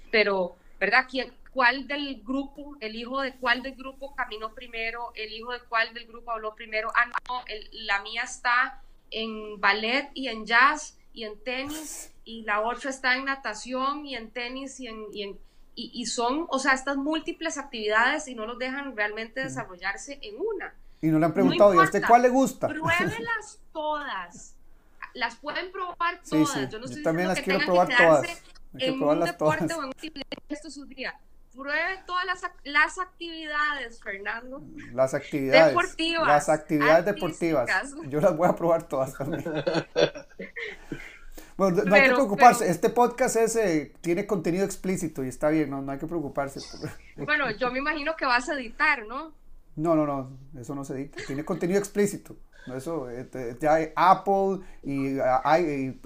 pero, 0.09 0.55
¿verdad? 0.79 1.05
¿Quién, 1.09 1.34
¿Cuál 1.51 1.88
del 1.88 2.23
grupo, 2.23 2.75
el 2.79 2.95
hijo 2.95 3.21
de 3.21 3.36
cuál 3.36 3.61
del 3.61 3.75
grupo 3.75 4.15
caminó 4.15 4.55
primero? 4.55 5.11
¿El 5.15 5.31
hijo 5.34 5.51
de 5.51 5.59
cuál 5.59 5.93
del 5.93 6.07
grupo 6.07 6.31
habló 6.31 6.55
primero? 6.55 6.91
Ah, 6.95 7.05
no, 7.05 7.43
la 7.73 8.01
mía 8.01 8.23
está 8.23 8.81
en 9.11 9.59
ballet 9.59 10.09
y 10.15 10.29
en 10.29 10.45
jazz 10.47 10.97
y 11.14 11.24
en 11.24 11.39
tenis, 11.43 12.11
y 12.26 12.43
la 12.43 12.61
otra 12.61 12.89
está 12.89 13.16
en 13.16 13.26
natación 13.26 14.05
y 14.05 14.16
en 14.16 14.32
tenis 14.32 14.80
y 14.80 14.88
en... 14.88 15.38
Y, 15.76 15.89
y, 15.91 16.05
son, 16.05 16.45
o 16.49 16.59
sea, 16.59 16.74
estas 16.74 16.97
múltiples 16.97 17.57
actividades 17.57 18.28
y 18.28 18.36
no 18.36 18.45
los 18.45 18.59
dejan 18.59 18.95
realmente 18.95 19.41
desarrollarse 19.41 20.20
en 20.22 20.36
una. 20.38 20.76
Y 21.01 21.07
no 21.07 21.18
le 21.18 21.26
han 21.26 21.34
preguntado, 21.34 21.74
¿y 21.74 21.80
a 21.80 21.82
usted 21.82 22.03
cuál 22.07 22.22
le 22.22 22.30
gusta? 22.30 22.68
Pruébelas 22.68 23.59
todas. 23.72 24.55
Las 25.16 25.36
pueden 25.38 25.72
probar 25.72 26.22
todas. 26.30 26.70
Yo 26.70 26.78
no 26.78 26.86
estoy 26.86 27.01
también 27.01 27.28
las 27.28 27.41
quiero 27.41 27.59
probar 27.66 27.89
todas. 27.97 28.43
en 28.78 29.01
un 29.01 29.20
deporte 29.22 29.68
todas. 29.68 29.80
o 29.80 29.84
en 29.84 29.89
un 29.89 30.72
sus 30.72 30.88
días 30.89 31.16
pruebe 31.56 31.99
todas 32.06 32.26
las, 32.26 32.41
las, 32.64 32.99
actividades, 32.99 34.01
Fernando. 34.01 34.62
Las 34.93 35.14
actividades. 35.14 35.68
Deportivas. 35.68 36.28
Las 36.28 36.49
actividades 36.49 37.06
deportivas. 37.06 37.70
Yo 38.10 38.20
las 38.20 38.36
voy 38.36 38.49
a 38.49 38.56
probar 38.56 38.88
todas 38.88 39.14
también. 39.18 39.43
Bueno, 41.56 41.84
no 41.84 41.95
hay 41.95 42.04
que 42.04 42.14
preocuparse, 42.14 42.68
este 42.68 42.89
podcast 42.89 43.36
ese 43.36 43.93
tiene 44.01 44.26
contenido 44.26 44.66
explícito 44.66 45.24
y 45.24 45.28
está 45.28 45.49
bien, 45.49 45.70
no, 45.70 45.84
no 45.84 45.91
hay 45.91 45.99
que 45.99 46.08
preocuparse. 46.08 46.60
Bueno, 47.16 47.51
yo 47.51 47.72
me 47.72 47.78
imagino 47.80 48.16
que 48.16 48.26
vas 48.26 48.49
a 48.49 48.56
editar, 48.56 49.06
¿no? 49.06 49.34
No, 49.76 49.95
no, 49.95 50.06
no, 50.06 50.38
eso 50.60 50.74
no 50.74 50.84
se 50.84 50.93
edita, 50.93 51.22
tiene 51.28 51.45
contenido 51.45 51.80
explícito. 51.80 52.36
Eso, 52.76 53.10
este, 53.10 53.58
ya 53.60 53.76
hay 53.76 53.91
Apple 53.95 54.60
y, 54.84 55.20
hay, 55.20 55.99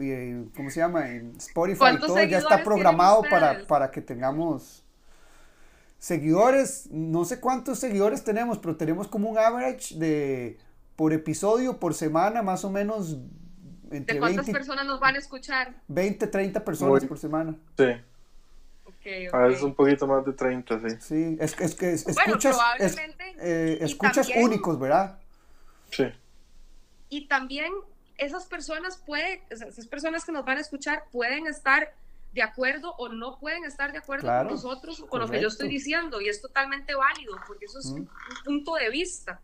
¿cómo 0.56 0.70
se 0.70 0.80
llama? 0.80 1.08
Spotify 1.38 1.94
y 1.94 2.00
todo 2.00 2.24
ya 2.24 2.40
está 2.40 2.64
programado 2.64 3.22
para, 3.30 3.66
para 3.68 3.92
que 3.92 4.02
tengamos 4.02 4.84
seguidores, 6.00 6.90
no 6.92 7.26
sé 7.26 7.40
cuántos 7.40 7.80
seguidores 7.80 8.24
tenemos, 8.24 8.60
pero 8.60 8.76
tenemos 8.76 9.08
como 9.08 9.30
un 9.30 9.38
average 9.38 9.96
de 9.96 10.58
por 10.96 11.14
episodio, 11.14 11.80
por 11.80 11.94
semana, 11.94 12.42
más 12.42 12.66
o 12.66 12.70
menos 12.70 13.18
entre 13.92 14.16
¿De 14.16 14.20
cuántas 14.20 14.50
personas 14.50 14.86
nos 14.86 15.00
van 15.00 15.16
a 15.16 15.20
escuchar? 15.20 15.74
20, 15.88 16.28
30 16.28 16.64
personas 16.64 17.06
por 17.06 17.18
semana. 17.18 17.56
Sí. 17.78 17.86
Okay, 18.86 19.28
A 19.32 19.38
veces 19.40 19.64
un 19.64 19.76
poquito 19.76 20.08
más 20.08 20.26
de 20.26 20.34
30, 20.34 20.80
sí. 20.80 20.96
Sí, 21.00 21.38
es, 21.40 21.60
es 21.60 21.76
que 21.76 21.94
escuchas, 21.94 22.58
eh, 23.40 23.78
escuchas 23.82 24.30
únicos, 24.36 24.80
¿verdad? 24.80 25.20
Sí. 25.92 26.06
Y 27.10 27.28
también 27.28 27.72
esas 28.18 28.46
personas 28.46 28.98
pueden, 28.98 29.40
esas 29.50 29.88
personas 29.88 30.26
que 30.26 30.32
nos 30.32 30.46
van 30.46 30.58
a 30.58 30.62
escuchar 30.62 31.04
pueden 31.12 31.48
estar 31.48 31.94
de 32.38 32.44
acuerdo 32.44 32.94
o 33.00 33.10
no 33.10 33.40
pueden 33.40 33.66
estar 33.66 33.92
de 33.92 33.98
acuerdo 33.98 34.28
con 34.28 34.48
nosotros 34.48 35.00
o 35.00 35.08
con 35.08 35.20
lo 35.20 35.28
que 35.28 35.42
yo 35.42 35.48
estoy 35.48 35.68
diciendo 35.70 36.22
y 36.22 36.30
es 36.30 36.40
totalmente 36.40 36.94
válido 36.94 37.36
porque 37.48 37.66
eso 37.66 37.80
es 37.80 37.88
un, 37.88 38.08
punto 38.46 38.76
de 38.76 38.92
vista. 38.92 39.42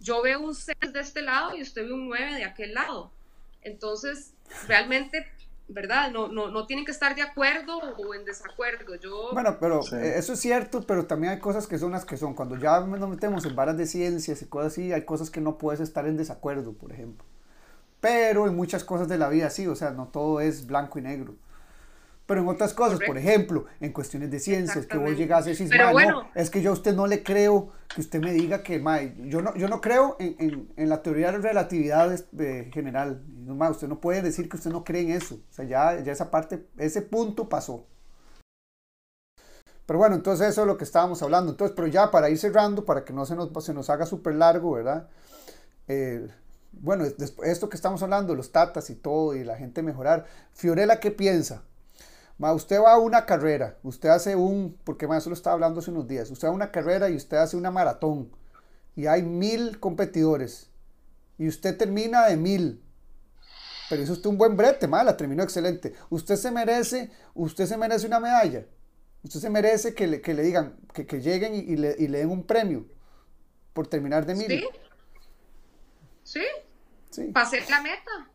Yo 0.00 0.22
veo 0.22 0.40
un 0.40 0.54
6 0.54 0.76
de 0.90 1.00
este 1.00 1.20
lado 1.20 1.54
y 1.54 1.60
usted 1.60 1.84
ve 1.84 1.92
un 1.92 2.08
9 2.08 2.36
de 2.36 2.44
aquel 2.44 2.72
lado. 2.72 3.10
Entonces, 3.60 4.32
realmente, 4.66 5.26
¿verdad? 5.68 6.10
No, 6.10 6.28
no, 6.28 6.48
no 6.48 6.66
tienen 6.66 6.86
que 6.86 6.92
estar 6.92 7.14
de 7.14 7.20
acuerdo 7.20 7.76
o 7.76 8.14
en 8.14 8.24
desacuerdo. 8.24 8.94
Yo... 8.94 9.30
Bueno, 9.34 9.58
pero 9.60 9.82
eh, 9.92 10.14
eso 10.16 10.32
es 10.32 10.40
cierto, 10.40 10.82
pero 10.86 11.04
también 11.04 11.34
hay 11.34 11.40
cosas 11.40 11.66
que 11.66 11.78
son 11.78 11.92
las 11.92 12.06
que 12.06 12.16
son. 12.16 12.32
Cuando 12.32 12.56
ya 12.56 12.80
nos 12.80 13.08
metemos 13.10 13.44
en 13.44 13.54
varas 13.54 13.76
de 13.76 13.84
ciencias 13.86 14.40
y 14.40 14.46
cosas 14.46 14.72
así, 14.72 14.94
hay 14.94 15.04
cosas 15.04 15.28
que 15.28 15.42
no 15.42 15.58
puedes 15.58 15.80
estar 15.80 16.06
en 16.06 16.16
desacuerdo, 16.16 16.72
por 16.72 16.90
ejemplo. 16.90 17.26
Pero 18.00 18.46
en 18.46 18.56
muchas 18.56 18.82
cosas 18.82 19.08
de 19.08 19.18
la 19.18 19.28
vida 19.28 19.50
sí, 19.50 19.66
o 19.66 19.76
sea, 19.76 19.90
no 19.90 20.08
todo 20.08 20.40
es 20.40 20.66
blanco 20.66 20.98
y 20.98 21.02
negro. 21.02 21.34
Pero 22.26 22.40
en 22.40 22.48
otras 22.48 22.72
cosas, 22.72 23.00
por 23.06 23.18
ejemplo, 23.18 23.66
en 23.80 23.92
cuestiones 23.92 24.30
de 24.30 24.40
ciencias, 24.40 24.86
que 24.86 24.96
vos 24.96 25.14
llegas 25.16 25.44
a 25.44 25.50
decir, 25.50 25.70
no, 25.76 26.30
es 26.34 26.48
que 26.48 26.62
yo 26.62 26.70
a 26.70 26.72
usted 26.72 26.94
no 26.94 27.06
le 27.06 27.22
creo 27.22 27.70
que 27.94 28.00
usted 28.00 28.20
me 28.20 28.32
diga 28.32 28.62
que, 28.62 28.78
mae, 28.78 29.14
yo 29.26 29.42
no, 29.42 29.54
yo 29.56 29.68
no 29.68 29.82
creo 29.82 30.16
en, 30.18 30.34
en, 30.38 30.72
en 30.76 30.88
la 30.88 31.02
teoría 31.02 31.32
de 31.32 31.38
relatividad 31.38 32.18
de, 32.32 32.70
general. 32.72 33.22
No, 33.28 33.54
mae, 33.54 33.70
usted 33.70 33.88
no 33.88 34.00
puede 34.00 34.22
decir 34.22 34.48
que 34.48 34.56
usted 34.56 34.70
no 34.70 34.84
cree 34.84 35.02
en 35.02 35.10
eso. 35.10 35.34
O 35.34 35.52
sea, 35.52 35.66
ya, 35.66 36.00
ya 36.00 36.12
esa 36.12 36.30
parte, 36.30 36.66
ese 36.78 37.02
punto 37.02 37.50
pasó. 37.50 37.86
Pero 39.84 39.98
bueno, 39.98 40.14
entonces 40.14 40.48
eso 40.48 40.62
es 40.62 40.66
lo 40.66 40.78
que 40.78 40.84
estábamos 40.84 41.22
hablando. 41.22 41.50
Entonces, 41.50 41.74
pero 41.76 41.88
ya 41.88 42.10
para 42.10 42.30
ir 42.30 42.38
cerrando, 42.38 42.86
para 42.86 43.04
que 43.04 43.12
no 43.12 43.26
se 43.26 43.36
nos, 43.36 43.50
se 43.62 43.74
nos 43.74 43.90
haga 43.90 44.06
súper 44.06 44.34
largo, 44.36 44.72
¿verdad? 44.72 45.08
Eh, 45.88 46.26
bueno, 46.72 47.04
esto 47.04 47.68
que 47.68 47.76
estamos 47.76 48.02
hablando, 48.02 48.34
los 48.34 48.50
tatas 48.50 48.88
y 48.88 48.94
todo, 48.94 49.36
y 49.36 49.44
la 49.44 49.56
gente 49.58 49.82
mejorar. 49.82 50.24
Fiorella, 50.54 51.00
¿qué 51.00 51.10
piensa? 51.10 51.64
Usted 52.38 52.80
va 52.80 52.92
a 52.92 52.98
una 52.98 53.26
carrera, 53.26 53.78
usted 53.82 54.08
hace 54.08 54.36
un, 54.36 54.78
porque 54.84 55.06
más 55.06 55.22
eso 55.22 55.30
lo 55.30 55.34
estaba 55.34 55.54
hablando 55.54 55.80
hace 55.80 55.90
unos 55.90 56.06
días, 56.06 56.30
usted 56.30 56.48
va 56.48 56.52
a 56.52 56.54
una 56.54 56.70
carrera 56.70 57.08
y 57.08 57.16
usted 57.16 57.36
hace 57.36 57.56
una 57.56 57.70
maratón 57.70 58.30
y 58.96 59.06
hay 59.06 59.22
mil 59.22 59.78
competidores 59.80 60.70
y 61.38 61.48
usted 61.48 61.76
termina 61.76 62.26
de 62.26 62.36
mil. 62.36 62.80
Pero 63.90 64.02
hizo 64.02 64.12
usted 64.12 64.30
un 64.30 64.38
buen 64.38 64.56
brete, 64.56 64.88
ma, 64.88 65.04
la 65.04 65.16
terminó 65.16 65.42
excelente. 65.42 65.94
Usted 66.08 66.36
se 66.36 66.50
merece, 66.50 67.10
usted 67.34 67.66
se 67.66 67.76
merece 67.76 68.06
una 68.06 68.18
medalla. 68.18 68.64
Usted 69.22 69.40
se 69.40 69.50
merece 69.50 69.94
que 69.94 70.06
le, 70.06 70.20
que 70.20 70.34
le 70.34 70.42
digan, 70.42 70.76
que, 70.92 71.06
que 71.06 71.20
lleguen 71.20 71.54
y, 71.54 71.76
le, 71.76 71.94
y, 71.98 72.08
le, 72.08 72.18
den 72.18 72.30
un 72.30 72.46
premio 72.46 72.86
por 73.72 73.86
terminar 73.86 74.24
de 74.26 74.34
mil. 74.34 74.46
Sí. 74.46 74.64
Sí. 76.22 76.42
sí. 77.10 77.24
Pasé 77.32 77.62
la 77.68 77.82
meta. 77.82 78.30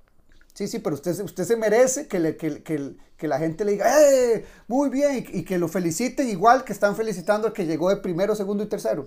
Sí, 0.60 0.68
sí, 0.68 0.80
pero 0.80 0.96
usted, 0.96 1.18
usted 1.22 1.46
se 1.46 1.56
merece 1.56 2.10
que, 2.10 2.20
le, 2.20 2.36
que, 2.36 2.62
que, 2.62 2.94
que 3.16 3.28
la 3.30 3.40
gente 3.40 3.64
le 3.64 3.72
diga, 3.72 3.86
¡eh! 3.98 4.46
Muy 4.68 4.90
bien, 4.90 5.26
y, 5.32 5.44
que 5.46 5.58
lo 5.58 5.70
feliciten 5.70 6.28
igual 6.28 6.66
que 6.66 6.74
están 6.74 6.98
felicitando 6.98 7.48
al 7.48 7.54
que 7.54 7.66
llegó 7.66 7.90
de 7.90 7.96
primero, 7.96 8.36
segundo 8.36 8.66
y 8.66 8.68
tercero. 8.68 9.06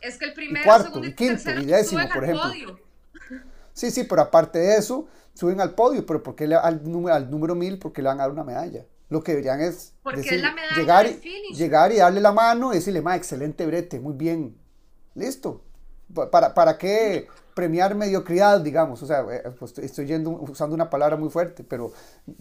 Es 0.00 0.18
que 0.18 0.26
el 0.26 0.34
primero, 0.34 0.64
cuarto, 0.64 0.84
segundo 0.84 1.08
y, 1.08 1.16
quinto, 1.16 1.50
y 1.50 1.64
décimo, 1.64 2.08
por 2.14 2.22
ejemplo. 2.22 2.44
Podio. 2.44 2.78
Sí, 3.72 3.90
sí, 3.90 4.04
pero 4.04 4.22
aparte 4.22 4.60
de 4.60 4.76
eso, 4.76 5.08
suben 5.34 5.60
al 5.60 5.74
podio, 5.74 6.06
pero 6.06 6.22
¿por 6.22 6.36
qué 6.36 6.44
al, 6.44 6.88
número, 6.88 7.16
al 7.16 7.28
número 7.28 7.56
mil? 7.56 7.80
Porque 7.80 8.00
le 8.00 8.06
van 8.06 8.20
a 8.20 8.22
dar 8.22 8.30
una 8.30 8.44
medalla. 8.44 8.86
Lo 9.08 9.20
que 9.20 9.32
deberían 9.32 9.60
es, 9.60 9.94
llegar, 10.76 11.06
y, 11.06 11.54
llegar 11.56 11.90
y 11.90 11.96
darle 11.96 12.20
la 12.20 12.30
mano 12.30 12.72
y 12.72 12.76
decirle, 12.76 13.02
ma, 13.02 13.16
excelente 13.16 13.66
brete, 13.66 13.98
muy 13.98 14.14
bien, 14.14 14.56
listo. 15.16 15.64
¿Para, 16.30 16.54
para 16.54 16.78
qué 16.78 17.26
premiar 17.54 17.94
mediocridad, 17.94 18.60
digamos? 18.60 19.02
O 19.02 19.06
sea, 19.06 19.20
eh, 19.30 19.42
pues 19.58 19.76
estoy 19.78 20.06
yendo, 20.06 20.30
usando 20.30 20.74
una 20.74 20.90
palabra 20.90 21.16
muy 21.16 21.30
fuerte, 21.30 21.64
pero 21.64 21.92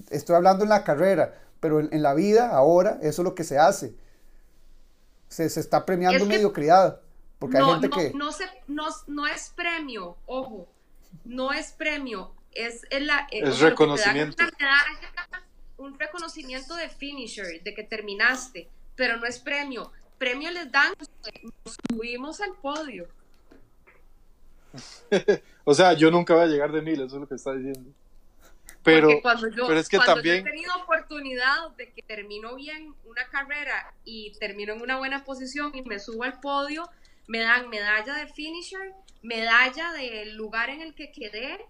estoy 0.09 0.35
hablando 0.35 0.63
en 0.63 0.69
la 0.69 0.83
carrera, 0.83 1.33
pero 1.59 1.79
en, 1.79 2.01
la 2.01 2.13
vida, 2.13 2.49
ahora, 2.49 2.97
eso 3.01 3.21
es 3.21 3.25
lo 3.25 3.35
que 3.35 3.43
se 3.43 3.57
hace. 3.57 3.95
Se, 5.27 5.49
se 5.49 5.59
está 5.59 5.85
premiando 5.85 6.25
mediocridad. 6.25 6.99
Porque 7.39 7.57
hay 7.57 7.63
gente 7.63 7.89
que... 7.89 8.13
No, 8.13 8.31
se, 8.31 8.45
no, 8.67 8.87
no 9.07 9.27
es 9.27 9.51
premio, 9.55 10.15
ojo, 10.27 10.67
no 11.25 11.51
es 11.51 11.71
premio, 11.71 12.33
es, 12.51 12.81
la, 12.91 13.27
es 13.31 13.59
reconocimiento. 13.59 14.43
Un 15.77 15.97
reconocimiento 15.97 16.75
de 16.75 16.89
finisher, 16.89 17.63
de 17.63 17.73
que 17.73 17.83
terminaste, 17.83 18.69
pero 18.95 19.17
no 19.17 19.25
es 19.25 19.39
premio. 19.39 19.91
Premio 20.19 20.51
les 20.51 20.71
dan, 20.71 20.93
nos 21.65 21.77
subimos 21.89 22.41
al 22.41 22.53
podio. 22.61 23.07
o 25.63 25.73
sea, 25.73 25.93
yo 25.93 26.11
nunca 26.11 26.33
voy 26.33 26.43
a 26.43 26.47
llegar 26.47 26.71
de 26.71 26.81
mil, 26.81 27.01
eso 27.01 27.15
es 27.15 27.21
lo 27.21 27.27
que 27.27 27.35
está 27.35 27.53
diciendo. 27.53 27.91
Pero, 28.83 29.09
pero 29.21 29.79
es 29.79 29.87
que 29.87 29.99
también... 29.99 30.47
he 30.47 30.49
tenido 30.49 30.73
oportunidad 30.75 31.69
de 31.77 31.91
que 31.91 32.01
termino 32.01 32.55
bien 32.55 32.95
una 33.05 33.27
carrera 33.29 33.93
y 34.05 34.33
termino 34.39 34.73
en 34.73 34.81
una 34.81 34.97
buena 34.97 35.23
posición 35.23 35.75
y 35.75 35.83
me 35.83 35.99
subo 35.99 36.23
al 36.23 36.39
podio, 36.39 36.89
me 37.27 37.39
dan 37.39 37.69
medalla 37.69 38.15
de 38.15 38.27
finisher, 38.27 38.93
medalla 39.21 39.91
del 39.93 40.35
lugar 40.35 40.71
en 40.71 40.81
el 40.81 40.95
que 40.95 41.11
quedé 41.11 41.63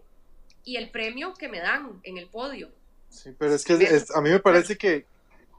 y 0.64 0.78
el 0.78 0.90
premio 0.90 1.34
que 1.34 1.50
me 1.50 1.60
dan 1.60 2.00
en 2.04 2.18
el 2.18 2.28
podio. 2.28 2.72
Sí, 3.10 3.36
pero 3.38 3.54
es 3.56 3.66
que 3.66 3.74
a 3.74 4.22
mí 4.22 4.30
me 4.30 4.40
parece 4.40 4.78
que, 4.78 5.06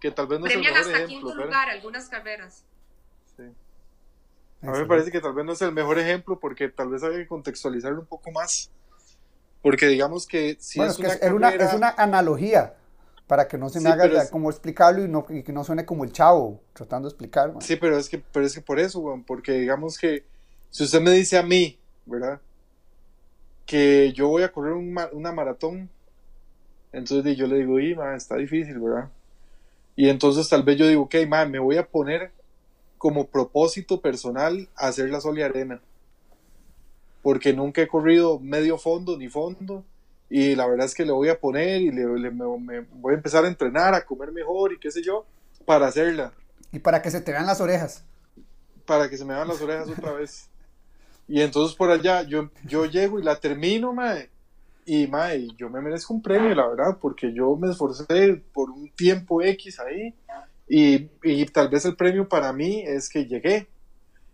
que 0.00 0.10
tal 0.10 0.26
vez 0.26 0.40
no 0.40 0.46
es 0.46 0.54
el 0.54 0.60
mejor 0.60 0.78
hasta 0.78 1.06
quinto 1.06 1.34
lugar 1.34 1.68
algunas 1.68 2.08
carreras. 2.08 2.64
Sí. 4.62 4.68
A 4.68 4.72
mí 4.72 4.78
me 4.78 4.86
parece 4.86 5.10
que 5.10 5.20
tal 5.20 5.34
vez 5.34 5.44
no 5.44 5.52
es 5.52 5.62
el 5.62 5.72
mejor 5.72 5.98
ejemplo 5.98 6.38
porque 6.38 6.68
tal 6.68 6.88
vez 6.88 7.02
hay 7.02 7.16
que 7.16 7.26
contextualizarlo 7.26 8.00
un 8.00 8.06
poco 8.06 8.30
más. 8.30 8.70
Porque 9.60 9.86
digamos 9.86 10.26
que 10.26 10.56
si 10.58 10.80
es, 10.80 10.98
una 10.98 11.08
es, 11.08 11.32
una, 11.32 11.50
es 11.50 11.74
una 11.74 11.90
analogía 11.90 12.74
para 13.26 13.48
que 13.48 13.56
no 13.56 13.68
se 13.68 13.80
me 13.80 13.88
haga 13.88 14.28
como 14.30 14.50
explicarlo 14.50 15.04
y, 15.04 15.08
no, 15.08 15.24
y 15.28 15.42
que 15.42 15.52
no 15.52 15.64
suene 15.64 15.84
como 15.84 16.04
el 16.04 16.12
chavo 16.12 16.60
tratando 16.72 17.08
de 17.08 17.12
explicar. 17.12 17.54
Sí, 17.60 17.76
pero 17.76 17.96
es 17.96 18.08
que, 18.08 18.18
pero 18.18 18.44
es 18.44 18.54
que 18.54 18.60
por 18.60 18.78
eso, 18.78 19.02
porque 19.26 19.52
digamos 19.52 19.98
que 19.98 20.24
si 20.70 20.84
usted 20.84 21.00
me 21.00 21.12
dice 21.12 21.38
a 21.38 21.42
mí, 21.42 21.78
¿verdad? 22.06 22.40
Que 23.66 24.12
yo 24.12 24.28
voy 24.28 24.42
a 24.42 24.52
correr 24.52 24.74
una 24.74 25.32
maratón, 25.32 25.88
entonces 26.92 27.36
yo 27.36 27.46
le 27.46 27.56
digo, 27.58 27.80
y, 27.80 27.96
está 28.14 28.36
difícil, 28.36 28.78
¿verdad? 28.78 29.08
Y 29.96 30.08
entonces 30.08 30.48
tal 30.48 30.62
vez 30.62 30.76
yo 30.78 30.86
digo, 30.86 31.02
ok, 31.02 31.14
ma, 31.28 31.46
me 31.46 31.58
voy 31.58 31.76
a 31.76 31.86
poner 31.86 32.32
como 33.02 33.26
propósito 33.26 34.00
personal 34.00 34.68
hacer 34.76 35.10
la 35.10 35.20
sol 35.20 35.36
y 35.36 35.42
arena. 35.42 35.80
Porque 37.20 37.52
nunca 37.52 37.82
he 37.82 37.88
corrido 37.88 38.38
medio 38.38 38.78
fondo 38.78 39.18
ni 39.18 39.28
fondo. 39.28 39.84
Y 40.30 40.54
la 40.54 40.68
verdad 40.68 40.86
es 40.86 40.94
que 40.94 41.04
le 41.04 41.10
voy 41.10 41.28
a 41.28 41.40
poner 41.40 41.80
y 41.80 41.90
le, 41.90 42.06
me, 42.30 42.44
voy 42.92 43.12
a 43.12 43.16
empezar 43.16 43.44
a 43.44 43.48
entrenar, 43.48 43.92
a 43.92 44.06
comer 44.06 44.30
mejor 44.30 44.72
y 44.72 44.78
qué 44.78 44.92
sé 44.92 45.02
yo, 45.02 45.26
para 45.66 45.88
hacerla. 45.88 46.32
Y 46.70 46.78
para 46.78 47.02
que 47.02 47.10
se 47.10 47.20
te 47.20 47.32
vean 47.32 47.44
las 47.44 47.60
orejas. 47.60 48.04
Para 48.86 49.10
que 49.10 49.16
se 49.16 49.24
me 49.24 49.34
vean 49.34 49.48
las 49.48 49.60
orejas 49.60 49.88
otra 49.88 50.12
vez. 50.12 50.48
Y 51.26 51.40
entonces 51.40 51.76
por 51.76 51.90
allá 51.90 52.22
yo, 52.22 52.50
yo 52.64 52.86
llego 52.86 53.18
y 53.18 53.24
la 53.24 53.34
termino, 53.34 53.92
mae. 53.92 54.30
Y 54.86 55.08
mae, 55.08 55.48
yo 55.56 55.68
me 55.70 55.80
merezco 55.80 56.14
un 56.14 56.22
premio, 56.22 56.54
la 56.54 56.68
verdad, 56.68 56.98
porque 57.00 57.32
yo 57.32 57.56
me 57.56 57.68
esforcé 57.68 58.40
por 58.54 58.70
un 58.70 58.88
tiempo 58.90 59.42
X 59.42 59.80
ahí. 59.80 60.14
Y, 60.74 61.10
y 61.22 61.44
tal 61.44 61.68
vez 61.68 61.84
el 61.84 61.96
premio 61.96 62.26
para 62.26 62.50
mí 62.50 62.80
es 62.80 63.10
que 63.10 63.26
llegué. 63.26 63.68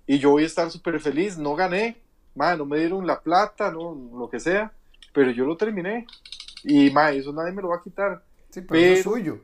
Y 0.07 0.21
yo 0.21 0.31
voy 0.31 0.45
a 0.45 0.47
estar 0.47 0.71
súper 0.71 1.01
feliz. 1.01 1.37
No 1.37 1.57
gané, 1.57 2.01
mae, 2.37 2.57
no 2.57 2.65
me 2.65 2.79
dieron 2.79 3.05
la 3.09 3.21
plata, 3.21 3.73
no, 3.73 3.93
lo 4.17 4.31
que 4.31 4.39
sea. 4.39 4.73
Pero 5.13 5.33
yo 5.33 5.45
lo 5.45 5.57
terminé. 5.57 6.07
Y 6.63 6.91
mae, 6.91 7.19
eso 7.19 7.33
nadie 7.33 7.51
me 7.51 7.61
lo 7.61 7.71
va 7.71 7.79
a 7.79 7.83
quitar. 7.83 8.23
Sí, 8.51 8.61
pero, 8.61 8.81
es 8.81 9.03
suyo. 9.03 9.41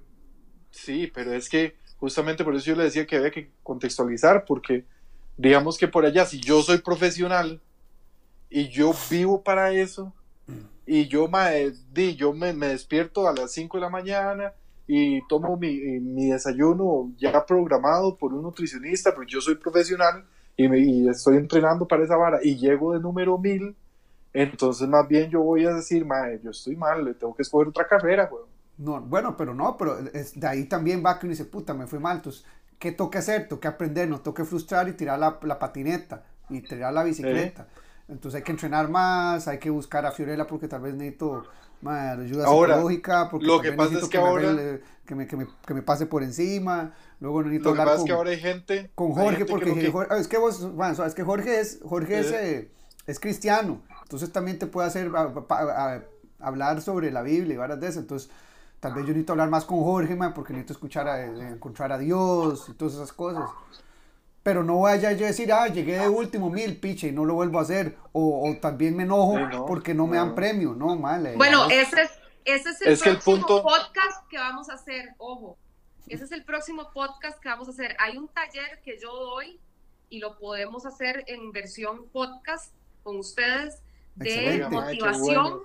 Sí, 0.70 1.10
pero 1.12 1.32
es 1.32 1.48
que 1.48 1.74
justamente 1.96 2.44
por 2.44 2.54
eso 2.54 2.66
yo 2.66 2.76
le 2.76 2.84
decía 2.84 3.08
que 3.08 3.16
había 3.16 3.32
que 3.32 3.50
contextualizar, 3.64 4.44
porque 4.44 4.84
digamos 5.36 5.76
que 5.76 5.88
por 5.88 6.06
allá, 6.06 6.24
si 6.24 6.40
yo 6.40 6.62
soy 6.62 6.78
profesional 6.78 7.60
y 8.48 8.68
yo 8.68 8.94
vivo 9.10 9.42
para 9.42 9.72
eso, 9.72 10.14
y 10.86 11.08
yo, 11.08 11.26
me, 11.26 11.72
di, 11.92 12.14
yo 12.14 12.32
me, 12.32 12.54
despierto 12.54 13.26
a 13.26 13.32
las 13.32 13.50
5 13.50 13.78
de 13.78 13.80
la 13.80 13.90
mañana 13.90 14.52
y 14.86 15.26
tomo 15.28 15.56
mi, 15.56 15.78
mi, 16.00 16.30
desayuno 16.30 17.12
ya 17.16 17.44
programado 17.46 18.16
por 18.16 18.34
un 18.34 18.42
nutricionista, 18.42 19.14
porque 19.14 19.32
yo 19.32 19.40
soy 19.40 19.54
profesional 19.54 20.24
y, 20.56 20.68
me, 20.68 21.10
estoy 21.10 21.36
entrenando 21.36 21.86
para 21.86 22.04
esa 22.04 22.16
vara 22.16 22.40
y 22.42 22.56
llego 22.56 22.92
de 22.92 23.00
número 23.00 23.38
1000, 23.38 23.74
entonces 24.34 24.88
más 24.88 25.08
bien 25.08 25.30
yo 25.30 25.40
voy 25.40 25.64
a 25.64 25.72
decir, 25.72 26.04
mae, 26.04 26.40
yo 26.42 26.50
estoy 26.50 26.76
mal, 26.76 27.04
le 27.04 27.14
tengo 27.14 27.34
que 27.34 27.42
escoger 27.42 27.68
otra 27.68 27.86
carrera, 27.86 28.28
No, 28.76 29.00
bueno, 29.00 29.36
pero 29.36 29.54
no, 29.54 29.76
pero 29.76 29.96
de 29.96 30.46
ahí 30.46 30.64
también 30.64 31.02
va 31.04 31.18
que 31.18 31.26
uno 31.26 31.32
dice, 31.32 31.46
puta, 31.46 31.72
me 31.72 31.86
fue 31.86 31.98
mal, 31.98 32.16
entonces 32.16 32.44
¿qué 32.78 32.92
toca 32.92 33.20
hacer? 33.20 33.48
Toca 33.48 33.70
aprender, 33.70 34.08
no 34.08 34.20
toca 34.20 34.44
frustrar 34.44 34.88
y 34.88 34.92
tirar 34.92 35.18
la, 35.18 35.38
la 35.42 35.58
patineta 35.58 36.24
y 36.50 36.60
tirar 36.60 36.92
la 36.92 37.04
bicicleta. 37.04 37.66
Entonces 38.08 38.38
hay 38.38 38.44
que 38.44 38.52
entrenar 38.52 38.90
más, 38.90 39.48
hay 39.48 39.58
que 39.58 39.70
buscar 39.70 40.04
a 40.04 40.12
Fiorella 40.12 40.46
porque 40.46 40.68
tal 40.68 40.82
vez 40.82 40.94
necesito 40.94 41.44
más 41.84 42.18
ayuda 42.18 42.44
psicológica, 42.44 43.28
porque 43.30 43.46
lo 43.46 43.60
que 43.60 43.72
pasa 43.72 43.98
es 43.98 44.08
que, 44.08 44.18
ahora... 44.18 44.52
Me, 44.52 44.80
que, 45.06 45.14
me, 45.14 45.26
que, 45.26 45.36
me, 45.36 45.46
que, 45.66 45.74
me, 45.74 45.82
pase 45.82 46.06
por 46.06 46.22
encima, 46.22 46.94
luego 47.20 47.42
necesito 47.42 47.68
hablar 47.68 47.88
con, 47.88 47.98
es 47.98 48.04
que 48.04 48.12
ahora 48.12 48.30
hay 48.30 48.40
gente, 48.40 48.90
con 48.94 49.12
Jorge, 49.12 49.44
porque 49.44 49.90
Jorge, 49.90 50.18
es 50.18 50.28
que 50.28 50.38
vos, 50.38 50.72
bueno, 50.74 51.04
es 51.04 51.14
que 51.14 51.22
Jorge 51.22 51.60
es, 51.60 51.80
Jorge 51.84 52.20
es, 52.20 52.32
eh, 52.32 52.70
es, 53.06 53.20
cristiano, 53.20 53.82
entonces 54.02 54.32
también 54.32 54.58
te 54.58 54.66
puede 54.66 54.88
hacer 54.88 55.10
hablar 56.40 56.80
sobre 56.80 57.10
la 57.10 57.20
Biblia 57.20 57.54
y 57.54 57.56
varias 57.58 57.80
de 57.80 57.86
esas, 57.86 58.02
entonces 58.02 58.30
Tal 58.84 58.92
vez 58.92 59.04
yo 59.04 59.14
necesito 59.14 59.32
hablar 59.32 59.48
más 59.48 59.64
con 59.64 59.82
Jorge, 59.82 60.14
porque 60.34 60.52
necesito 60.52 60.74
escuchar, 60.74 61.08
a, 61.08 61.24
eh, 61.24 61.52
encontrar 61.52 61.90
a 61.90 61.96
Dios 61.96 62.68
y 62.68 62.74
todas 62.74 62.92
esas 62.92 63.14
cosas. 63.14 63.48
Pero 64.44 64.62
no 64.62 64.80
vaya 64.80 65.10
yo 65.12 65.24
a 65.24 65.28
decir, 65.28 65.50
ah, 65.52 65.66
llegué 65.68 65.98
de 65.98 66.08
último 66.08 66.50
mil, 66.50 66.76
piche, 66.76 67.08
y 67.08 67.12
no 67.12 67.24
lo 67.24 67.32
vuelvo 67.32 67.58
a 67.58 67.62
hacer. 67.62 67.96
O, 68.12 68.46
o 68.46 68.56
también 68.58 68.94
me 68.94 69.04
enojo 69.04 69.38
porque 69.66 69.94
no, 69.94 70.06
me 70.06 70.18
dan 70.18 70.34
premio. 70.34 70.74
No, 70.74 70.94
mal. 70.96 71.32
Bueno, 71.36 71.66
ese 71.70 72.02
es, 72.02 72.10
ese 72.44 72.70
es 72.70 72.82
el 73.06 73.16
próximo 73.16 73.62
podcast 73.62 74.28
que 74.28 74.36
vamos 74.36 74.68
a 74.68 74.74
hacer, 74.74 75.14
ojo. 75.16 75.56
Ese 76.08 76.24
es 76.24 76.32
el 76.32 76.44
próximo 76.44 76.90
podcast 76.92 77.40
que 77.40 77.48
vamos 77.48 77.68
a 77.68 77.70
hacer. 77.70 77.96
Hay 77.98 78.18
un 78.18 78.28
taller 78.28 78.82
que 78.84 78.98
yo 79.00 79.10
doy 79.10 79.58
y 80.10 80.18
lo 80.18 80.38
podemos 80.38 80.84
hacer 80.84 81.24
en 81.26 81.50
versión 81.50 82.06
podcast 82.12 82.74
con 83.02 83.16
ustedes 83.16 83.80
de 84.14 84.68
motivación 84.70 85.62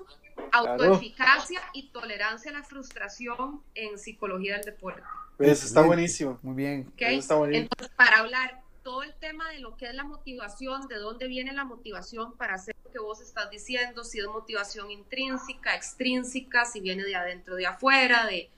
autoeficacia 0.53 1.59
y 1.73 1.89
tolerancia 1.89 2.51
a 2.51 2.53
la 2.53 2.63
frustración 2.63 3.61
en 3.75 3.99
psicología 3.99 4.55
del 4.55 4.63
deporte. 4.63 5.01
Eso 5.37 5.65
está 5.65 5.81
buenísimo. 5.81 6.39
Muy 6.41 6.55
bien. 6.55 6.93
está 6.97 7.35
Entonces, 7.35 7.89
para 7.97 8.19
hablar 8.19 8.61
todo 8.83 9.03
el 9.03 9.13
tema 9.15 9.49
de 9.49 9.59
lo 9.59 9.77
que 9.77 9.87
es 9.87 9.93
la 9.93 10.03
motivación, 10.03 10.87
de 10.87 10.95
dónde 10.95 11.27
viene 11.27 11.53
la 11.53 11.65
motivación 11.65 12.33
para 12.37 12.55
hacer 12.55 12.75
lo 12.83 12.91
que 12.91 12.99
vos 12.99 13.21
estás 13.21 13.49
diciendo, 13.49 14.03
si 14.03 14.19
es 14.19 14.27
motivación 14.27 14.91
intrínseca, 14.91 15.75
extrínseca, 15.75 16.65
si 16.65 16.79
viene 16.79 17.03
de 17.03 17.15
adentro, 17.15 17.55
de 17.55 17.67
afuera, 17.67 18.25
de, 18.25 18.49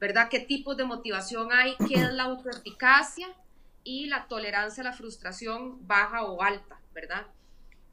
¿verdad? 0.00 0.28
¿Qué 0.28 0.40
tipos 0.40 0.76
de 0.76 0.84
motivación 0.84 1.52
hay? 1.52 1.76
¿Qué 1.88 1.94
es 1.94 2.12
la 2.12 2.24
autoeficacia? 2.24 3.28
Y 3.84 4.06
la 4.06 4.26
tolerancia 4.28 4.82
a 4.82 4.84
la 4.84 4.92
frustración 4.92 5.86
baja 5.86 6.24
o 6.24 6.42
alta, 6.42 6.78
¿verdad? 6.94 7.26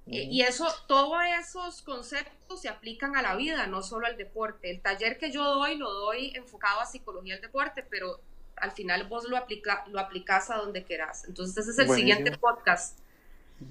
Eh, 0.07 0.23
y 0.23 0.41
eso, 0.41 0.67
todos 0.87 1.19
esos 1.39 1.81
conceptos 1.83 2.61
se 2.61 2.69
aplican 2.69 3.15
a 3.15 3.21
la 3.21 3.35
vida, 3.35 3.67
no 3.67 3.83
solo 3.83 4.07
al 4.07 4.17
deporte. 4.17 4.71
El 4.71 4.81
taller 4.81 5.17
que 5.17 5.31
yo 5.31 5.43
doy 5.43 5.77
lo 5.77 5.91
doy 5.91 6.31
enfocado 6.35 6.79
a 6.79 6.85
psicología 6.85 7.35
del 7.35 7.43
deporte, 7.43 7.83
pero 7.83 8.19
al 8.61 8.71
final 8.71 9.07
vos 9.07 9.27
lo, 9.29 9.37
aplica, 9.37 9.85
lo 9.89 9.99
aplicas 9.99 10.49
a 10.49 10.57
donde 10.57 10.83
quieras. 10.83 11.25
Entonces 11.27 11.57
ese 11.57 11.71
es 11.71 11.89
el 11.89 11.95
siguiente 11.95 12.37
podcast. 12.37 12.99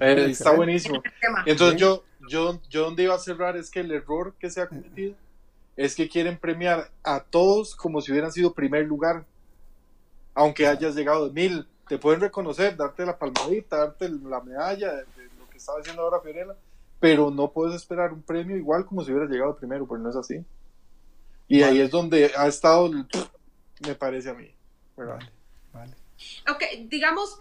Eh, 0.00 0.26
está 0.30 0.52
buenísimo. 0.52 1.02
Entonces 1.46 1.80
yo, 1.80 2.04
yo, 2.28 2.60
yo 2.68 2.84
donde 2.84 3.04
iba 3.04 3.14
a 3.14 3.18
cerrar 3.18 3.56
es 3.56 3.70
que 3.70 3.80
el 3.80 3.90
error 3.90 4.34
que 4.38 4.50
se 4.50 4.60
ha 4.60 4.68
cometido 4.68 5.14
es 5.76 5.94
que 5.94 6.08
quieren 6.08 6.36
premiar 6.36 6.90
a 7.04 7.20
todos 7.20 7.74
como 7.74 8.00
si 8.00 8.10
hubieran 8.10 8.32
sido 8.32 8.52
primer 8.52 8.86
lugar, 8.86 9.24
aunque 10.34 10.66
hayas 10.66 10.94
llegado 10.94 11.28
de 11.28 11.32
mil. 11.32 11.68
Te 11.88 11.98
pueden 11.98 12.20
reconocer, 12.20 12.76
darte 12.76 13.06
la 13.06 13.18
palmadita, 13.18 13.78
darte 13.78 14.08
la 14.08 14.40
medalla, 14.40 15.04
estaba 15.58 15.78
diciendo 15.78 16.02
ahora 16.02 16.20
Fiorella, 16.20 16.56
pero 16.98 17.30
no 17.30 17.52
puedes 17.52 17.76
esperar 17.76 18.12
un 18.12 18.22
premio 18.22 18.56
igual 18.56 18.86
como 18.86 19.04
si 19.04 19.12
hubiera 19.12 19.30
llegado 19.30 19.56
primero, 19.56 19.86
porque 19.86 20.02
no 20.02 20.10
es 20.10 20.16
así. 20.16 20.44
Y 21.46 21.62
ahí 21.62 21.80
es 21.80 21.90
donde 21.90 22.32
ha 22.36 22.46
estado, 22.46 22.90
me 23.86 23.94
parece 23.94 24.30
a 24.30 24.34
mí. 24.34 24.50
Vale, 25.06 25.30
vale. 25.72 25.94
Ok, 26.50 26.62
digamos, 26.88 27.38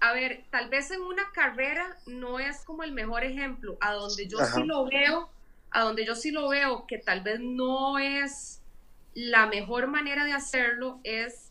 a 0.00 0.12
ver, 0.12 0.44
tal 0.50 0.68
vez 0.68 0.90
en 0.90 1.00
una 1.00 1.30
carrera 1.32 1.96
no 2.06 2.38
es 2.38 2.58
como 2.64 2.82
el 2.82 2.92
mejor 2.92 3.24
ejemplo, 3.24 3.76
a 3.80 3.92
donde 3.92 4.28
yo 4.28 4.38
sí 4.44 4.62
lo 4.64 4.84
veo, 4.84 5.30
a 5.70 5.80
donde 5.80 6.04
yo 6.04 6.14
sí 6.14 6.30
lo 6.30 6.48
veo 6.48 6.86
que 6.86 6.98
tal 6.98 7.22
vez 7.22 7.40
no 7.40 7.98
es 7.98 8.60
la 9.14 9.46
mejor 9.46 9.86
manera 9.86 10.24
de 10.24 10.32
hacerlo 10.32 11.00
es, 11.02 11.50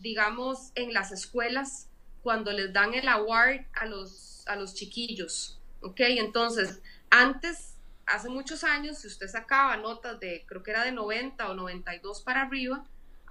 digamos, 0.00 0.72
en 0.74 0.92
las 0.92 1.12
escuelas, 1.12 1.88
cuando 2.22 2.52
les 2.52 2.72
dan 2.72 2.94
el 2.94 3.06
award 3.08 3.60
a 3.74 3.86
los, 3.86 4.44
a 4.48 4.56
los 4.56 4.74
chiquillos, 4.74 5.60
¿ok? 5.80 6.00
Entonces, 6.00 6.80
antes, 7.10 7.76
hace 8.06 8.28
muchos 8.28 8.64
años, 8.64 8.98
si 8.98 9.06
usted 9.06 9.28
sacaba 9.28 9.76
notas 9.76 10.18
de, 10.18 10.44
creo 10.46 10.62
que 10.62 10.72
era 10.72 10.84
de 10.84 10.90
90 10.90 11.48
o 11.48 11.54
92 11.54 12.22
para 12.22 12.42
arriba, 12.42 12.84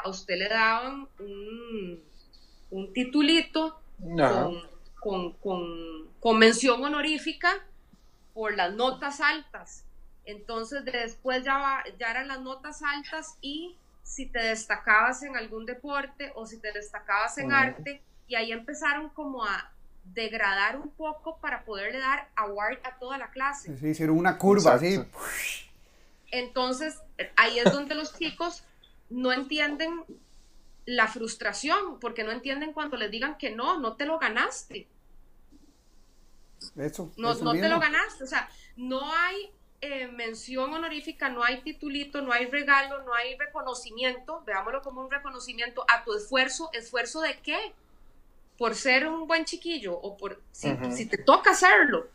a 0.03 0.09
usted 0.09 0.37
le 0.37 0.49
daban 0.49 1.07
un, 1.19 2.03
un 2.71 2.93
titulito 2.93 3.79
con, 4.99 5.33
con, 5.33 6.39
mención 6.39 6.83
honorífica 6.83 7.49
por 8.33 8.55
las 8.55 8.73
notas 8.73 9.21
altas. 9.21 9.85
Entonces 10.25 10.83
después 10.85 11.43
ya, 11.43 11.83
ya 11.99 12.11
eran 12.11 12.27
las 12.27 12.41
notas 12.41 12.81
altas 12.81 13.37
y 13.41 13.77
si 14.03 14.25
te 14.25 14.39
destacabas 14.39 15.23
en 15.23 15.35
algún 15.35 15.65
deporte 15.65 16.31
o 16.35 16.45
si 16.45 16.59
te 16.59 16.71
destacabas 16.71 17.37
en 17.37 17.51
arte 17.51 18.01
y 18.27 18.35
ahí 18.35 18.51
empezaron 18.51 19.09
como 19.09 19.43
a 19.43 19.71
degradar 20.03 20.77
un 20.77 20.89
poco 20.89 21.37
para 21.37 21.63
poderle 21.63 21.99
dar 21.99 22.29
award 22.35 22.79
a 22.83 22.97
toda 22.97 23.17
la 23.17 23.29
clase. 23.31 23.77
Sí, 23.77 23.87
hicieron 23.87 24.17
una 24.17 24.37
curva, 24.37 24.73
así. 24.73 25.03
Entonces 26.31 26.99
ahí 27.35 27.59
es 27.59 27.71
donde 27.71 27.95
los 27.95 28.17
chicos 28.17 28.63
no 29.13 29.31
entienden 29.31 30.03
la 30.85 31.07
frustración, 31.07 31.99
porque 31.99 32.23
no 32.23 32.31
entienden 32.31 32.73
cuando 32.73 32.97
les 32.97 33.11
digan 33.11 33.37
que 33.37 33.51
no, 33.51 33.79
no 33.79 33.95
te 33.95 34.05
lo 34.05 34.19
ganaste. 34.19 34.87
Eso, 36.75 37.11
no, 37.17 37.33
no 37.35 37.51
te 37.53 37.69
lo 37.69 37.79
ganaste, 37.79 38.23
o 38.23 38.27
sea, 38.27 38.49
no 38.75 39.13
hay 39.13 39.51
eh, 39.81 40.07
mención 40.07 40.73
honorífica, 40.73 41.29
no 41.29 41.43
hay 41.43 41.61
titulito, 41.61 42.21
no 42.21 42.31
hay 42.31 42.45
regalo, 42.47 43.03
no 43.03 43.13
hay 43.13 43.37
reconocimiento, 43.37 44.41
veámoslo 44.45 44.81
como 44.81 45.01
un 45.01 45.11
reconocimiento 45.11 45.85
a 45.89 46.03
tu 46.03 46.13
esfuerzo, 46.15 46.69
esfuerzo 46.73 47.21
de 47.21 47.37
qué? 47.39 47.73
Por 48.57 48.75
ser 48.75 49.07
un 49.07 49.27
buen 49.27 49.45
chiquillo 49.45 49.97
o 49.97 50.17
por 50.17 50.41
si, 50.51 50.69
si 50.91 51.05
te 51.05 51.17
toca 51.17 51.51
hacerlo. 51.51 52.07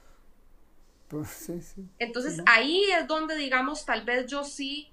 Pues, 1.09 1.29
sí, 1.29 1.61
sí. 1.61 1.87
Entonces 1.99 2.41
ahí 2.47 2.85
es 2.91 3.07
donde 3.07 3.37
digamos, 3.37 3.85
tal 3.85 4.05
vez 4.05 4.27
yo 4.27 4.45
sí 4.45 4.91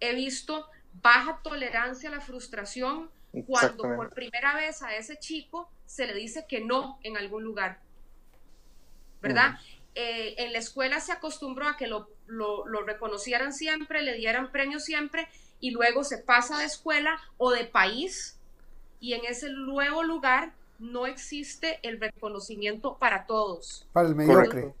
he 0.00 0.14
visto 0.14 0.68
baja 1.02 1.40
tolerancia 1.42 2.08
a 2.08 2.12
la 2.12 2.20
frustración 2.20 3.10
cuando 3.46 3.82
por 3.94 4.10
primera 4.10 4.54
vez 4.54 4.82
a 4.82 4.94
ese 4.96 5.18
chico 5.18 5.70
se 5.86 6.06
le 6.06 6.14
dice 6.14 6.46
que 6.48 6.64
no 6.64 6.98
en 7.02 7.16
algún 7.16 7.44
lugar. 7.44 7.80
¿Verdad? 9.20 9.58
Eh, 9.94 10.34
en 10.38 10.52
la 10.52 10.58
escuela 10.58 11.00
se 11.00 11.12
acostumbró 11.12 11.66
a 11.66 11.76
que 11.76 11.88
lo, 11.88 12.08
lo, 12.26 12.82
reconocieran 12.82 13.52
siempre, 13.52 14.02
le 14.02 14.14
dieran 14.14 14.52
premios 14.52 14.84
siempre 14.84 15.28
y 15.60 15.72
luego 15.72 16.04
se 16.04 16.18
pasa 16.18 16.58
de 16.58 16.66
escuela 16.66 17.20
o 17.36 17.50
de 17.50 17.64
país 17.64 18.38
y 19.00 19.14
en 19.14 19.24
ese 19.24 19.50
nuevo 19.50 20.04
lugar 20.04 20.52
no 20.78 21.06
existe 21.06 21.80
el 21.82 21.98
reconocimiento 21.98 22.96
para 22.96 23.26
todos. 23.26 23.86
Para 23.92 24.08
el 24.08 24.14
mediocre. 24.14 24.72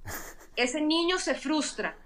Ese 0.54 0.80
niño 0.80 1.18
se 1.18 1.34
frustra 1.34 1.96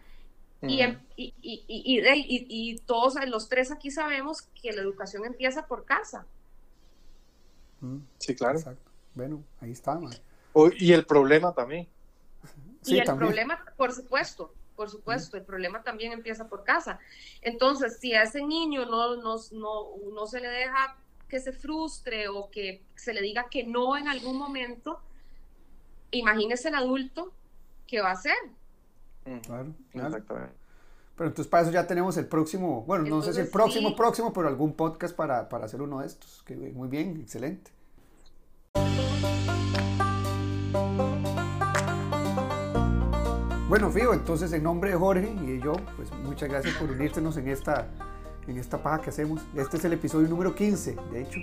y, 0.63 0.83
y, 1.17 1.35
y, 1.43 1.65
y, 1.69 2.79
todos 2.81 3.15
los 3.27 3.49
tres 3.49 3.73
aquí 3.73 3.91
sabemos 3.91 4.43
que 4.61 4.73
la 4.73 4.83
educación 4.83 5.25
empieza 5.25 5.67
por 5.67 5.85
casa. 5.85 6.25
Mm. 7.81 7.99
Sí, 8.19 8.35
claro. 8.35 8.61
Bueno, 9.15 9.43
ahí 9.61 9.73
está. 9.73 9.99
y 10.79 10.93
el 10.93 11.05
problema 11.05 11.53
también. 11.53 11.89
y 12.87 12.99
el 12.99 13.17
problema, 13.17 13.65
por 13.77 13.93
supuesto, 13.93 14.55
por 14.77 14.89
supuesto, 14.89 15.37
el 15.37 15.43
problema 15.43 15.83
también 15.83 16.13
empieza 16.13 16.49
por 16.49 16.63
casa. 16.63 17.01
Entonces, 17.41 17.99
si 17.99 18.15
a 18.15 18.23
ese 18.23 18.43
niño 18.43 18.87
no, 18.87 19.17
no, 19.17 19.37
no, 19.53 19.87
no 20.13 20.27
se 20.27 20.41
le 20.41 20.49
deja 20.49 20.97
que 21.29 21.41
se 21.41 21.53
frustre 21.53 22.29
o 22.29 22.51
que 22.51 22.83
se 22.95 23.13
le 23.13 23.21
diga 23.21 23.49
que 23.51 23.65
no 23.65 23.97
en 23.97 24.07
algún 24.07 24.37
momento, 24.39 25.01
imagínese 26.13 26.69
el 26.69 26.77
adulto 26.77 27.33
que 27.87 28.01
va 28.01 28.11
a 28.11 28.13
hacer 28.13 28.37
Claro, 29.25 29.75
Exactamente. 29.93 30.63
Pero 31.17 31.29
entonces 31.29 31.51
para 31.51 31.63
eso 31.63 31.73
ya 31.73 31.87
tenemos 31.87 32.17
el 32.17 32.27
próximo, 32.27 32.85
bueno, 32.85 33.05
no 33.05 33.23
sé 33.23 33.35
si 33.35 33.41
el 33.41 33.49
próximo, 33.49 33.95
próximo, 33.95 34.33
pero 34.33 34.49
algún 34.49 34.73
podcast 34.73 35.15
para, 35.15 35.49
para 35.49 35.67
hacer 35.67 35.83
uno 35.83 36.01
de 36.01 36.07
estos. 36.07 36.43
Que 36.45 36.57
muy 36.57 36.89
bien, 36.89 37.21
excelente. 37.21 37.71
Bueno, 43.69 43.91
Fío, 43.91 44.13
entonces 44.13 44.53
en 44.53 44.63
nombre 44.63 44.91
de 44.91 44.97
Jorge 44.97 45.35
y 45.43 45.47
de 45.47 45.61
yo, 45.61 45.75
pues 45.97 46.11
muchas 46.25 46.49
gracias 46.49 46.75
por 46.77 46.91
unírsenos 46.91 47.37
en 47.37 47.49
esta, 47.49 47.89
en 48.47 48.59
esta 48.59 48.83
paja 48.83 49.03
que 49.03 49.11
hacemos. 49.11 49.43
Este 49.55 49.77
es 49.77 49.85
el 49.85 49.93
episodio 49.93 50.29
número 50.29 50.55
15, 50.55 50.97
de 51.11 51.23
hecho. 51.23 51.41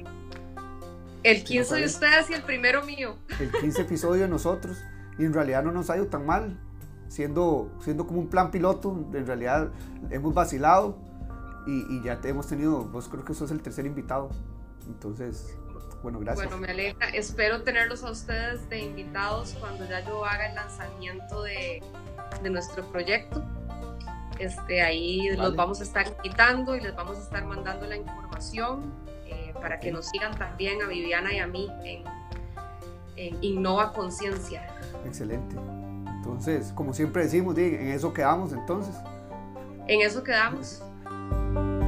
El 1.23 1.43
15 1.43 1.75
de 1.75 1.85
ustedes 1.85 2.29
y 2.29 2.33
el 2.33 2.43
primero 2.43 2.83
mío. 2.83 3.15
El 3.39 3.51
15 3.51 3.81
episodio 3.81 4.23
de 4.23 4.27
nosotros. 4.27 4.77
Y 5.17 5.25
en 5.25 5.33
realidad 5.33 5.63
no 5.63 5.71
nos 5.71 5.89
ha 5.89 5.97
ido 5.97 6.07
tan 6.07 6.25
mal 6.25 6.57
siendo, 7.09 7.69
siendo 7.83 8.07
como 8.07 8.19
un 8.19 8.27
plan 8.27 8.51
piloto, 8.51 8.95
en 9.13 9.27
realidad 9.27 9.69
hemos 10.09 10.33
vacilado 10.33 10.95
y, 11.67 12.01
ya 12.01 12.21
te 12.21 12.29
hemos 12.29 12.47
tenido, 12.47 12.85
vos 12.85 13.09
creo 13.09 13.25
que 13.25 13.33
sos 13.33 13.51
el 13.51 13.61
tercer 13.61 13.85
invitado. 13.85 14.29
Entonces, 14.87 15.55
bueno, 16.01 16.19
gracias. 16.19 16.47
Bueno, 16.47 16.61
me 16.65 16.71
alegra. 16.71 17.09
Espero 17.09 17.61
tenerlos 17.63 18.03
a 18.03 18.11
ustedes 18.11 18.67
de 18.69 18.79
invitados 18.79 19.55
cuando 19.59 19.87
ya 19.87 20.03
yo 20.05 20.25
haga 20.25 20.47
el 20.47 20.55
lanzamiento 20.55 21.43
de, 21.43 21.83
de 22.41 22.49
nuestro 22.49 22.85
proyecto. 22.91 23.43
Este, 24.39 24.81
ahí 24.81 25.29
los 25.35 25.55
vamos 25.55 25.81
a 25.81 25.83
estar 25.83 26.07
invitando 26.07 26.75
y 26.75 26.81
les 26.81 26.95
vamos 26.95 27.17
a 27.17 27.21
estar 27.21 27.45
mandando 27.45 27.85
la 27.85 27.97
información 27.97 28.93
eh, 29.25 29.53
para 29.61 29.79
que 29.79 29.91
nos 29.91 30.07
sigan 30.07 30.37
también 30.37 30.81
a 30.81 30.87
Viviana 30.87 31.33
y 31.33 31.39
a 31.39 31.47
mí 31.47 31.69
en, 31.83 32.03
en 33.17 33.43
Innova 33.43 33.91
Conciencia. 33.91 34.65
Excelente. 35.05 35.57
Entonces, 36.29 36.71
como 36.73 36.93
siempre 36.93 37.23
decimos, 37.23 37.57
en 37.57 37.89
eso 37.89 38.13
quedamos 38.13 38.53
entonces. 38.53 38.95
En 39.87 40.01
eso 40.01 40.23
quedamos. 40.23 40.81
Pues. 40.81 41.78